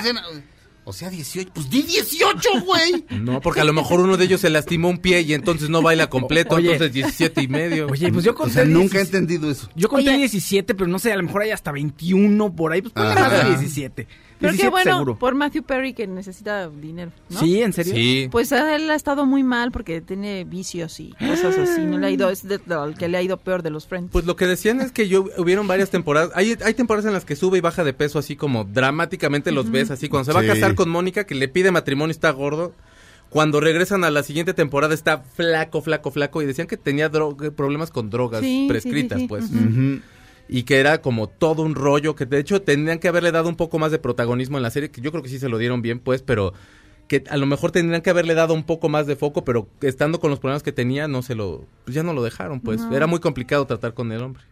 O 0.87 0.93
sea, 0.93 1.09
18. 1.09 1.51
Pues 1.55 1.71
di 1.71 1.81
18, 1.83 2.61
güey. 2.65 3.07
No, 3.23 3.41
porque 3.41 3.61
a 3.61 3.65
lo 3.65 3.73
mejor 3.73 4.01
uno 4.01 4.17
de 4.19 4.25
ellos 4.27 4.41
se 4.43 4.51
lastimó 4.51 4.91
un 4.91 4.99
pie 4.99 5.23
y 5.23 5.33
entonces 5.33 5.71
no 5.71 5.81
baila 5.81 6.09
completo, 6.11 6.57
Oye. 6.57 6.73
entonces 6.73 6.93
17 6.93 7.43
y 7.43 7.49
medio. 7.49 7.87
Oye, 7.87 8.13
pues 8.13 8.23
yo 8.25 8.33
O 8.33 8.35
conté 8.35 8.55
sea, 8.55 8.65
nunca 8.67 8.99
he 8.99 9.05
17. 9.05 9.17
entendido 9.17 9.51
eso. 9.51 9.71
Yo 9.77 9.89
conté 9.89 10.11
Oye. 10.11 10.19
17, 10.19 10.75
pero 10.75 10.87
no 10.87 10.99
sé, 10.99 11.13
a 11.13 11.17
lo 11.17 11.23
mejor 11.23 11.43
hay 11.43 11.53
hasta 11.53 11.73
21 11.73 12.55
por 12.55 12.73
ahí. 12.73 12.83
Pues 12.83 12.93
ponle 12.93 13.15
más 13.15 13.33
de 13.33 13.45
17. 13.51 14.07
Pero 14.45 14.53
qué 14.53 14.63
17 14.63 14.71
bueno 14.71 14.93
seguro. 14.99 15.19
por 15.19 15.35
Matthew 15.35 15.63
Perry 15.65 15.93
que 15.95 16.07
necesita 16.07 16.69
dinero, 16.69 17.11
¿no? 17.31 17.41
Sí, 17.41 17.61
¿en 17.63 17.73
serio? 17.73 17.95
Sí. 17.95 18.29
Pues 18.31 18.53
él 18.53 18.91
ha 18.91 18.95
estado 18.95 19.27
muy 19.27 19.43
mal 19.43 19.71
porque 19.73 20.01
tiene 20.01 20.45
vicios 20.45 21.01
y 21.01 21.13
cosas 21.15 21.57
así. 21.59 21.83
No 21.83 21.99
le 21.99 22.07
ha 22.07 22.11
ido, 22.11 22.31
es 22.31 22.47
de, 22.47 22.59
de- 22.59 22.85
el 22.87 22.95
que 22.97 23.09
le 23.09 23.19
ha 23.19 23.23
ido 23.23 23.37
peor 23.39 23.63
de 23.63 23.71
los 23.71 23.87
Friends. 23.87 24.11
Pues 24.13 24.25
lo 24.25 24.37
que 24.37 24.47
decían 24.47 24.81
es 24.81 24.93
que 24.93 25.09
yo 25.09 25.27
hubieron 25.39 25.67
varias 25.67 25.91
temporadas. 25.91 26.31
Hay, 26.35 26.57
hay 26.65 26.75
temporadas 26.75 27.07
en 27.07 27.13
las 27.13 27.25
que 27.25 27.37
sube 27.37 27.59
y 27.59 27.61
baja 27.61 27.85
de 27.85 27.93
peso 27.93 28.19
así 28.19 28.37
como 28.37 28.65
dramáticamente 28.65 29.53
los 29.53 29.71
ves 29.71 29.91
así. 29.91 30.09
Cuando 30.09 30.25
se 30.25 30.33
va 30.33 30.43
Sí. 30.43 30.49
a 30.51 30.55
casar 30.55 30.75
con 30.75 30.89
Mónica, 30.91 31.25
que 31.25 31.35
le 31.35 31.49
pide 31.49 31.71
matrimonio 31.71 32.11
y 32.11 32.13
está 32.13 32.31
gordo. 32.31 32.73
Cuando 33.31 33.59
regresan 33.61 34.05
a 34.05 34.11
la 34.13 34.23
siguiente 34.23 34.55
temporada 34.55 34.95
está 34.95 35.19
flaco, 35.19 35.83
flaco, 35.83 36.13
flaco 36.13 36.41
y 36.41 36.47
decían 36.47 36.69
que 36.69 36.77
tenía 36.77 37.11
problemas 37.11 37.91
con 37.91 38.09
drogas 38.09 38.43
Sí, 38.43 38.67
prescritas, 38.69 39.19
sí, 39.19 39.23
sí. 39.25 39.29
pues. 39.29 39.45
Y 40.49 40.65
que 40.65 40.79
era 40.79 41.01
como 41.01 41.29
todo 41.29 41.63
un 41.63 41.75
rollo, 41.75 42.15
que 42.15 42.27
de 42.27 42.39
hecho 42.39 42.63
tendrían 42.63 42.99
que 42.99 43.09
haberle 43.09 43.33
dado 43.33 43.49
un 43.49 43.57
poco 43.57 43.79
más 43.79 43.91
de 43.91 43.99
protagonismo 43.99 44.59
en 44.59 44.63
la 44.63 44.71
serie, 44.71 44.91
que 44.91 45.01
yo 45.01 45.11
creo 45.11 45.23
que 45.23 45.29
sí 45.29 45.39
se 45.39 45.49
lo 45.49 45.59
dieron 45.59 45.81
bien, 45.83 46.01
pues, 46.01 46.23
pero 46.23 46.53
que 47.09 47.25
a 47.29 47.37
lo 47.37 47.47
mejor 47.47 47.71
tendrían 47.71 48.03
que 48.03 48.11
haberle 48.11 48.35
dado 48.35 48.55
un 48.55 48.65
poco 48.65 48.89
más 48.89 49.07
de 49.07 49.17
foco, 49.17 49.45
pero 49.45 49.69
estando 49.81 50.21
con 50.21 50.31
los 50.31 50.39
problemas 50.39 50.63
que 50.63 50.73
tenía, 50.73 51.09
no 51.09 51.23
se 51.23 51.35
lo, 51.35 51.67
pues 51.85 51.95
ya 51.95 52.03
no 52.03 52.13
lo 52.13 52.23
dejaron, 52.23 52.61
pues. 52.61 52.81
No. 52.81 52.95
Era 52.95 53.07
muy 53.07 53.21
complicado 53.21 53.67
tratar 53.67 53.95
con 53.95 54.13
el 54.13 54.23
hombre. 54.23 54.43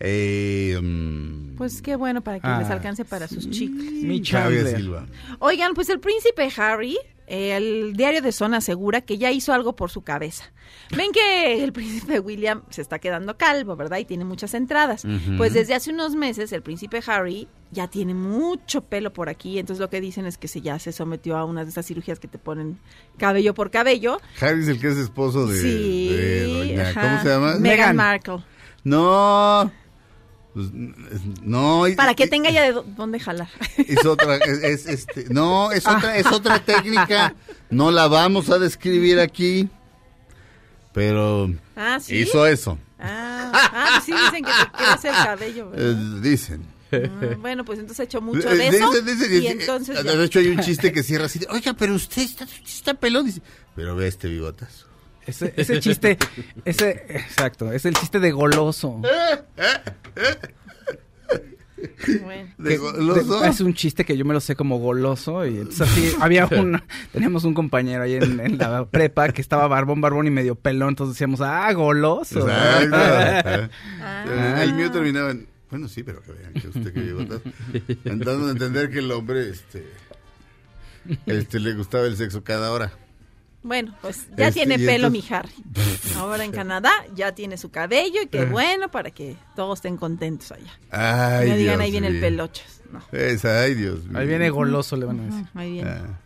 Eh, 0.00 0.78
mm, 0.80 1.56
Pues 1.56 1.80
qué 1.82 1.96
bueno 1.96 2.20
para 2.22 2.38
que 2.40 2.46
Ah, 2.46 2.58
les 2.60 2.70
alcance 2.70 3.04
para 3.04 3.28
sus 3.28 3.48
chicles. 3.50 3.92
Mi. 4.04 4.22
Silva. 4.24 5.06
Oigan, 5.38 5.72
pues 5.74 5.88
el 5.88 6.00
príncipe 6.00 6.48
Harry, 6.58 6.98
eh, 7.26 7.56
el 7.56 7.94
diario 7.96 8.20
de 8.20 8.30
Zona 8.32 8.58
asegura 8.58 9.00
que 9.00 9.16
ya 9.18 9.30
hizo 9.32 9.52
algo 9.54 9.74
por 9.74 9.90
su 9.90 10.02
cabeza. 10.02 10.44
Ven 10.96 11.10
que 11.12 11.64
el 11.64 11.72
príncipe 11.72 12.20
William 12.20 12.62
se 12.70 12.82
está 12.82 12.98
quedando 12.98 13.36
calvo, 13.38 13.74
¿verdad? 13.74 13.98
Y 13.98 14.04
tiene 14.04 14.24
muchas 14.24 14.52
entradas. 14.54 15.04
Pues 15.38 15.54
desde 15.54 15.74
hace 15.74 15.90
unos 15.92 16.14
meses 16.14 16.52
el 16.52 16.62
príncipe 16.62 17.00
Harry 17.06 17.48
ya 17.72 17.88
tiene 17.88 18.14
mucho 18.14 18.82
pelo 18.82 19.12
por 19.12 19.28
aquí. 19.28 19.58
Entonces 19.58 19.80
lo 19.80 19.88
que 19.90 20.00
dicen 20.00 20.26
es 20.26 20.36
que 20.38 20.46
se 20.48 20.60
ya 20.60 20.78
se 20.78 20.92
sometió 20.92 21.36
a 21.38 21.44
una 21.44 21.64
de 21.64 21.70
esas 21.70 21.86
cirugías 21.86 22.20
que 22.20 22.28
te 22.28 22.38
ponen 22.38 22.78
cabello 23.16 23.54
por 23.54 23.70
cabello. 23.70 24.20
Harry 24.40 24.60
es 24.62 24.68
el 24.68 24.78
que 24.80 24.88
es 24.88 24.96
esposo 24.98 25.46
de, 25.46 25.58
sí. 25.58 26.08
de 26.12 26.46
doña- 26.48 26.90
ajá. 26.90 27.00
¿Cómo 27.00 27.22
se 27.22 27.28
llama? 27.30 27.46
Meghan 27.54 27.62
Meghan. 27.62 27.96
Markle. 27.96 28.44
No. 28.84 29.72
Pues, 30.56 30.68
no. 31.42 31.84
Para 31.98 32.14
que 32.14 32.26
tenga 32.26 32.48
ya 32.50 32.62
de 32.62 32.72
dó- 32.72 32.84
dónde 32.96 33.20
jalar. 33.20 33.48
Es 33.76 34.06
otra, 34.06 34.36
es, 34.36 34.58
es, 34.62 34.86
este, 34.86 35.26
no, 35.28 35.70
es 35.70 35.86
otra, 35.86 36.16
es 36.16 36.24
otra 36.28 36.58
técnica. 36.64 37.34
No 37.68 37.90
la 37.90 38.08
vamos 38.08 38.48
a 38.48 38.58
describir 38.58 39.20
aquí. 39.20 39.68
Pero 40.94 41.50
Ah, 41.76 41.98
sí. 42.00 42.16
hizo 42.20 42.46
eso. 42.46 42.78
Ah, 42.98 43.52
ah, 43.52 43.86
pues 43.96 44.04
sí 44.04 44.12
dicen 44.12 44.44
que 44.44 44.50
te 44.50 44.84
crece 44.84 45.08
el 45.08 45.14
cabello. 45.14 45.72
Eh, 45.74 45.94
dicen. 46.22 46.66
Mm, 46.90 47.42
bueno, 47.42 47.62
pues 47.64 47.78
entonces 47.80 48.00
he 48.00 48.04
hecho 48.04 48.20
mucho 48.22 48.48
Eh, 48.50 48.56
de 48.56 48.68
eso. 48.68 48.90
dicen, 49.02 49.04
dicen, 49.18 49.42
y 49.42 49.46
entonces 49.48 49.98
eh. 49.98 50.02
De 50.04 50.24
hecho, 50.24 50.38
hay 50.38 50.48
un 50.48 50.60
chiste 50.60 50.90
que 50.90 51.02
cierra 51.02 51.26
así. 51.26 51.38
de, 51.40 51.48
Oiga, 51.50 51.74
pero 51.74 51.94
usted 51.94 52.22
está, 52.22 52.46
está 52.64 52.94
pelón. 52.94 53.26
Dice, 53.26 53.42
pero 53.74 53.94
ve 53.94 54.08
este 54.08 54.28
bigotazo. 54.28 54.85
Ese, 55.26 55.52
ese 55.56 55.80
chiste, 55.80 56.16
ese, 56.64 56.90
exacto, 57.08 57.72
es 57.72 57.84
el 57.84 57.94
chiste 57.94 58.20
de 58.20 58.30
goloso. 58.30 59.00
Bueno. 62.22 62.48
De 62.56 62.78
Que- 62.78 63.22
de- 63.22 63.48
es 63.48 63.60
un 63.60 63.74
chiste 63.74 64.04
que 64.04 64.16
yo 64.16 64.24
me 64.24 64.32
lo 64.32 64.40
sé 64.40 64.56
como 64.56 64.78
goloso 64.78 65.44
y 65.46 65.58
entonces 65.58 65.82
así 65.82 66.16
había 66.20 66.46
un 66.46 66.80
teníamos 67.12 67.44
un 67.44 67.52
compañero 67.54 68.02
ahí 68.04 68.14
en, 68.14 68.40
en 68.40 68.56
la 68.58 68.86
prepa 68.86 69.28
que 69.28 69.42
estaba 69.42 69.66
barbón 69.68 70.00
barbón 70.00 70.26
y 70.26 70.30
medio 70.30 70.54
pelón 70.54 70.90
entonces 70.90 71.14
decíamos 71.16 71.40
ah 71.42 71.70
goloso 71.74 72.48
Exacto. 72.48 72.96
Ah. 74.00 74.62
El 74.62 74.72
mío 74.74 74.90
terminaba 74.90 75.30
en. 75.32 75.46
Bueno, 75.70 75.88
sí, 75.88 76.02
pero 76.02 76.22
que 76.22 76.32
vean 76.32 76.52
que 76.54 76.68
usted 76.68 76.92
que 76.94 77.00
bigotazo. 77.00 77.42
Dando 78.04 78.46
a 78.46 78.50
entender 78.52 78.88
que 78.90 79.00
el 79.00 79.10
hombre, 79.10 79.50
este. 79.50 79.84
Este 81.26 81.58
le 81.60 81.74
gustaba 81.74 82.06
el 82.06 82.16
sexo 82.16 82.42
cada 82.44 82.70
hora. 82.72 82.92
Bueno, 83.62 83.96
pues 84.00 84.28
ya 84.36 84.48
Este, 84.48 84.60
tiene 84.64 84.78
pelo 84.78 85.08
entonces- 85.08 85.30
mi 85.30 85.34
Harry. 85.36 85.54
Ahora 86.18 86.44
en 86.44 86.52
Canadá 86.52 86.90
ya 87.14 87.34
tiene 87.34 87.56
su 87.56 87.70
cabello 87.70 88.22
y 88.22 88.26
qué 88.28 88.44
bueno 88.44 88.90
para 88.90 89.10
que 89.10 89.36
todos 89.56 89.78
estén 89.78 89.96
contentos 89.96 90.52
allá. 90.52 90.78
Ay, 90.90 91.48
no 91.50 91.56
digan 91.56 91.74
Dios 91.78 91.80
ahí 91.80 91.90
viene 91.90 92.06
el 92.08 92.20
pelochas. 92.20 92.80
No. 92.92 93.02
Es, 93.10 93.44
ay, 93.44 93.74
Dios 93.74 94.04
mío. 94.04 94.18
ahí 94.18 94.26
viene 94.28 94.48
goloso 94.50 94.96
le 94.96 95.06
van 95.06 95.18
a 95.20 95.24
decir 95.24 95.46
Ahí 95.54 95.72
viene. 95.72 95.90
Ah, 95.90 96.20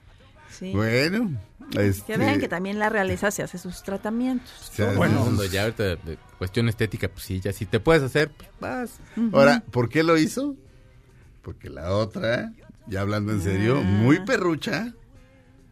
Sí. 0.51 0.73
Bueno, 0.75 1.31
este, 1.79 2.13
Que 2.13 2.19
vean 2.19 2.39
que 2.39 2.47
también 2.49 2.79
la 2.79 2.91
realeza 2.91 3.31
se 3.31 3.43
hace 3.43 3.57
sus 3.57 3.83
tratamientos. 3.83 4.51
se 4.71 4.85
hace 4.87 4.97
Bueno, 4.97 5.25
sus- 5.25 5.51
ya 5.51 5.63
ahorita 5.63 5.83
de, 5.85 5.97
de 5.97 6.19
cuestión 6.37 6.69
estética, 6.69 7.09
pues 7.09 7.25
sí, 7.25 7.41
ya 7.41 7.51
si 7.55 7.65
te 7.65 7.81
puedes 7.81 8.03
hacer, 8.03 8.31
pues 8.31 8.51
vas. 8.61 8.91
Ahora, 9.33 9.63
¿por 9.71 9.89
qué 9.89 10.03
lo 10.03 10.19
hizo? 10.19 10.57
Porque 11.41 11.71
la 11.71 11.95
otra, 11.95 12.53
ya 12.87 13.01
hablando 13.01 13.33
en 13.33 13.41
serio, 13.41 13.79
Ah. 13.79 13.83
muy 13.83 14.21
perrucha. 14.27 14.93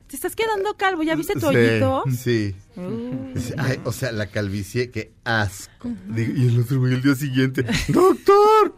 ¿Te 0.09 0.17
estás 0.17 0.35
quedando 0.35 0.75
calvo? 0.77 1.03
¿Ya 1.03 1.15
viste 1.15 1.35
tu 1.35 1.41
Sí, 1.41 1.47
hoyito? 1.47 2.05
Sí. 2.17 2.55
Uh. 2.79 3.35
Ay, 3.59 3.81
o 3.85 3.91
sea, 3.93 4.12
la 4.12 4.26
calvicie, 4.29 4.91
qué 4.91 5.11
asco. 5.24 5.89
Digo, 6.07 6.33
y 6.37 6.47
el 6.49 6.61
otro 6.61 6.79
güey 6.79 6.95
el 6.95 7.03
día 7.03 7.14
siguiente, 7.16 7.64
doctor, 7.89 8.74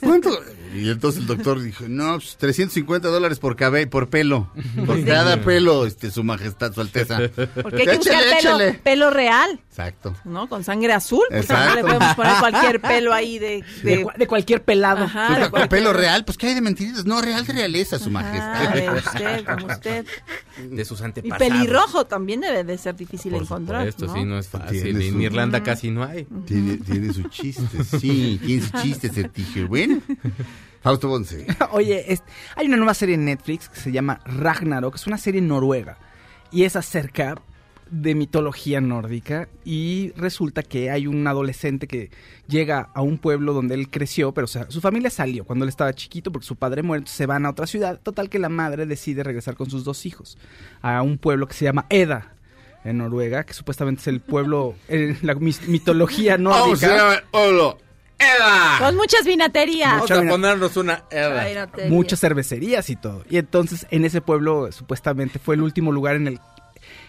¿cuánto? 0.00 0.30
Y 0.74 0.88
entonces 0.90 1.20
el 1.22 1.26
doctor 1.26 1.60
dijo, 1.60 1.84
no, 1.88 2.14
pues 2.18 2.36
350 2.36 3.08
dólares 3.08 3.38
por 3.38 3.56
cabello, 3.56 3.88
por 3.90 4.08
pelo, 4.08 4.50
por 4.86 5.04
cada 5.04 5.40
pelo, 5.42 5.86
este, 5.86 6.10
su 6.10 6.22
majestad, 6.22 6.72
su 6.72 6.80
alteza. 6.80 7.18
Porque 7.62 7.82
hay 7.82 7.86
que 7.88 7.96
buscar 7.96 8.22
Échale, 8.22 8.36
pelo, 8.36 8.56
échale. 8.60 8.72
pelo 8.82 9.10
real, 9.10 9.60
Exacto. 9.68 10.14
¿no? 10.24 10.48
Con 10.48 10.62
sangre 10.64 10.92
azul. 10.92 11.24
Pues 11.30 11.48
no 11.48 11.56
Exacto. 11.56 11.76
le 11.76 11.82
podemos 11.82 12.14
poner 12.14 12.32
cualquier 12.40 12.80
pelo 12.80 13.12
ahí 13.12 13.38
de... 13.38 13.64
de, 13.82 13.90
de- 13.96 14.04
cua- 14.04 14.16
de 14.16 14.26
cualquier 14.26 14.62
pelado 14.62 15.04
Ajá, 15.04 15.26
Pues, 15.28 15.38
de 15.38 15.42
¿con 15.44 15.50
cualquier- 15.50 15.68
pelo 15.68 15.92
real, 15.92 16.24
pues 16.24 16.36
¿qué 16.38 16.48
hay 16.48 16.54
de 16.54 16.60
mentiritas? 16.60 17.04
No, 17.06 17.20
real 17.20 17.44
de 17.46 17.52
realeza, 17.52 17.98
su 17.98 18.10
majestad. 18.10 18.74
de 18.74 18.90
usted, 18.90 19.44
como 19.44 19.66
usted. 19.66 20.06
De 20.70 20.84
sus 20.84 21.00
Y 21.00 21.04
antepasados. 21.04 21.48
pelirrojo 21.48 22.06
también 22.06 22.40
debe 22.42 22.64
de 22.64 22.69
ser 22.78 22.96
difícil 22.96 23.32
Por 23.32 23.42
encontrar, 23.42 23.92
¿no? 23.98 24.14
sí, 24.14 24.24
no 24.24 24.38
es 24.38 24.48
fácil. 24.48 25.00
En 25.02 25.12
su- 25.12 25.20
Irlanda 25.20 25.62
casi 25.62 25.90
no 25.90 26.02
hay. 26.04 26.26
Tiene, 26.46 26.76
tiene 26.78 27.12
su 27.12 27.22
chiste, 27.24 27.84
sí, 27.84 28.40
tiene 28.44 28.62
su 28.62 28.70
chiste 28.82 29.06
ese 29.08 29.24
tijer. 29.28 29.66
Bueno, 29.66 30.00
Fausto 30.82 31.08
Bonce. 31.08 31.46
Oye, 31.72 32.12
es- 32.12 32.22
hay 32.56 32.66
una 32.66 32.76
nueva 32.76 32.94
serie 32.94 33.14
en 33.14 33.24
Netflix 33.24 33.68
que 33.68 33.76
se 33.80 33.92
llama 33.92 34.20
Ragnarok, 34.24 34.94
es 34.94 35.06
una 35.06 35.18
serie 35.18 35.40
noruega 35.40 35.98
y 36.50 36.64
es 36.64 36.76
acerca 36.76 37.40
de 37.92 38.14
mitología 38.14 38.80
nórdica 38.80 39.48
y 39.64 40.12
resulta 40.12 40.62
que 40.62 40.92
hay 40.92 41.08
un 41.08 41.26
adolescente 41.26 41.88
que 41.88 42.10
llega 42.46 42.88
a 42.94 43.02
un 43.02 43.18
pueblo 43.18 43.52
donde 43.52 43.74
él 43.74 43.90
creció, 43.90 44.32
pero 44.32 44.44
o 44.44 44.48
sea, 44.48 44.70
su 44.70 44.80
familia 44.80 45.10
salió 45.10 45.44
cuando 45.44 45.64
él 45.64 45.68
estaba 45.70 45.92
chiquito 45.92 46.30
porque 46.30 46.46
su 46.46 46.54
padre 46.54 46.84
muere, 46.84 47.00
entonces 47.00 47.16
se 47.16 47.26
van 47.26 47.46
a 47.46 47.50
otra 47.50 47.66
ciudad, 47.66 47.98
total 48.00 48.28
que 48.30 48.38
la 48.38 48.48
madre 48.48 48.86
decide 48.86 49.24
regresar 49.24 49.56
con 49.56 49.68
sus 49.70 49.82
dos 49.82 50.06
hijos 50.06 50.38
a 50.82 51.02
un 51.02 51.18
pueblo 51.18 51.48
que 51.48 51.54
se 51.54 51.64
llama 51.64 51.86
Eda 51.90 52.36
en 52.84 52.98
Noruega, 52.98 53.44
que 53.44 53.52
supuestamente 53.54 54.00
es 54.02 54.06
el 54.08 54.20
pueblo 54.20 54.74
en 54.88 55.18
la 55.22 55.34
mitología 55.34 56.36
¿Cómo 56.36 56.76
se 56.76 56.86
nórdica. 56.88 57.24
Olo. 57.32 57.78
¡Eva! 58.18 58.76
Con 58.78 58.96
muchas 58.96 59.24
vinaterías. 59.24 59.94
Vamos 59.94 60.10
a 60.10 60.22
ponernos 60.28 60.76
una 60.76 61.04
Eva. 61.10 61.68
Muchas 61.88 62.20
cervecerías 62.20 62.90
y 62.90 62.96
todo. 62.96 63.24
Y 63.30 63.38
entonces 63.38 63.86
en 63.90 64.04
ese 64.04 64.20
pueblo 64.20 64.70
supuestamente 64.72 65.38
fue 65.38 65.54
el 65.54 65.62
último 65.62 65.90
lugar 65.90 66.16
en 66.16 66.26
el, 66.26 66.40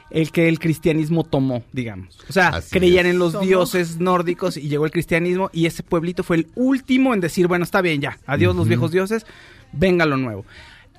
el 0.09 0.31
que 0.31 0.47
el 0.47 0.57
cristianismo 0.57 1.25
tomó, 1.25 1.63
digamos. 1.73 2.17
O 2.29 2.31
sea, 2.31 2.49
Así 2.49 2.69
creían 2.71 3.05
es. 3.07 3.13
en 3.13 3.19
los 3.19 3.33
Tomó. 3.33 3.45
dioses 3.45 3.99
nórdicos 3.99 4.55
y 4.55 4.69
llegó 4.69 4.85
el 4.85 4.91
cristianismo 4.91 5.49
y 5.51 5.65
ese 5.65 5.83
pueblito 5.83 6.23
fue 6.23 6.37
el 6.37 6.47
último 6.55 7.13
en 7.13 7.19
decir, 7.19 7.47
bueno, 7.47 7.65
está 7.65 7.81
bien 7.81 7.99
ya, 7.99 8.17
adiós 8.25 8.55
los 8.55 8.69
viejos 8.69 8.91
dioses, 8.91 9.25
venga 9.73 10.05
lo 10.05 10.15
nuevo. 10.15 10.45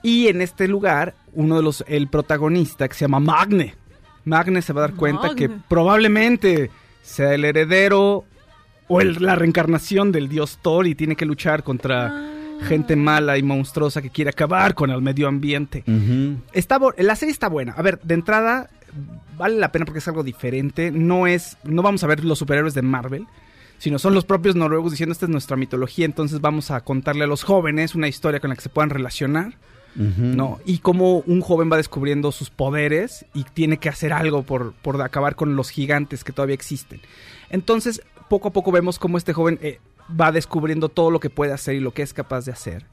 Y 0.03 0.29
en 0.29 0.43
este 0.43 0.69
lugar, 0.69 1.15
uno 1.33 1.57
de 1.57 1.63
los, 1.63 1.85
el 1.87 2.09
protagonista 2.09 2.87
que 2.89 2.95
se 2.95 3.05
llama 3.07 3.21
Magne, 3.21 3.77
Magne 4.25 4.63
se 4.63 4.73
va 4.73 4.85
a 4.85 4.89
dar 4.89 4.97
cuenta 4.97 5.35
que 5.35 5.49
probablemente 5.49 6.71
sea 7.03 7.35
el 7.35 7.45
heredero 7.45 8.25
o 8.89 9.01
el- 9.01 9.17
la 9.21 9.35
reencarnación 9.35 10.13
del 10.13 10.29
dios 10.29 10.59
Thor 10.63 10.87
y 10.87 10.95
tiene 10.95 11.17
que 11.17 11.25
luchar 11.27 11.63
contra 11.63 12.07
Ah. 12.09 12.29
gente 12.69 12.95
mala 12.97 13.39
y 13.39 13.43
monstruosa 13.43 14.01
que 14.03 14.11
quiere 14.11 14.31
acabar 14.31 14.75
con 14.75 14.91
el 14.91 15.03
medio 15.03 15.27
ambiente. 15.29 15.83
Está 16.53 16.79
bo- 16.79 16.95
la 16.97 17.17
serie 17.17 17.33
está 17.33 17.49
buena. 17.49 17.73
A 17.73 17.83
ver, 17.83 18.01
de 18.03 18.15
entrada 18.15 18.71
vale 19.37 19.57
la 19.59 19.73
pena 19.73 19.85
porque 19.85 19.99
es 19.99 20.07
algo 20.09 20.23
diferente. 20.23 20.91
No 20.93 21.27
es, 21.27 21.57
no 21.65 21.83
vamos 21.83 22.05
a 22.05 22.07
ver 22.07 22.25
los 22.25 22.39
superhéroes 22.39 22.75
de 22.75 22.83
Marvel, 22.83 23.27
sino 23.79 23.99
son 23.99 24.15
los 24.15 24.25
propios 24.25 24.55
noruegos 24.55 24.93
diciendo 24.93 25.13
esta 25.13 25.27
es 25.27 25.31
nuestra 25.31 25.57
mitología. 25.57 26.05
Entonces 26.05 26.41
vamos 26.41 26.71
a 26.71 26.81
contarle 26.83 27.25
a 27.25 27.27
los 27.27 27.43
jóvenes 27.43 27.95
una 27.97 28.07
historia 28.07 28.39
con 28.39 28.51
la 28.51 28.55
que 28.57 28.63
se 28.63 28.69
puedan 28.69 28.91
relacionar. 28.91 29.55
¿No? 29.95 30.59
Y 30.65 30.79
cómo 30.79 31.19
un 31.27 31.41
joven 31.41 31.71
va 31.71 31.77
descubriendo 31.77 32.33
sus 32.33 32.51
poderes 32.51 33.27
y 33.35 33.45
tiene 33.45 33.77
que 33.77 33.89
hacer 33.89 34.13
algo 34.13 34.43
por, 34.43 34.73
por 34.75 35.01
acabar 35.03 35.37
con 35.37 35.55
los 35.57 35.71
gigantes 35.71 36.25
que 36.25 36.33
todavía 36.33 36.55
existen. 36.55 37.01
Entonces, 37.51 38.03
poco 38.29 38.49
a 38.49 38.53
poco 38.53 38.73
vemos 38.73 38.99
cómo 38.99 39.19
este 39.19 39.33
joven 39.33 39.59
eh, 39.63 39.79
va 40.19 40.33
descubriendo 40.33 40.89
todo 40.89 41.11
lo 41.11 41.21
que 41.21 41.31
puede 41.31 41.53
hacer 41.53 41.75
y 41.75 41.81
lo 41.81 41.93
que 41.93 42.03
es 42.03 42.15
capaz 42.15 42.45
de 42.45 42.53
hacer. 42.53 42.85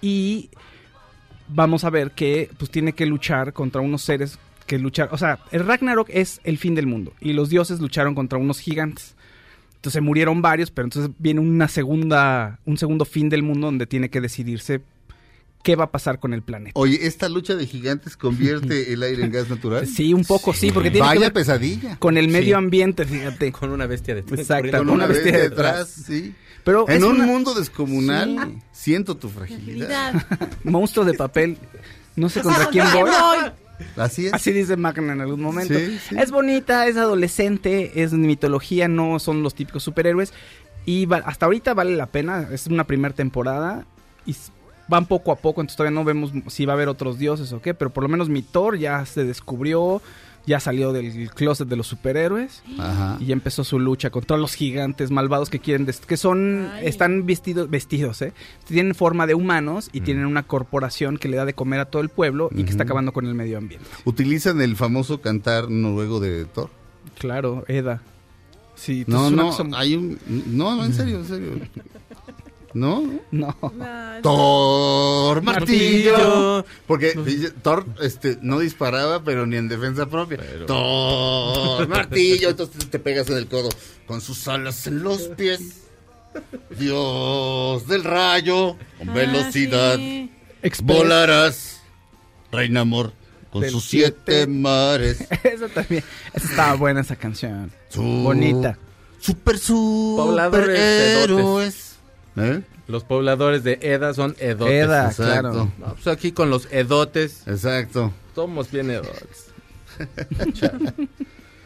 Y 0.00 0.50
vamos 1.48 1.84
a 1.84 1.90
ver 1.90 2.12
que 2.12 2.50
pues 2.58 2.70
tiene 2.70 2.92
que 2.92 3.06
luchar 3.06 3.52
contra 3.52 3.80
unos 3.80 4.02
seres 4.02 4.38
que 4.66 4.78
luchar, 4.78 5.10
o 5.12 5.18
sea, 5.18 5.38
el 5.52 5.64
Ragnarok 5.64 6.08
es 6.10 6.40
el 6.44 6.58
fin 6.58 6.74
del 6.74 6.86
mundo 6.86 7.12
y 7.20 7.32
los 7.32 7.48
dioses 7.48 7.80
lucharon 7.80 8.14
contra 8.14 8.38
unos 8.38 8.58
gigantes. 8.58 9.14
Entonces 9.76 10.02
murieron 10.02 10.42
varios, 10.42 10.72
pero 10.72 10.86
entonces 10.86 11.12
viene 11.18 11.40
una 11.40 11.68
segunda 11.68 12.58
un 12.64 12.76
segundo 12.76 13.04
fin 13.04 13.28
del 13.28 13.44
mundo 13.44 13.68
donde 13.68 13.86
tiene 13.86 14.08
que 14.08 14.20
decidirse 14.20 14.82
qué 15.66 15.74
va 15.76 15.84
a 15.84 15.90
pasar 15.90 16.20
con 16.20 16.32
el 16.32 16.42
planeta. 16.42 16.70
Oye, 16.74 17.06
¿esta 17.08 17.28
lucha 17.28 17.56
de 17.56 17.66
gigantes 17.66 18.16
convierte 18.16 18.92
el 18.92 19.02
aire 19.02 19.24
en 19.24 19.32
gas 19.32 19.50
natural? 19.50 19.86
Sí, 19.86 20.14
un 20.14 20.24
poco 20.24 20.54
sí, 20.54 20.70
porque 20.70 20.90
tiene 20.92 21.04
que 21.04 21.08
Vaya 21.08 21.20
ver 21.22 21.32
pesadilla. 21.32 21.96
con 21.96 22.16
el 22.16 22.28
medio 22.28 22.50
Sí. 22.56 22.64
ambiente, 22.64 23.04
fíjate. 23.04 23.50
Con 23.50 23.70
una 23.70 23.86
bestia 23.86 24.14
de 24.14 24.20
Exacto, 24.20 24.70
Con 24.70 24.82
una 24.82 24.92
una 24.92 25.06
bestia 25.06 25.32
bestia 25.32 25.48
detrás. 25.50 25.96
detrás, 25.96 26.06
sí. 26.06 26.34
Pero 26.62 26.88
En 26.88 26.98
es 26.98 27.02
un 27.02 27.16
una- 27.16 27.26
mundo 27.26 27.54
descomunal, 27.54 28.36
Sí. 28.46 28.62
siento 28.72 29.16
tu 29.16 29.28
fragilidad. 29.28 30.14
Monstruo 30.64 31.04
de 31.04 31.14
papel. 31.14 31.58
No 32.14 32.28
sé 32.28 32.40
contra 32.42 32.66
quién 32.68 32.86
voy. 32.94 33.10
Así 33.96 34.26
es. 34.26 34.32
Así 34.34 34.52
dice 34.52 34.76
Magna 34.76 35.12
en 35.14 35.20
algún 35.20 35.40
momento. 35.42 35.74
Sí, 35.78 35.98
sí. 36.08 36.16
Es 36.18 36.30
bonita, 36.30 36.86
es 36.86 36.96
adolescente, 36.96 38.02
es 38.02 38.12
mitología, 38.12 38.88
no 38.88 39.18
son 39.18 39.42
los 39.42 39.54
típicos 39.54 39.82
superhéroes. 39.82 40.32
Y 40.86 41.06
va- 41.06 41.22
hasta 41.26 41.46
ahorita 41.46 41.74
vale 41.74 41.96
la 41.96 42.06
pena, 42.06 42.48
es 42.52 42.68
una 42.68 42.84
primera 42.86 43.14
temporada 43.14 43.84
y 44.24 44.34
van 44.88 45.06
poco 45.06 45.32
a 45.32 45.36
poco, 45.36 45.60
entonces 45.60 45.76
todavía 45.76 45.94
no 45.98 46.04
vemos 46.04 46.32
si 46.48 46.64
va 46.66 46.72
a 46.72 46.76
haber 46.76 46.88
otros 46.88 47.18
dioses 47.18 47.52
o 47.52 47.60
qué, 47.60 47.74
pero 47.74 47.90
por 47.90 48.02
lo 48.02 48.08
menos 48.08 48.28
mi 48.28 48.42
Thor 48.42 48.78
ya 48.78 49.04
se 49.06 49.24
descubrió, 49.24 50.00
ya 50.46 50.60
salió 50.60 50.92
del 50.92 51.28
closet 51.32 51.66
de 51.66 51.74
los 51.74 51.88
superhéroes 51.88 52.62
Ajá. 52.78 53.16
y 53.20 53.26
ya 53.26 53.32
empezó 53.32 53.64
su 53.64 53.80
lucha 53.80 54.10
contra 54.10 54.36
los 54.36 54.54
gigantes 54.54 55.10
malvados 55.10 55.50
que 55.50 55.58
quieren, 55.58 55.86
des- 55.86 55.98
que 55.98 56.16
son, 56.16 56.68
Ay. 56.72 56.86
están 56.86 57.26
vestidos, 57.26 57.68
vestidos, 57.68 58.22
¿eh? 58.22 58.32
Tienen 58.64 58.94
forma 58.94 59.26
de 59.26 59.34
humanos 59.34 59.90
y 59.92 60.02
tienen 60.02 60.24
una 60.24 60.44
corporación 60.44 61.18
que 61.18 61.28
le 61.28 61.36
da 61.36 61.44
de 61.46 61.54
comer 61.54 61.80
a 61.80 61.86
todo 61.86 62.00
el 62.00 62.08
pueblo 62.10 62.48
y 62.54 62.62
que 62.62 62.70
está 62.70 62.84
acabando 62.84 63.12
con 63.12 63.26
el 63.26 63.34
medio 63.34 63.58
ambiente. 63.58 63.86
Utilizan 64.04 64.60
el 64.60 64.76
famoso 64.76 65.20
cantar 65.20 65.68
noruego 65.68 66.20
de 66.20 66.44
Thor. 66.44 66.70
Claro, 67.18 67.64
Eda. 67.66 68.02
Sí, 68.76 69.04
No, 69.08 69.30
no, 69.30 69.50
son- 69.52 69.74
hay 69.74 69.96
un... 69.96 70.18
No, 70.28 70.76
no, 70.76 70.84
en 70.84 70.92
serio, 70.94 71.16
en 71.20 71.24
serio. 71.24 71.50
¿No? 72.76 73.10
No. 73.30 73.56
Thor 74.22 75.40
martillo. 75.40 76.12
Martillo. 76.12 76.66
Porque 76.86 77.52
Thor 77.62 77.86
este, 78.02 78.36
no 78.42 78.58
disparaba, 78.58 79.24
pero 79.24 79.46
ni 79.46 79.56
en 79.56 79.66
defensa 79.68 80.04
propia. 80.06 80.38
Thor 80.66 81.88
martillo. 81.88 82.50
Entonces 82.50 82.90
te 82.90 82.98
pegas 82.98 83.30
en 83.30 83.38
el 83.38 83.46
codo. 83.46 83.70
Con 84.06 84.20
sus 84.20 84.46
alas 84.46 84.86
en 84.86 85.02
los 85.02 85.22
pies. 85.28 85.84
Dios 86.78 87.88
del 87.88 88.04
rayo. 88.04 88.76
Con 88.98 89.08
ah, 89.08 89.14
velocidad. 89.14 89.96
sí. 89.96 90.30
Volarás. 90.82 91.80
Reina 92.52 92.82
amor. 92.82 93.14
Con 93.50 93.62
Del 93.62 93.70
sus 93.70 93.84
siete 93.86 94.18
siete. 94.26 94.46
mares. 94.48 95.26
Eso 95.44 95.68
también. 95.70 96.04
Esa 96.34 96.46
estaba 96.46 96.74
buena 96.74 97.00
esa 97.00 97.16
canción. 97.16 97.72
Su- 97.88 98.02
Bonita. 98.02 98.76
Super, 99.18 99.56
super 99.58 100.26
Pobladores 100.26 100.68
de 100.68 101.22
héroes. 101.22 101.95
¿Eh? 102.36 102.62
Los 102.88 103.04
pobladores 103.04 103.64
de 103.64 103.78
Eda 103.82 104.14
son 104.14 104.36
edotes. 104.38 104.74
Eda, 104.84 105.06
exacto. 105.10 105.24
claro. 105.24 105.72
No, 105.78 105.94
pues 105.94 106.06
aquí 106.06 106.32
con 106.32 106.50
los 106.50 106.68
edotes 106.70 107.42
Exacto. 107.46 108.12
somos 108.34 108.70
bien 108.70 108.90
edotes. 108.90 109.46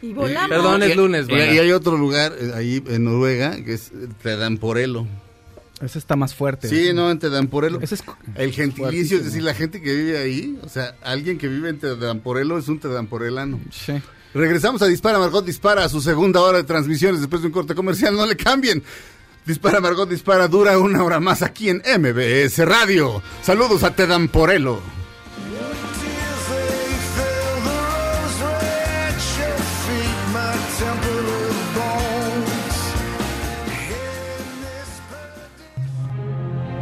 Y 0.03 0.15
volamos. 0.15 0.49
Perdón, 0.49 0.83
es 0.83 0.97
lunes, 0.97 1.27
Y, 1.29 1.33
y 1.35 1.59
hay 1.59 1.73
otro 1.73 1.99
lugar 1.99 2.33
eh, 2.39 2.53
ahí 2.55 2.83
en 2.87 3.05
Noruega 3.05 3.63
que 3.63 3.75
es 3.75 3.93
Tedamporelo. 4.23 5.07
Esa 5.83 5.99
está 5.99 6.17
más 6.17 6.35
fuerte. 6.35 6.69
Sí, 6.69 6.93
no, 6.95 7.11
en 7.11 7.19
Tedamporelo. 7.19 7.81
Ese 7.83 7.97
es 7.97 8.05
El 8.35 8.53
gentilicio, 8.53 8.85
fuertísimo. 8.85 9.19
es 9.21 9.27
decir, 9.27 9.43
la 9.43 9.53
gente 9.55 9.81
que 9.83 9.95
vive 9.95 10.19
ahí, 10.19 10.59
o 10.63 10.69
sea, 10.71 10.95
alguien 11.03 11.37
que 11.37 11.49
vive 11.49 11.69
en 11.69 11.79
Tedamporelo 11.79 12.59
es 12.59 12.69
un 12.69 12.81
Tedamporelano. 12.81 13.61
Sí. 13.71 13.95
Regresamos 14.33 14.81
a 14.83 14.87
Dispara 14.87 15.19
Margot 15.19 15.45
Dispara 15.45 15.85
a 15.85 15.89
su 15.89 16.01
segunda 16.01 16.41
hora 16.41 16.59
de 16.59 16.65
transmisiones 16.65 17.21
después 17.21 17.43
de 17.43 17.49
un 17.49 17.53
corte 17.53 17.75
comercial. 17.75 18.17
No 18.17 18.25
le 18.27 18.37
cambien. 18.37 18.83
Dispara 19.47 19.81
Margot 19.81 20.09
Dispara 20.09 20.49
dura 20.49 20.79
una 20.79 21.03
hora 21.03 21.19
más 21.19 21.43
aquí 21.43 21.71
en 21.71 21.79
MBS 21.79 22.59
Radio. 22.67 23.23
Saludos 23.43 23.83
a 23.83 23.89
of 23.89 24.87
bones. 31.75 32.21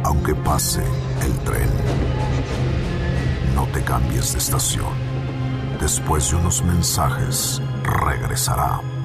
Aunque 0.03 0.35
pase 0.35 0.83
el 1.23 1.39
tren, 1.45 1.69
no 3.55 3.67
te 3.67 3.81
cambies 3.83 4.33
de 4.33 4.39
estación. 4.39 4.93
Después 5.79 6.29
de 6.29 6.35
unos 6.35 6.61
mensajes, 6.63 7.61
regresará 7.83 8.81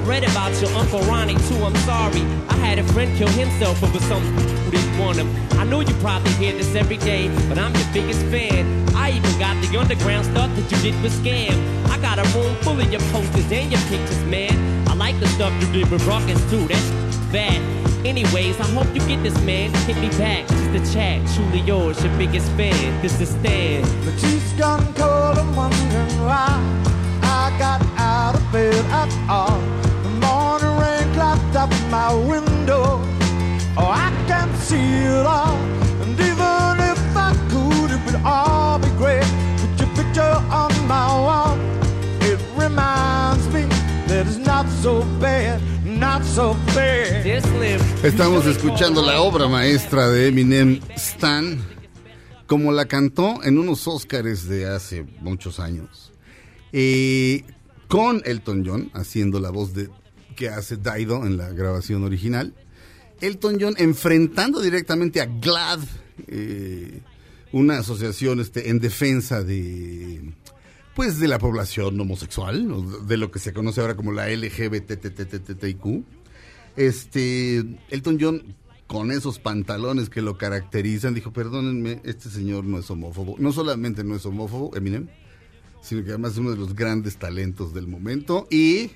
I 0.00 0.02
read 0.04 0.24
about 0.24 0.58
your 0.62 0.70
Uncle 0.70 1.00
Ronnie 1.00 1.34
too, 1.34 1.62
I'm 1.62 1.76
sorry. 1.84 2.22
I 2.48 2.54
had 2.54 2.78
a 2.78 2.84
friend 2.84 3.14
kill 3.18 3.28
himself 3.28 3.82
over 3.82 3.98
some 4.00 4.22
who 4.22 4.70
didn't 4.70 4.98
want 4.98 5.18
him. 5.18 5.28
I 5.60 5.64
know 5.64 5.80
you 5.80 5.92
probably 5.96 6.32
hear 6.32 6.54
this 6.54 6.74
every 6.74 6.96
day, 6.96 7.28
but 7.50 7.58
I'm 7.58 7.74
your 7.74 7.86
biggest 7.92 8.24
fan. 8.32 8.64
I 8.96 9.10
even 9.10 9.38
got 9.38 9.60
the 9.60 9.78
underground 9.78 10.24
stuff 10.24 10.48
that 10.56 10.72
you 10.72 10.90
did 10.90 11.02
with 11.02 11.12
Scam. 11.22 11.52
I 11.90 11.98
got 11.98 12.18
a 12.18 12.22
room 12.34 12.56
full 12.62 12.80
of 12.80 12.90
your 12.90 13.02
posters 13.12 13.52
and 13.52 13.70
your 13.70 13.80
pictures, 13.92 14.24
man. 14.24 14.88
I 14.88 14.94
like 14.94 15.20
the 15.20 15.28
stuff 15.28 15.52
you 15.60 15.70
did 15.70 15.90
with 15.90 16.02
Ruckus 16.06 16.40
too, 16.48 16.66
that's 16.66 17.18
bad. 17.30 17.60
Anyways, 18.06 18.58
I 18.58 18.68
hope 18.72 18.88
you 18.94 19.06
get 19.06 19.22
this, 19.22 19.38
man. 19.42 19.70
Hit 19.84 19.98
me 19.98 20.08
back, 20.16 20.48
just 20.48 20.70
a 20.80 20.94
chat. 20.94 21.20
Truly 21.34 21.60
yours, 21.60 22.02
your 22.02 22.16
biggest 22.16 22.50
fan. 22.52 23.02
This 23.02 23.20
is 23.20 23.28
Stan. 23.28 23.82
The 24.06 24.12
tea's 24.12 24.50
gone 24.54 24.94
cold, 24.94 25.36
I'm 25.36 25.54
wondering 25.54 26.24
why 26.24 26.56
I 27.22 27.54
got 27.58 27.82
out 27.98 28.34
of 28.34 28.50
bed 28.50 28.74
at 28.86 29.28
all. 29.28 29.89
Up 31.60 31.70
my 31.90 32.14
window. 32.32 32.84
Oh, 33.76 33.92
I 33.92 34.08
can 34.26 34.48
see 34.66 34.88
it 35.16 35.26
all. 35.26 35.56
And 36.02 36.18
even 36.18 36.74
if 36.92 37.00
I 37.28 37.30
could, 37.50 37.90
it 37.96 38.00
would 38.06 38.20
all 38.24 38.78
be 38.78 38.88
great. 38.96 39.28
Put 39.60 39.72
your 39.80 39.90
picture 39.94 40.34
on 40.60 40.72
my 40.88 41.08
wall. 41.26 41.58
It 42.30 42.40
reminds 42.56 43.46
me 43.52 43.64
that 44.08 44.26
it's 44.26 44.38
not 44.38 44.66
so 44.82 45.04
bad, 45.20 45.60
not 45.84 46.24
so 46.24 46.56
bad. 46.74 47.24
Dear 47.24 47.42
Slim. 47.42 47.80
Estamos 48.02 48.46
escuchando 48.46 49.02
la 49.02 49.20
obra 49.20 49.46
maestra 49.46 50.08
de 50.08 50.28
Eminem, 50.28 50.80
Stan, 50.96 51.58
como 52.46 52.72
la 52.72 52.86
cantó 52.86 53.44
en 53.44 53.58
unos 53.58 53.86
Óscares 53.86 54.48
de 54.48 54.66
hace 54.66 55.04
muchos 55.20 55.60
años. 55.60 56.10
Eh, 56.72 57.44
con 57.86 58.22
Elton 58.24 58.62
John 58.64 58.90
haciendo 58.94 59.40
la 59.40 59.50
voz 59.50 59.74
de 59.74 59.90
que 60.40 60.48
hace 60.48 60.78
Dido 60.78 61.26
en 61.26 61.36
la 61.36 61.50
grabación 61.50 62.02
original. 62.02 62.54
Elton 63.20 63.58
John 63.60 63.74
enfrentando 63.76 64.62
directamente 64.62 65.20
a 65.20 65.26
GLAD, 65.26 65.80
eh, 66.28 67.02
una 67.52 67.80
asociación 67.80 68.40
este, 68.40 68.70
en 68.70 68.80
defensa 68.80 69.44
de 69.44 70.32
pues 70.94 71.20
de 71.20 71.28
la 71.28 71.38
población 71.38 72.00
homosexual, 72.00 73.06
de 73.06 73.16
lo 73.18 73.30
que 73.30 73.38
se 73.38 73.52
conoce 73.52 73.82
ahora 73.82 73.96
como 73.96 74.12
la 74.12 74.28
LGBTTTTIQ. 74.30 76.04
Este, 76.76 77.58
Elton 77.90 78.18
John, 78.18 78.42
con 78.86 79.10
esos 79.10 79.38
pantalones 79.38 80.08
que 80.08 80.22
lo 80.22 80.38
caracterizan, 80.38 81.14
dijo, 81.14 81.32
perdónenme, 81.32 82.00
este 82.04 82.30
señor 82.30 82.64
no 82.64 82.78
es 82.78 82.90
homófobo. 82.90 83.36
No 83.38 83.52
solamente 83.52 84.04
no 84.04 84.16
es 84.16 84.24
homófobo, 84.24 84.74
Eminem, 84.74 85.08
sino 85.82 86.02
que 86.02 86.10
además 86.10 86.32
es 86.32 86.38
uno 86.38 86.50
de 86.50 86.56
los 86.56 86.74
grandes 86.74 87.18
talentos 87.18 87.72
del 87.74 87.86
momento. 87.86 88.46
Y, 88.50 88.90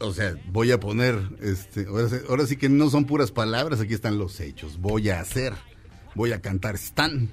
o 0.00 0.12
sea, 0.12 0.34
voy 0.50 0.70
a 0.72 0.80
poner, 0.80 1.18
este, 1.40 1.86
ahora, 2.26 2.46
sí- 2.46 2.56
que 2.56 2.68
no 2.68 2.90
son 2.90 3.04
puras 3.04 3.30
palabras, 3.32 3.80
aquí 3.80 3.94
están 3.94 4.18
los 4.18 4.38
hechos. 4.40 4.78
Voy 4.78 5.10
a 5.10 5.20
hacer, 5.20 5.52
voy 6.14 6.32
a 6.32 6.40
cantar 6.40 6.74
Stan 6.76 7.28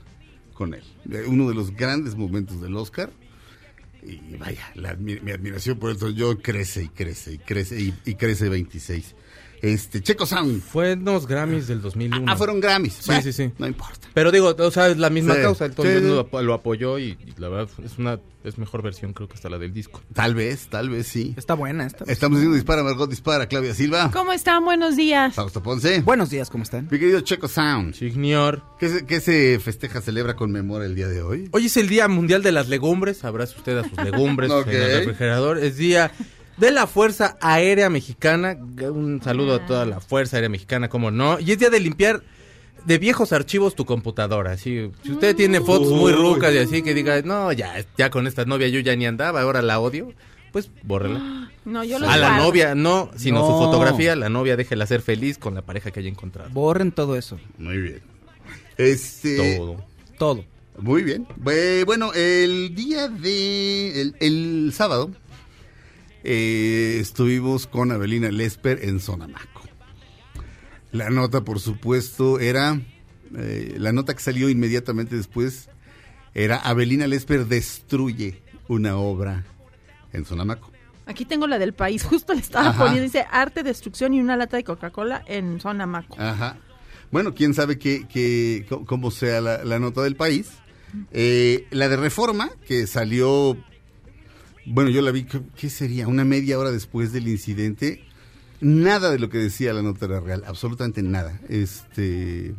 con 0.54 0.74
él. 0.74 0.84
Uno 1.28 1.48
de 1.50 1.56
los 1.56 1.72
grandes 1.76 2.16
momentos 2.16 2.62
del 2.62 2.76
Oscar. 2.76 3.12
Y 4.04 4.36
vaya, 4.38 4.72
la 4.76 4.96
admi- 4.96 5.20
mi 5.22 5.32
admiración 5.32 5.80
por 5.80 5.90
Elton 5.90 6.16
John 6.18 6.38
crece 6.38 6.84
y 6.84 6.90
crece 6.90 7.34
y 7.34 7.38
crece 7.40 7.80
y, 7.82 7.94
y 8.06 8.14
crece 8.16 8.50
26. 8.50 9.16
Este, 9.62 10.02
Checo 10.02 10.26
Sound. 10.26 10.62
Fue 10.62 10.92
en 10.92 11.06
los 11.06 11.28
Grammys 11.28 11.68
del 11.68 11.82
2001. 11.82 12.26
Ah, 12.32 12.36
fueron 12.36 12.60
Grammys. 12.60 12.94
Sí, 12.94 13.04
Bueno, 13.08 13.22
sí, 13.22 13.34
sí. 13.34 13.52
No 13.58 13.68
importa. 13.68 14.08
Pero 14.14 14.32
digo, 14.32 14.56
o 14.58 14.72
sea, 14.72 14.88
es 14.90 14.98
la 14.98 15.10
misma 15.10 15.36
Sí, 15.36 15.42
causa. 15.42 15.66
Entonces 15.66 16.02
sí. 16.02 16.08
lo, 16.08 16.20
ap- 16.22 16.34
lo 16.42 16.54
apoyó 16.54 17.00
y, 17.00 17.18
y 17.26 17.34
la 17.38 17.50
verdad 17.50 17.70
es 17.84 17.98
una 17.98 18.20
es 18.44 18.60
mejor 18.60 18.84
versión 18.84 19.12
creo 19.14 19.28
que 19.28 19.34
hasta 19.34 19.50
la 19.50 19.58
del 19.58 19.74
disco. 19.74 20.02
Tal 20.14 20.36
vez, 20.36 20.68
tal 20.68 20.92
vez 20.92 21.08
sí. 21.08 21.34
Está 21.36 21.56
buena 21.56 21.88
esta. 21.88 22.06
Estamos 22.06 22.38
haciendo 22.38 22.54
Dispara, 22.56 22.84
Margot 22.84 23.10
Dispara, 23.10 23.48
Claudia 23.48 23.74
Silva. 23.74 24.12
¿Cómo 24.14 24.34
están? 24.34 24.64
Buenos 24.64 24.96
días. 24.96 25.34
Fausto 25.34 25.64
Ponce. 25.64 26.02
Buenos 26.02 26.30
días, 26.30 26.52
¿cómo 26.52 26.64
están? 26.64 26.88
Mi 26.92 27.00
querido 27.00 27.22
Checo 27.22 27.48
Sound. 27.48 27.96
Señor. 27.96 28.62
¿Qué 28.80 28.90
se, 28.90 29.06
qué 29.08 29.20
se 29.20 29.60
festeja, 29.60 30.00
celebra, 30.00 30.36
conmemora 30.36 30.86
el 30.86 30.94
día 30.94 31.08
de 31.08 31.24
hoy? 31.24 31.50
Hoy 31.54 31.66
es 31.66 31.76
el 31.78 31.90
Día 31.90 32.08
Mundial 32.08 32.44
de 32.44 32.52
las 32.52 32.70
Legumbres. 32.70 33.24
Abrace 33.26 33.56
usted 33.58 33.80
a 33.80 33.84
sus 33.90 33.98
legumbres 34.04 34.52
en 34.68 34.70
el 34.70 34.98
refrigerador. 35.00 35.58
Es 35.58 35.78
Día 35.78 36.12
de 36.58 36.72
la 36.72 36.88
Fuerza 36.88 37.38
Aérea 37.42 37.90
Mexicana. 37.90 38.58
Un 38.60 39.22
saludo 39.24 39.56
a 39.56 39.66
toda 39.66 39.86
la 39.86 40.00
Fuerza 40.00 40.38
Aérea 40.38 40.50
Mexicana, 40.50 40.90
como 40.90 41.12
no. 41.12 41.40
Y 41.40 41.52
es 41.52 41.60
Día 41.60 41.70
de 41.70 41.80
limpiar 41.80 42.22
de 42.86 42.98
viejos 42.98 43.34
archivos 43.34 43.76
tu 43.76 43.86
computadora. 43.86 44.52
Así, 44.52 44.92
si 45.04 45.12
usted 45.12 45.36
tiene 45.36 45.60
fotos 45.62 45.92
muy 45.92 46.14
Uy. 46.14 46.18
rucas 46.20 46.54
y 46.54 46.60
así 46.60 46.82
que 46.82 46.94
diga, 46.94 47.22
no, 47.24 47.52
ya, 47.52 47.84
ya 47.98 48.10
con 48.10 48.28
esta 48.28 48.46
novia 48.46 48.68
yo 48.68 48.80
ya 48.80 48.96
ni 48.96 49.06
andaba, 49.06 49.42
ahora 49.42 49.62
la 49.62 49.80
odio, 49.80 50.14
pues 50.52 50.70
bórrela. 50.84 51.52
No, 51.66 51.84
yo 51.84 51.98
los 51.98 52.08
A 52.08 52.16
la 52.18 52.38
novia, 52.38 52.76
no, 52.76 53.10
sino 53.16 53.40
No. 53.40 53.48
su 53.48 53.54
fotografía, 53.54 54.16
la 54.16 54.30
novia 54.30 54.56
déjela 54.56 54.86
ser 54.86 55.02
feliz 55.02 55.40
con 55.40 55.56
la 55.56 55.64
pareja 55.64 55.90
que 55.90 56.00
haya 56.00 56.10
encontrado. 56.10 56.52
Borren 56.52 56.92
todo 56.92 57.16
eso. 57.16 57.40
Muy 57.58 57.80
bien. 57.80 58.02
Este. 58.78 59.58
Todo. 59.58 59.84
Todo. 60.20 60.46
Muy 60.78 61.02
bien. 61.02 61.26
Bueno, 61.38 62.14
el 62.14 62.76
día 62.76 63.08
de. 63.08 64.00
El, 64.00 64.16
el 64.20 64.74
sábado. 64.76 65.10
Eh, 66.26 66.98
estuvimos 67.00 67.68
con 67.68 67.92
Abelina 67.92 68.30
Lesper 68.32 68.80
en 68.84 69.00
Sonamaco. 69.00 69.62
La 70.92 71.10
nota, 71.10 71.42
por 71.44 71.60
supuesto, 71.60 72.40
era. 72.40 72.80
eh, 73.38 73.76
la 73.78 73.92
nota 73.92 74.14
que 74.14 74.22
salió 74.22 74.50
inmediatamente 74.50 75.16
después 75.16 75.70
era 76.34 76.58
Abelina 76.58 77.08
Lesper 77.08 77.46
destruye 77.46 78.42
una 78.68 78.98
obra 78.98 79.46
en 80.14 80.26
Sonamaco. 80.26 80.72
Aquí 81.06 81.24
tengo 81.26 81.48
la 81.48 81.60
del 81.60 81.74
país. 81.74 82.04
Justo 82.10 82.34
le 82.34 82.40
estaba 82.42 82.70
Ajá. 82.70 82.78
poniendo. 82.86 83.04
Dice 83.04 83.26
arte, 83.30 83.62
destrucción 83.64 84.14
y 84.14 84.20
una 84.20 84.36
lata 84.38 84.58
de 84.58 84.64
Coca-Cola 84.64 85.24
en 85.28 85.60
zona 85.60 85.86
Maco. 85.86 86.16
Ajá. 86.20 86.58
Bueno, 87.12 87.34
quién 87.36 87.54
sabe 87.54 87.78
qué, 87.78 88.08
qué- 88.12 88.66
cómo 88.86 89.12
sea 89.12 89.40
la, 89.42 89.64
la 89.64 89.80
nota 89.80 90.02
del 90.02 90.16
país. 90.16 90.50
Eh, 91.12 91.68
la 91.72 91.88
de 91.90 91.98
Reforma, 91.98 92.50
que 92.68 92.88
salió, 92.88 93.58
bueno, 94.66 94.90
yo 94.90 95.02
la 95.02 95.12
vi, 95.12 95.24
¿qué, 95.26 95.42
qué 95.56 95.70
sería? 95.70 96.08
Una 96.08 96.26
media 96.26 96.58
hora 96.60 96.72
después 96.72 97.12
del 97.14 97.28
incidente. 97.28 98.04
Nada 98.62 99.12
de 99.12 99.20
lo 99.20 99.30
que 99.30 99.38
decía 99.38 99.74
la 99.74 99.82
nota 99.82 100.06
era 100.06 100.20
real, 100.20 100.44
absolutamente 100.48 101.04
nada. 101.04 101.40
Este 101.50 102.54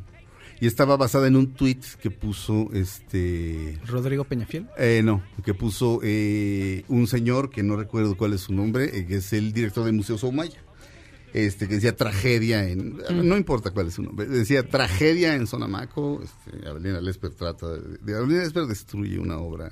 y 0.59 0.67
estaba 0.67 0.97
basada 0.97 1.27
en 1.27 1.37
un 1.37 1.53
tweet 1.53 1.81
que 2.01 2.11
puso 2.11 2.71
este 2.73 3.79
Rodrigo 3.87 4.25
Peñafiel. 4.25 4.67
eh, 4.79 5.03
no, 5.05 5.23
que 5.45 5.53
puso 5.53 6.01
eh, 6.03 6.85
un 6.89 7.07
señor 7.07 7.51
que 7.51 7.63
no 7.63 7.77
recuerdo 7.77 8.17
cuál 8.17 8.33
es 8.33 8.43
su 8.43 8.55
nombre, 8.55 8.99
eh, 8.99 9.07
que 9.07 9.17
es 9.17 9.33
el 9.35 9.53
director 9.53 9.85
del 9.85 9.95
Museo 9.95 10.17
Soumaya. 10.19 10.59
Este, 11.35 11.69
que 11.69 11.75
decía 11.75 11.95
tragedia 11.95 12.67
en. 12.69 12.99
No 13.23 13.37
importa 13.37 13.71
cuál 13.71 13.89
es 13.89 13.95
su 13.95 14.03
nombre. 14.03 14.25
Decía 14.27 14.67
tragedia 14.67 15.35
en 15.35 15.47
Sonamaco. 15.47 16.23
Este, 16.23 16.67
Avelina 16.67 17.01
Lesper 17.03 17.31
trata 17.35 17.69
de. 17.73 17.99
de- 18.01 18.17
Avelina 18.17 18.43
Lesper 18.43 18.65
destruye 18.65 19.19
una 19.19 19.37
obra. 19.39 19.71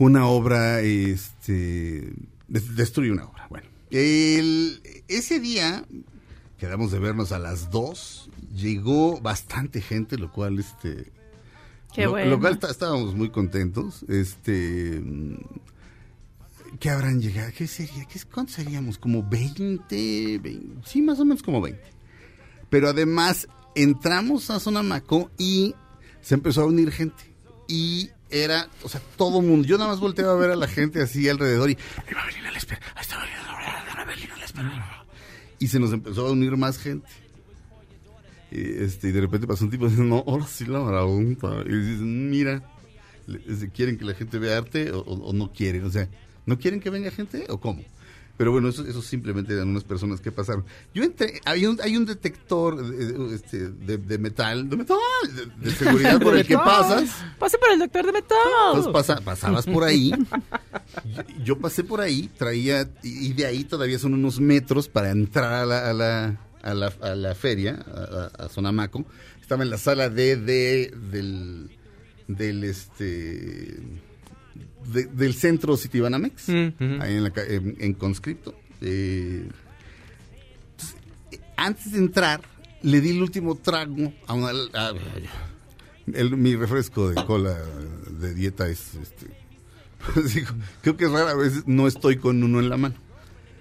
Una 0.00 0.26
obra. 0.26 0.80
Este. 0.80 2.12
des- 2.48 2.74
destruye 2.74 3.12
una 3.12 3.26
obra. 3.26 3.46
Bueno. 3.48 3.68
El- 3.90 4.80
ese 5.06 5.38
día. 5.38 5.84
Quedamos 6.58 6.90
de 6.90 6.98
vernos 6.98 7.32
a 7.32 7.38
las 7.38 7.70
2. 7.70 8.28
Llegó 8.54 9.20
bastante 9.20 9.80
gente, 9.80 10.18
lo 10.18 10.32
cual 10.32 10.58
este. 10.58 11.12
Qué 11.94 12.04
lo, 12.04 12.10
bueno. 12.10 12.30
lo 12.32 12.40
cual 12.40 12.54
está- 12.54 12.70
estábamos 12.70 13.14
muy 13.14 13.30
contentos. 13.30 14.04
Este. 14.08 15.02
¿Qué 16.78 16.88
habrán 16.88 17.20
llegado? 17.20 17.50
¿Qué 17.56 17.66
sería? 17.66 18.04
¿Qué, 18.06 18.20
¿Cuántos 18.32 18.54
seríamos? 18.56 18.96
¿Como 18.98 19.22
20, 19.28 20.38
20? 20.38 20.88
Sí, 20.88 21.02
más 21.02 21.18
o 21.20 21.24
menos 21.24 21.42
como 21.42 21.60
20. 21.60 21.82
Pero 22.70 22.88
además 22.88 23.48
entramos 23.74 24.50
a 24.50 24.60
Sonamaco 24.60 25.30
y 25.36 25.74
se 26.22 26.34
empezó 26.34 26.62
a 26.62 26.66
unir 26.66 26.90
gente. 26.92 27.24
Y 27.68 28.10
era, 28.30 28.68
o 28.82 28.88
sea, 28.88 29.00
todo 29.16 29.40
mundo. 29.42 29.66
Yo 29.66 29.78
nada 29.78 29.90
más 29.90 30.00
volteaba 30.00 30.32
a 30.32 30.36
ver 30.36 30.50
a 30.50 30.56
la 30.56 30.68
gente 30.68 31.00
así 31.02 31.28
alrededor 31.28 31.70
y. 31.70 31.78
"Ahí 32.06 32.14
va 32.14 32.22
Avelina 32.22 32.50
Lesper, 32.50 32.78
ahí 32.94 33.00
está 33.02 33.16
Avelina, 33.16 34.02
Avelina 34.02 34.36
Lesper". 34.36 34.64
Y 35.58 35.68
se 35.68 35.78
nos 35.80 35.92
empezó 35.92 36.26
a 36.26 36.30
unir 36.32 36.56
más 36.56 36.78
gente. 36.78 37.08
Y, 38.50 38.82
este, 38.82 39.08
y 39.08 39.12
de 39.12 39.20
repente 39.20 39.46
pasó 39.46 39.64
un 39.64 39.70
tipo 39.70 39.88
diciendo, 39.88 40.16
no, 40.16 40.24
ahora 40.30 40.46
sí 40.46 40.64
la 40.66 40.80
marabunta. 40.80 41.48
Y 41.66 41.68
dices, 41.72 42.00
mira, 42.00 42.62
¿quieren 43.74 43.96
que 43.96 44.04
la 44.04 44.14
gente 44.14 44.38
vea 44.38 44.58
arte 44.58 44.90
o- 44.92 45.00
o 45.02 45.32
no 45.32 45.52
quieren? 45.52 45.84
O 45.84 45.90
sea, 45.90 46.08
¿no 46.46 46.58
quieren 46.58 46.80
que 46.80 46.90
venga 46.90 47.10
gente 47.10 47.46
o 47.48 47.60
cómo? 47.60 47.82
Pero 48.40 48.52
bueno, 48.52 48.70
eso, 48.70 48.86
eso 48.86 49.02
simplemente 49.02 49.52
eran 49.52 49.68
unas 49.68 49.84
personas 49.84 50.22
que 50.22 50.32
pasaron. 50.32 50.64
Yo 50.94 51.02
entré, 51.04 51.42
hay 51.44 51.66
un, 51.66 51.78
hay 51.82 51.94
un 51.94 52.06
detector 52.06 52.82
de, 52.82 53.34
este, 53.34 53.68
de, 53.68 53.98
de 53.98 54.16
metal, 54.16 54.66
de 54.70 54.76
metal, 54.78 54.96
de, 55.60 55.68
de 55.68 55.76
seguridad 55.76 56.18
por 56.22 56.34
el 56.34 56.46
que 56.46 56.54
pasas. 56.56 57.10
Pase 57.38 57.58
por 57.58 57.70
el 57.70 57.78
doctor 57.80 58.06
de 58.06 58.12
metal. 58.12 58.38
Entonces 58.70 58.90
pasa- 58.94 59.20
pasabas 59.20 59.66
por 59.66 59.84
ahí. 59.84 60.10
Yo, 61.04 61.44
yo 61.44 61.58
pasé 61.58 61.84
por 61.84 62.00
ahí, 62.00 62.30
traía, 62.38 62.88
y, 63.02 63.34
de 63.34 63.44
ahí 63.44 63.64
todavía 63.64 63.98
son 63.98 64.14
unos 64.14 64.40
metros 64.40 64.88
para 64.88 65.10
entrar 65.10 65.52
a 65.52 65.66
la, 65.66 65.90
a 65.90 65.92
la, 65.92 66.40
a 66.62 66.72
la, 66.74 66.86
a 67.02 67.14
la 67.14 67.34
feria, 67.34 67.84
a, 67.94 68.00
a- 68.40 68.44
a 68.46 68.48
Sonamaco. 68.48 69.04
Estaba 69.42 69.64
en 69.64 69.68
la 69.70 69.76
sala 69.76 70.08
D 70.08 70.36
de, 70.36 70.94
del, 71.10 71.70
del, 72.26 72.64
este, 72.64 73.78
de- 74.92 75.06
del 75.06 75.34
centro 75.34 75.76
Citibanamex, 75.76 76.48
Mm, 76.48 77.00
ahí 77.00 77.16
en, 77.16 77.24
la 77.24 77.32
en, 77.48 77.76
en 77.80 77.94
conscripto. 77.94 78.54
Eh, 78.80 79.48
entonces, 80.72 80.96
antes 81.56 81.92
de 81.92 81.98
entrar, 81.98 82.40
le 82.82 83.00
di 83.00 83.10
el 83.10 83.22
último 83.22 83.56
trago 83.56 84.12
a 84.26 84.34
una... 84.34 84.48
a- 84.74 84.92
el- 86.12 86.36
mi 86.36 86.56
refresco 86.56 87.08
de 87.10 87.24
cola 87.24 87.56
de 88.18 88.34
dieta 88.34 88.68
es 88.68 88.94
este 88.96 89.26
creo 90.82 90.96
que 90.96 91.06
rara 91.08 91.34
vez 91.34 91.66
no 91.66 91.86
estoy 91.86 92.16
con 92.16 92.42
uno 92.42 92.58
en 92.58 92.70
la 92.70 92.76
mano. 92.78 92.94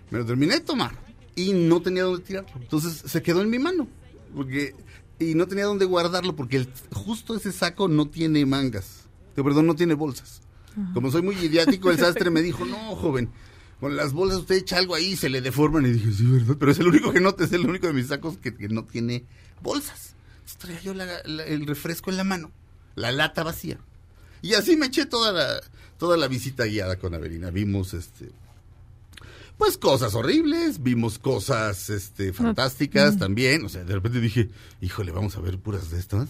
Me 0.09 0.19
lo 0.19 0.25
terminé 0.25 0.53
de 0.55 0.61
tomar 0.61 0.93
y 1.35 1.51
no 1.53 1.81
tenía 1.81 2.03
dónde 2.03 2.23
tirarlo. 2.23 2.49
Entonces 2.55 3.03
se 3.11 3.21
quedó 3.21 3.41
en 3.41 3.49
mi 3.49 3.59
mano 3.59 3.87
porque 4.33 4.73
y 5.19 5.35
no 5.35 5.47
tenía 5.47 5.65
dónde 5.65 5.83
guardarlo 5.85 6.35
porque 6.37 6.55
el- 6.57 6.69
justo 6.93 7.35
ese 7.35 7.51
saco 7.51 7.87
no 7.89 8.07
tiene 8.07 8.45
mangas. 8.45 9.01
Perdón 9.35 9.67
no 9.67 9.75
tiene 9.75 9.93
bolsas 9.93 10.41
como 10.93 11.11
soy 11.11 11.21
muy 11.21 11.35
idiático 11.35 11.91
el 11.91 11.97
sastre 11.99 12.29
me 12.29 12.41
dijo 12.41 12.65
no 12.65 12.95
joven 12.95 13.29
con 13.79 13.95
las 13.95 14.11
bolsas 14.13 14.39
usted 14.39 14.55
echa 14.55 14.77
algo 14.77 14.95
ahí 14.95 15.11
y 15.13 15.15
se 15.15 15.29
le 15.29 15.41
deforman 15.41 15.85
y 15.85 15.91
dije 15.91 16.11
sí 16.11 16.25
verdad 16.25 16.55
pero 16.59 16.71
es 16.71 16.79
el 16.79 16.87
único 16.87 17.11
que 17.13 17.19
no 17.21 17.33
es 17.37 17.51
el 17.53 17.65
único 17.67 17.87
de 17.87 17.93
mis 17.93 18.07
sacos 18.07 18.37
que, 18.37 18.53
que 18.53 18.67
no 18.69 18.83
tiene 18.85 19.23
bolsas 19.61 20.15
entonces 20.39 20.57
traía 20.57 20.81
yo 20.81 20.93
la- 20.93 21.21
la- 21.25 21.45
el 21.45 21.65
refresco 21.67 22.09
en 22.09 22.17
la 22.17 22.23
mano, 22.23 22.51
la 22.95 23.11
lata 23.11 23.43
vacía. 23.43 23.77
Y 24.41 24.55
así 24.55 24.75
me 24.77 24.87
eché 24.87 25.05
toda 25.05 25.31
la, 25.31 25.61
toda 25.99 26.17
la 26.17 26.27
visita 26.27 26.63
guiada 26.65 26.95
con 26.97 27.13
Avelina. 27.13 27.51
Vimos 27.51 27.93
este 27.93 28.31
pues 29.57 29.77
cosas 29.77 30.15
horribles, 30.15 30.81
vimos 30.81 31.19
cosas 31.19 31.89
este 31.89 32.31
fantásticas 32.33 33.17
también. 33.19 33.65
O 33.65 33.69
sea, 33.69 33.83
de 33.83 33.93
repente 33.93 34.19
dije, 34.21 34.49
híjole, 34.81 35.11
vamos 35.11 35.35
a 35.35 35.41
ver 35.41 35.59
puras 35.59 35.91
de 35.91 35.99
estas. 35.99 36.29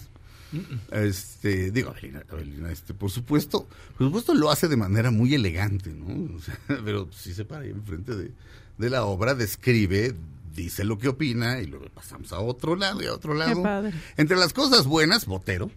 Este, 0.90 1.70
digo, 1.70 1.94
Avelina, 2.30 2.70
este, 2.72 2.94
por 2.94 3.10
supuesto, 3.10 3.68
por 3.96 4.06
supuesto 4.06 4.34
lo 4.34 4.50
hace 4.50 4.68
de 4.68 4.76
manera 4.76 5.10
muy 5.10 5.34
elegante, 5.34 5.90
¿no? 5.90 6.34
O 6.36 6.40
sea, 6.40 6.58
pero 6.84 7.08
sí 7.12 7.34
se 7.34 7.44
para 7.44 7.62
ahí 7.62 7.70
enfrente 7.70 8.14
de, 8.14 8.32
de 8.78 8.90
la 8.90 9.04
obra, 9.04 9.34
describe, 9.34 10.14
dice 10.54 10.84
lo 10.84 10.98
que 10.98 11.08
opina 11.08 11.60
y 11.60 11.66
luego 11.66 11.86
pasamos 11.94 12.32
a 12.32 12.40
otro 12.40 12.76
lado 12.76 13.02
y 13.02 13.06
a 13.06 13.14
otro 13.14 13.34
lado. 13.34 13.62
padre. 13.62 13.92
Entre 14.16 14.36
las 14.36 14.52
cosas 14.52 14.86
buenas, 14.86 15.26
Botero 15.26 15.70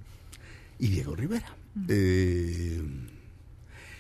y 0.80 0.88
Diego 0.88 1.16
Rivera. 1.16 1.56
Eh, 1.88 2.82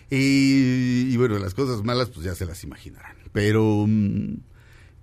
y, 0.09 1.13
y 1.13 1.17
bueno, 1.17 1.39
las 1.39 1.53
cosas 1.53 1.83
malas, 1.83 2.09
pues 2.09 2.25
ya 2.25 2.35
se 2.35 2.45
las 2.45 2.63
imaginarán. 2.63 3.15
Pero 3.31 3.85
mm, 3.87 4.35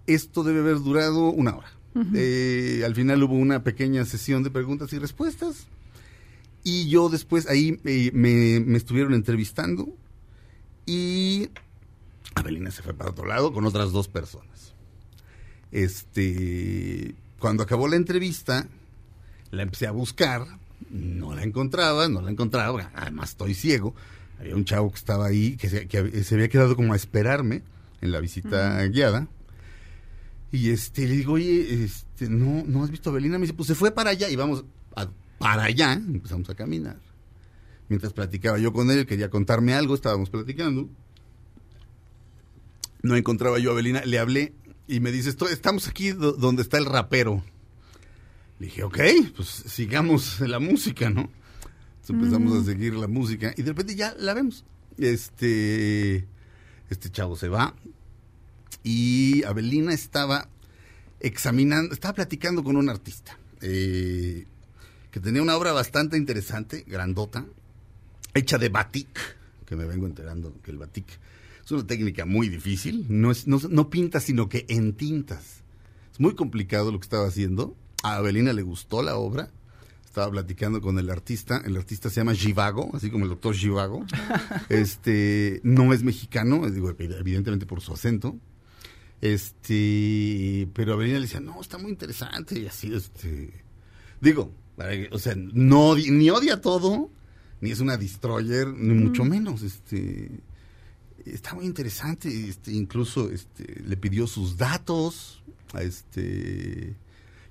esto 0.06 0.42
debe 0.44 0.60
haber 0.60 0.80
durado 0.80 1.30
una 1.30 1.56
hora. 1.56 1.70
Eh, 2.14 2.82
al 2.84 2.95
final 2.95 3.22
hubo 3.22 3.34
una 3.34 3.62
pequeña 3.64 4.05
sesión 4.05 4.43
de 4.43 4.51
preguntas 4.51 4.93
y 4.93 4.99
respuestas. 4.99 5.66
Y 6.62 6.88
yo 6.88 7.09
después 7.09 7.47
ahí 7.49 7.80
eh, 7.84 8.11
me, 8.14 8.61
me 8.61 8.76
estuvieron 8.78 9.14
entrevistando. 9.14 9.88
Y 10.86 11.49
Avelina 12.34 12.70
se 12.70 12.82
fue 12.82 12.95
para 12.95 13.11
otro 13.11 13.26
lado 13.26 13.53
con 13.53 13.64
otras 13.64 13.93
dos 13.93 14.09
personas. 14.09 14.74
Este, 15.72 17.14
cuando 17.38 17.62
acabó 17.62 17.88
la 17.88 17.97
entrevista, 17.97 18.66
la 19.51 19.62
empecé 19.62 19.86
a 19.86 19.93
buscar, 19.93 20.47
no 20.91 21.34
la 21.34 21.43
encontraba, 21.43 22.09
no 22.09 22.20
la 22.20 22.30
encontraba, 22.30 22.91
además 22.95 23.30
estoy 23.30 23.55
ciego. 23.55 23.95
Había 24.38 24.57
un 24.57 24.64
chavo 24.64 24.91
que 24.91 24.97
estaba 24.99 25.26
ahí, 25.26 25.57
que 25.57 25.68
se, 25.68 25.86
que 25.86 26.03
hab- 26.03 26.22
se 26.22 26.34
había 26.34 26.49
quedado 26.49 26.74
como 26.76 26.93
a 26.93 26.97
esperarme 26.97 27.62
en 28.01 28.12
la 28.12 28.20
visita 28.20 28.82
guiada. 28.86 29.28
Y 30.53 30.70
este, 30.70 31.07
le 31.07 31.14
digo, 31.16 31.34
oye, 31.34 31.84
este, 31.84 32.28
no, 32.28 32.64
no 32.66 32.82
has 32.82 32.90
visto 32.90 33.11
a 33.11 33.12
Belina. 33.12 33.38
Me 33.38 33.42
dice, 33.42 33.55
pues 33.55 33.68
se 33.68 33.74
fue 33.74 33.92
para 33.92 34.11
allá 34.11 34.28
y 34.28 34.36
vamos 34.36 34.64
a- 34.96 35.09
para 35.38 35.64
allá. 35.64 35.92
Empezamos 35.92 36.48
a 36.51 36.55
caminar. 36.55 36.98
Mientras 37.88 38.12
platicaba 38.12 38.59
yo 38.59 38.72
con 38.72 38.90
él, 38.90 39.07
quería 39.07 39.30
contarme 39.30 39.74
algo, 39.74 39.94
estábamos 39.94 40.28
platicando. 40.30 40.88
No 43.03 43.16
encontraba 43.16 43.59
yo 43.59 43.70
a 43.70 43.74
Belina, 43.74 44.03
le 44.05 44.18
hablé 44.18 44.53
y 44.86 45.01
me 45.01 45.11
dice, 45.12 45.30
"Estoy- 45.30 45.53
estamos 45.53 45.88
aquí 45.88 46.11
do- 46.11 46.32
donde 46.32 46.62
está 46.62 46.76
el 46.78 46.84
rapero. 46.84 47.42
Le 48.59 48.66
dije, 48.66 48.82
ok, 48.82 48.98
pues 49.36 49.48
sigamos 49.48 50.40
la 50.40 50.59
música, 50.59 51.09
¿no? 51.09 51.30
Entonces 52.03 52.11
empezamos 52.11 52.59
a 52.61 52.64
seguir 52.64 52.94
la 52.94 53.07
música 53.07 53.55
y 53.57 53.62
de 53.62 53.70
repente 53.70 53.94
ya 53.94 54.14
la 54.18 54.34
vemos. 54.34 54.64
Este, 54.98 56.26
este 56.90 57.11
chavo 57.11 57.36
se 57.36 57.48
va 57.48 57.74
y 58.83 59.43
Abelina 59.45 59.93
estaba 59.93 60.49
examinando, 61.20 61.93
estaba 61.93 62.14
platicando 62.14 62.64
con 62.64 62.76
un 62.76 62.89
artista 62.89 63.39
eh, 63.61 64.47
que 65.11 65.20
tenía 65.20 65.43
una 65.43 65.57
obra 65.57 65.72
bastante 65.72 66.16
interesante, 66.16 66.85
grandota, 66.87 67.45
hecha 68.35 68.59
de 68.59 68.68
batik, 68.68 69.18
que 69.66 69.76
me 69.76 69.85
vengo 69.85 70.07
enterando 70.07 70.55
que 70.62 70.70
el 70.70 70.78
batik 70.78 71.07
es 71.64 71.70
una 71.70 71.87
técnica 71.87 72.24
muy 72.24 72.49
difícil, 72.49 73.07
no, 73.09 73.31
es, 73.31 73.47
no, 73.47 73.61
no 73.68 73.91
pinta 73.91 74.20
sino 74.20 74.49
que 74.49 74.66
en 74.68 74.95
tintas. 74.95 75.62
Es 76.12 76.18
muy 76.18 76.35
complicado 76.35 76.91
lo 76.91 76.99
que 76.99 77.05
estaba 77.05 77.28
haciendo. 77.28 77.76
A 78.03 78.16
Abelina 78.16 78.53
le 78.53 78.62
gustó 78.62 79.03
la 79.03 79.16
obra. 79.16 79.51
Estaba 80.05 80.31
platicando 80.33 80.81
con 80.81 80.99
el 80.99 81.09
artista. 81.11 81.62
El 81.64 81.76
artista 81.76 82.11
se 82.11 82.16
llama 82.16 82.35
Givago, 82.35 82.91
así 82.95 83.11
como 83.11 83.24
el 83.24 83.31
doctor 83.31 83.55
Givago. 83.55 84.05
Este, 84.68 85.61
no 85.62 85.93
es 85.93 86.03
mexicano, 86.03 86.68
digo, 86.68 86.91
evidentemente 86.99 87.66
por 87.66 87.81
su 87.81 87.93
acento. 87.93 88.37
Este, 89.20 90.68
pero 90.72 90.94
Abelina 90.94 91.18
le 91.18 91.26
decía, 91.26 91.40
no, 91.40 91.60
está 91.60 91.78
muy 91.78 91.90
interesante 91.90 92.58
y 92.58 92.66
así, 92.66 92.92
este, 92.94 93.52
digo, 94.20 94.52
para 94.76 94.92
que- 94.92 95.08
o 95.12 95.18
sea, 95.18 95.34
no, 95.36 95.94
ni 95.96 96.30
odia 96.30 96.60
todo, 96.60 97.10
ni 97.60 97.70
es 97.70 97.80
una 97.80 97.96
destroyer, 97.96 98.68
ni 98.68 98.94
mucho 98.94 99.24
menos, 99.24 99.62
este, 99.62 100.30
está 101.26 101.54
muy 101.54 101.66
interesante, 101.66 102.28
este, 102.48 102.72
incluso, 102.72 103.30
este, 103.30 103.82
le 103.86 103.96
pidió 103.96 104.26
sus 104.26 104.56
datos, 104.56 105.42
a 105.74 105.82
este, 105.82 106.94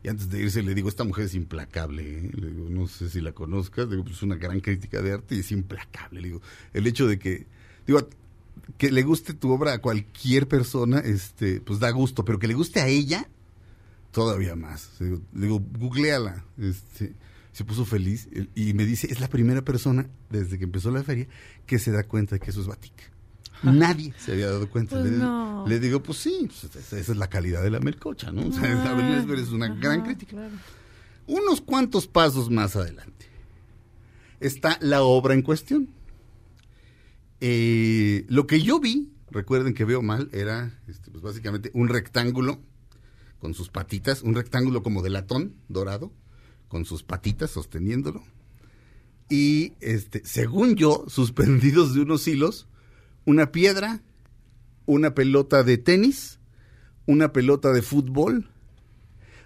y 0.04 0.08
antes 0.08 0.30
de 0.30 0.42
irse 0.42 0.64
le 0.64 0.74
digo, 0.74 0.90
esta 0.90 1.04
mujer 1.04 1.26
es 1.26 1.36
implacable, 1.36 2.02
¿eh? 2.20 2.32
le 2.34 2.50
digo, 2.52 2.70
no 2.70 2.88
sé 2.88 3.10
si 3.10 3.22
la 3.22 3.32
conozcas, 3.34 3.86
le 3.86 3.92
digo, 3.92 4.04
pues 4.04 4.18
es 4.18 4.24
una 4.24 4.36
gran 4.36 4.60
crítica 4.60 5.02
de 5.02 5.14
arte 5.14 5.36
y 5.36 5.40
es 5.40 5.52
implacable, 5.52 6.22
le 6.22 6.28
digo, 6.30 6.42
el 6.74 6.88
hecho 6.88 7.06
de 7.08 7.20
que, 7.20 7.46
digo, 7.86 8.08
que 8.78 8.92
le 8.92 9.04
guste 9.04 9.34
tu 9.34 9.52
obra 9.52 9.74
a 9.74 9.78
cualquier 9.80 10.48
persona, 10.48 11.00
este, 11.00 11.62
pues 11.62 11.80
da 11.80 11.90
gusto, 11.92 12.24
pero 12.26 12.40
que 12.40 12.48
le 12.48 12.54
guste 12.54 12.80
a 12.82 12.88
ella, 12.88 13.28
todavía 14.12 14.56
más. 14.56 14.90
Le 15.00 15.06
digo, 15.08 15.22
digo, 15.34 15.60
googleala. 15.80 16.44
Este, 16.58 17.14
se 17.52 17.66
puso 17.66 17.84
feliz 17.86 18.28
el- 18.32 18.50
y 18.56 18.74
me 18.74 18.86
dice, 18.86 19.08
es 19.12 19.20
la 19.20 19.28
primera 19.28 19.64
persona 19.64 20.08
desde 20.30 20.58
que 20.58 20.64
empezó 20.66 20.92
la 20.92 21.04
feria 21.04 21.28
que 21.66 21.80
se 21.80 21.92
da 21.92 22.04
cuenta 22.04 22.36
de 22.36 22.40
que 22.40 22.52
eso 22.52 22.62
es 22.62 22.68
batik. 22.68 22.94
Nadie 23.62 24.14
se 24.18 24.32
había 24.32 24.46
dado 24.48 24.70
cuenta. 24.70 24.98
Pues 24.98 25.12
le, 25.12 25.18
no. 25.18 25.66
le 25.68 25.80
digo, 25.82 26.02
pues 26.02 26.20
sí, 26.20 26.48
pues, 26.48 26.74
esa 26.94 26.98
es 26.98 27.18
la 27.18 27.28
calidad 27.28 27.62
de 27.62 27.70
la 27.70 27.82
melcocha, 27.82 28.32
¿no? 28.32 28.48
O 28.48 28.54
sea, 28.54 28.72
es 29.36 29.50
una 29.50 29.68
gran 29.76 30.04
crítica. 30.04 30.38
Unos 31.28 31.60
cuantos 31.60 32.08
pasos 32.08 32.50
más 32.50 32.76
adelante 32.78 33.26
está 34.40 34.78
la 34.82 35.02
obra 35.04 35.34
en 35.34 35.42
cuestión. 35.42 35.90
Eh, 37.42 38.26
lo 38.28 38.48
que 38.48 38.62
yo 38.62 38.80
vi, 38.80 39.12
recuerden 39.32 39.74
que 39.74 39.86
veo 39.86 40.02
mal, 40.02 40.30
era 40.34 40.80
este, 40.88 41.12
pues 41.12 41.24
básicamente 41.24 41.72
un 41.74 41.88
rectángulo 41.88 42.60
con 43.40 43.54
sus 43.54 43.70
patitas, 43.70 44.22
un 44.22 44.36
rectángulo 44.36 44.84
como 44.84 45.02
de 45.02 45.10
latón 45.10 45.56
dorado, 45.70 46.12
con 46.68 46.86
sus 46.86 47.04
patitas 47.04 47.52
sosteniéndolo. 47.52 48.24
Y 49.30 49.74
este, 49.80 50.22
según 50.26 50.76
yo, 50.76 51.06
suspendidos 51.08 51.94
de 51.94 52.02
unos 52.02 52.28
hilos, 52.28 52.68
una 53.26 53.52
piedra, 53.52 54.02
una 54.86 55.14
pelota 55.14 55.64
de 55.64 55.78
tenis, 55.78 56.40
una 57.06 57.32
pelota 57.32 57.72
de 57.72 57.82
fútbol, 57.82 58.50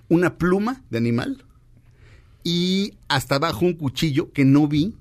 una 0.10 0.38
pluma 0.38 0.84
de 0.90 0.98
animal 0.98 1.46
y 2.44 2.96
hasta 3.08 3.36
abajo 3.36 3.66
un 3.66 3.74
cuchillo 3.74 4.32
que 4.32 4.46
no 4.46 4.68
vi 4.68 4.96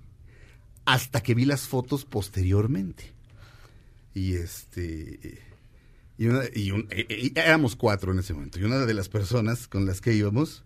hasta 0.84 1.22
que 1.22 1.34
vi 1.34 1.44
las 1.44 1.62
fotos 1.68 2.04
posteriormente. 2.04 3.12
Y 4.14 4.34
este 4.34 5.40
y, 6.18 6.26
una- 6.26 6.44
y 6.54 6.70
un- 6.70 6.86
e- 6.90 7.06
e- 7.08 7.32
éramos 7.34 7.76
cuatro 7.76 8.12
en 8.12 8.18
ese 8.18 8.34
momento. 8.34 8.58
Y 8.60 8.64
una 8.64 8.84
de 8.86 8.94
las 8.94 9.08
personas 9.08 9.66
con 9.68 9.86
las 9.86 10.00
que 10.00 10.12
íbamos 10.12 10.64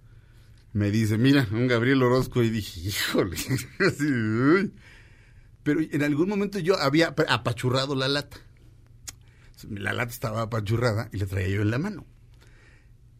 me 0.72 0.90
dice, 0.90 1.16
mira, 1.16 1.48
un 1.52 1.68
Gabriel 1.68 2.02
Orozco. 2.02 2.42
Y 2.42 2.50
dije, 2.50 2.80
híjole. 2.80 3.36
Pero 5.62 5.80
en 5.80 6.02
algún 6.02 6.28
momento 6.28 6.58
yo 6.58 6.78
había 6.78 7.08
ap- 7.08 7.20
apachurrado 7.28 7.94
la 7.94 8.08
lata. 8.08 8.36
La 9.70 9.92
lata 9.92 10.12
estaba 10.12 10.42
apachurrada 10.42 11.08
y 11.12 11.18
la 11.18 11.26
traía 11.26 11.48
yo 11.48 11.62
en 11.62 11.70
la 11.70 11.78
mano. 11.78 12.04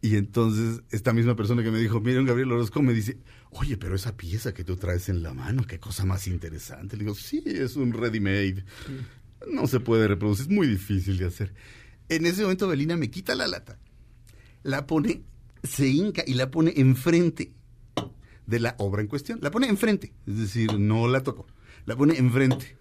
Y 0.07 0.15
entonces 0.15 0.83
esta 0.89 1.11
misma 1.11 1.35
persona 1.35 1.61
que 1.63 1.69
me 1.69 1.79
dijo, 1.79 1.99
mira, 1.99 2.21
un 2.21 2.25
Gabriel 2.25 2.53
Orozco 2.53 2.81
me 2.81 2.93
dice, 2.93 3.17
oye, 3.49 3.75
pero 3.75 3.93
esa 3.93 4.15
pieza 4.15 4.53
que 4.53 4.63
tú 4.63 4.77
traes 4.77 5.09
en 5.09 5.21
la 5.21 5.33
mano, 5.33 5.65
qué 5.67 5.81
cosa 5.81 6.05
más 6.05 6.27
interesante. 6.27 6.95
Le 6.95 7.03
digo, 7.03 7.13
sí, 7.13 7.43
es 7.45 7.75
un 7.75 7.91
ready-made. 7.91 8.63
No 9.51 9.67
se 9.67 9.81
puede 9.81 10.07
reproducir, 10.07 10.45
es 10.45 10.49
muy 10.49 10.65
difícil 10.65 11.17
de 11.17 11.25
hacer. 11.25 11.53
En 12.07 12.25
ese 12.25 12.43
momento 12.43 12.69
Belina 12.69 12.95
me 12.95 13.11
quita 13.11 13.35
la 13.35 13.47
lata, 13.47 13.79
la 14.63 14.87
pone, 14.87 15.23
se 15.61 15.89
hinca 15.89 16.23
y 16.25 16.35
la 16.35 16.49
pone 16.51 16.71
enfrente 16.77 17.51
de 18.45 18.59
la 18.61 18.75
obra 18.77 19.01
en 19.01 19.09
cuestión. 19.09 19.39
La 19.41 19.51
pone 19.51 19.67
enfrente, 19.67 20.13
es 20.25 20.37
decir, 20.39 20.79
no 20.79 21.09
la 21.09 21.21
tocó, 21.21 21.47
la 21.85 21.97
pone 21.97 22.17
enfrente. 22.17 22.77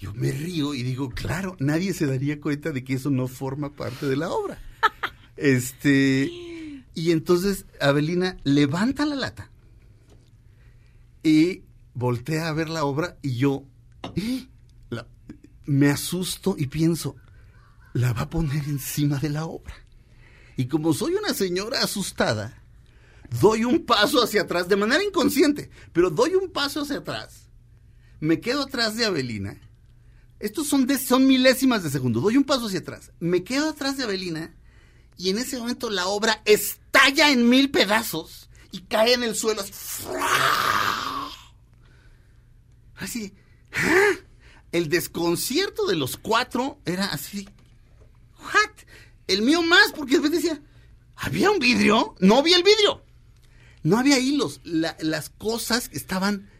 Yo 0.00 0.12
me 0.12 0.32
río 0.32 0.74
y 0.74 0.82
digo, 0.82 1.10
claro, 1.10 1.56
nadie 1.60 1.94
se 1.94 2.06
daría 2.06 2.40
cuenta 2.40 2.72
de 2.72 2.82
que 2.82 2.94
eso 2.94 3.10
no 3.10 3.28
forma 3.28 3.76
parte 3.76 4.06
de 4.06 4.16
la 4.16 4.30
obra. 4.32 4.58
Este, 5.36 6.30
y 6.94 7.10
entonces 7.10 7.66
Abelina 7.80 8.36
levanta 8.44 9.04
la 9.06 9.16
lata 9.16 9.50
y 11.22 11.62
voltea 11.94 12.48
a 12.48 12.52
ver 12.52 12.68
la 12.68 12.84
obra 12.84 13.16
y 13.22 13.36
yo 13.36 13.64
¡eh! 14.16 14.48
me 15.66 15.88
asusto 15.88 16.56
y 16.58 16.66
pienso, 16.66 17.16
la 17.94 18.12
va 18.12 18.22
a 18.22 18.30
poner 18.30 18.64
encima 18.64 19.18
de 19.18 19.30
la 19.30 19.46
obra. 19.46 19.74
Y 20.56 20.66
como 20.66 20.92
soy 20.92 21.14
una 21.14 21.32
señora 21.32 21.80
asustada, 21.82 22.62
doy 23.40 23.64
un 23.64 23.86
paso 23.86 24.22
hacia 24.22 24.42
atrás 24.42 24.68
de 24.68 24.76
manera 24.76 25.02
inconsciente, 25.02 25.70
pero 25.94 26.10
doy 26.10 26.34
un 26.34 26.50
paso 26.50 26.82
hacia 26.82 26.98
atrás. 26.98 27.48
Me 28.20 28.40
quedo 28.40 28.62
atrás 28.64 28.94
de 28.96 29.06
Abelina. 29.06 29.58
Estos 30.38 30.66
son, 30.66 30.86
de- 30.86 30.98
son 30.98 31.26
milésimas 31.26 31.82
de 31.82 31.88
segundo. 31.88 32.20
Doy 32.20 32.36
un 32.36 32.44
paso 32.44 32.66
hacia 32.66 32.80
atrás. 32.80 33.12
Me 33.18 33.42
quedo 33.42 33.70
atrás 33.70 33.96
de 33.96 34.04
Abelina 34.04 34.54
y 35.16 35.30
en 35.30 35.38
ese 35.38 35.58
momento 35.58 35.90
la 35.90 36.06
obra 36.06 36.42
estalla 36.44 37.30
en 37.30 37.48
mil 37.48 37.70
pedazos 37.70 38.48
y 38.72 38.80
cae 38.82 39.14
en 39.14 39.22
el 39.24 39.36
suelo. 39.36 39.62
así. 42.96 43.34
¿ah? 43.72 44.12
El 44.72 44.88
desconcierto 44.88 45.86
de 45.86 45.96
los 45.96 46.16
cuatro 46.16 46.80
era 46.84 47.06
así. 47.06 47.48
¿What? 48.38 48.70
El 49.28 49.42
mío 49.42 49.62
más, 49.62 49.92
porque 49.94 50.12
después 50.18 50.32
decía, 50.32 50.60
¿había 51.14 51.50
un 51.50 51.58
vidrio? 51.58 52.14
No 52.18 52.42
vi 52.42 52.52
el 52.54 52.62
vidrio. 52.62 53.04
No 53.82 53.98
había 53.98 54.18
hilos. 54.18 54.60
La- 54.64 54.96
las 55.00 55.30
cosas 55.30 55.90
estaban 55.92 56.50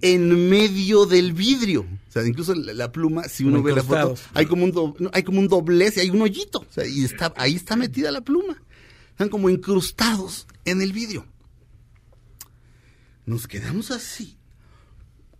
en 0.00 0.48
medio 0.48 1.06
del 1.06 1.32
vidrio. 1.32 1.82
O 2.08 2.12
sea, 2.12 2.26
incluso 2.26 2.54
la, 2.54 2.72
la 2.72 2.92
pluma, 2.92 3.24
si 3.24 3.44
uno 3.44 3.62
ve 3.62 3.74
la 3.74 3.82
foto, 3.82 4.14
hay 4.34 4.46
como 4.46 4.64
un 4.64 4.72
do- 4.72 4.94
no, 4.98 5.10
hay 5.12 5.22
como 5.22 5.40
un 5.40 5.48
doblez 5.48 5.96
y 5.96 6.00
hay 6.00 6.10
un 6.10 6.22
hoyito. 6.22 6.60
O 6.60 6.66
sea, 6.72 6.86
y 6.86 7.04
está, 7.04 7.32
ahí 7.36 7.54
está 7.56 7.76
metida 7.76 8.10
la 8.10 8.20
pluma. 8.20 8.62
Están 9.10 9.28
como 9.28 9.50
incrustados 9.50 10.46
en 10.64 10.80
el 10.82 10.92
vidrio. 10.92 11.26
Nos 13.26 13.46
quedamos 13.46 13.90
así. 13.90 14.36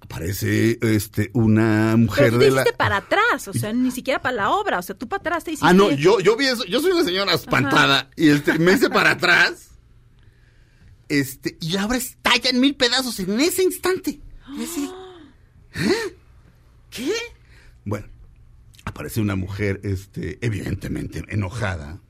Aparece 0.01 0.79
este 0.81 1.31
una 1.35 1.97
mujer 1.97 2.27
Pero 2.27 2.39
tú 2.39 2.41
de 2.57 2.65
te 2.65 2.71
la. 2.71 2.77
para 2.77 2.97
atrás, 2.99 3.47
o 3.49 3.53
sea, 3.53 3.73
ni 3.73 3.91
siquiera 3.91 4.23
para 4.23 4.37
la 4.37 4.51
obra, 4.51 4.79
o 4.79 4.83
sea, 4.83 4.95
tú 4.97 5.07
para 5.09 5.21
atrás 5.21 5.45
te 5.45 5.51
hiciste. 5.53 5.67
Ah, 5.67 5.73
no, 5.75 5.91
yo, 5.91 6.21
yo 6.21 6.37
vi 6.37 6.47
eso. 6.47 6.65
Yo 6.65 6.81
soy 6.81 6.93
una 6.93 7.05
señora 7.05 7.35
espantada. 7.35 8.11
Y 8.17 8.29
este, 8.29 8.59
me 8.59 8.73
hice 8.73 8.89
para 8.91 9.13
atrás. 9.13 9.69
Este, 11.09 11.57
y 11.61 11.71
la 11.71 11.87
obra 11.87 11.97
estalla 11.99 12.51
en 12.51 12.61
mil 12.61 12.75
pedazos 12.75 13.19
en 13.21 13.39
ese 13.41 13.63
instante. 13.63 14.21
Y 14.57 14.62
así, 14.64 14.90
¿eh? 15.74 16.16
¿Qué? 16.90 17.12
Bueno, 17.84 18.07
aparece 18.84 19.20
una 19.20 19.36
mujer, 19.36 19.80
este, 19.84 20.38
evidentemente 20.44 21.24
enojada. 21.28 22.01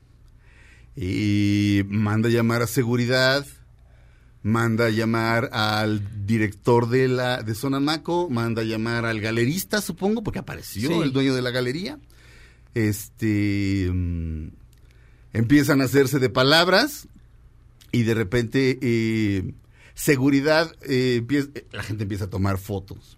Y 0.95 1.81
manda 1.87 2.29
a 2.29 2.31
llamar 2.31 2.61
a 2.61 2.67
seguridad. 2.67 3.45
Manda 4.41 4.85
a 4.85 4.89
llamar 4.89 5.49
al 5.51 6.25
director 6.25 6.87
de 6.87 7.09
la 7.09 7.43
de 7.43 7.53
Sonamaco, 7.55 8.29
manda 8.29 8.61
a 8.61 8.65
llamar 8.65 9.03
al 9.05 9.19
galerista, 9.19 9.81
supongo, 9.81 10.23
porque 10.23 10.39
apareció 10.39 10.89
Sí. 10.89 10.99
el 11.03 11.11
dueño 11.11 11.35
de 11.35 11.41
la 11.41 11.51
galería. 11.51 11.99
Este 12.73 13.89
mm, 13.91 14.47
Empiezan 15.33 15.81
a 15.81 15.83
hacerse 15.85 16.19
de 16.19 16.29
palabras 16.29 17.07
y 17.91 18.03
de 18.03 18.13
repente 18.13 18.79
eh, 18.81 19.53
seguridad, 19.99 20.73
eh, 20.83 21.15
empieza- 21.17 21.49
la 21.71 21.83
gente 21.83 22.03
empieza 22.03 22.25
a 22.25 22.29
tomar 22.29 22.57
fotos. 22.57 23.17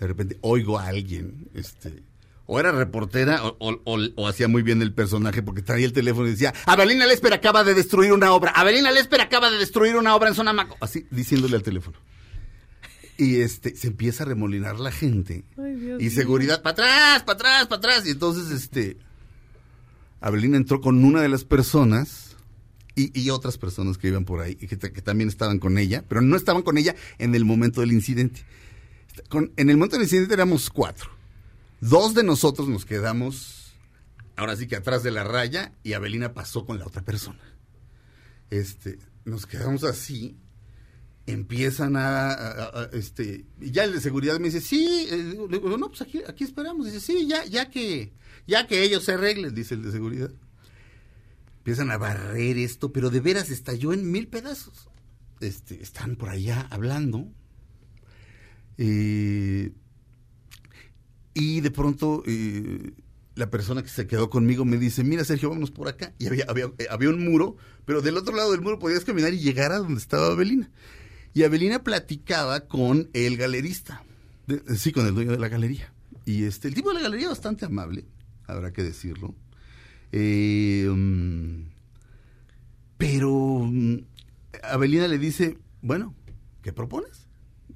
De 0.00 0.06
repente 0.08 0.36
oigo 0.40 0.78
a 0.78 0.88
alguien, 0.88 1.48
este, 1.54 2.02
o 2.46 2.58
era 2.58 2.72
reportera 2.72 3.44
o, 3.44 3.56
o- 3.60 3.80
o- 3.84 4.08
o 4.16 4.26
hacía 4.28 4.48
muy 4.48 4.62
bien 4.62 4.82
el 4.82 4.92
personaje 4.92 5.42
porque 5.42 5.62
traía 5.62 5.86
el 5.86 5.92
teléfono 5.92 6.26
y 6.26 6.32
decía, 6.32 6.52
Abelina 6.66 7.06
Lesper 7.06 7.32
acaba 7.34 7.62
de 7.62 7.74
destruir 7.74 8.12
una 8.12 8.32
obra, 8.32 8.50
Abelina 8.50 8.90
Lesper 8.90 9.20
acaba 9.20 9.48
de 9.48 9.58
destruir 9.58 9.94
una 9.96 10.14
obra 10.16 10.28
en 10.28 10.34
Zona 10.34 10.52
Maco, 10.52 10.76
así 10.80 11.06
diciéndole 11.12 11.54
al 11.54 11.62
teléfono. 11.62 11.96
Y 13.16 13.36
este, 13.40 13.76
se 13.76 13.86
empieza 13.86 14.24
a 14.24 14.26
remolinar 14.26 14.80
la 14.80 14.90
gente. 14.90 15.44
y 16.00 16.10
seguridad, 16.10 16.62
para 16.62 16.72
atrás, 16.72 17.22
para 17.22 17.34
atrás, 17.36 17.66
para 17.68 17.78
atrás. 17.78 18.06
Y 18.06 18.10
entonces, 18.10 18.50
este, 18.50 18.96
Abelina 20.20 20.56
entró 20.56 20.80
con 20.80 21.04
una 21.04 21.20
de 21.22 21.28
las 21.28 21.44
personas 21.44 22.31
y, 22.94 23.30
otras 23.30 23.58
personas 23.58 23.96
que 23.96 24.08
iban 24.08 24.24
por 24.24 24.40
ahí, 24.40 24.54
que, 24.54 24.78
que 24.78 25.02
también 25.02 25.28
estaban 25.28 25.58
con 25.58 25.78
ella, 25.78 26.04
pero 26.08 26.20
no 26.20 26.36
estaban 26.36 26.62
con 26.62 26.76
ella 26.76 26.94
en 27.18 27.34
el 27.34 27.44
momento 27.44 27.80
del 27.80 27.92
incidente. 27.92 28.44
En 29.56 29.70
el 29.70 29.76
momento 29.76 29.96
del 29.96 30.04
incidente 30.04 30.34
éramos 30.34 30.70
cuatro. 30.70 31.10
Dos 31.80 32.14
de 32.14 32.22
nosotros 32.22 32.68
nos 32.68 32.84
quedamos, 32.84 33.72
ahora 34.36 34.56
sí 34.56 34.66
que 34.66 34.76
atrás 34.76 35.02
de 35.02 35.10
la 35.10 35.24
raya, 35.24 35.72
y 35.82 35.94
Abelina 35.94 36.34
pasó 36.34 36.64
con 36.64 36.78
la 36.78 36.86
otra 36.86 37.02
persona. 37.02 37.40
Este, 38.50 38.98
nos 39.24 39.46
quedamos 39.46 39.84
así, 39.84 40.36
empiezan 41.26 41.94
a, 41.96 42.88
este, 42.92 43.46
ya 43.58 43.84
el 43.84 43.94
de 43.94 44.00
seguridad 44.00 44.38
me 44.38 44.46
dice, 44.46 44.60
sí, 44.60 45.08
eh, 45.10 45.34
le 45.48 45.58
digo, 45.58 45.76
no, 45.78 45.88
pues 45.88 46.02
aquí, 46.02 46.22
aquí 46.26 46.44
esperamos. 46.44 46.86
Dice, 46.86 47.00
sí, 47.00 47.26
ya, 47.26 47.44
ya 47.44 47.70
que, 47.70 48.12
ya 48.46 48.66
que 48.66 48.82
ellos 48.82 49.04
se 49.04 49.12
arreglen, 49.12 49.54
dice 49.54 49.74
el 49.74 49.82
de 49.82 49.92
seguridad. 49.92 50.30
Empiezan 51.62 51.92
a 51.92 51.96
barrer 51.96 52.58
esto, 52.58 52.92
pero 52.92 53.08
de 53.08 53.20
veras 53.20 53.48
estalló 53.48 53.92
en 53.92 54.10
mil 54.10 54.26
pedazos. 54.26 54.88
Este, 55.38 55.80
están 55.80 56.16
por 56.16 56.30
allá 56.30 56.66
hablando. 56.70 57.28
Eh, 58.78 59.70
y 61.34 61.60
de 61.60 61.70
pronto 61.70 62.24
eh, 62.26 62.94
la 63.36 63.48
persona 63.48 63.84
que 63.84 63.90
se 63.90 64.08
quedó 64.08 64.28
conmigo 64.28 64.64
me 64.64 64.76
dice, 64.76 65.04
mira 65.04 65.24
Sergio, 65.24 65.50
vámonos 65.50 65.70
por 65.70 65.86
acá. 65.86 66.12
Y 66.18 66.26
eh, 66.26 66.44
había 66.90 67.10
un 67.10 67.24
muro, 67.24 67.56
pero 67.84 68.02
del 68.02 68.16
otro 68.16 68.34
lado 68.34 68.50
del 68.50 68.60
muro 68.60 68.80
podías 68.80 69.04
caminar 69.04 69.32
y 69.32 69.38
llegar 69.38 69.70
a 69.70 69.78
donde 69.78 70.00
estaba 70.00 70.32
Abelina. 70.32 70.68
Y 71.32 71.44
Abelina 71.44 71.84
platicaba 71.84 72.66
con 72.66 73.08
el 73.12 73.36
galerista, 73.36 74.02
sí, 74.76 74.90
con 74.90 75.06
el 75.06 75.14
dueño 75.14 75.30
de 75.30 75.38
la 75.38 75.48
galería. 75.48 75.92
Y 76.24 76.42
este, 76.42 76.66
el 76.66 76.74
tipo 76.74 76.88
de 76.88 76.96
la 76.96 77.02
galería 77.02 77.28
bastante 77.28 77.66
amable, 77.66 78.04
habrá 78.48 78.72
que 78.72 78.82
decirlo. 78.82 79.36
Eh, 80.12 80.86
mm, 80.88 81.62
pero 82.98 83.60
mm, 83.64 83.96
Abelina 84.62 85.08
le 85.08 85.18
dice, 85.18 85.58
bueno, 85.80 86.14
¿qué 86.62 86.72
propones? 86.72 87.26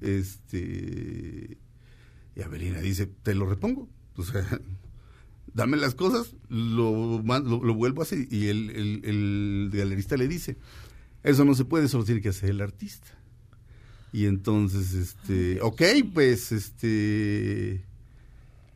Este, 0.01 1.57
y 2.37 2.43
Abelina 2.43 2.80
dice, 2.80 3.07
te 3.07 3.34
lo 3.34 3.47
repongo. 3.47 3.89
O 4.16 4.22
sea, 4.22 4.45
dame 5.55 5.76
las 5.78 5.95
cosas, 5.95 6.37
lo, 6.49 7.20
lo, 7.22 7.64
lo 7.64 7.74
vuelvo 7.74 8.03
a 8.03 8.05
hacer. 8.05 8.28
Y 8.30 8.49
el, 8.49 8.70
el- 8.70 9.01
el 9.05 9.70
galerista 9.72 10.16
le 10.16 10.28
dice, 10.28 10.57
eso 11.22 11.45
no 11.45 11.55
se 11.55 11.64
puede, 11.64 11.89
solo 11.89 12.05
tiene 12.05 12.20
que 12.20 12.28
hacer 12.28 12.51
el 12.51 12.61
artista. 12.61 13.09
Y 14.12 14.26
entonces, 14.26 14.95
este, 14.95 15.61
ok, 15.61 15.82
pues, 16.14 16.53
este, 16.53 17.82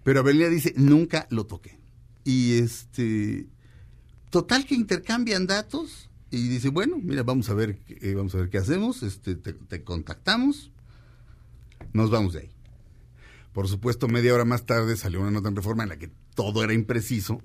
pero 0.03 0.21
Abelina 0.21 0.49
dice, 0.49 0.75
nunca 0.77 1.27
lo 1.31 1.45
toqué. 1.47 1.79
Y 2.31 2.59
este, 2.59 3.49
total 4.31 4.65
que 4.65 4.77
intercambian 4.77 5.49
datos 5.49 6.09
y 6.31 6.47
dice, 6.47 6.69
bueno, 6.69 6.97
mira, 7.03 7.25
vamos 7.25 7.51
a 7.51 7.55
ver, 7.55 7.81
eh, 7.89 8.15
vamos 8.15 8.33
a 8.37 8.39
ver 8.39 8.51
qué 8.51 8.59
hacemos, 8.59 9.03
este, 9.03 9.35
te, 9.35 9.83
contactamos, 9.83 10.71
nos 11.93 12.09
vamos 12.09 12.35
de 12.35 12.43
ahí. 12.43 12.51
Por 13.53 13.67
supuesto, 13.67 14.07
media 14.07 14.33
hora 14.33 14.45
más 14.45 14.65
tarde 14.65 14.97
salió 14.97 15.21
una 15.21 15.33
nota 15.33 15.49
en 15.49 15.57
Reforma 15.57 15.83
en 15.83 15.89
la 15.89 15.99
que 15.99 16.13
todo 16.37 16.63
era 16.63 16.73
impreciso. 16.73 17.43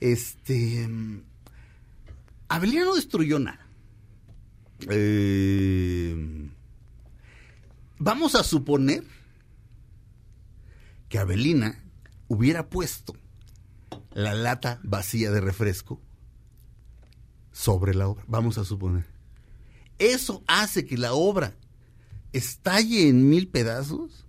Este, 0.00 0.86
mm, 0.86 1.22
Abelina 2.48 2.84
no 2.84 2.94
destruyó 2.94 3.38
nada. 3.38 3.66
Eh, 4.90 6.50
vamos 7.98 8.34
a 8.34 8.44
suponer 8.44 9.02
que 11.08 11.18
Abelina 11.18 11.82
hubiera 12.28 12.68
puesto 12.68 13.16
la 14.18 14.34
lata 14.34 14.80
vacía 14.82 15.30
de 15.30 15.40
refresco 15.40 16.00
sobre 17.52 17.94
la 17.94 18.08
obra. 18.08 18.24
Vamos 18.26 18.58
a 18.58 18.64
suponer. 18.64 19.04
Eso 19.98 20.42
hace 20.48 20.84
que 20.84 20.96
la 20.98 21.12
obra 21.12 21.54
estalle 22.32 23.08
en 23.08 23.28
mil 23.28 23.46
pedazos. 23.48 24.26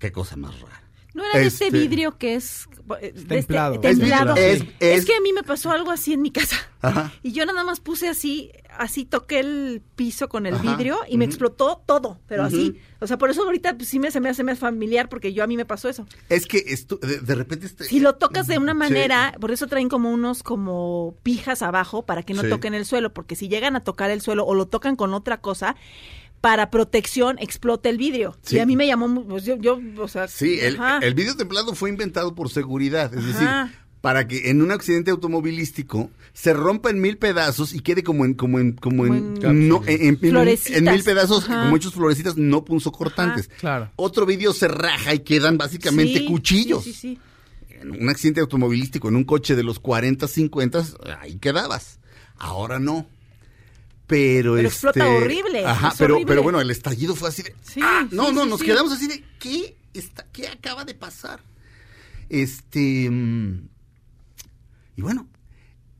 Qué 0.00 0.10
cosa 0.10 0.36
más 0.36 0.58
rara. 0.60 0.82
¿No 1.14 1.24
era 1.24 1.38
de 1.38 1.46
este 1.46 1.66
Este- 1.66 1.78
vidrio 1.78 2.18
que 2.18 2.34
es 2.34 2.66
eh, 3.00 3.12
este- 3.14 3.24
templado. 3.26 3.78
templado? 3.80 4.34
Es- 4.36 4.62
Es, 4.62 4.68
es- 4.80 5.04
que 5.04 5.14
a 5.14 5.20
mí 5.20 5.32
me 5.32 5.42
pasó 5.44 5.70
algo 5.70 5.90
así 5.92 6.12
en 6.14 6.22
mi 6.22 6.32
casa. 6.32 6.56
Ajá. 6.80 7.12
Y 7.22 7.32
yo 7.32 7.46
nada 7.46 7.62
más 7.64 7.78
puse 7.80 8.08
así, 8.08 8.50
así 8.78 9.04
toqué 9.04 9.40
el 9.40 9.82
piso 9.96 10.28
con 10.28 10.46
el 10.46 10.54
Ajá, 10.54 10.62
vidrio 10.76 10.98
y 11.08 11.18
me 11.18 11.24
explotó 11.24 11.82
todo, 11.86 12.18
pero 12.26 12.44
así. 12.44 12.78
O 13.00 13.06
sea, 13.06 13.18
por 13.18 13.30
eso 13.30 13.42
ahorita 13.44 13.76
pues, 13.76 13.88
sí 13.88 13.98
me, 13.98 14.10
se 14.10 14.20
me 14.20 14.28
hace 14.28 14.44
más 14.44 14.58
familiar 14.58 15.08
porque 15.08 15.32
yo 15.32 15.42
a 15.44 15.46
mí 15.46 15.56
me 15.56 15.64
pasó 15.64 15.88
eso. 15.88 16.06
Es 16.28 16.46
que 16.46 16.58
esto, 16.66 16.96
de, 16.98 17.18
de 17.20 17.34
repente 17.34 17.66
este, 17.66 17.84
Si 17.84 18.00
lo 18.00 18.14
tocas 18.16 18.46
de 18.46 18.58
una 18.58 18.72
Sí. 18.72 18.78
manera, 18.78 19.34
por 19.40 19.50
eso 19.50 19.66
traen 19.66 19.88
como 19.88 20.10
unos 20.12 20.42
como 20.42 21.16
pijas 21.22 21.62
abajo 21.62 22.04
para 22.06 22.22
que 22.22 22.34
no 22.34 22.42
Sí. 22.42 22.48
toquen 22.48 22.74
el 22.74 22.84
suelo, 22.86 23.12
porque 23.12 23.36
si 23.36 23.48
llegan 23.48 23.76
a 23.76 23.80
tocar 23.84 24.10
el 24.10 24.20
suelo 24.20 24.44
o 24.46 24.54
lo 24.54 24.66
tocan 24.66 24.96
con 24.96 25.14
otra 25.14 25.40
cosa, 25.40 25.76
para 26.40 26.70
protección 26.70 27.38
explota 27.38 27.88
el 27.88 27.98
vidrio. 27.98 28.36
Sí. 28.42 28.56
Y 28.56 28.58
a 28.58 28.66
mí 28.66 28.74
me 28.74 28.86
llamó, 28.86 29.24
pues 29.26 29.44
yo, 29.44 29.56
yo 29.56 29.78
o 29.98 30.08
sea, 30.08 30.26
Sí, 30.26 30.58
el, 30.60 30.76
vidrio 31.14 31.36
templado 31.36 31.74
fue 31.74 31.88
inventado 31.88 32.34
por 32.34 32.50
seguridad, 32.50 33.14
es 33.14 33.24
decir. 33.24 33.48
Para 34.02 34.28
que 34.28 34.50
en 34.50 34.60
un 34.60 34.70
accidente 34.72 35.10
automovilístico 35.10 36.10
se 36.34 36.52
rompa 36.52 36.90
en 36.90 37.00
mil 37.00 37.16
pedazos 37.16 37.72
y 37.72 37.80
quede 37.80 38.02
como 38.02 38.24
en 38.26 38.34
como 38.34 38.58
en 38.58 38.72
como 38.72 39.06
en, 39.06 39.36
Como 39.36 39.50
en- 39.50 39.68
no, 39.68 39.82
en, 39.86 39.88
en- 40.02 40.08
en- 40.08 40.18
Florecitas. 40.18 40.78
en 40.78 40.84
mil 40.92 41.02
pedazos 41.02 41.44
Ajá. 41.44 41.62
como 41.64 41.76
hechos 41.76 41.94
florecitas 41.94 42.36
no 42.36 42.64
punzocortantes. 42.64 43.48
Claro. 43.60 43.90
Otro 43.96 44.26
vidrio 44.26 44.52
se 44.52 44.68
raja 44.68 45.14
y 45.14 45.20
quedan 45.20 45.56
básicamente 45.56 46.18
Sí, 46.18 46.26
cuchillos. 46.26 46.84
Sí, 46.84 46.92
sí, 46.92 46.98
sí. 47.14 47.18
En 47.80 47.90
un 48.02 48.08
accidente 48.10 48.40
automovilístico 48.40 49.08
en 49.08 49.16
un 49.16 49.24
coche 49.24 49.56
de 49.56 49.62
los 49.62 49.78
40, 49.78 50.28
50, 50.28 50.84
ahí 51.20 51.36
quedabas. 51.38 51.98
Ahora 52.38 52.78
no. 52.78 53.06
Pero, 54.08 54.54
Pero 54.54 54.56
este, 54.58 54.66
explota 54.88 55.08
horrible, 55.08 55.64
Ajá, 55.64 55.88
es 55.88 55.94
pero, 55.96 56.14
horrible. 56.14 56.28
pero 56.28 56.42
bueno, 56.42 56.60
el 56.60 56.70
estallido 56.70 57.14
fue 57.14 57.28
así 57.28 57.42
de. 57.42 57.54
Sí, 57.62 57.80
¡Ah! 57.82 58.06
No, 58.10 58.28
sí, 58.28 58.34
no, 58.34 58.42
sí, 58.44 58.50
nos 58.50 58.60
sí. 58.60 58.66
quedamos 58.66 58.92
así 58.92 59.06
de. 59.06 59.24
¿Qué, 59.38 59.76
está, 59.94 60.26
¿Qué 60.32 60.48
acaba 60.48 60.84
de 60.84 60.94
pasar? 60.94 61.40
Este. 62.28 63.08
Bueno, 65.02 65.28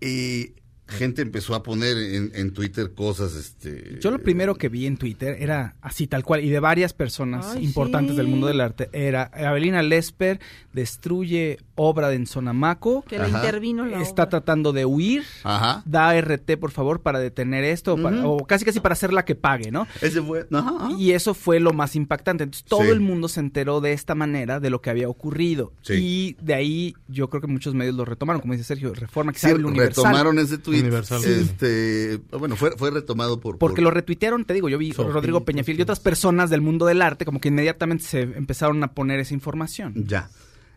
eh, 0.00 0.54
gente 0.92 1.22
empezó 1.22 1.54
a 1.54 1.62
poner 1.62 1.96
en, 1.96 2.30
en 2.34 2.52
Twitter 2.52 2.92
cosas, 2.94 3.34
este. 3.34 3.98
Yo 4.00 4.10
lo 4.10 4.18
primero 4.20 4.54
que 4.54 4.68
vi 4.68 4.86
en 4.86 4.96
Twitter 4.96 5.36
era 5.40 5.76
así 5.80 6.06
tal 6.06 6.24
cual 6.24 6.44
y 6.44 6.48
de 6.50 6.60
varias 6.60 6.92
personas 6.92 7.54
Ay, 7.56 7.64
importantes 7.64 8.12
sí. 8.12 8.16
del 8.16 8.26
mundo 8.28 8.46
del 8.46 8.60
arte 8.60 8.88
era 8.92 9.24
Abelina 9.34 9.82
Lesper 9.82 10.40
destruye 10.72 11.58
obra 11.74 12.08
de 12.08 12.16
Ensonamaco, 12.16 13.02
Que 13.02 13.18
le 13.18 13.28
intervino 13.28 13.84
la 13.86 14.02
está 14.02 14.22
obra. 14.24 14.30
tratando 14.30 14.72
de 14.72 14.84
huir, 14.84 15.22
Ajá. 15.42 15.82
da 15.86 16.14
RT 16.20 16.56
por 16.58 16.70
favor 16.70 17.00
para 17.00 17.18
detener 17.18 17.64
esto 17.64 17.94
o 17.94 18.02
para- 18.02 18.26
o 18.26 18.46
casi 18.46 18.64
casi 18.64 18.80
para 18.80 18.92
hacerla 18.92 19.24
que 19.24 19.34
pague, 19.34 19.70
¿no? 19.70 19.86
Ese 20.00 20.20
fue. 20.22 20.46
Ajá, 20.52 20.72
ajá. 20.78 20.90
Y 20.98 21.12
eso 21.12 21.34
fue 21.34 21.60
lo 21.60 21.72
más 21.72 21.96
impactante. 21.96 22.44
Entonces 22.44 22.64
todo 22.68 22.82
Sí. 22.82 22.88
el 22.88 23.00
mundo 23.00 23.28
se 23.28 23.40
enteró 23.40 23.80
de 23.80 23.92
esta 23.92 24.14
manera 24.14 24.60
de 24.60 24.70
lo 24.70 24.80
que 24.80 24.90
había 24.90 25.08
ocurrido. 25.08 25.72
Sí. 25.82 25.94
Y 25.94 26.36
de 26.44 26.54
ahí 26.54 26.94
yo 27.08 27.28
creo 27.30 27.40
que 27.40 27.46
muchos 27.46 27.74
medios 27.74 27.94
lo 27.94 28.04
retomaron, 28.04 28.40
como 28.40 28.52
dice 28.52 28.64
Sergio, 28.64 28.92
Reforma, 28.94 29.32
quizá 29.32 29.48
Sí, 29.48 29.54
el 29.54 29.64
Universal. 29.64 30.04
retomaron 30.04 30.38
ese 30.38 30.58
tweet. 30.58 30.81
Universal. 30.82 31.24
Este, 31.24 32.20
bueno, 32.38 32.56
fue, 32.56 32.72
fue 32.76 32.90
retomado 32.90 33.40
por. 33.40 33.58
Porque 33.58 33.76
por- 33.76 33.84
lo 33.84 33.90
retuitearon, 33.90 34.44
te 34.44 34.54
digo, 34.54 34.68
yo 34.68 34.78
vi 34.78 34.92
Rodrigo 34.92 35.44
Peñafiel 35.44 35.78
y 35.78 35.82
otras 35.82 36.00
personas 36.00 36.50
del 36.50 36.60
mundo 36.60 36.86
del 36.86 37.00
arte, 37.02 37.24
como 37.24 37.40
que 37.40 37.48
inmediatamente 37.48 38.04
se 38.04 38.20
empezaron 38.22 38.82
a 38.84 38.92
poner 38.92 39.20
esa 39.20 39.34
información. 39.34 40.04
Ya. 40.06 40.30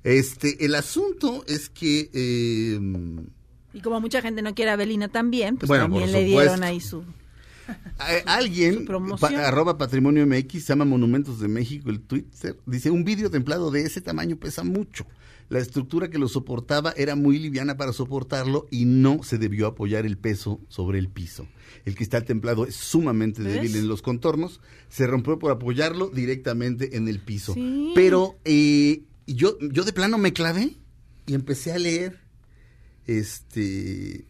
Este, 0.03 0.63
el 0.65 0.75
asunto 0.75 1.43
es 1.47 1.69
que. 1.69 2.09
eh, 2.13 2.79
Y 3.73 3.81
como 3.81 3.99
mucha 3.99 4.21
gente 4.21 4.41
no 4.41 4.53
quiere 4.55 4.71
a 4.71 4.75
Belina 4.75 5.07
también, 5.09 5.57
pues 5.57 5.67
Bueno, 5.67 5.85
también 5.85 6.11
le 6.11 6.23
dieron 6.23 6.63
ahí 6.63 6.79
su... 6.79 7.03
alguien, 8.25 8.75
Su 8.79 8.85
promoción. 8.85 9.33
pa- 9.33 9.47
arroba 9.47 9.77
patrimonio 9.77 10.25
MX, 10.27 10.51
se 10.63 10.67
llama 10.73 10.85
Monumentos 10.85 11.39
de 11.39 11.47
México, 11.47 11.89
el 11.89 12.01
Twitter, 12.01 12.55
dice: 12.65 12.91
Un 12.91 13.03
vidrio 13.03 13.29
templado 13.31 13.71
de 13.71 13.81
ese 13.81 14.01
tamaño 14.01 14.35
pesa 14.37 14.63
mucho. 14.63 15.05
La 15.47 15.59
estructura 15.59 16.09
que 16.09 16.17
lo 16.17 16.27
soportaba 16.27 16.93
era 16.97 17.15
muy 17.15 17.37
liviana 17.37 17.77
para 17.77 17.93
soportarlo 17.93 18.67
y 18.71 18.85
no 18.85 19.21
se 19.23 19.37
debió 19.37 19.67
apoyar 19.67 20.05
el 20.05 20.17
peso 20.17 20.59
sobre 20.69 20.97
el 20.97 21.09
piso. 21.09 21.47
El 21.85 21.95
cristal 21.95 22.25
templado 22.25 22.65
es 22.65 22.75
sumamente 22.75 23.43
¿Ves? 23.43 23.53
débil 23.53 23.75
en 23.75 23.87
los 23.87 24.01
contornos, 24.01 24.59
se 24.89 25.05
rompió 25.05 25.37
por 25.37 25.51
apoyarlo 25.51 26.09
directamente 26.09 26.97
en 26.97 27.07
el 27.07 27.19
piso. 27.19 27.53
Sí. 27.53 27.91
Pero 27.93 28.37
eh, 28.43 29.03
yo, 29.27 29.57
yo 29.59 29.83
de 29.83 29.93
plano 29.93 30.17
me 30.17 30.33
clavé 30.33 30.77
y 31.27 31.33
empecé 31.35 31.71
a 31.71 31.77
leer 31.77 32.19
Este. 33.05 34.25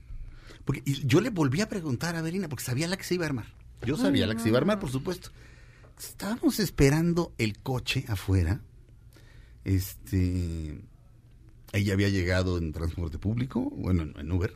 Porque 0.66 0.82
yo 0.84 1.22
le 1.22 1.30
volví 1.30 1.62
a 1.62 1.70
preguntar 1.70 2.16
a 2.16 2.20
Avelina, 2.20 2.50
porque 2.50 2.64
sabía 2.64 2.88
la 2.88 2.98
que 2.98 3.04
se 3.04 3.16
iba 3.16 3.26
a 3.26 3.28
armar. 3.28 3.54
Yo 3.86 3.98
sabía 3.98 4.26
la 4.26 4.36
que 4.36 4.42
se 4.42 4.50
iba 4.50 4.58
a 4.58 4.62
armar, 4.62 4.80
por 4.80 4.90
supuesto. 4.90 5.30
Estábamos 5.98 6.60
esperando 6.60 7.34
el 7.38 7.60
coche 7.60 8.04
afuera. 8.08 8.62
Este. 9.64 10.82
Ella 11.76 11.94
había 11.94 12.10
llegado 12.10 12.58
en 12.58 12.72
transporte 12.72 13.18
público, 13.20 13.70
bueno, 13.72 14.04
en, 14.18 14.32
Uber. 14.32 14.54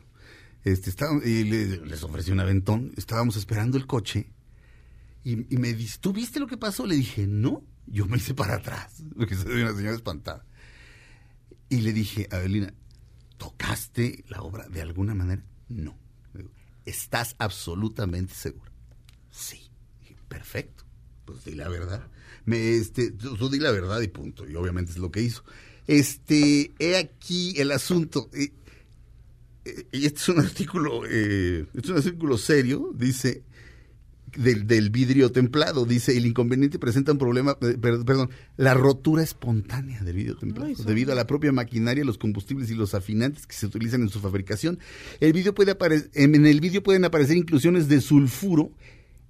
Este, 0.64 0.90
estábamos- 0.90 1.24
y 1.26 1.44
le- 1.44 1.84
les 1.86 2.02
ofrecí 2.02 2.30
un 2.32 2.40
aventón. 2.40 2.92
Estábamos 2.96 3.36
esperando 3.36 3.76
el 3.78 3.86
coche. 3.86 4.30
Y, 5.22 5.36
me 5.36 5.74
dice, 5.74 5.98
¿tú 6.00 6.12
viste 6.14 6.40
lo 6.40 6.46
que 6.46 6.56
pasó? 6.56 6.86
Le 6.86 6.96
dije, 6.96 7.26
no. 7.26 7.62
Yo 7.86 8.06
me 8.06 8.16
hice 8.18 8.34
para 8.34 8.54
atrás, 8.56 9.02
porque 9.16 9.34
soy 9.34 9.62
una 9.62 9.74
señora 9.74 9.94
espantada. 9.96 10.44
Y 11.68 11.80
le 11.82 11.92
dije, 11.92 12.26
Avelina, 12.30 12.72
¿tocaste 13.36 14.24
la 14.28 14.42
obra 14.42 14.68
de 14.68 14.80
alguna 14.82 15.14
manera? 15.14 15.44
No. 15.68 15.96
¿Estás 16.86 17.36
absolutamente 17.38 18.34
segura? 18.34 18.72
Sí. 19.30 19.70
Dije, 20.00 20.16
perfecto. 20.28 20.84
Pues 21.24 21.44
di 21.44 21.54
la 21.54 21.68
verdad. 21.68 22.08
Me, 22.44 22.74
este, 22.76 23.10
tú 23.12 23.48
di 23.50 23.58
la 23.58 23.70
verdad 23.70 24.00
y 24.00 24.08
punto. 24.08 24.48
Y 24.48 24.54
obviamente 24.56 24.92
es 24.92 24.98
lo 24.98 25.10
que 25.10 25.22
hizo. 25.22 25.44
Este, 25.90 26.70
he 26.78 26.96
aquí 26.96 27.54
el 27.56 27.72
asunto. 27.72 28.30
Eh, 28.32 28.52
y 29.92 30.06
este 30.06 30.18
es 30.20 30.28
un 30.28 30.38
artículo, 30.38 31.02
eh, 31.08 31.66
este 31.74 31.88
es 31.88 31.90
un 31.90 31.96
artículo 31.96 32.38
serio, 32.38 32.92
dice, 32.94 33.42
del, 34.36 34.66
del 34.66 34.90
vidrio 34.90 35.32
templado. 35.32 35.84
Dice, 35.84 36.16
el 36.16 36.26
inconveniente 36.26 36.78
presenta 36.78 37.10
un 37.12 37.18
problema, 37.18 37.56
eh, 37.60 37.76
per- 37.80 38.04
perdón, 38.04 38.30
la 38.56 38.74
rotura 38.74 39.22
espontánea 39.22 40.00
del 40.02 40.14
vidrio 40.16 40.36
templado, 40.36 40.72
debido 40.84 41.12
a 41.12 41.16
la 41.16 41.26
propia 41.26 41.50
maquinaria, 41.52 42.04
los 42.04 42.18
combustibles 42.18 42.70
y 42.70 42.74
los 42.74 42.94
afinantes 42.94 43.46
que 43.46 43.54
se 43.54 43.66
utilizan 43.66 44.02
en 44.02 44.08
su 44.10 44.20
fabricación. 44.20 44.78
El 45.18 45.32
vidrio 45.32 45.54
puede 45.54 45.76
en 46.14 46.46
el 46.46 46.60
vidrio 46.60 46.82
pueden 46.82 47.04
aparecer 47.04 47.36
inclusiones 47.36 47.88
de 47.88 48.00
sulfuro 48.00 48.70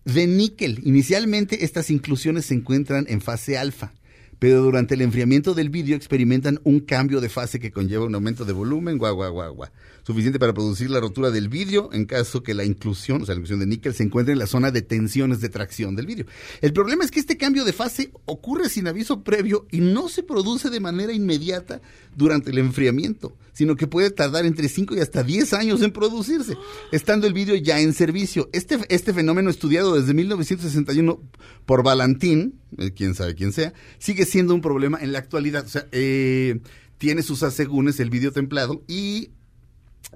de 0.04 0.26
níquel. 0.26 0.80
Inicialmente 0.84 1.64
estas 1.64 1.90
inclusiones 1.90 2.46
se 2.46 2.54
encuentran 2.54 3.06
en 3.08 3.20
fase 3.20 3.58
alfa, 3.58 3.92
pero 4.40 4.62
durante 4.62 4.94
el 4.94 5.02
enfriamiento 5.02 5.54
del 5.54 5.68
vidrio 5.68 5.94
experimentan 5.94 6.60
un 6.64 6.80
cambio 6.80 7.20
de 7.20 7.28
fase 7.28 7.60
que 7.60 7.70
conlleva 7.70 8.06
un 8.06 8.14
aumento 8.14 8.44
de 8.44 8.54
volumen, 8.54 8.98
guau, 8.98 9.14
guau, 9.14 9.32
guau, 9.32 9.54
guau. 9.54 9.68
Suficiente 10.02 10.38
para 10.38 10.54
producir 10.54 10.90
la 10.90 11.00
rotura 11.00 11.30
del 11.30 11.48
vidrio 11.48 11.90
en 11.92 12.06
caso 12.06 12.42
que 12.42 12.54
la 12.54 12.64
inclusión, 12.64 13.22
o 13.22 13.26
sea, 13.26 13.34
la 13.34 13.40
inclusión 13.40 13.60
de 13.60 13.66
níquel, 13.66 13.94
se 13.94 14.02
encuentre 14.02 14.32
en 14.32 14.38
la 14.38 14.46
zona 14.46 14.70
de 14.70 14.82
tensiones 14.82 15.40
de 15.40 15.48
tracción 15.48 15.96
del 15.96 16.06
vidrio. 16.06 16.26
El 16.60 16.72
problema 16.72 17.04
es 17.04 17.10
que 17.10 17.20
este 17.20 17.36
cambio 17.36 17.64
de 17.64 17.72
fase 17.72 18.10
ocurre 18.24 18.68
sin 18.68 18.88
aviso 18.88 19.22
previo 19.22 19.66
y 19.70 19.80
no 19.80 20.08
se 20.08 20.22
produce 20.22 20.70
de 20.70 20.80
manera 20.80 21.12
inmediata 21.12 21.80
durante 22.16 22.50
el 22.50 22.58
enfriamiento, 22.58 23.36
sino 23.52 23.76
que 23.76 23.86
puede 23.86 24.10
tardar 24.10 24.46
entre 24.46 24.68
5 24.68 24.96
y 24.96 25.00
hasta 25.00 25.22
10 25.22 25.52
años 25.52 25.82
en 25.82 25.92
producirse, 25.92 26.56
estando 26.92 27.26
el 27.26 27.32
vidrio 27.32 27.56
ya 27.56 27.80
en 27.80 27.92
servicio. 27.92 28.48
Este, 28.52 28.78
este 28.88 29.12
fenómeno 29.12 29.50
estudiado 29.50 29.94
desde 29.98 30.14
1961 30.14 31.20
por 31.66 31.82
Valentín, 31.82 32.60
eh, 32.78 32.92
quién 32.92 33.14
sabe 33.14 33.34
quién 33.34 33.52
sea, 33.52 33.72
sigue 33.98 34.24
siendo 34.24 34.54
un 34.54 34.60
problema 34.60 34.98
en 35.00 35.12
la 35.12 35.18
actualidad. 35.18 35.64
O 35.64 35.68
sea, 35.68 35.86
eh, 35.92 36.60
tiene 36.98 37.22
sus 37.22 37.42
asegúnes 37.42 38.00
el 38.00 38.10
vidrio 38.10 38.32
templado 38.32 38.82
y... 38.86 39.30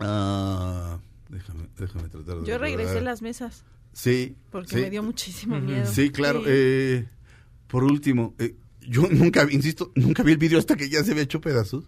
ah, 0.01 0.99
déjame, 1.29 1.69
déjame 1.79 2.09
tratar 2.09 2.41
de 2.41 2.47
Yo 2.47 2.59
regresé 2.59 2.85
recordar. 2.95 3.03
las 3.03 3.23
mesas 3.23 3.65
Sí. 3.93 4.37
porque 4.51 4.77
sí. 4.77 4.83
me 4.83 4.91
dio 4.91 5.03
muchísimo 5.03 5.61
miedo. 5.61 5.87
Sí, 5.93 6.11
claro. 6.11 6.41
Sí. 6.41 6.47
eh, 6.49 7.09
por 7.69 7.85
último, 7.85 8.35
eh, 8.39 8.57
yo 8.81 9.09
nunca, 9.11 9.47
insisto, 9.51 9.93
nunca 9.95 10.23
vi 10.23 10.33
el 10.33 10.39
vidrio 10.39 10.59
hasta 10.59 10.77
que 10.77 10.89
ya 10.89 11.03
se 11.05 11.13
había 11.13 11.23
hecho 11.23 11.41
pedazos. 11.41 11.85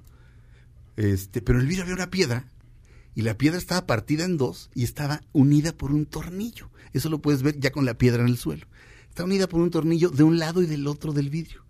Este, 0.96 1.42
pero 1.42 1.58
en 1.58 1.62
el 1.62 1.68
vidrio 1.68 1.82
había 1.82 1.94
una 1.96 2.10
piedra 2.10 2.48
y 3.14 3.22
la 3.22 3.36
piedra 3.36 3.58
estaba 3.58 3.86
partida 3.86 4.24
en 4.24 4.36
dos 4.36 4.70
y 4.74 4.84
estaba 4.84 5.22
unida 5.32 5.72
por 5.76 5.92
un 5.92 6.06
tornillo. 6.06 6.70
Eso 6.92 7.10
lo 7.10 7.20
puedes 7.20 7.42
ver 7.42 7.58
ya 7.58 7.70
con 7.70 7.84
la 7.84 7.98
piedra 7.98 8.22
en 8.22 8.28
el 8.28 8.38
suelo. 8.38 8.66
Está 9.08 9.24
unida 9.24 9.48
por 9.48 9.60
un 9.60 9.70
tornillo 9.70 10.10
de 10.10 10.22
un 10.22 10.38
lado 10.38 10.62
y 10.62 10.66
del 10.66 10.86
otro 10.86 11.12
del 11.12 11.28
vidrio. 11.30 11.64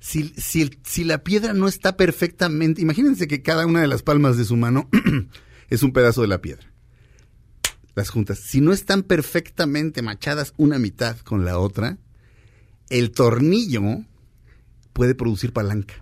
Si, 0.00 0.32
si, 0.36 0.68
si 0.84 1.04
la 1.04 1.22
piedra 1.24 1.52
no 1.54 1.66
está 1.68 1.96
perfectamente, 1.96 2.82
imagínense 2.82 3.26
que 3.28 3.40
cada 3.42 3.66
una 3.66 3.80
de 3.80 3.86
las 3.88 4.02
palmas 4.02 4.36
de 4.36 4.44
su 4.44 4.56
mano 4.56 4.88
es 5.74 5.82
un 5.82 5.92
pedazo 5.92 6.22
de 6.22 6.28
la 6.28 6.40
piedra 6.40 6.72
las 7.94 8.10
juntas, 8.10 8.38
si 8.38 8.60
no 8.60 8.72
están 8.72 9.02
perfectamente 9.02 10.02
machadas 10.02 10.54
una 10.56 10.78
mitad 10.78 11.18
con 11.18 11.44
la 11.44 11.58
otra, 11.58 11.98
el 12.88 13.10
tornillo 13.10 14.04
puede 14.92 15.14
producir 15.14 15.52
palanca 15.52 15.94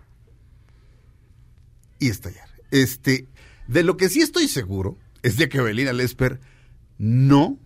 y 1.99 2.09
estallar. 2.09 2.49
Este, 2.71 3.29
de 3.67 3.83
lo 3.83 3.97
que 3.97 4.09
sí 4.09 4.21
estoy 4.21 4.49
seguro 4.49 4.99
es 5.23 5.37
de 5.37 5.49
que 5.49 5.59
Evelina 5.59 5.93
Lesper 5.93 6.41
no 6.99 7.59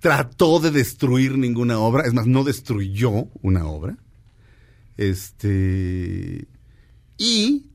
trató 0.00 0.60
de 0.60 0.70
destruir 0.70 1.38
ninguna 1.38 1.78
obra, 1.78 2.04
es 2.04 2.12
más, 2.12 2.26
no 2.26 2.44
destruyó 2.44 3.28
una 3.40 3.66
obra. 3.66 3.96
Este, 4.96 6.46
y 7.16 7.66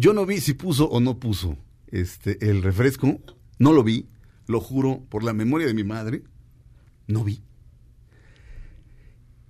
yo 0.00 0.14
no 0.14 0.24
vi 0.24 0.40
si 0.40 0.54
puso 0.54 0.86
o 0.86 0.98
no 0.98 1.18
puso 1.18 1.58
este 1.88 2.50
el 2.50 2.62
refresco, 2.62 3.20
no 3.58 3.72
lo 3.72 3.84
vi, 3.84 4.08
lo 4.46 4.60
juro 4.60 5.04
por 5.10 5.22
la 5.22 5.34
memoria 5.34 5.66
de 5.66 5.74
mi 5.74 5.84
madre, 5.84 6.22
no 7.06 7.22
vi. 7.22 7.42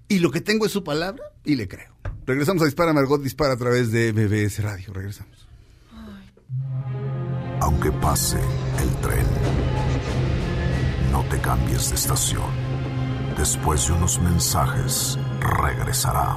Y 0.08 0.18
lo 0.18 0.32
que 0.32 0.40
tengo 0.40 0.66
es 0.66 0.72
su 0.72 0.82
palabra 0.82 1.22
y 1.44 1.54
le 1.54 1.68
creo. 1.68 1.94
Regresamos 2.26 2.62
a 2.62 2.64
Dispara 2.64 2.92
Margot 2.92 3.22
Dispara 3.22 3.54
a 3.54 3.56
través 3.56 3.92
de 3.92 4.10
BBS 4.10 4.60
Radio. 4.60 4.92
Regresamos. 4.92 5.46
Aunque 7.60 7.92
pase 7.92 8.40
el 8.82 8.90
tren, 9.02 9.26
no 11.12 11.22
te 11.28 11.40
cambies 11.40 11.90
de 11.90 11.94
estación. 11.94 12.50
Después 13.36 13.86
de 13.86 13.92
unos 13.92 14.20
mensajes, 14.20 15.16
regresará 15.40 16.36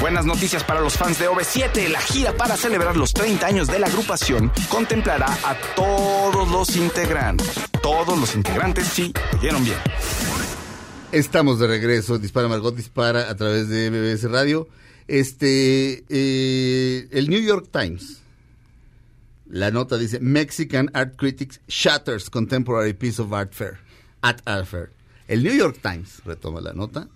Buenas 0.00 0.24
noticias 0.24 0.64
para 0.64 0.80
los 0.80 0.96
fans 0.96 1.18
de 1.18 1.28
OV7. 1.28 1.88
La 1.88 2.00
gira 2.00 2.32
para 2.32 2.56
celebrar 2.56 2.96
los 2.96 3.12
30 3.12 3.46
años 3.46 3.68
de 3.68 3.78
la 3.78 3.86
agrupación 3.86 4.50
contemplará 4.70 5.26
a 5.44 5.54
todos 5.76 6.50
los 6.50 6.74
integrantes. 6.74 7.60
Todos 7.82 8.18
los 8.18 8.34
integrantes, 8.34 8.86
sí, 8.86 9.12
oyeron 9.38 9.62
bien. 9.62 9.76
Estamos 11.12 11.58
de 11.58 11.66
regreso, 11.66 12.18
Dispara 12.18 12.48
Margot 12.48 12.74
Dispara 12.74 13.28
a 13.28 13.36
través 13.36 13.68
de 13.68 13.90
BBS 13.90 14.30
Radio. 14.30 14.68
Este, 15.06 16.02
eh, 16.08 17.06
el 17.10 17.28
New 17.28 17.42
York 17.42 17.68
Times, 17.70 18.22
la 19.50 19.70
nota 19.70 19.98
dice, 19.98 20.18
Mexican 20.20 20.90
Art 20.94 21.16
Critics 21.16 21.60
Shatters 21.68 22.30
Contemporary 22.30 22.94
Piece 22.94 23.20
of 23.20 23.34
Art 23.34 23.52
Fair, 23.52 23.78
at 24.22 24.38
Art 24.46 24.64
Fair. 24.66 24.92
El 25.28 25.42
New 25.42 25.54
York 25.54 25.78
Times 25.82 26.24
retoma 26.24 26.62
la 26.62 26.72
nota. 26.72 27.06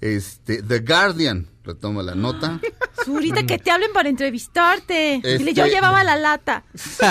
Este, 0.00 0.62
The 0.62 0.78
Guardian 0.80 1.48
retoma 1.64 2.02
la 2.02 2.14
nota. 2.14 2.60
Zurita, 3.04 3.44
que 3.44 3.58
te 3.58 3.70
hablen 3.70 3.92
para 3.92 4.08
entrevistarte. 4.08 5.16
Este- 5.16 5.38
Dile, 5.38 5.54
yo 5.54 5.66
llevaba 5.66 6.02
la 6.04 6.16
lata. 6.16 6.64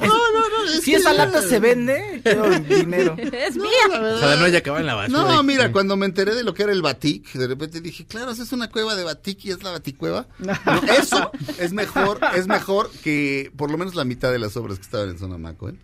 No, 0.00 0.06
no, 0.32 0.48
no. 0.48 0.64
es 0.72 0.80
Si 0.82 0.90
que- 0.92 0.96
esa 0.98 1.12
lata 1.12 1.42
se 1.42 1.58
vende, 1.58 2.20
quiero 2.22 2.46
el 2.46 2.66
dinero. 2.66 3.16
es 3.18 3.56
mía. 3.56 3.68
Ojalá 4.16 4.36
no 4.36 4.44
haya 4.44 4.58
acabado 4.58 4.80
en 4.80 4.86
la 4.86 4.94
basura. 4.94 5.22
No, 5.22 5.42
Y- 5.42 5.46
mira, 5.46 5.72
cuando 5.72 5.96
me 5.96 6.06
enteré 6.06 6.34
de 6.34 6.42
lo 6.44 6.54
que 6.54 6.62
era 6.64 6.72
el 6.72 6.82
Batik, 6.82 7.32
de 7.32 7.46
repente 7.46 7.80
dije, 7.80 8.06
claro, 8.06 8.30
esa 8.32 8.42
es 8.42 8.52
una 8.52 8.68
cueva 8.70 8.94
de 8.94 9.04
Batik 9.04 9.44
y 9.44 9.50
es 9.50 9.62
la 9.62 9.70
Baticueva. 9.72 10.26
No, 10.38 10.80
eso 10.98 11.30
es 11.58 11.72
mejor, 11.72 12.18
es 12.36 12.46
mejor 12.46 12.90
que 13.02 13.52
por 13.56 13.70
lo 13.70 13.78
menos 13.78 13.94
la 13.94 14.04
mitad 14.04 14.32
de 14.32 14.38
las 14.38 14.56
obras 14.56 14.78
que 14.78 14.84
estaban 14.84 15.10
en 15.10 15.18
Sonamaco, 15.18 15.68
¿eh? 15.68 15.74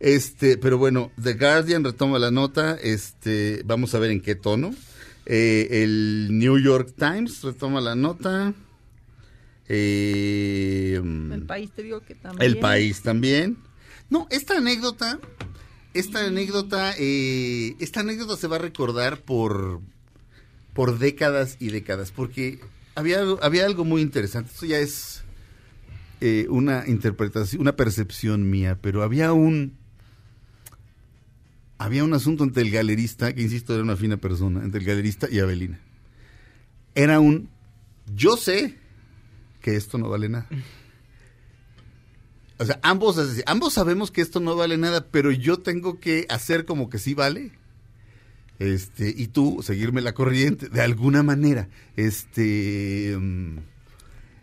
Este, 0.00 0.56
pero 0.56 0.78
bueno, 0.78 1.10
The 1.22 1.34
Guardian 1.34 1.84
retoma 1.84 2.18
la 2.18 2.30
nota, 2.30 2.76
este, 2.82 3.62
vamos 3.64 3.94
a 3.94 3.98
ver 3.98 4.10
en 4.10 4.20
qué 4.20 4.34
tono. 4.34 4.74
Eh, 5.26 5.82
el 5.82 6.28
New 6.32 6.58
York 6.58 6.94
Times 6.96 7.42
retoma 7.42 7.80
la 7.80 7.94
nota. 7.94 8.52
Eh, 9.68 11.00
El 11.32 11.42
país 11.46 11.70
te 11.70 11.82
digo 11.82 12.00
que 12.00 12.14
también. 12.14 12.50
el 12.50 12.58
país 12.58 13.02
también. 13.02 13.56
No, 14.08 14.26
esta 14.30 14.56
anécdota, 14.56 15.20
esta 15.94 16.24
anécdota, 16.26 16.92
eh, 16.98 17.76
esta 17.78 18.00
anécdota 18.00 18.36
se 18.36 18.48
va 18.48 18.56
a 18.56 18.58
recordar 18.58 19.20
por, 19.20 19.80
por 20.72 20.98
décadas 20.98 21.56
y 21.60 21.68
décadas, 21.68 22.10
porque 22.10 22.58
había, 22.96 23.20
algo- 23.20 23.38
había 23.42 23.66
algo 23.66 23.84
muy 23.84 24.02
interesante. 24.02 24.50
Esto 24.52 24.66
ya 24.66 24.78
es 24.78 25.22
eh, 26.20 26.46
una 26.50 26.84
interpretación, 26.88 27.60
una 27.62 27.76
percepción 27.76 28.50
mía, 28.50 28.76
pero 28.80 29.04
había 29.04 29.32
un, 29.32 29.76
había 31.80 32.04
un 32.04 32.12
asunto 32.12 32.44
entre 32.44 32.62
el 32.62 32.70
galerista, 32.70 33.34
que 33.34 33.40
insisto 33.40 33.72
era 33.72 33.82
una 33.82 33.96
fina 33.96 34.18
persona, 34.18 34.62
entre 34.62 34.80
el 34.80 34.86
galerista 34.86 35.28
y 35.30 35.38
Avelina. 35.38 35.80
Era 36.94 37.20
un, 37.20 37.48
yo 38.14 38.36
sé 38.36 38.76
que 39.62 39.76
esto 39.76 39.96
no 39.96 40.10
vale 40.10 40.28
nada. 40.28 40.46
O 42.58 42.66
sea, 42.66 42.78
ambos, 42.82 43.18
ambos 43.46 43.72
sabemos 43.72 44.10
que 44.10 44.20
esto 44.20 44.40
no 44.40 44.56
vale 44.56 44.76
nada, 44.76 45.06
pero 45.10 45.30
yo 45.30 45.56
tengo 45.56 45.98
que 46.00 46.26
hacer 46.28 46.66
como 46.66 46.90
que 46.90 46.98
sí 46.98 47.14
vale. 47.14 47.52
Este, 48.58 49.14
y 49.16 49.28
tú 49.28 49.60
seguirme 49.62 50.02
la 50.02 50.12
corriente 50.12 50.68
de 50.68 50.82
alguna 50.82 51.22
manera. 51.22 51.70
Este, 51.96 53.16
mm, 53.18 53.56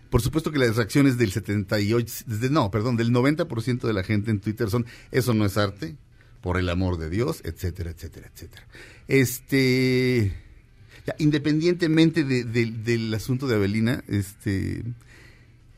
por 0.10 0.24
supuesto 0.24 0.52
que 0.52 0.58
las 0.58 0.76
reacciones 0.76 1.20
del 1.20 1.32
78, 1.32 2.24
desde, 2.26 2.50
no, 2.50 2.72
perdón, 2.72 2.98
del 2.98 3.12
90% 3.12 3.86
de 3.86 3.94
la 3.94 4.04
gente 4.04 4.32
en 4.32 4.40
Twitter 4.40 4.72
son, 4.72 4.88
eso 5.12 5.36
no 5.36 5.46
es 5.46 5.56
arte, 5.56 5.98
por 6.42 6.58
el 6.58 6.70
amor 6.70 6.98
de 6.98 7.10
Dios, 7.10 7.42
etcétera, 7.44 7.92
etcétera, 7.92 8.30
etcétera. 8.34 8.68
Este, 9.08 10.34
independientemente 11.20 12.24
de- 12.24 12.44
de- 12.44 12.72
del 12.72 13.14
asunto 13.14 13.48
de 13.48 13.56
Avelina, 13.56 14.04
este, 14.08 14.84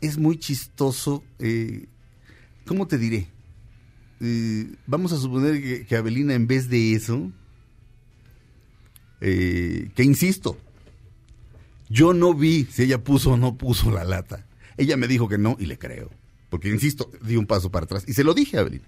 es 0.02 0.18
muy 0.18 0.38
chistoso, 0.38 1.24
eh, 1.40 1.86
¿cómo 2.66 2.88
te 2.88 2.98
diré? 2.98 3.28
Eh, 4.22 4.68
vamos 4.86 5.12
a 5.14 5.18
suponer 5.18 5.62
que, 5.62 5.86
que 5.86 5.96
Avelina 5.96 6.34
en 6.34 6.48
vez 6.48 6.70
de 6.70 6.94
eso, 6.94 7.32
eh, 9.22 9.92
que 9.96 10.04
insisto, 10.04 10.58
yo 11.90 12.14
no 12.14 12.34
vi 12.34 12.66
si 12.72 12.84
ella 12.84 13.04
puso 13.04 13.32
o 13.32 13.38
no 13.38 13.58
puso 13.58 13.92
la 13.92 14.04
lata. 14.04 14.46
Ella 14.78 14.96
me 14.98 15.08
dijo 15.08 15.28
que 15.28 15.38
no 15.38 15.58
y 15.60 15.66
le 15.66 15.78
creo. 15.78 16.10
Porque, 16.50 16.70
insisto, 16.70 17.12
di 17.22 17.36
un 17.36 17.46
paso 17.46 17.70
para 17.72 17.84
atrás. 17.86 18.06
Y 18.08 18.14
se 18.14 18.24
lo 18.24 18.34
dije 18.34 18.58
a 18.58 18.62
Avelina. 18.62 18.86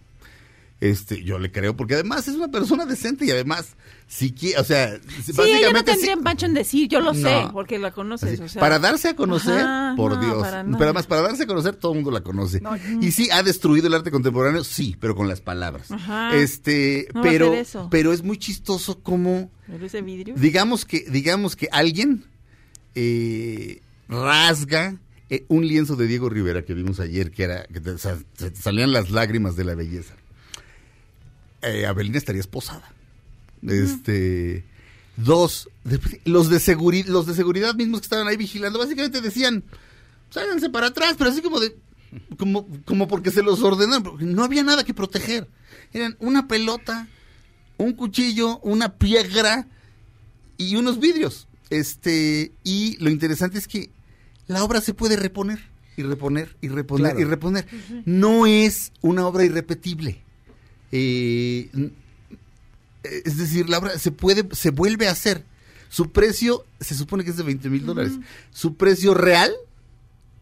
Este, 0.81 1.23
yo 1.23 1.37
le 1.37 1.51
creo, 1.51 1.77
porque 1.77 1.93
además 1.93 2.27
es 2.27 2.33
una 2.33 2.47
persona 2.47 2.87
decente 2.87 3.23
y 3.25 3.29
además, 3.29 3.75
si 4.07 4.31
quiere, 4.31 4.59
o 4.59 4.63
sea, 4.63 4.97
Sí, 5.23 5.31
ella 5.31 5.35
no 5.35 5.43
básicamente 5.43 5.79
sí- 5.91 5.97
tendría 5.97 6.13
empacho 6.13 6.45
en 6.47 6.53
decir, 6.55 6.87
yo 6.89 7.01
lo 7.01 7.13
sé, 7.13 7.21
No. 7.43 7.51
porque 7.53 7.77
la 7.77 7.91
conoces. 7.91 8.33
Así, 8.33 8.41
o 8.41 8.49
sea. 8.49 8.59
para 8.59 8.79
darse 8.79 9.09
a 9.09 9.15
conocer, 9.15 9.59
Ajá, 9.59 9.93
por 9.95 10.13
no, 10.15 10.19
Dios. 10.25 10.41
para 10.41 10.63
Pero 10.63 10.83
además, 10.85 11.05
para 11.05 11.21
darse 11.21 11.43
a 11.43 11.45
conocer, 11.45 11.75
todo 11.75 11.91
el 11.91 11.97
mundo 11.99 12.09
la 12.09 12.21
conoce. 12.21 12.63
Y 12.99 13.11
sí, 13.11 13.29
ha 13.31 13.43
destruido 13.43 13.85
el 13.85 13.93
arte 13.93 14.09
contemporáneo, 14.09 14.63
sí, 14.63 14.97
pero 14.99 15.15
con 15.15 15.27
las 15.27 15.39
palabras. 15.39 15.91
Ajá. 15.91 16.35
Este, 16.35 17.07
No 17.13 17.21
va 17.21 17.27
a 17.27 17.31
pero, 17.31 17.53
pero 17.91 18.11
es 18.11 18.23
muy 18.23 18.37
chistoso 18.39 19.03
como, 19.03 19.51
¿Pero 19.67 19.85
ese 19.85 20.01
vidrio? 20.01 20.33
digamos 20.35 20.85
que, 20.85 21.05
digamos 21.11 21.55
que 21.55 21.69
alguien 21.71 22.25
eh, 22.95 23.81
rasga 24.09 24.97
eh, 25.29 25.45
un 25.47 25.65
lienzo 25.67 25.95
de 25.95 26.07
Diego 26.07 26.27
Rivera 26.27 26.63
que 26.65 26.73
vimos 26.73 26.99
ayer, 26.99 27.31
que 27.31 27.43
era, 27.43 27.65
que 27.65 27.79
te- 27.79 27.91
o 27.91 27.97
sea, 27.97 28.17
se 28.35 28.51
te 28.51 28.59
salían 28.59 28.91
las 28.91 29.11
lágrimas 29.11 29.55
de 29.55 29.63
la 29.63 29.75
belleza. 29.75 30.15
Eh, 31.61 31.85
Abelina 31.85 32.17
estaría 32.17 32.41
esposada. 32.41 32.91
Este, 33.67 34.63
dos, 35.17 35.69
de- 35.83 35.99
los 36.25 36.49
de 36.49 36.59
seguridad, 36.59 37.07
los 37.07 37.27
de 37.27 37.35
seguridad 37.35 37.75
mismos 37.75 38.01
que 38.01 38.05
estaban 38.05 38.27
ahí 38.27 38.37
vigilando, 38.37 38.79
básicamente 38.79 39.21
decían, 39.21 39.63
ságanse 40.29 40.69
para 40.69 40.87
atrás, 40.87 41.15
pero 41.17 41.29
así 41.29 41.41
como 41.41 41.59
de, 41.59 41.75
como, 42.37 42.67
como 42.85 43.07
porque 43.07 43.29
se 43.31 43.43
los 43.43 43.61
ordenaron, 43.61 44.03
porque 44.03 44.25
no 44.25 44.43
había 44.43 44.63
nada 44.63 44.83
que 44.83 44.93
proteger. 44.93 45.47
Eran 45.93 46.15
una 46.19 46.47
pelota, 46.47 47.07
un 47.77 47.93
cuchillo, 47.93 48.59
una 48.59 48.95
piedra 48.97 49.67
y 50.57 50.75
unos 50.75 50.99
vidrios. 50.99 51.47
Este, 51.69 52.51
y 52.63 52.97
lo 52.97 53.09
interesante 53.09 53.57
es 53.59 53.67
que 53.67 53.91
la 54.47 54.63
obra 54.63 54.81
se 54.81 54.93
puede 54.93 55.15
reponer 55.15 55.59
y 55.97 56.03
reponer 56.03 56.55
y 56.61 56.67
reponer 56.69 57.11
Claro. 57.11 57.19
y 57.19 57.23
reponer. 57.25 57.67
No 58.05 58.47
es 58.47 58.91
una 59.01 59.27
obra 59.27 59.45
irrepetible. 59.45 60.23
Eh, 60.91 61.69
es 63.03 63.37
decir, 63.37 63.69
la 63.69 63.79
obra 63.79 63.97
se 63.97 64.11
puede, 64.11 64.47
se 64.55 64.69
vuelve 64.71 65.07
a 65.07 65.11
hacer. 65.11 65.43
Su 65.89 66.11
precio 66.11 66.65
se 66.79 66.95
supone 66.95 67.23
que 67.23 67.31
es 67.31 67.37
de 67.37 67.43
20 67.43 67.69
mil 67.69 67.85
dólares. 67.85 68.13
Su 68.51 68.75
precio 68.75 69.13
real, 69.13 69.51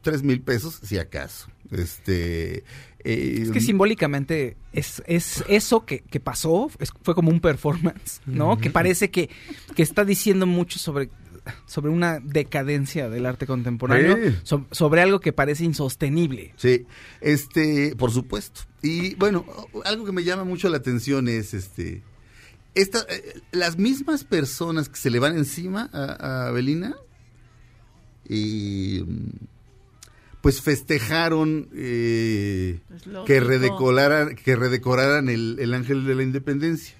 3 0.01 0.23
mil 0.23 0.41
pesos, 0.41 0.79
si 0.83 0.97
acaso. 0.99 1.47
Este, 1.71 2.63
eh, 3.03 3.39
Es 3.43 3.51
que 3.51 3.61
simbólicamente 3.61 4.57
es, 4.73 5.01
es 5.07 5.43
eso 5.47 5.85
que, 5.85 5.99
que 6.01 6.19
pasó, 6.19 6.69
es- 6.79 6.91
fue 7.03 7.15
como 7.15 7.29
un 7.31 7.39
performance, 7.39 8.21
¿no? 8.25 8.57
Que 8.57 8.69
parece 8.69 9.09
que, 9.09 9.29
que 9.75 9.83
está 9.83 10.03
diciendo 10.03 10.45
mucho 10.45 10.77
sobre, 10.79 11.09
sobre 11.65 11.91
una 11.91 12.19
decadencia 12.19 13.09
del 13.09 13.25
arte 13.25 13.45
contemporáneo, 13.47 14.15
Sí. 14.17 14.35
so- 14.43 14.65
sobre 14.71 15.01
algo 15.01 15.19
que 15.19 15.33
parece 15.33 15.63
insostenible. 15.65 16.53
Sí, 16.57 16.85
este, 17.21 17.95
por 17.97 18.11
supuesto. 18.11 18.61
Y 18.81 19.15
bueno, 19.15 19.45
algo 19.85 20.05
que 20.05 20.11
me 20.11 20.23
llama 20.23 20.43
mucho 20.43 20.69
la 20.69 20.77
atención 20.77 21.27
es 21.27 21.53
este 21.53 22.01
esta, 22.75 22.99
eh, 23.09 23.41
las 23.51 23.77
mismas 23.77 24.23
personas 24.23 24.89
que 24.89 24.97
se 24.97 25.09
le 25.09 25.19
van 25.19 25.35
encima 25.37 25.89
a, 25.91 26.03
a 26.45 26.47
Abelina 26.49 26.95
y 28.27 29.03
pues 30.41 30.61
festejaron 30.61 31.67
eh, 31.75 32.79
que 33.25 33.39
redecoraran 33.39 34.35
que 34.35 34.55
redecoraran 34.55 35.29
el, 35.29 35.57
el 35.59 35.73
ángel 35.73 36.05
de 36.05 36.15
la 36.15 36.23
independencia 36.23 36.95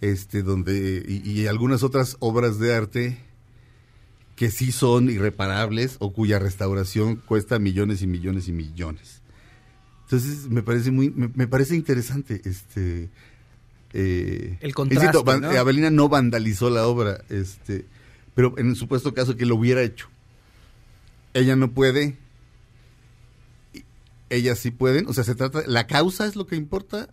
este 0.00 0.42
donde 0.42 1.04
y, 1.06 1.30
y 1.30 1.46
algunas 1.46 1.82
otras 1.82 2.16
obras 2.20 2.58
de 2.58 2.74
arte 2.74 3.18
que 4.36 4.50
sí 4.50 4.72
son 4.72 5.10
irreparables 5.10 5.96
o 6.00 6.12
cuya 6.12 6.38
restauración 6.38 7.16
cuesta 7.16 7.58
millones 7.58 8.02
y 8.02 8.06
millones 8.06 8.48
y 8.48 8.52
millones. 8.52 9.20
Entonces 10.04 10.48
me 10.48 10.62
parece 10.62 10.90
muy, 10.90 11.10
me, 11.10 11.28
me 11.34 11.46
parece 11.46 11.76
interesante, 11.76 12.42
este, 12.44 13.08
eh, 13.92 14.58
El 14.60 14.74
contraste, 14.74 15.18
van- 15.24 15.40
¿no? 15.42 15.52
eh, 15.52 15.58
Avelina 15.58 15.90
no 15.90 16.08
vandalizó 16.08 16.68
la 16.68 16.86
obra, 16.86 17.22
este, 17.30 17.86
pero 18.34 18.54
en 18.58 18.70
el 18.70 18.76
supuesto 18.76 19.14
caso 19.14 19.36
que 19.36 19.46
lo 19.46 19.54
hubiera 19.56 19.82
hecho, 19.82 20.08
ella 21.32 21.54
no 21.56 21.70
puede, 21.72 22.16
ellas 24.30 24.58
sí 24.58 24.70
pueden, 24.70 25.06
o 25.06 25.12
sea, 25.12 25.24
se 25.24 25.34
trata, 25.34 25.62
la 25.66 25.86
causa 25.86 26.26
es 26.26 26.34
lo 26.36 26.46
que 26.46 26.56
importa, 26.56 27.08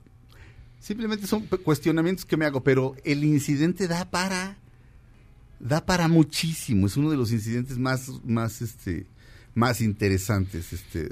simplemente 0.79 1.27
son 1.27 1.43
cuestionamientos 1.63 2.25
que 2.25 2.37
me 2.37 2.45
hago, 2.45 2.63
pero 2.63 2.95
el 3.03 3.23
incidente 3.23 3.87
da 3.87 4.09
para 4.09 4.57
da 5.61 5.85
para 5.85 6.07
muchísimo. 6.07 6.87
Es 6.87 6.97
uno 6.97 7.11
de 7.11 7.17
los 7.17 7.31
incidentes 7.31 7.77
más, 7.77 8.09
más, 8.25 8.61
este, 8.61 9.05
más 9.53 9.81
interesantes. 9.81 10.73
Este, 10.73 11.09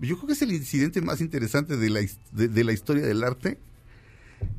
yo 0.00 0.16
creo 0.16 0.26
que 0.26 0.32
es 0.32 0.42
el 0.42 0.52
incidente 0.52 1.00
más 1.00 1.20
interesante 1.20 1.76
de 1.76 1.90
la, 1.90 2.00
de, 2.32 2.48
de 2.48 2.64
la 2.64 2.72
historia 2.72 3.06
del 3.06 3.22
arte 3.22 3.58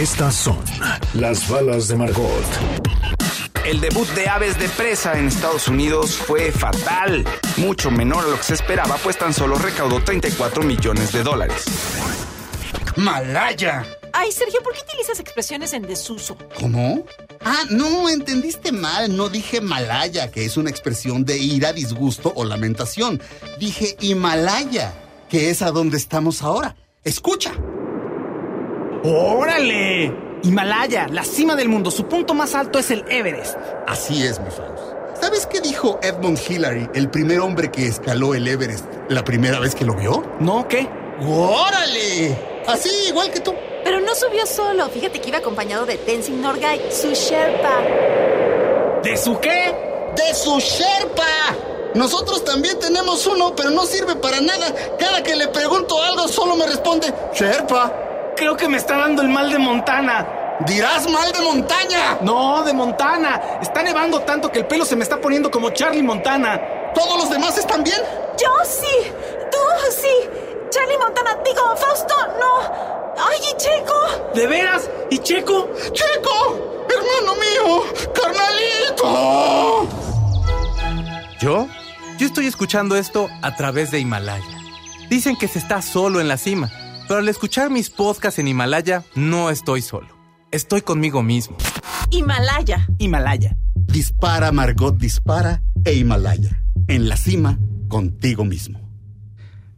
Estas 0.00 0.34
son 0.34 0.56
las 1.12 1.46
balas 1.46 1.86
de 1.88 1.94
Margot. 1.94 2.42
El 3.66 3.82
debut 3.82 4.08
de 4.14 4.30
Aves 4.30 4.58
de 4.58 4.66
Presa 4.70 5.18
en 5.18 5.28
Estados 5.28 5.68
Unidos 5.68 6.16
fue 6.16 6.50
fatal, 6.52 7.22
mucho 7.58 7.90
menor 7.90 8.24
a 8.24 8.28
lo 8.28 8.38
que 8.38 8.44
se 8.44 8.54
esperaba, 8.54 8.96
pues 9.02 9.18
tan 9.18 9.34
solo 9.34 9.56
recaudó 9.56 10.02
34 10.02 10.62
millones 10.62 11.12
de 11.12 11.22
dólares. 11.22 11.66
¡Malaya! 12.96 13.84
Ay, 14.14 14.32
Sergio, 14.32 14.62
¿por 14.62 14.72
qué 14.72 14.80
utilizas 14.88 15.20
expresiones 15.20 15.74
en 15.74 15.82
desuso? 15.82 16.38
¿Cómo? 16.58 17.04
Ah, 17.44 17.64
no, 17.68 18.08
entendiste 18.08 18.72
mal. 18.72 19.14
No 19.14 19.28
dije 19.28 19.60
Malaya, 19.60 20.30
que 20.30 20.46
es 20.46 20.56
una 20.56 20.70
expresión 20.70 21.26
de 21.26 21.36
ira, 21.36 21.74
disgusto 21.74 22.32
o 22.34 22.46
lamentación. 22.46 23.20
Dije 23.58 23.98
Himalaya, 24.00 24.94
que 25.28 25.50
es 25.50 25.60
a 25.60 25.70
donde 25.72 25.98
estamos 25.98 26.40
ahora. 26.40 26.74
Escucha. 27.04 27.52
¡Órale! 29.02 30.12
Himalaya, 30.42 31.06
la 31.08 31.24
cima 31.24 31.56
del 31.56 31.68
mundo. 31.68 31.90
Su 31.90 32.06
punto 32.06 32.34
más 32.34 32.54
alto 32.54 32.78
es 32.78 32.90
el 32.90 33.04
Everest. 33.08 33.56
Así 33.86 34.22
es, 34.22 34.40
mi 34.40 34.50
Faust. 34.50 35.00
¿Sabes 35.20 35.46
qué 35.46 35.60
dijo 35.60 35.98
Edmund 36.02 36.38
Hillary, 36.48 36.88
el 36.94 37.10
primer 37.10 37.40
hombre 37.40 37.70
que 37.70 37.86
escaló 37.86 38.34
el 38.34 38.48
Everest, 38.48 38.86
la 39.08 39.22
primera 39.22 39.58
vez 39.58 39.74
que 39.74 39.84
lo 39.84 39.94
vio? 39.94 40.22
¿No? 40.40 40.66
¿Qué? 40.66 40.88
¡Órale! 41.20 42.38
Así, 42.66 42.90
igual 43.08 43.30
que 43.30 43.40
tú. 43.40 43.54
Pero 43.84 44.00
no 44.00 44.14
subió 44.14 44.46
solo. 44.46 44.88
Fíjate 44.88 45.20
que 45.20 45.28
iba 45.28 45.38
acompañado 45.38 45.84
de 45.84 45.96
Tenzin 45.98 46.40
Norgay, 46.40 46.80
su 46.90 47.10
Sherpa. 47.10 47.82
¿De 49.02 49.16
su 49.16 49.38
qué? 49.40 49.74
¡De 50.16 50.34
su 50.34 50.58
Sherpa! 50.58 51.24
Nosotros 51.94 52.44
también 52.44 52.78
tenemos 52.78 53.26
uno, 53.26 53.54
pero 53.56 53.70
no 53.70 53.84
sirve 53.84 54.16
para 54.16 54.40
nada. 54.40 54.74
Cada 54.98 55.22
que 55.22 55.36
le 55.36 55.48
pregunto 55.48 56.00
algo, 56.02 56.28
solo 56.28 56.56
me 56.56 56.66
responde 56.66 57.12
Sherpa. 57.34 58.09
Creo 58.40 58.56
que 58.56 58.68
me 58.68 58.78
está 58.78 58.96
dando 58.96 59.20
el 59.20 59.28
mal 59.28 59.52
de 59.52 59.58
Montana. 59.58 60.56
Dirás 60.60 61.06
mal 61.10 61.30
de 61.30 61.42
montaña. 61.42 62.16
No, 62.22 62.62
de 62.62 62.72
Montana. 62.72 63.58
Está 63.60 63.82
nevando 63.82 64.20
tanto 64.20 64.50
que 64.50 64.60
el 64.60 64.66
pelo 64.66 64.86
se 64.86 64.96
me 64.96 65.02
está 65.02 65.20
poniendo 65.20 65.50
como 65.50 65.68
Charlie 65.68 66.02
Montana. 66.02 66.58
¿Todos 66.94 67.18
los 67.18 67.28
demás 67.28 67.58
están 67.58 67.84
bien? 67.84 68.00
Yo 68.38 68.48
sí. 68.64 69.12
Tú 69.52 69.58
sí. 69.90 70.30
Charlie 70.70 70.96
Montana, 70.96 71.36
digo, 71.44 71.76
Fausto, 71.76 72.14
no. 72.40 72.62
Ay, 73.18 73.40
y 73.52 73.56
Checo. 73.58 74.32
¿De 74.34 74.46
veras? 74.46 74.88
¿Y 75.10 75.18
Checo? 75.18 75.68
¡Checo! 75.92 76.86
¡Hermano 76.88 77.34
mío! 77.34 77.84
¡Carnalito! 78.14 79.86
¿Yo? 81.40 81.68
Yo 82.16 82.26
estoy 82.26 82.46
escuchando 82.46 82.96
esto 82.96 83.28
a 83.42 83.54
través 83.54 83.90
de 83.90 83.98
Himalaya. 83.98 84.60
Dicen 85.10 85.36
que 85.36 85.46
se 85.46 85.58
está 85.58 85.82
solo 85.82 86.22
en 86.22 86.28
la 86.28 86.38
cima, 86.38 86.70
pero 87.10 87.22
al 87.22 87.28
escuchar 87.28 87.70
mis 87.70 87.90
podcasts 87.90 88.38
en 88.38 88.46
Himalaya, 88.46 89.02
no 89.16 89.50
estoy 89.50 89.82
solo. 89.82 90.06
Estoy 90.52 90.80
conmigo 90.80 91.24
mismo. 91.24 91.56
Himalaya. 92.12 92.86
Himalaya. 92.98 93.56
Dispara, 93.74 94.52
Margot, 94.52 94.96
dispara 94.96 95.60
e 95.84 95.94
Himalaya. 95.94 96.62
En 96.86 97.08
la 97.08 97.16
cima, 97.16 97.58
contigo 97.88 98.44
mismo. 98.44 98.80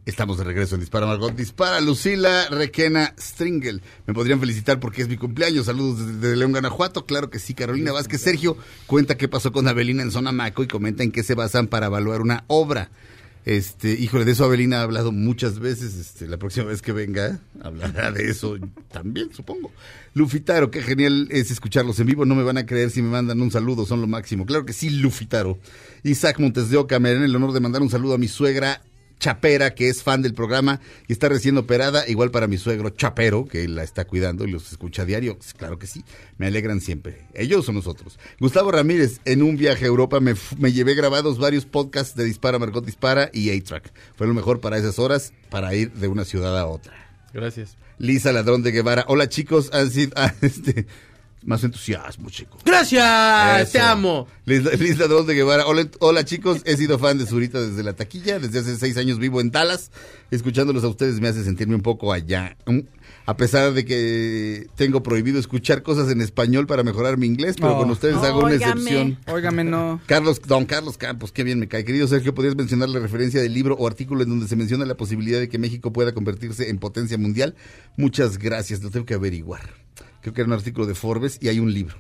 Estamos 0.05 0.37
de 0.37 0.45
regreso 0.45 0.75
en 0.75 0.83
Dispara 0.83 1.07
Margot. 1.07 1.35
Dispara 1.35 1.81
Lucila 1.81 2.51
Requena 2.51 3.15
Stringel. 3.19 3.81
Me 4.07 4.13
podrían 4.13 4.39
felicitar 4.39 4.79
porque 4.79 5.01
es 5.01 5.09
mi 5.09 5.17
cumpleaños. 5.17 5.65
Saludos 5.65 6.21
desde, 6.21 6.37
León, 6.37 6.53
Guanajuato. 6.53 7.07
Claro 7.07 7.31
que 7.31 7.39
sí. 7.39 7.55
Carolina 7.55 7.93
Vázquez 7.93 8.21
Sergio 8.21 8.59
cuenta 8.87 9.17
qué 9.17 9.27
pasó 9.27 9.53
con 9.53 9.67
Abelina 9.69 10.03
en 10.03 10.11
Zona 10.11 10.33
Maco 10.33 10.65
y 10.65 10.69
comenta 10.69 11.03
en 11.03 11.11
qué 11.11 11.23
se 11.23 11.35
basan 11.35 11.69
para 11.69 11.87
evaluar 11.87 12.21
una 12.21 12.45
obra. 12.49 12.91
Este, 13.45 13.93
híjole, 13.93 14.25
de 14.25 14.33
eso 14.33 14.45
Abelina 14.45 14.79
ha 14.79 14.83
hablado 14.83 15.11
muchas 15.11 15.59
veces. 15.59 15.97
Este, 15.97 16.29
la 16.29 16.37
próxima 16.37 16.67
vez 16.67 16.81
que 16.81 16.93
venga, 16.93 17.41
hablará 17.61 18.13
de 18.13 18.31
eso 18.31 18.57
también, 18.91 19.33
supongo. 19.33 19.73
Lufitaro, 20.15 20.71
qué 20.71 20.83
genial 20.83 21.29
es 21.31 21.51
escucharlos 21.51 21.99
en 21.99 22.07
vivo. 22.07 22.25
No 22.25 22.35
me 22.35 22.43
van 22.43 22.59
a 22.59 22.67
creer 22.67 22.91
si 22.91 23.03
me 23.03 23.11
mandan 23.11 23.41
un 23.41 23.51
saludo, 23.51 23.87
son 23.87 24.01
lo 24.01 24.07
máximo. 24.07 24.47
Claro 24.47 24.65
que 24.65 24.73
sí, 24.73 24.91
Lufitaro. 24.91 25.59
Isaac 26.05 26.39
Montes 26.39 26.71
de 26.71 26.77
Oca, 26.77 26.99
me 26.99 27.13
el 27.13 27.35
honor 27.35 27.53
de 27.53 27.61
mandar 27.61 27.83
un 27.83 27.91
saludo 27.91 28.15
a 28.15 28.19
mi 28.19 28.29
suegra 28.29 28.83
Chapera, 29.23 29.73
que 29.73 29.89
es 29.89 30.03
fan 30.03 30.21
del 30.21 30.35
programa 30.35 30.81
y 31.07 31.13
está 31.13 31.29
recién 31.29 31.57
operada, 31.57 32.09
igual 32.09 32.33
para 32.33 32.49
mi 32.49 32.59
suegro 32.59 32.91
Chapero, 32.91 33.47
que 33.47 33.69
la 33.69 33.85
está 33.85 34.05
cuidando 34.05 34.45
y 34.45 34.51
los 34.51 34.73
escucha 34.73 35.03
a 35.03 35.05
diario. 35.05 35.39
Claro 35.57 35.79
que 35.79 35.87
sí, 35.87 36.05
me 36.39 36.49
alegran 36.49 36.81
siempre. 36.81 37.29
Ellos 37.33 37.65
son 37.65 37.77
nosotros. 37.77 38.19
Gustavo 38.41 38.73
Ramírez, 38.73 39.21
en 39.25 39.45
un 39.45 39.57
viaje 39.57 39.85
a 39.85 39.89
Europa 39.89 40.19
me, 40.19 40.35
me 40.59 40.73
llevé 40.73 40.95
grabados 40.95 41.39
varios 41.39 41.67
podcasts 41.67 42.17
de 42.17 42.25
Dispara, 42.25 42.59
Margot 42.59 42.85
Dispara 42.85 43.31
y 43.33 43.57
A-Track. 43.57 43.93
Fue 44.17 44.27
lo 44.27 44.35
mejor 44.35 44.61
para 44.61 44.77
esas 44.77 44.99
horas, 44.99 45.33
para 45.51 45.73
ir 45.77 45.93
de 45.93 46.09
una 46.09 46.25
ciudad 46.25 46.59
a 46.59 46.67
otra. 46.67 46.93
Gracias. 47.33 47.77
Lisa 47.99 48.33
Ladrón 48.33 48.65
de 48.65 48.73
Guevara. 48.73 49.05
Hola 49.07 49.29
chicos, 49.29 49.71
han 49.73 49.89
sido 49.93 50.13
ah, 50.17 50.35
este, 50.41 50.89
más 51.45 51.65
entusiasmo, 51.65 52.31
chicos. 52.31 52.61
Gracias, 52.65 53.63
Eso. 53.63 53.73
te 53.73 53.81
amo. 53.81 54.27
Liz, 54.45 54.63
Liz 54.81 54.99
Ladrón 54.99 55.27
de 55.27 55.35
Guevara. 55.35 55.67
Hola, 55.67 55.89
hola, 56.01 56.25
chicos, 56.25 56.63
he 56.65 56.77
sido 56.77 56.99
fan 56.99 57.19
de 57.19 57.27
Zurita 57.27 57.61
desde 57.61 57.83
la 57.83 57.95
taquilla. 57.95 58.39
Desde 58.39 58.61
hace 58.61 58.77
seis 58.77 58.97
años 58.97 59.19
vivo 59.19 59.41
en 59.41 59.51
Dallas. 59.51 59.91
Escuchándolos 60.31 60.85
a 60.85 60.89
ustedes 60.89 61.21
me 61.21 61.29
hace 61.29 61.45
sentirme 61.45 61.75
un 61.75 61.83
poco 61.83 62.13
allá. 62.13 62.57
A 63.25 63.37
pesar 63.37 63.73
de 63.73 63.85
que 63.85 64.67
tengo 64.75 65.03
prohibido 65.03 65.39
escuchar 65.39 65.83
cosas 65.83 66.11
en 66.11 66.21
español 66.21 66.67
para 66.67 66.83
mejorar 66.83 67.19
mi 67.19 67.27
inglés, 67.27 67.55
pero 67.57 67.77
Oh. 67.77 67.79
con 67.81 67.91
ustedes 67.91 68.17
hago 68.17 68.41
una 68.41 68.55
Óigame. 68.55 68.73
excepción. 68.73 69.19
Óigame, 69.29 69.63
no. 69.65 70.01
Carlos, 70.07 70.41
don 70.45 70.65
Carlos 70.65 70.97
Campos, 70.99 71.31
qué 71.31 71.45
bien 71.45 71.59
me 71.61 71.69
cae. 71.69 71.85
Querido 71.85 72.09
Sergio, 72.09 72.35
¿podrías 72.35 72.57
mencionar 72.57 72.89
la 72.89 72.99
referencia 72.99 73.41
del 73.41 73.55
libro 73.55 73.77
o 73.77 73.87
artículo 73.87 74.23
en 74.23 74.29
donde 74.31 74.49
se 74.49 74.57
menciona 74.57 74.85
la 74.87 74.97
posibilidad 74.97 75.39
de 75.39 75.49
que 75.49 75.59
México 75.59 75.93
pueda 75.93 76.13
convertirse 76.13 76.69
en 76.71 76.79
potencia 76.79 77.17
mundial? 77.19 77.55
Muchas 77.97 78.39
gracias, 78.39 78.83
lo 78.83 78.91
tengo 78.91 79.07
que 79.07 79.15
averiguar. 79.15 79.82
Creo 80.23 80.33
que 80.33 80.41
era 80.41 80.49
un 80.49 80.55
artículo 80.55 80.87
de 80.87 80.95
Forbes 80.95 81.39
y 81.43 81.49
hay 81.49 81.59
un 81.59 81.75
libro. 81.75 81.97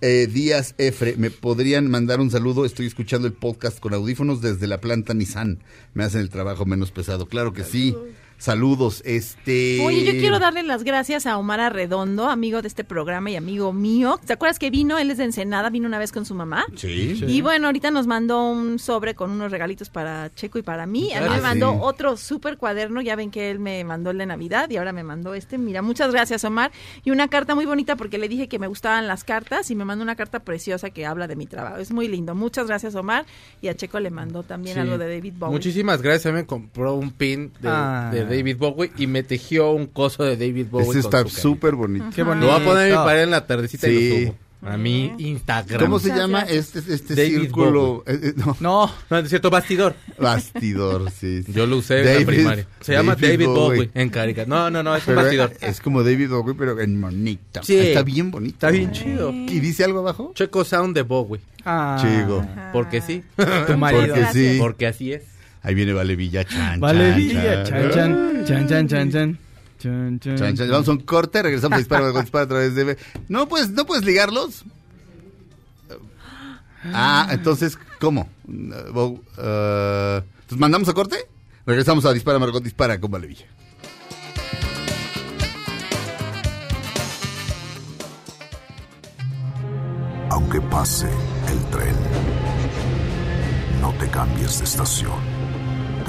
Eh, 0.00 0.26
Díaz 0.26 0.74
Efre, 0.78 1.16
¿me 1.16 1.30
podrían 1.30 1.90
mandar 1.90 2.20
un 2.20 2.30
saludo? 2.30 2.64
Estoy 2.64 2.86
escuchando 2.86 3.26
el 3.28 3.34
podcast 3.34 3.78
con 3.78 3.94
audífonos 3.94 4.40
desde 4.40 4.66
la 4.66 4.80
planta 4.80 5.12
Nissan. 5.12 5.58
Me 5.94 6.04
hacen 6.04 6.20
el 6.22 6.30
trabajo 6.30 6.64
menos 6.64 6.90
pesado. 6.90 7.26
Claro 7.26 7.52
que 7.52 7.64
sí. 7.64 7.94
Saludos, 8.42 9.02
este... 9.06 9.78
Oye, 9.86 10.02
yo 10.02 10.10
quiero 10.18 10.40
darle 10.40 10.64
las 10.64 10.82
gracias 10.82 11.26
a 11.26 11.38
Omar 11.38 11.60
Arredondo, 11.60 12.26
amigo 12.28 12.60
de 12.60 12.66
este 12.66 12.82
programa 12.82 13.30
y 13.30 13.36
amigo 13.36 13.72
mío. 13.72 14.18
¿Te 14.26 14.32
acuerdas 14.32 14.58
que 14.58 14.68
vino? 14.68 14.98
Él 14.98 15.12
es 15.12 15.18
de 15.18 15.22
Ensenada, 15.26 15.70
vino 15.70 15.86
una 15.86 16.00
vez 16.00 16.10
con 16.10 16.24
su 16.26 16.34
mamá. 16.34 16.64
Sí. 16.74 17.22
Y 17.24 17.40
bueno, 17.40 17.66
ahorita 17.66 17.92
nos 17.92 18.08
mandó 18.08 18.42
un 18.50 18.80
sobre 18.80 19.14
con 19.14 19.30
unos 19.30 19.52
regalitos 19.52 19.90
para 19.90 20.34
Checo 20.34 20.58
y 20.58 20.62
para 20.62 20.86
mí. 20.86 21.12
A 21.12 21.20
mí 21.20 21.26
Ah, 21.30 21.36
me 21.36 21.40
mandó 21.40 21.70
sí. 21.70 21.78
otro 21.82 22.16
súper 22.16 22.56
cuaderno. 22.58 23.00
Ya 23.00 23.14
ven 23.14 23.30
que 23.30 23.48
él 23.48 23.60
me 23.60 23.84
mandó 23.84 24.10
el 24.10 24.18
de 24.18 24.26
Navidad 24.26 24.68
y 24.70 24.76
ahora 24.76 24.90
me 24.92 25.04
mandó 25.04 25.34
este. 25.34 25.56
Mira, 25.56 25.80
muchas 25.80 26.10
gracias, 26.10 26.42
Omar. 26.42 26.72
Y 27.04 27.12
una 27.12 27.28
carta 27.28 27.54
muy 27.54 27.64
bonita 27.64 27.94
porque 27.94 28.18
le 28.18 28.28
dije 28.28 28.48
que 28.48 28.58
me 28.58 28.66
gustaban 28.66 29.06
las 29.06 29.22
cartas 29.22 29.70
y 29.70 29.76
me 29.76 29.84
mandó 29.84 30.02
una 30.02 30.16
carta 30.16 30.40
preciosa 30.40 30.90
que 30.90 31.06
habla 31.06 31.28
de 31.28 31.36
mi 31.36 31.46
trabajo. 31.46 31.76
Es 31.76 31.92
muy 31.92 32.08
lindo. 32.08 32.34
Muchas 32.34 32.66
gracias, 32.66 32.96
Omar. 32.96 33.24
Y 33.60 33.68
a 33.68 33.76
Checo 33.76 34.00
le 34.00 34.10
mandó 34.10 34.42
también 34.42 34.74
Sí. 34.74 34.80
algo 34.80 34.98
de 34.98 35.14
David 35.14 35.34
Bowie. 35.38 35.52
Muchísimas 35.52 36.02
gracias. 36.02 36.26
A 36.26 36.30
mí 36.34 36.40
me 36.40 36.46
compró 36.46 36.94
un 36.96 37.12
pin 37.12 37.52
de, 37.60 37.68
Ah. 37.68 38.10
de 38.12 38.31
David 38.36 38.56
Bowie 38.58 38.90
y 38.98 39.06
me 39.06 39.22
tejió 39.22 39.70
un 39.72 39.86
coso 39.86 40.24
de 40.24 40.36
David 40.36 40.66
Bowie. 40.70 40.86
Con 40.86 40.98
está 40.98 41.26
súper 41.28 41.74
bonito. 41.74 42.06
Qué 42.14 42.22
Lo 42.22 42.28
bonito. 42.28 42.46
voy 42.48 42.60
a 42.60 42.64
poner 42.64 42.90
mi 42.90 42.96
pared 42.96 43.22
en 43.24 43.30
la 43.30 43.46
tardecita 43.46 43.88
y 43.88 43.96
Sí. 43.98 44.08
lo 44.10 44.26
subo. 44.26 44.36
A 44.64 44.76
mi 44.76 45.12
Instagram. 45.18 45.80
¿Cómo 45.80 45.98
se 45.98 46.10
llama 46.10 46.42
este, 46.42 46.78
este 46.78 47.16
David 47.16 47.40
círculo? 47.40 48.04
Eh, 48.06 48.20
eh, 48.22 48.32
no, 48.36 48.56
No. 48.60 48.92
No, 49.10 49.18
es 49.18 49.28
cierto, 49.28 49.50
bastidor. 49.50 49.96
bastidor, 50.20 51.10
sí. 51.10 51.42
sí. 51.42 51.52
Yo 51.52 51.66
lo 51.66 51.78
usé 51.78 52.00
en 52.14 52.20
la 52.20 52.26
primaria. 52.26 52.66
Se 52.80 52.92
llama 52.92 53.16
David 53.16 53.46
Bowie, 53.46 53.76
Bowie. 53.78 53.90
en 53.94 54.08
caricatura. 54.10 54.56
No, 54.56 54.70
no, 54.70 54.82
no, 54.84 54.94
es 54.94 55.04
un 55.08 55.16
bastidor. 55.16 55.52
es 55.60 55.80
como 55.80 56.04
David 56.04 56.28
Bowie, 56.30 56.54
pero 56.56 56.78
en 56.80 57.00
monito. 57.00 57.60
Sí. 57.64 57.76
Está 57.76 58.04
bien 58.04 58.30
bonito. 58.30 58.54
Está 58.54 58.70
bien 58.70 58.92
chido. 58.92 59.32
¿Y 59.32 59.58
dice 59.58 59.82
algo 59.82 59.98
abajo? 59.98 60.30
Checo 60.36 60.64
Sound 60.64 60.94
de 60.94 61.02
Bowie. 61.02 61.40
Ah. 61.64 61.98
Chico. 62.00 62.46
Porque 62.72 63.00
sí. 63.00 63.24
Tu 63.66 63.76
marido. 63.76 64.14
Porque 64.14 64.26
sí. 64.32 64.56
Porque 64.60 64.86
así 64.86 65.12
es. 65.12 65.22
Ahí 65.62 65.74
viene 65.74 65.92
Vale 65.92 66.16
Villa. 66.16 66.44
Chan, 66.44 66.80
Vale, 66.80 67.08
chan, 67.10 67.16
Villa. 67.16 67.64
chan. 67.64 67.90
Chan, 67.92 68.44
chan, 68.44 68.44
chan, 68.46 68.68
chan, 68.68 68.88
chan, 68.88 69.10
chan. 69.10 69.38
Chan, 69.78 70.20
chan. 70.20 70.36
Chan, 70.38 70.56
chan. 70.56 70.70
Vamos 70.70 70.88
a 70.88 70.92
un 70.92 70.98
corte, 71.00 71.42
regresamos 71.42 71.76
a 71.76 71.78
disparar, 71.78 72.12
disparar 72.14 72.46
a 72.46 72.48
través 72.48 72.74
de... 72.74 72.96
No 73.28 73.48
puedes, 73.48 73.70
no 73.70 73.84
puedes 73.86 74.04
ligarlos. 74.04 74.64
Ah, 76.92 77.28
entonces, 77.30 77.78
¿cómo? 78.00 78.28
Uh, 78.48 78.92
Bo- 78.92 79.08
uh, 79.10 80.16
¿Entonces 80.40 80.58
mandamos 80.58 80.88
a 80.88 80.92
corte? 80.94 81.16
Regresamos 81.64 82.04
a 82.06 82.12
Dispara, 82.12 82.40
Margot 82.40 82.62
Dispara 82.62 82.98
con 83.00 83.10
Vale 83.12 83.28
Villa. 83.28 83.46
Aunque 90.30 90.60
pase 90.62 91.08
el 91.50 91.58
tren, 91.70 91.94
no 93.80 93.92
te 93.94 94.08
cambies 94.08 94.58
de 94.58 94.64
estación. 94.64 95.31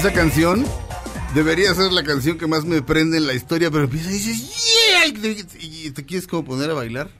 Esa 0.00 0.14
canción 0.14 0.64
debería 1.34 1.74
ser 1.74 1.92
la 1.92 2.02
canción 2.02 2.38
que 2.38 2.46
más 2.46 2.64
me 2.64 2.80
prende 2.80 3.18
en 3.18 3.26
la 3.26 3.34
historia, 3.34 3.70
pero 3.70 3.84
empieza 3.84 4.08
y 4.08 4.14
dices, 4.14 4.74
¡Yeah! 5.04 5.06
Y 5.60 5.90
te- 5.90 6.06
quieres 6.06 6.26
como 6.26 6.42
poner 6.42 6.70
a 6.70 6.72
bailar. 6.72 7.10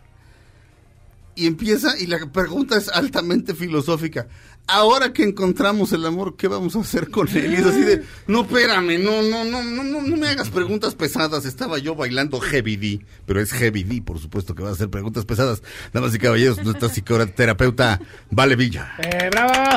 Y 1.35 1.47
empieza, 1.47 1.99
y 1.99 2.07
la 2.07 2.19
pregunta 2.33 2.79
es 2.79 2.89
altamente 2.89 3.55
filosófica. 3.55 4.29
Ahora 4.67 5.13
que 5.13 5.25
encontramos 5.25 5.93
el 5.93 6.07
amor, 6.07 6.37
¿qué 6.39 6.49
vamos 6.49 6.75
a 6.75 6.81
hacer 6.81 7.11
con 7.11 7.29
él? 7.29 7.53
Y 7.53 7.57
es 7.57 7.67
así 7.67 7.83
de, 7.83 8.03
no, 8.27 8.43
espérame, 8.45 8.99
no, 9.03 9.21
no, 9.21 9.45
no, 9.45 9.63
no, 9.63 9.85
no, 9.85 10.01
no 10.01 10.17
me 10.17 10.29
hagas 10.29 10.49
preguntas 10.49 10.95
pesadas. 10.95 11.45
Estaba 11.45 11.77
yo 11.77 11.95
bailando 11.95 12.41
Heavy 12.41 12.77
D, 12.77 13.05
pero 13.27 13.43
es 13.43 13.53
Heavy 13.53 13.83
D, 13.85 14.01
por 14.01 14.19
supuesto 14.19 14.55
que 14.55 14.63
va 14.63 14.71
a 14.71 14.73
hacer 14.73 14.89
preguntas 14.89 15.27
pesadas. 15.27 15.63
Damas 15.93 16.15
y 16.15 16.19
caballeros, 16.19 16.65
nuestra 16.65 16.89
psicoterapeuta 16.89 18.01
Vale 18.31 18.57
Villa. 18.57 18.95
¡Eh, 19.01 19.29
bravo! 19.31 19.77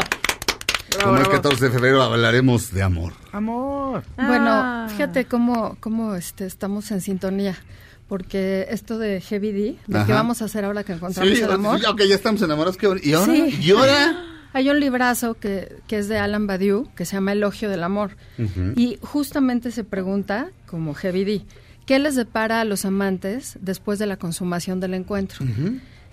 Como 1.02 1.18
el 1.18 1.28
14 1.28 1.66
de 1.66 1.72
febrero 1.72 2.02
hablaremos 2.02 2.72
de 2.72 2.82
amor. 2.84 3.14
Amor. 3.32 4.04
Bueno, 4.16 4.88
fíjate 4.90 5.26
cómo, 5.26 5.78
cómo 5.80 6.16
este, 6.16 6.46
estamos 6.46 6.92
en 6.92 7.02
sintonía. 7.02 7.56
Porque 8.08 8.68
esto 8.70 8.98
de 9.00 9.22
Heavy 9.22 9.52
D, 9.52 9.78
de 9.88 9.98
Ajá. 9.98 10.06
qué 10.06 10.14
vamos 10.14 10.42
a 10.42 10.46
hacer 10.46 10.66
ahora 10.66 10.84
que 10.84 10.94
encontramos 10.94 11.34
Sí, 11.36 11.42
el 11.42 11.52
amor. 11.52 11.80
ya, 11.82 11.90
ok, 11.90 12.02
ya 12.08 12.16
estamos 12.16 12.42
enamorados. 12.42 12.78
¿qué- 12.78 13.00
¿Y 13.02 13.14
ahora? 13.14 13.34
Sí. 13.34 13.60
¿Y 13.62 13.72
ahora? 13.72 14.24
Hay 14.54 14.70
un 14.70 14.80
librazo 14.80 15.34
que, 15.34 15.78
que 15.88 15.98
es 15.98 16.08
de 16.10 16.20
Alan 16.20 16.46
Badiou, 16.46 16.94
que 16.96 17.06
se 17.06 17.16
llama 17.16 17.32
Elogio 17.32 17.70
del 17.72 17.82
Amor. 17.84 18.16
Y 18.76 19.00
justamente 19.02 19.72
se 19.72 19.84
pregunta, 19.84 20.50
como 20.68 20.94
Heavy 20.94 21.24
D, 21.24 21.46
¿qué 21.88 21.98
les 21.98 22.14
depara 22.16 22.62
a 22.62 22.66
los 22.66 22.86
amantes 22.86 23.58
después 23.62 23.98
de 23.98 24.06
la 24.06 24.18
consumación 24.18 24.80
del 24.80 24.94
encuentro? 24.94 25.44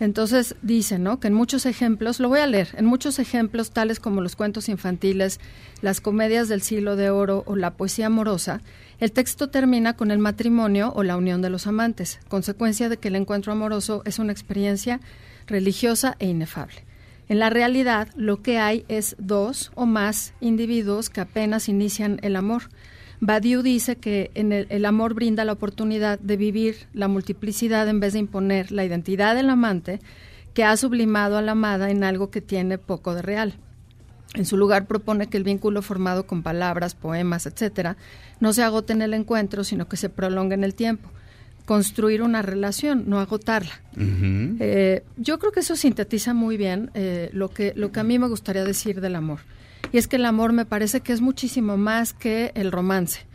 Entonces 0.01 0.57
dice, 0.63 0.99
¿no? 0.99 1.21
Que 1.21 1.29
en 1.29 1.35
muchos 1.35 1.67
ejemplos, 1.67 2.21
lo 2.21 2.31
voy 2.31 2.41
a 2.41 2.47
leer, 2.47 2.71
en 2.77 2.87
muchos 2.87 3.19
ejemplos 3.19 3.71
tales 3.71 4.01
como 4.01 4.23
los 4.23 4.35
cuentos 4.35 4.71
infantiles, 4.71 5.39
las 5.83 6.01
comedias 6.01 6.49
del 6.49 6.63
siglo 6.63 6.97
de 6.97 7.11
oro 7.11 7.45
o 7.47 7.55
la 7.55 7.75
poesía 7.75 8.07
amorosa, 8.07 8.63
el 8.99 9.13
texto 9.13 9.51
termina 9.51 9.95
con 9.95 10.11
el 10.11 10.19
matrimonio 10.19 10.93
o 10.97 11.03
la 11.03 11.19
unión 11.19 11.43
de 11.43 11.51
los 11.51 11.67
amantes, 11.67 12.19
consecuencia 12.29 12.89
de 12.89 12.97
que 12.97 13.09
el 13.09 13.17
encuentro 13.17 13.53
amoroso 13.53 14.03
es 14.07 14.19
una 14.19 14.33
experiencia 14.33 15.01
religiosa 15.47 16.17
e 16.19 16.27
inefable. 16.27 16.85
En 17.29 17.39
la 17.39 17.51
realidad, 17.51 18.09
lo 18.17 18.43
que 18.43 18.59
hay 18.59 18.85
es 18.89 19.15
dos 19.19 19.71
o 19.75 19.87
más 19.87 20.33
individuos 20.41 21.11
que 21.11 21.21
apenas 21.21 21.69
inician 21.69 22.19
el 22.23 22.37
amor. 22.37 22.65
Badiou 23.21 23.63
dice 23.63 23.97
que 23.97 24.31
en 24.35 24.53
el, 24.53 24.67
el 24.71 24.85
amor 24.87 25.15
brinda 25.15 25.45
la 25.45 25.53
oportunidad 25.53 26.19
de 26.19 26.37
vivir 26.37 26.89
la 26.95 27.09
multiplicidad 27.09 27.89
en 27.89 28.01
vez 28.01 28.15
de 28.15 28.21
imponer 28.21 28.73
la 28.73 28.85
identidad 28.85 29.35
del 29.35 29.51
amante 29.51 30.01
que 30.55 30.65
ha 30.65 30.77
sublimado 30.77 31.37
a 31.37 31.43
la 31.43 31.53
amada 31.53 31.91
en 31.91 32.03
algo 32.05 32.31
que 32.31 32.41
tiene 32.41 32.79
poco 32.79 33.15
de 33.15 33.23
real. 33.23 33.55
En 34.35 34.47
su 34.47 34.57
lugar 34.57 34.87
propone 34.87 35.27
que 35.27 35.37
el 35.37 35.45
vínculo 35.45 35.83
formado 35.83 36.27
con 36.27 36.43
palabras, 36.43 36.95
poemas, 36.95 37.47
etcétera, 37.47 37.97
no 38.39 38.53
se 38.53 38.63
agote 38.63 38.93
en 38.93 39.03
el 39.03 39.15
encuentro, 39.15 39.65
sino 39.65 39.89
que 39.89 39.97
se 39.97 40.09
prolongue 40.09 40.55
en 40.55 40.63
el 40.63 40.75
tiempo. 40.75 41.11
Construir 41.65 42.23
una 42.23 42.41
relación, 42.43 43.05
no 43.09 43.21
agotarla. 43.21 43.81
Eh, 43.97 45.05
yo 45.17 45.39
creo 45.39 45.53
que 45.53 45.61
eso 45.61 45.77
sintetiza 45.77 46.33
muy 46.33 46.57
bien 46.57 46.91
eh, 46.95 47.31
lo, 47.33 47.49
que, 47.49 47.73
lo 47.77 47.91
que 47.91 48.01
a 48.01 48.05
mí 48.05 48.19
me 48.19 48.29
gustaría 48.29 48.65
decir 48.65 49.01
del 49.01 49.17
amor. 49.17 49.41
Y 49.93 49.99
es 49.99 50.09
que 50.09 50.17
el 50.17 50.25
amor 50.25 50.53
me 50.53 50.65
parece 50.65 51.01
que 51.01 51.12
es 51.12 51.21
muchísimo 51.21 51.77
más 51.77 52.12
que 52.12 52.53
el 52.55 52.73
romance. 52.73 53.27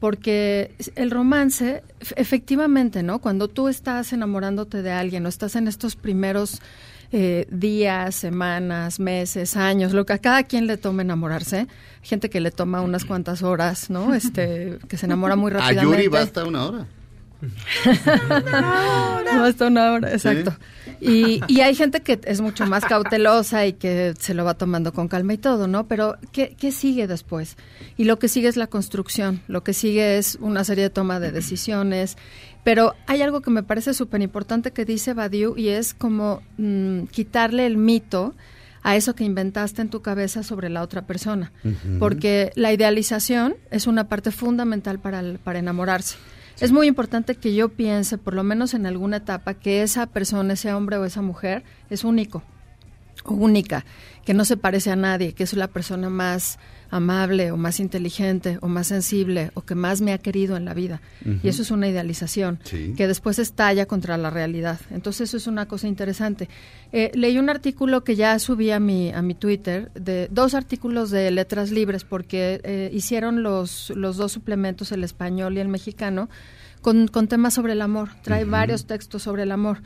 Porque 0.00 0.74
el 0.96 1.10
romance, 1.10 1.82
efectivamente, 2.16 3.02
¿no? 3.02 3.20
Cuando 3.20 3.48
tú 3.48 3.68
estás 3.68 4.12
enamorándote 4.12 4.82
de 4.82 4.92
alguien 4.92 5.24
o 5.24 5.28
estás 5.28 5.56
en 5.56 5.66
estos 5.66 5.96
primeros 5.96 6.60
eh, 7.10 7.46
días, 7.50 8.14
semanas, 8.14 9.00
meses, 9.00 9.56
años, 9.56 9.92
lo 9.92 10.04
que 10.04 10.12
a 10.12 10.18
cada 10.18 10.42
quien 10.42 10.66
le 10.66 10.76
toma 10.76 11.02
enamorarse, 11.02 11.58
hay 11.58 11.68
gente 12.02 12.28
que 12.28 12.40
le 12.40 12.50
toma 12.50 12.82
unas 12.82 13.04
cuantas 13.04 13.42
horas, 13.42 13.88
¿no? 13.88 14.14
Este, 14.14 14.78
que 14.88 14.96
se 14.96 15.06
enamora 15.06 15.36
muy 15.36 15.50
A 15.52 15.54
rápidamente. 15.54 15.96
Yuri 15.96 16.08
basta 16.08 16.44
una 16.44 16.66
hora. 16.66 16.86
No, 19.34 19.44
hasta 19.44 19.66
una 19.66 19.92
hora, 19.92 20.10
exacto. 20.12 20.54
Y, 21.00 21.40
y 21.48 21.60
hay 21.60 21.74
gente 21.74 22.00
que 22.00 22.20
es 22.24 22.40
mucho 22.40 22.66
más 22.66 22.84
cautelosa 22.84 23.66
y 23.66 23.74
que 23.74 24.14
se 24.18 24.34
lo 24.34 24.44
va 24.44 24.54
tomando 24.54 24.92
con 24.92 25.08
calma 25.08 25.34
y 25.34 25.38
todo, 25.38 25.66
¿no? 25.66 25.86
Pero 25.86 26.16
¿qué, 26.32 26.54
qué 26.58 26.72
sigue 26.72 27.06
después? 27.06 27.56
Y 27.96 28.04
lo 28.04 28.18
que 28.18 28.28
sigue 28.28 28.48
es 28.48 28.56
la 28.56 28.66
construcción, 28.68 29.40
lo 29.48 29.62
que 29.64 29.72
sigue 29.72 30.18
es 30.18 30.38
una 30.40 30.64
serie 30.64 30.84
de 30.84 30.90
toma 30.90 31.20
de 31.20 31.32
decisiones. 31.32 32.16
Pero 32.62 32.94
hay 33.06 33.20
algo 33.22 33.42
que 33.42 33.50
me 33.50 33.62
parece 33.62 33.92
súper 33.92 34.22
importante 34.22 34.70
que 34.70 34.84
dice 34.84 35.12
Badiou 35.12 35.56
y 35.58 35.68
es 35.68 35.92
como 35.92 36.40
mm, 36.56 37.04
quitarle 37.04 37.66
el 37.66 37.76
mito 37.76 38.34
a 38.82 38.96
eso 38.96 39.14
que 39.14 39.24
inventaste 39.24 39.82
en 39.82 39.88
tu 39.90 40.00
cabeza 40.02 40.42
sobre 40.42 40.68
la 40.70 40.82
otra 40.82 41.02
persona. 41.06 41.52
Porque 41.98 42.52
la 42.54 42.72
idealización 42.72 43.56
es 43.70 43.86
una 43.86 44.08
parte 44.08 44.30
fundamental 44.30 44.98
para, 44.98 45.20
el- 45.20 45.38
para 45.38 45.58
enamorarse. 45.58 46.16
Es 46.60 46.70
muy 46.70 46.86
importante 46.86 47.34
que 47.34 47.54
yo 47.54 47.68
piense, 47.68 48.16
por 48.16 48.34
lo 48.34 48.44
menos 48.44 48.74
en 48.74 48.86
alguna 48.86 49.18
etapa, 49.18 49.54
que 49.54 49.82
esa 49.82 50.06
persona, 50.06 50.54
ese 50.54 50.72
hombre 50.72 50.96
o 50.96 51.04
esa 51.04 51.20
mujer, 51.20 51.64
es 51.90 52.04
único 52.04 52.42
única, 53.26 53.84
que 54.24 54.34
no 54.34 54.44
se 54.44 54.56
parece 54.56 54.90
a 54.90 54.96
nadie, 54.96 55.32
que 55.32 55.42
es 55.44 55.52
la 55.54 55.68
persona 55.68 56.08
más 56.10 56.58
amable 56.90 57.50
o 57.50 57.56
más 57.56 57.80
inteligente 57.80 58.58
o 58.60 58.68
más 58.68 58.86
sensible 58.86 59.50
o 59.54 59.62
que 59.62 59.74
más 59.74 60.00
me 60.00 60.12
ha 60.12 60.18
querido 60.18 60.56
en 60.56 60.64
la 60.64 60.74
vida. 60.74 61.00
Y 61.42 61.48
eso 61.48 61.62
es 61.62 61.70
una 61.70 61.88
idealización 61.88 62.60
Sí. 62.62 62.94
que 62.96 63.08
después 63.08 63.38
estalla 63.38 63.86
contra 63.86 64.16
la 64.16 64.30
realidad. 64.30 64.78
Entonces 64.90 65.28
eso 65.30 65.36
es 65.38 65.46
una 65.46 65.66
cosa 65.66 65.88
interesante. 65.88 66.48
Eh, 66.92 67.10
leí 67.14 67.38
un 67.38 67.50
artículo 67.50 68.04
que 68.04 68.14
ya 68.16 68.38
subí 68.38 68.70
a 68.70 68.78
mi, 68.80 69.10
a 69.12 69.22
mi 69.22 69.34
Twitter, 69.34 69.90
de 69.94 70.28
dos 70.30 70.54
artículos 70.54 71.10
de 71.10 71.30
letras 71.32 71.70
libres, 71.72 72.04
porque 72.04 72.60
eh, 72.62 72.90
hicieron 72.92 73.42
los, 73.42 73.90
los 73.96 74.16
dos 74.16 74.30
suplementos, 74.32 74.92
el 74.92 75.02
español 75.02 75.56
y 75.56 75.60
el 75.60 75.68
mexicano, 75.68 76.28
con, 76.80 77.08
con 77.08 77.26
temas 77.28 77.54
sobre 77.54 77.72
el 77.72 77.80
amor. 77.82 78.10
Trae 78.22 78.44
varios 78.44 78.86
textos 78.86 79.22
sobre 79.22 79.42
el 79.44 79.52
amor. 79.52 79.78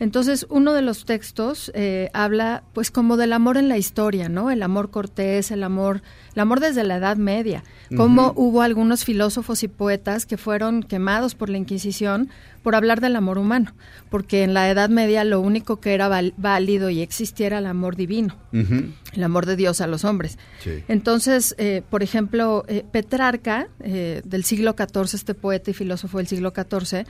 Entonces, 0.00 0.46
uno 0.48 0.72
de 0.72 0.80
los 0.80 1.04
textos 1.04 1.70
eh, 1.74 2.08
habla, 2.14 2.64
pues, 2.72 2.90
como 2.90 3.18
del 3.18 3.34
amor 3.34 3.58
en 3.58 3.68
la 3.68 3.76
historia, 3.76 4.30
¿no? 4.30 4.50
El 4.50 4.62
amor 4.62 4.90
cortés, 4.90 5.50
el 5.50 5.62
amor, 5.62 6.02
el 6.34 6.40
amor 6.40 6.58
desde 6.58 6.84
la 6.84 6.96
Edad 6.96 7.18
Media. 7.18 7.62
Cómo 7.94 8.32
hubo 8.34 8.62
algunos 8.62 9.04
filósofos 9.04 9.62
y 9.62 9.68
poetas 9.68 10.24
que 10.24 10.38
fueron 10.38 10.82
quemados 10.82 11.34
por 11.34 11.50
la 11.50 11.58
Inquisición 11.58 12.30
por 12.62 12.74
hablar 12.74 13.00
del 13.00 13.16
amor 13.16 13.36
humano, 13.36 13.74
porque 14.10 14.42
en 14.42 14.54
la 14.54 14.70
Edad 14.70 14.88
Media 14.88 15.24
lo 15.24 15.40
único 15.40 15.80
que 15.80 15.92
era 15.92 16.08
válido 16.36 16.88
y 16.88 17.02
existiera 17.02 17.58
el 17.58 17.66
amor 17.66 17.96
divino, 17.96 18.36
el 18.52 19.22
amor 19.22 19.44
de 19.44 19.56
Dios 19.56 19.80
a 19.80 19.86
los 19.86 20.04
hombres. 20.04 20.38
Sí. 20.60 20.82
Entonces, 20.88 21.54
eh, 21.58 21.82
por 21.90 22.02
ejemplo, 22.02 22.64
eh, 22.68 22.84
Petrarca, 22.90 23.68
eh, 23.80 24.22
del 24.24 24.44
siglo 24.44 24.74
XIV, 24.78 25.14
este 25.14 25.34
poeta 25.34 25.70
y 25.70 25.74
filósofo 25.74 26.18
del 26.18 26.26
siglo 26.26 26.52
XIV, 26.54 27.04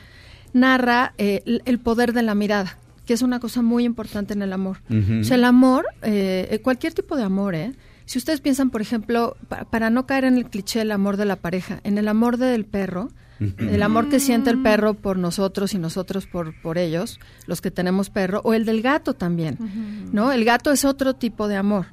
narra 0.53 1.15
eh, 1.19 1.43
el 1.65 1.79
poder 1.79 2.13
de 2.13 2.23
la 2.23 2.35
mirada, 2.35 2.79
que 3.11 3.15
es 3.15 3.23
una 3.23 3.41
cosa 3.41 3.61
muy 3.61 3.83
importante 3.83 4.35
en 4.35 4.43
el 4.43 4.53
amor. 4.53 4.83
O 5.21 5.25
sea, 5.25 5.35
el 5.35 5.43
amor, 5.43 5.85
eh, 6.03 6.47
eh, 6.49 6.61
cualquier 6.61 6.95
tipo 6.95 7.17
de 7.17 7.25
amor, 7.25 7.57
¿eh? 7.57 7.73
Si 8.05 8.19
ustedes 8.19 8.41
piensan, 8.41 8.71
por 8.71 8.81
ejemplo, 8.81 9.37
pa- 9.49 9.65
para 9.65 9.91
no 9.91 10.07
caer 10.07 10.23
en 10.27 10.37
el 10.37 10.45
cliché 10.45 10.79
del 10.79 10.93
amor 10.93 11.17
de 11.17 11.25
la 11.25 11.35
pareja, 11.35 11.81
en 11.83 11.99
el 11.99 12.07
amor 12.07 12.37
del 12.37 12.65
perro, 12.67 13.11
el 13.59 13.83
amor 13.83 14.09
que 14.11 14.21
siente 14.21 14.51
el 14.51 14.63
perro 14.63 14.95
por 14.95 15.19
nosotros 15.19 15.75
y 15.75 15.79
nosotros 15.79 16.29
por, 16.29 16.55
por 16.63 16.79
ellos, 16.79 17.19
los 17.49 17.61
que 17.61 17.73
tenemos 17.73 18.11
perro, 18.11 18.43
o 18.45 18.55
el 18.55 18.65
del 18.65 18.81
gato 18.81 19.15
también, 19.15 19.59
¿no? 20.13 20.31
El 20.31 20.45
gato 20.45 20.71
es 20.71 20.85
otro 20.85 21.15
tipo 21.15 21.49
de 21.49 21.57
amor. 21.57 21.87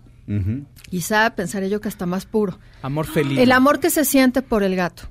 Quizá 0.88 1.32
pensaré 1.36 1.68
yo 1.72 1.82
que 1.82 1.88
hasta 1.88 2.06
más 2.06 2.28
puro. 2.28 2.60
Amor 2.84 3.08
feliz. 3.08 3.40
El 3.40 3.52
amor 3.54 3.80
que 3.80 3.90
se 3.90 4.06
siente 4.06 4.44
por 4.44 4.62
el 4.62 4.76
gato. 4.76 5.04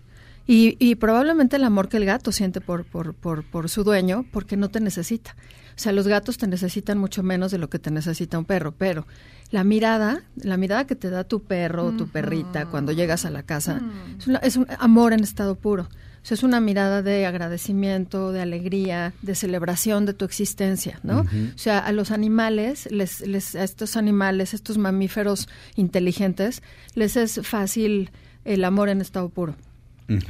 Y, 0.49 0.77
y 0.79 0.95
probablemente 0.95 1.57
el 1.57 1.65
amor 1.65 1.89
que 1.89 1.97
el 1.97 2.05
gato 2.05 2.31
siente 2.31 2.61
por, 2.61 2.85
por, 2.85 3.15
por, 3.15 3.43
por 3.43 3.69
su 3.69 3.83
dueño, 3.83 4.25
porque 4.31 4.57
no 4.57 4.69
te 4.69 4.79
necesita. 4.79 5.35
O 5.77 5.79
sea, 5.79 5.93
los 5.93 6.09
gatos 6.09 6.39
te 6.39 6.47
necesitan 6.47 6.97
mucho 6.97 7.23
menos 7.23 7.51
de 7.53 7.59
lo 7.59 7.69
que 7.69 7.79
te 7.79 7.91
necesita 7.91 8.39
un 8.39 8.47
perro, 8.47 8.73
pero 8.73 9.07
la 9.51 9.63
mirada, 9.63 10.23
la 10.37 10.57
mirada 10.57 10.87
que 10.87 10.97
te 10.97 11.11
da 11.11 11.25
tu 11.25 11.43
perro 11.43 11.85
o 11.87 11.93
tu 11.93 12.09
perrita 12.09 12.65
cuando 12.67 12.93
llegas 12.93 13.25
a 13.27 13.31
la 13.31 13.43
casa, 13.43 13.83
es, 14.19 14.27
una- 14.27 14.39
es 14.39 14.57
un 14.57 14.67
amor 14.79 15.13
en 15.13 15.21
estado 15.21 15.55
puro. 15.55 15.83
O 15.85 16.29
sea, 16.29 16.35
es 16.35 16.43
una 16.43 16.61
mirada 16.61 17.03
de 17.03 17.25
agradecimiento, 17.27 18.33
de 18.33 18.41
alegría, 18.41 19.13
de 19.23 19.35
celebración 19.37 20.07
de 20.07 20.13
tu 20.15 20.25
existencia, 20.25 20.99
¿no? 21.05 21.21
O 21.55 21.59
sea, 21.59 21.79
a 21.79 21.93
los 21.93 22.11
animales, 22.11 22.89
les, 22.91 23.21
les, 23.21 23.55
a 23.55 23.63
estos 23.63 23.97
animales, 23.97 24.53
estos 24.55 24.77
mamíferos 24.79 25.47
inteligentes, 25.77 26.63
les 26.95 27.17
es 27.17 27.41
fácil 27.45 28.11
el 28.45 28.65
amor 28.65 28.89
en 28.89 29.01
estado 29.01 29.29
puro. 29.29 29.55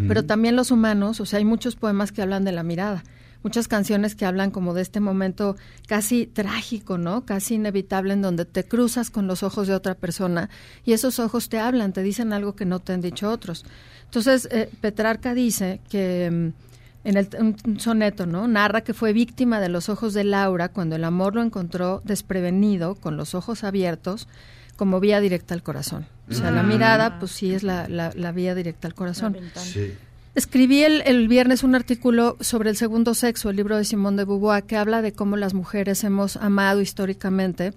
Pero 0.09 0.25
también 0.25 0.57
los 0.57 0.71
humanos, 0.71 1.21
o 1.21 1.27
sea, 1.27 1.39
hay 1.39 1.45
muchos 1.45 1.77
poemas 1.77 2.11
que 2.13 2.21
hablan 2.23 2.45
de 2.45 2.53
la 2.53 2.63
mirada, 2.63 3.03
muchas 3.47 3.69
canciones 3.69 4.17
que 4.17 4.27
hablan 4.27 4.51
como 4.51 4.75
de 4.75 4.83
este 4.83 4.99
momento 4.99 5.55
casi 5.87 6.27
trágico, 6.27 6.99
¿no? 6.99 7.25
Casi 7.25 7.55
inevitable 7.55 8.13
en 8.13 8.21
donde 8.23 8.45
te 8.45 8.65
cruzas 8.65 9.09
con 9.09 9.29
los 9.29 9.45
ojos 9.45 9.69
de 9.69 9.75
otra 9.75 9.95
persona 9.95 10.51
y 10.85 10.95
esos 10.95 11.21
ojos 11.21 11.49
te 11.49 11.61
hablan, 11.61 11.93
te 11.93 12.03
dicen 12.03 12.33
algo 12.33 12.57
que 12.57 12.65
no 12.65 12.81
te 12.81 12.93
han 12.93 13.01
dicho 13.01 13.31
otros. 13.31 13.65
Entonces, 14.07 14.49
eh, 14.51 14.69
Petrarca 14.81 15.33
dice 15.33 15.81
que 15.89 16.29
mm, 16.29 17.09
en 17.09 17.17
el, 17.17 17.29
un, 17.39 17.79
soneto, 17.79 18.27
¿no? 18.27 18.49
Narra 18.49 18.81
que 18.81 18.95
fue 18.95 19.13
víctima 19.13 19.61
de 19.61 19.69
los 19.69 19.89
ojos 19.89 20.13
de 20.13 20.25
Laura 20.25 20.69
cuando 20.71 20.97
el 20.97 21.05
amor 21.05 21.37
lo 21.37 21.43
encontró 21.43 22.03
desprevenido, 22.05 22.97
con 22.97 23.17
los 23.17 23.37
ojos 23.37 23.63
abiertos, 23.63 24.27
como 24.77 24.99
vía 24.99 25.21
directa 25.21 25.55
al 25.55 25.63
corazón. 25.63 26.07
O 26.29 26.35
sea, 26.35 26.51
la 26.51 26.61
Ah. 26.63 26.65
mirada, 26.65 27.19
pues 27.21 27.31
sí 27.31 27.55
es 27.55 27.63
la, 27.63 27.89
la- 27.89 28.13
la 28.17 28.33
vía 28.33 28.57
directa 28.57 28.89
al 28.89 28.95
corazón. 28.95 29.37
Sí. 29.55 29.93
Escribí 30.37 30.83
el, 30.85 31.03
el 31.07 31.27
viernes 31.29 31.65
un 31.65 31.75
artículo 31.75 32.37
sobre 32.41 32.71
el 32.71 32.77
segundo 32.77 33.15
sexo, 33.15 33.51
el 33.51 33.57
libro 33.57 33.77
de 33.77 33.85
Simone 33.85 34.19
de 34.19 34.25
Beauvoir, 34.27 34.63
que 34.65 34.77
habla 34.77 35.01
de 35.03 35.13
cómo 35.13 35.37
las 35.37 35.55
mujeres 35.55 36.05
hemos 36.05 36.37
amado 36.37 36.81
históricamente 36.83 37.73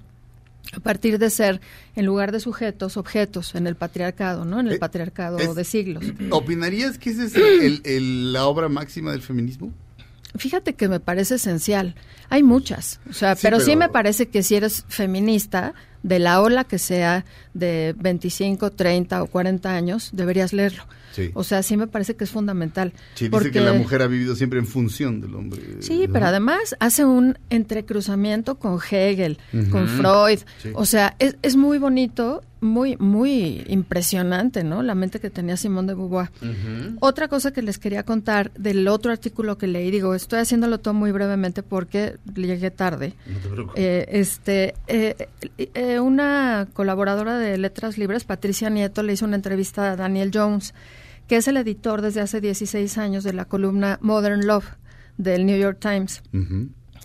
a 0.73 0.79
partir 0.81 1.17
de 1.19 1.29
ser, 1.29 1.61
en 1.95 2.05
lugar 2.05 2.31
de 2.33 2.39
sujetos, 2.41 2.97
objetos 2.97 3.55
en 3.55 3.65
el 3.65 3.75
patriarcado, 3.75 4.43
¿no? 4.45 4.59
En 4.59 4.67
el 4.67 4.73
Eh, 4.73 4.77
patriarcado 4.79 5.39
es- 5.39 5.55
de 5.55 5.63
siglos. 5.63 6.03
¿Opinarías 6.31 6.97
que 6.99 7.09
esa 7.11 7.23
es 7.25 7.33
el- 7.35 8.33
la 8.33 8.45
obra 8.45 8.67
máxima 8.69 9.11
del 9.11 9.21
feminismo? 9.21 9.71
Fíjate 10.37 10.73
que 10.75 10.87
me 10.89 10.99
parece 10.99 11.35
esencial. 11.35 11.95
Hay 12.29 12.43
muchas, 12.43 12.99
o 13.09 13.13
sea, 13.13 13.35
Sí, 13.35 13.39
pero, 13.41 13.59
sí 13.61 13.67
pero- 13.67 13.79
me 13.79 13.89
parece 13.89 14.27
que 14.27 14.43
si 14.43 14.55
eres 14.55 14.85
feminista, 14.89 15.73
de 16.03 16.19
la 16.19 16.39
ola 16.41 16.63
que 16.63 16.77
sea 16.77 17.25
de 17.53 17.95
25, 17.97 18.71
30 18.71 19.23
o 19.23 19.27
40 19.27 19.73
años, 19.73 20.09
deberías 20.13 20.53
leerlo. 20.53 20.83
Sí. 21.11 21.31
O 21.33 21.43
sea, 21.43 21.63
sí 21.63 21.75
me 21.75 21.87
parece 21.87 22.15
que 22.15 22.23
es 22.23 22.29
fundamental. 22.29 22.93
Sí, 23.15 23.25
dice 23.25 23.29
porque- 23.31 23.51
que 23.51 23.61
la 23.61 23.73
mujer 23.73 24.03
ha 24.03 24.07
vivido 24.07 24.35
siempre 24.35 24.59
en 24.59 24.67
función 24.67 25.19
del 25.21 25.33
hombre. 25.35 25.61
Sí, 25.79 26.05
¿no? 26.07 26.13
pero 26.13 26.27
además 26.27 26.75
hace 26.79 27.03
un 27.03 27.37
entrecruzamiento 27.49 28.55
con 28.59 28.79
Hegel, 28.91 29.39
con 29.71 29.87
Freud. 29.87 30.39
Sí. 30.61 30.69
O 30.75 30.85
sea, 30.85 31.15
es, 31.17 31.35
es 31.41 31.55
muy 31.55 31.79
bonito, 31.79 32.43
muy, 32.61 32.95
muy 32.97 33.63
impresionante, 33.67 34.63
¿no? 34.63 34.83
La 34.83 34.93
mente 34.93 35.19
que 35.19 35.29
tenía 35.31 35.57
Simón 35.57 35.87
de 35.87 35.95
Beauvoir. 35.95 36.29
Otra 36.99 37.27
cosa 37.27 37.51
que 37.51 37.61
les 37.63 37.79
quería 37.79 38.03
contar 38.03 38.51
del 38.53 38.87
otro 38.87 39.11
artículo 39.11 39.57
que 39.57 39.65
leí, 39.65 39.89
digo, 39.91 40.13
estoy 40.13 40.39
haciéndolo 40.39 40.79
todo 40.79 40.93
muy 40.93 41.11
brevemente 41.11 41.63
porque 41.63 42.17
llegué 42.35 42.69
tarde. 42.69 43.13
No 43.25 43.39
te 43.39 43.49
preocupes. 43.49 43.81
Eh, 43.83 44.05
este, 44.11 44.75
eh, 44.87 45.27
eh, 45.57 45.99
una 45.99 46.67
colaboradora 46.73 47.38
de 47.39 47.57
Letras 47.57 47.97
Libres, 47.97 48.23
Patricia 48.25 48.69
Nieto, 48.69 49.01
le 49.03 49.13
hizo 49.13 49.25
una 49.25 49.35
entrevista 49.37 49.91
a 49.91 49.95
Daniel 49.95 50.31
Jones, 50.33 50.73
que 51.27 51.37
es 51.37 51.47
el 51.47 51.57
editor 51.57 52.01
desde 52.01 52.21
hace 52.21 52.41
16 52.41 52.97
años 52.97 53.23
de 53.23 53.33
la 53.33 53.45
columna 53.45 53.97
Modern 54.01 54.45
Love 54.45 54.65
del 55.17 55.45
New 55.45 55.57
York 55.59 55.77
Times, 55.79 56.21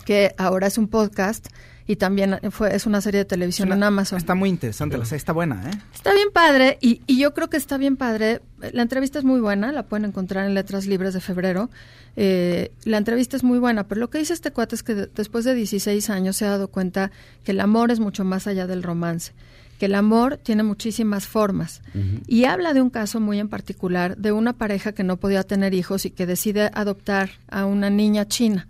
que 0.05 0.33
ahora 0.37 0.67
es 0.67 0.77
un 0.77 0.87
podcast 0.87 1.47
y 1.87 1.97
también 1.97 2.39
fue 2.49 2.75
es 2.75 2.87
una 2.87 2.99
serie 3.01 3.19
de 3.19 3.25
televisión 3.25 3.71
en 3.71 3.83
Amazon. 3.83 4.17
Está 4.17 4.33
muy 4.33 4.49
interesante, 4.49 4.97
la 4.97 5.05
serie 5.05 5.17
está 5.17 5.33
buena, 5.33 5.69
¿eh? 5.69 5.73
Está 5.93 6.13
bien 6.15 6.29
padre 6.33 6.77
y, 6.81 7.01
y 7.05 7.19
yo 7.19 7.33
creo 7.35 7.49
que 7.49 7.57
está 7.57 7.77
bien 7.77 7.95
padre. 7.95 8.41
La 8.73 8.81
entrevista 8.81 9.19
es 9.19 9.25
muy 9.25 9.39
buena, 9.39 9.71
la 9.71 9.83
pueden 9.83 10.05
encontrar 10.05 10.47
en 10.47 10.55
Letras 10.55 10.87
Libres 10.87 11.13
de 11.13 11.21
febrero. 11.21 11.69
Eh, 12.15 12.71
la 12.85 12.97
entrevista 12.97 13.35
es 13.37 13.43
muy 13.43 13.59
buena, 13.59 13.87
pero 13.87 13.99
lo 13.99 14.09
que 14.09 14.17
dice 14.17 14.33
este 14.33 14.49
cuate 14.51 14.73
es 14.73 14.81
que 14.83 14.95
de- 14.95 15.07
después 15.13 15.45
de 15.45 15.53
16 15.53 16.09
años 16.09 16.37
se 16.37 16.45
ha 16.45 16.49
dado 16.49 16.69
cuenta 16.69 17.11
que 17.43 17.51
el 17.51 17.59
amor 17.59 17.91
es 17.91 17.99
mucho 17.99 18.23
más 18.23 18.47
allá 18.47 18.65
del 18.65 18.81
romance, 18.81 19.33
que 19.79 19.87
el 19.87 19.95
amor 19.95 20.37
tiene 20.37 20.63
muchísimas 20.63 21.27
formas. 21.27 21.81
Y 22.27 22.45
habla 22.45 22.73
de 22.73 22.81
un 22.81 22.89
caso 22.89 23.19
muy 23.19 23.39
en 23.39 23.49
particular 23.49 24.17
de 24.17 24.31
una 24.31 24.53
pareja 24.53 24.93
que 24.93 25.03
no 25.03 25.17
podía 25.17 25.43
tener 25.43 25.73
hijos 25.73 26.05
y 26.05 26.11
que 26.11 26.25
decide 26.25 26.71
adoptar 26.73 27.31
a 27.49 27.65
una 27.65 27.89
niña 27.89 28.27
china. 28.27 28.67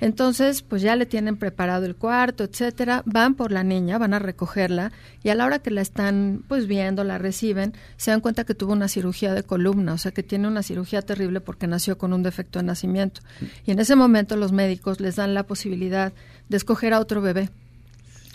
Entonces, 0.00 0.62
pues 0.62 0.82
ya 0.82 0.96
le 0.96 1.06
tienen 1.06 1.36
preparado 1.36 1.86
el 1.86 1.94
cuarto, 1.94 2.44
etcétera, 2.44 3.02
van 3.06 3.34
por 3.34 3.52
la 3.52 3.62
niña, 3.62 3.98
van 3.98 4.14
a 4.14 4.18
recogerla 4.18 4.92
y 5.22 5.28
a 5.28 5.34
la 5.34 5.46
hora 5.46 5.60
que 5.60 5.70
la 5.70 5.82
están 5.82 6.42
pues 6.48 6.66
viendo, 6.66 7.04
la 7.04 7.18
reciben, 7.18 7.74
se 7.96 8.10
dan 8.10 8.20
cuenta 8.20 8.44
que 8.44 8.54
tuvo 8.54 8.72
una 8.72 8.88
cirugía 8.88 9.34
de 9.34 9.42
columna, 9.42 9.92
o 9.92 9.98
sea, 9.98 10.12
que 10.12 10.22
tiene 10.22 10.48
una 10.48 10.62
cirugía 10.62 11.02
terrible 11.02 11.40
porque 11.40 11.66
nació 11.66 11.98
con 11.98 12.12
un 12.12 12.22
defecto 12.22 12.58
de 12.58 12.64
nacimiento. 12.64 13.20
Y 13.66 13.70
en 13.70 13.78
ese 13.78 13.94
momento 13.94 14.36
los 14.36 14.52
médicos 14.52 15.00
les 15.00 15.16
dan 15.16 15.34
la 15.34 15.44
posibilidad 15.44 16.12
de 16.48 16.56
escoger 16.56 16.92
a 16.92 17.00
otro 17.00 17.20
bebé. 17.20 17.50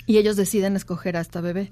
Y 0.08 0.18
ellos 0.18 0.36
deciden 0.36 0.76
escoger 0.76 1.18
a 1.18 1.22
esta 1.22 1.42
bebé 1.42 1.72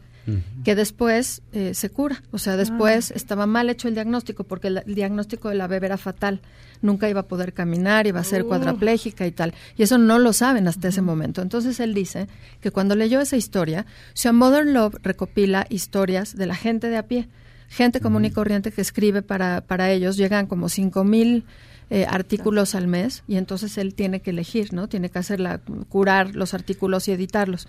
que 0.63 0.75
después 0.75 1.41
eh, 1.51 1.73
se 1.73 1.89
cura. 1.89 2.23
O 2.31 2.37
sea, 2.37 2.55
después 2.55 3.11
estaba 3.11 3.45
mal 3.45 3.69
hecho 3.69 3.87
el 3.87 3.93
diagnóstico 3.93 4.43
porque 4.45 4.67
el, 4.67 4.77
el 4.85 4.95
diagnóstico 4.95 5.49
de 5.49 5.55
la 5.55 5.67
bebé 5.67 5.87
era 5.87 5.97
fatal. 5.97 6.41
Nunca 6.81 7.09
iba 7.09 7.21
a 7.21 7.27
poder 7.27 7.53
caminar, 7.53 8.07
iba 8.07 8.19
a 8.19 8.23
ser 8.23 8.43
Uh. 8.43 8.47
cuadraplégica 8.47 9.25
y 9.27 9.31
tal. 9.31 9.53
Y 9.77 9.83
eso 9.83 9.97
no 9.97 10.19
lo 10.19 10.33
saben 10.33 10.67
hasta 10.67 10.87
ese 10.87 11.01
momento. 11.01 11.41
Entonces 11.41 11.79
él 11.79 11.93
dice 11.93 12.27
que 12.61 12.71
cuando 12.71 12.95
leyó 12.95 13.21
esa 13.21 13.37
historia, 13.37 13.85
o 14.09 14.17
sea, 14.17 14.31
Modern 14.33 14.73
Love 14.73 14.95
recopila 15.03 15.65
historias 15.69 16.35
de 16.35 16.45
la 16.45 16.55
gente 16.55 16.89
de 16.89 16.97
a 16.97 17.07
pie, 17.07 17.29
gente 17.69 18.01
común 18.01 18.25
y 18.25 18.31
corriente 18.31 18.71
que 18.71 18.81
escribe 18.81 19.21
para, 19.21 19.61
para 19.61 19.91
ellos. 19.91 20.17
Llegan 20.17 20.47
como 20.47 20.69
cinco 20.69 21.03
mil 21.03 21.45
eh, 21.89 22.05
artículos 22.09 22.75
al 22.75 22.87
mes 22.87 23.23
y 23.27 23.35
entonces 23.35 23.77
él 23.77 23.93
tiene 23.93 24.21
que 24.21 24.29
elegir, 24.31 24.73
¿no? 24.73 24.87
Tiene 24.87 25.09
que 25.09 25.19
hacerla, 25.19 25.59
curar 25.89 26.35
los 26.35 26.53
artículos 26.53 27.07
y 27.07 27.11
editarlos. 27.11 27.67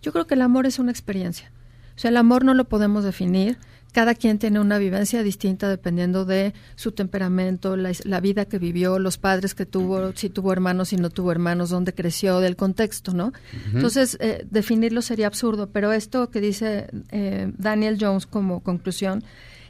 Yo 0.00 0.12
creo 0.12 0.26
que 0.26 0.34
el 0.34 0.42
amor 0.42 0.66
es 0.66 0.78
una 0.78 0.92
experiencia. 0.92 1.50
O 1.98 2.00
sea, 2.00 2.10
el 2.10 2.16
amor 2.16 2.44
no 2.44 2.54
lo 2.54 2.68
podemos 2.68 3.02
definir. 3.02 3.58
Cada 3.90 4.14
quien 4.14 4.38
tiene 4.38 4.60
una 4.60 4.78
vivencia 4.78 5.24
distinta 5.24 5.68
dependiendo 5.68 6.24
de 6.24 6.54
su 6.76 6.92
temperamento, 6.92 7.76
la, 7.76 7.90
la 8.04 8.20
vida 8.20 8.44
que 8.44 8.60
vivió, 8.60 9.00
los 9.00 9.18
padres 9.18 9.56
que 9.56 9.66
tuvo, 9.66 10.12
si 10.14 10.30
tuvo 10.30 10.52
hermanos, 10.52 10.90
si 10.90 10.96
no 10.96 11.10
tuvo 11.10 11.32
hermanos, 11.32 11.70
dónde 11.70 11.92
creció, 11.92 12.38
del 12.38 12.54
contexto, 12.54 13.14
¿no? 13.14 13.32
Entonces, 13.74 14.16
eh, 14.20 14.46
definirlo 14.48 15.02
sería 15.02 15.26
absurdo, 15.26 15.70
pero 15.70 15.90
esto 15.92 16.30
que 16.30 16.40
dice 16.40 16.86
eh, 17.10 17.50
Daniel 17.58 17.98
Jones 18.00 18.26
como 18.26 18.60
conclusión 18.60 19.24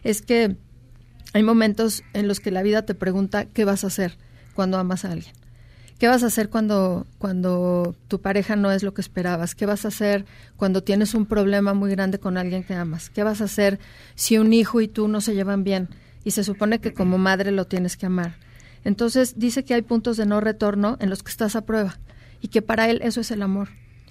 es 0.04 0.20
que 0.20 0.54
hay 1.32 1.42
momentos 1.42 2.02
en 2.12 2.28
los 2.28 2.40
que 2.40 2.50
la 2.50 2.62
vida 2.62 2.82
te 2.82 2.94
pregunta 2.94 3.46
qué 3.46 3.64
vas 3.64 3.84
a 3.84 3.86
hacer 3.86 4.18
cuando 4.52 4.76
amas 4.76 5.06
a 5.06 5.12
alguien. 5.12 5.37
¿Qué 5.98 6.06
vas 6.06 6.22
a 6.22 6.26
hacer 6.26 6.48
cuando, 6.48 7.06
cuando 7.18 7.96
tu 8.06 8.20
pareja 8.20 8.54
no 8.54 8.70
es 8.70 8.84
lo 8.84 8.94
que 8.94 9.00
esperabas? 9.00 9.56
¿Qué 9.56 9.66
vas 9.66 9.84
a 9.84 9.88
hacer 9.88 10.26
cuando 10.56 10.82
tienes 10.82 11.12
un 11.14 11.26
problema 11.26 11.74
muy 11.74 11.90
grande 11.90 12.20
con 12.20 12.38
alguien 12.38 12.62
que 12.62 12.74
amas? 12.74 13.10
¿Qué 13.10 13.24
vas 13.24 13.40
a 13.40 13.44
hacer 13.44 13.80
si 14.14 14.38
un 14.38 14.52
hijo 14.52 14.80
y 14.80 14.86
tú 14.86 15.08
no 15.08 15.20
se 15.20 15.34
llevan 15.34 15.64
bien? 15.64 15.88
Y 16.22 16.30
se 16.30 16.44
supone 16.44 16.80
que 16.80 16.94
como 16.94 17.18
madre 17.18 17.50
lo 17.50 17.66
tienes 17.66 17.96
que 17.96 18.06
amar. 18.06 18.36
Entonces 18.84 19.34
dice 19.38 19.64
que 19.64 19.74
hay 19.74 19.82
puntos 19.82 20.16
de 20.16 20.26
no 20.26 20.40
retorno 20.40 20.96
en 21.00 21.10
los 21.10 21.24
que 21.24 21.30
estás 21.30 21.56
a 21.56 21.62
prueba 21.62 21.98
y 22.40 22.48
que 22.48 22.62
para 22.62 22.88
él 22.88 23.00
eso 23.02 23.20
es 23.20 23.32
el 23.32 23.42
amor. 23.42 23.68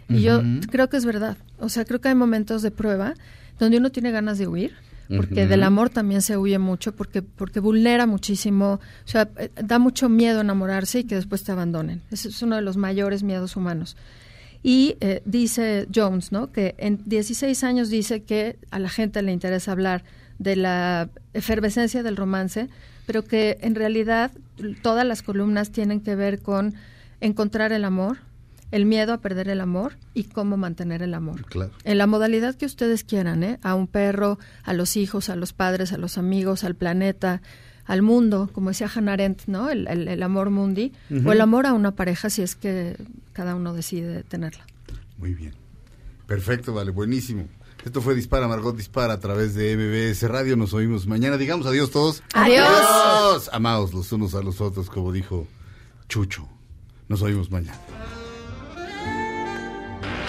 Y 0.09 0.21
yo 0.21 0.41
creo 0.69 0.89
que 0.89 0.97
es 0.97 1.05
verdad. 1.05 1.37
O 1.59 1.69
sea, 1.69 1.85
creo 1.85 1.99
que 1.99 2.09
hay 2.09 2.15
momentos 2.15 2.61
de 2.61 2.71
prueba 2.71 3.13
donde 3.59 3.77
uno 3.77 3.91
tiene 3.91 4.11
ganas 4.11 4.37
de 4.37 4.47
huir, 4.47 4.75
porque 5.15 5.47
del 5.47 5.63
amor 5.63 5.89
también 5.89 6.21
se 6.21 6.37
huye 6.37 6.59
mucho, 6.59 6.95
porque, 6.95 7.21
porque 7.21 7.59
vulnera 7.59 8.05
muchísimo, 8.05 8.73
o 8.73 9.07
sea, 9.07 9.29
eh, 9.37 9.49
da 9.63 9.79
mucho 9.79 10.09
miedo 10.09 10.41
enamorarse 10.41 10.99
y 10.99 11.03
que 11.05 11.15
después 11.15 11.43
te 11.43 11.51
abandonen. 11.51 12.01
Ese 12.11 12.29
es 12.29 12.41
uno 12.41 12.55
de 12.55 12.61
los 12.61 12.77
mayores 12.77 13.23
miedos 13.23 13.55
humanos. 13.55 13.95
Y 14.63 14.97
eh, 14.99 15.21
dice 15.25 15.87
Jones, 15.93 16.31
¿no? 16.31 16.51
Que 16.51 16.75
en 16.77 17.01
16 17.05 17.63
años 17.63 17.89
dice 17.89 18.23
que 18.23 18.57
a 18.71 18.79
la 18.79 18.89
gente 18.89 19.21
le 19.21 19.31
interesa 19.31 19.71
hablar 19.71 20.03
de 20.39 20.55
la 20.55 21.09
efervescencia 21.33 22.03
del 22.03 22.17
romance, 22.17 22.69
pero 23.05 23.23
que 23.23 23.57
en 23.61 23.75
realidad 23.75 24.31
todas 24.81 25.05
las 25.05 25.21
columnas 25.21 25.71
tienen 25.71 26.01
que 26.01 26.15
ver 26.15 26.41
con 26.41 26.75
encontrar 27.21 27.71
el 27.71 27.85
amor, 27.85 28.17
el 28.71 28.85
miedo 28.85 29.13
a 29.13 29.19
perder 29.21 29.47
el 29.49 29.61
amor 29.61 29.93
y 30.13 30.25
cómo 30.25 30.57
mantener 30.57 31.01
el 31.01 31.13
amor. 31.13 31.45
Claro. 31.45 31.71
En 31.83 31.97
la 31.97 32.07
modalidad 32.07 32.55
que 32.55 32.65
ustedes 32.65 33.03
quieran, 33.03 33.43
¿eh? 33.43 33.59
A 33.63 33.75
un 33.75 33.87
perro, 33.87 34.39
a 34.63 34.73
los 34.73 34.97
hijos, 34.97 35.29
a 35.29 35.35
los 35.35 35.53
padres, 35.53 35.93
a 35.93 35.97
los 35.97 36.17
amigos, 36.17 36.63
al 36.63 36.75
planeta, 36.75 37.41
al 37.85 38.01
mundo, 38.01 38.49
como 38.51 38.69
decía 38.69 38.89
Hannah 38.93 39.13
Arendt, 39.13 39.43
¿no? 39.47 39.69
El, 39.69 39.87
el- 39.87 40.07
el 40.09 40.21
amor 40.23 40.49
mundi, 40.49 40.91
o 41.25 41.31
el 41.31 41.39
amor 41.39 41.65
a 41.65 41.73
una 41.73 41.91
pareja 41.95 42.29
si 42.29 42.41
es 42.41 42.55
que 42.55 42.97
cada 43.33 43.55
uno 43.55 43.73
decide 43.73 44.23
tenerla. 44.23 44.65
Muy 45.17 45.33
bien. 45.33 45.53
Perfecto, 46.25 46.73
vale, 46.73 46.91
buenísimo. 46.91 47.47
Esto 47.85 48.01
fue 48.01 48.15
Dispara, 48.15 48.49
Margot 48.49 48.75
Dispara 48.75 49.13
a 49.13 49.19
través 49.21 49.55
de 49.55 49.77
MBS 49.77 50.23
Radio. 50.27 50.57
Nos 50.57 50.73
oímos 50.73 51.07
mañana. 51.07 51.37
Digamos 51.37 51.65
adiós 51.67 51.89
todos. 51.91 52.21
Adiós. 52.33 52.67
Adiós. 52.67 53.49
Amados 53.53 53.93
los 53.93 54.11
unos 54.11 54.35
a 54.35 54.41
los 54.41 54.59
otros, 54.59 54.89
como 54.89 55.13
dijo 55.13 55.47
Chucho. 56.09 56.49
Nos 57.07 57.21
oímos 57.21 57.49
mañana. 57.49 57.79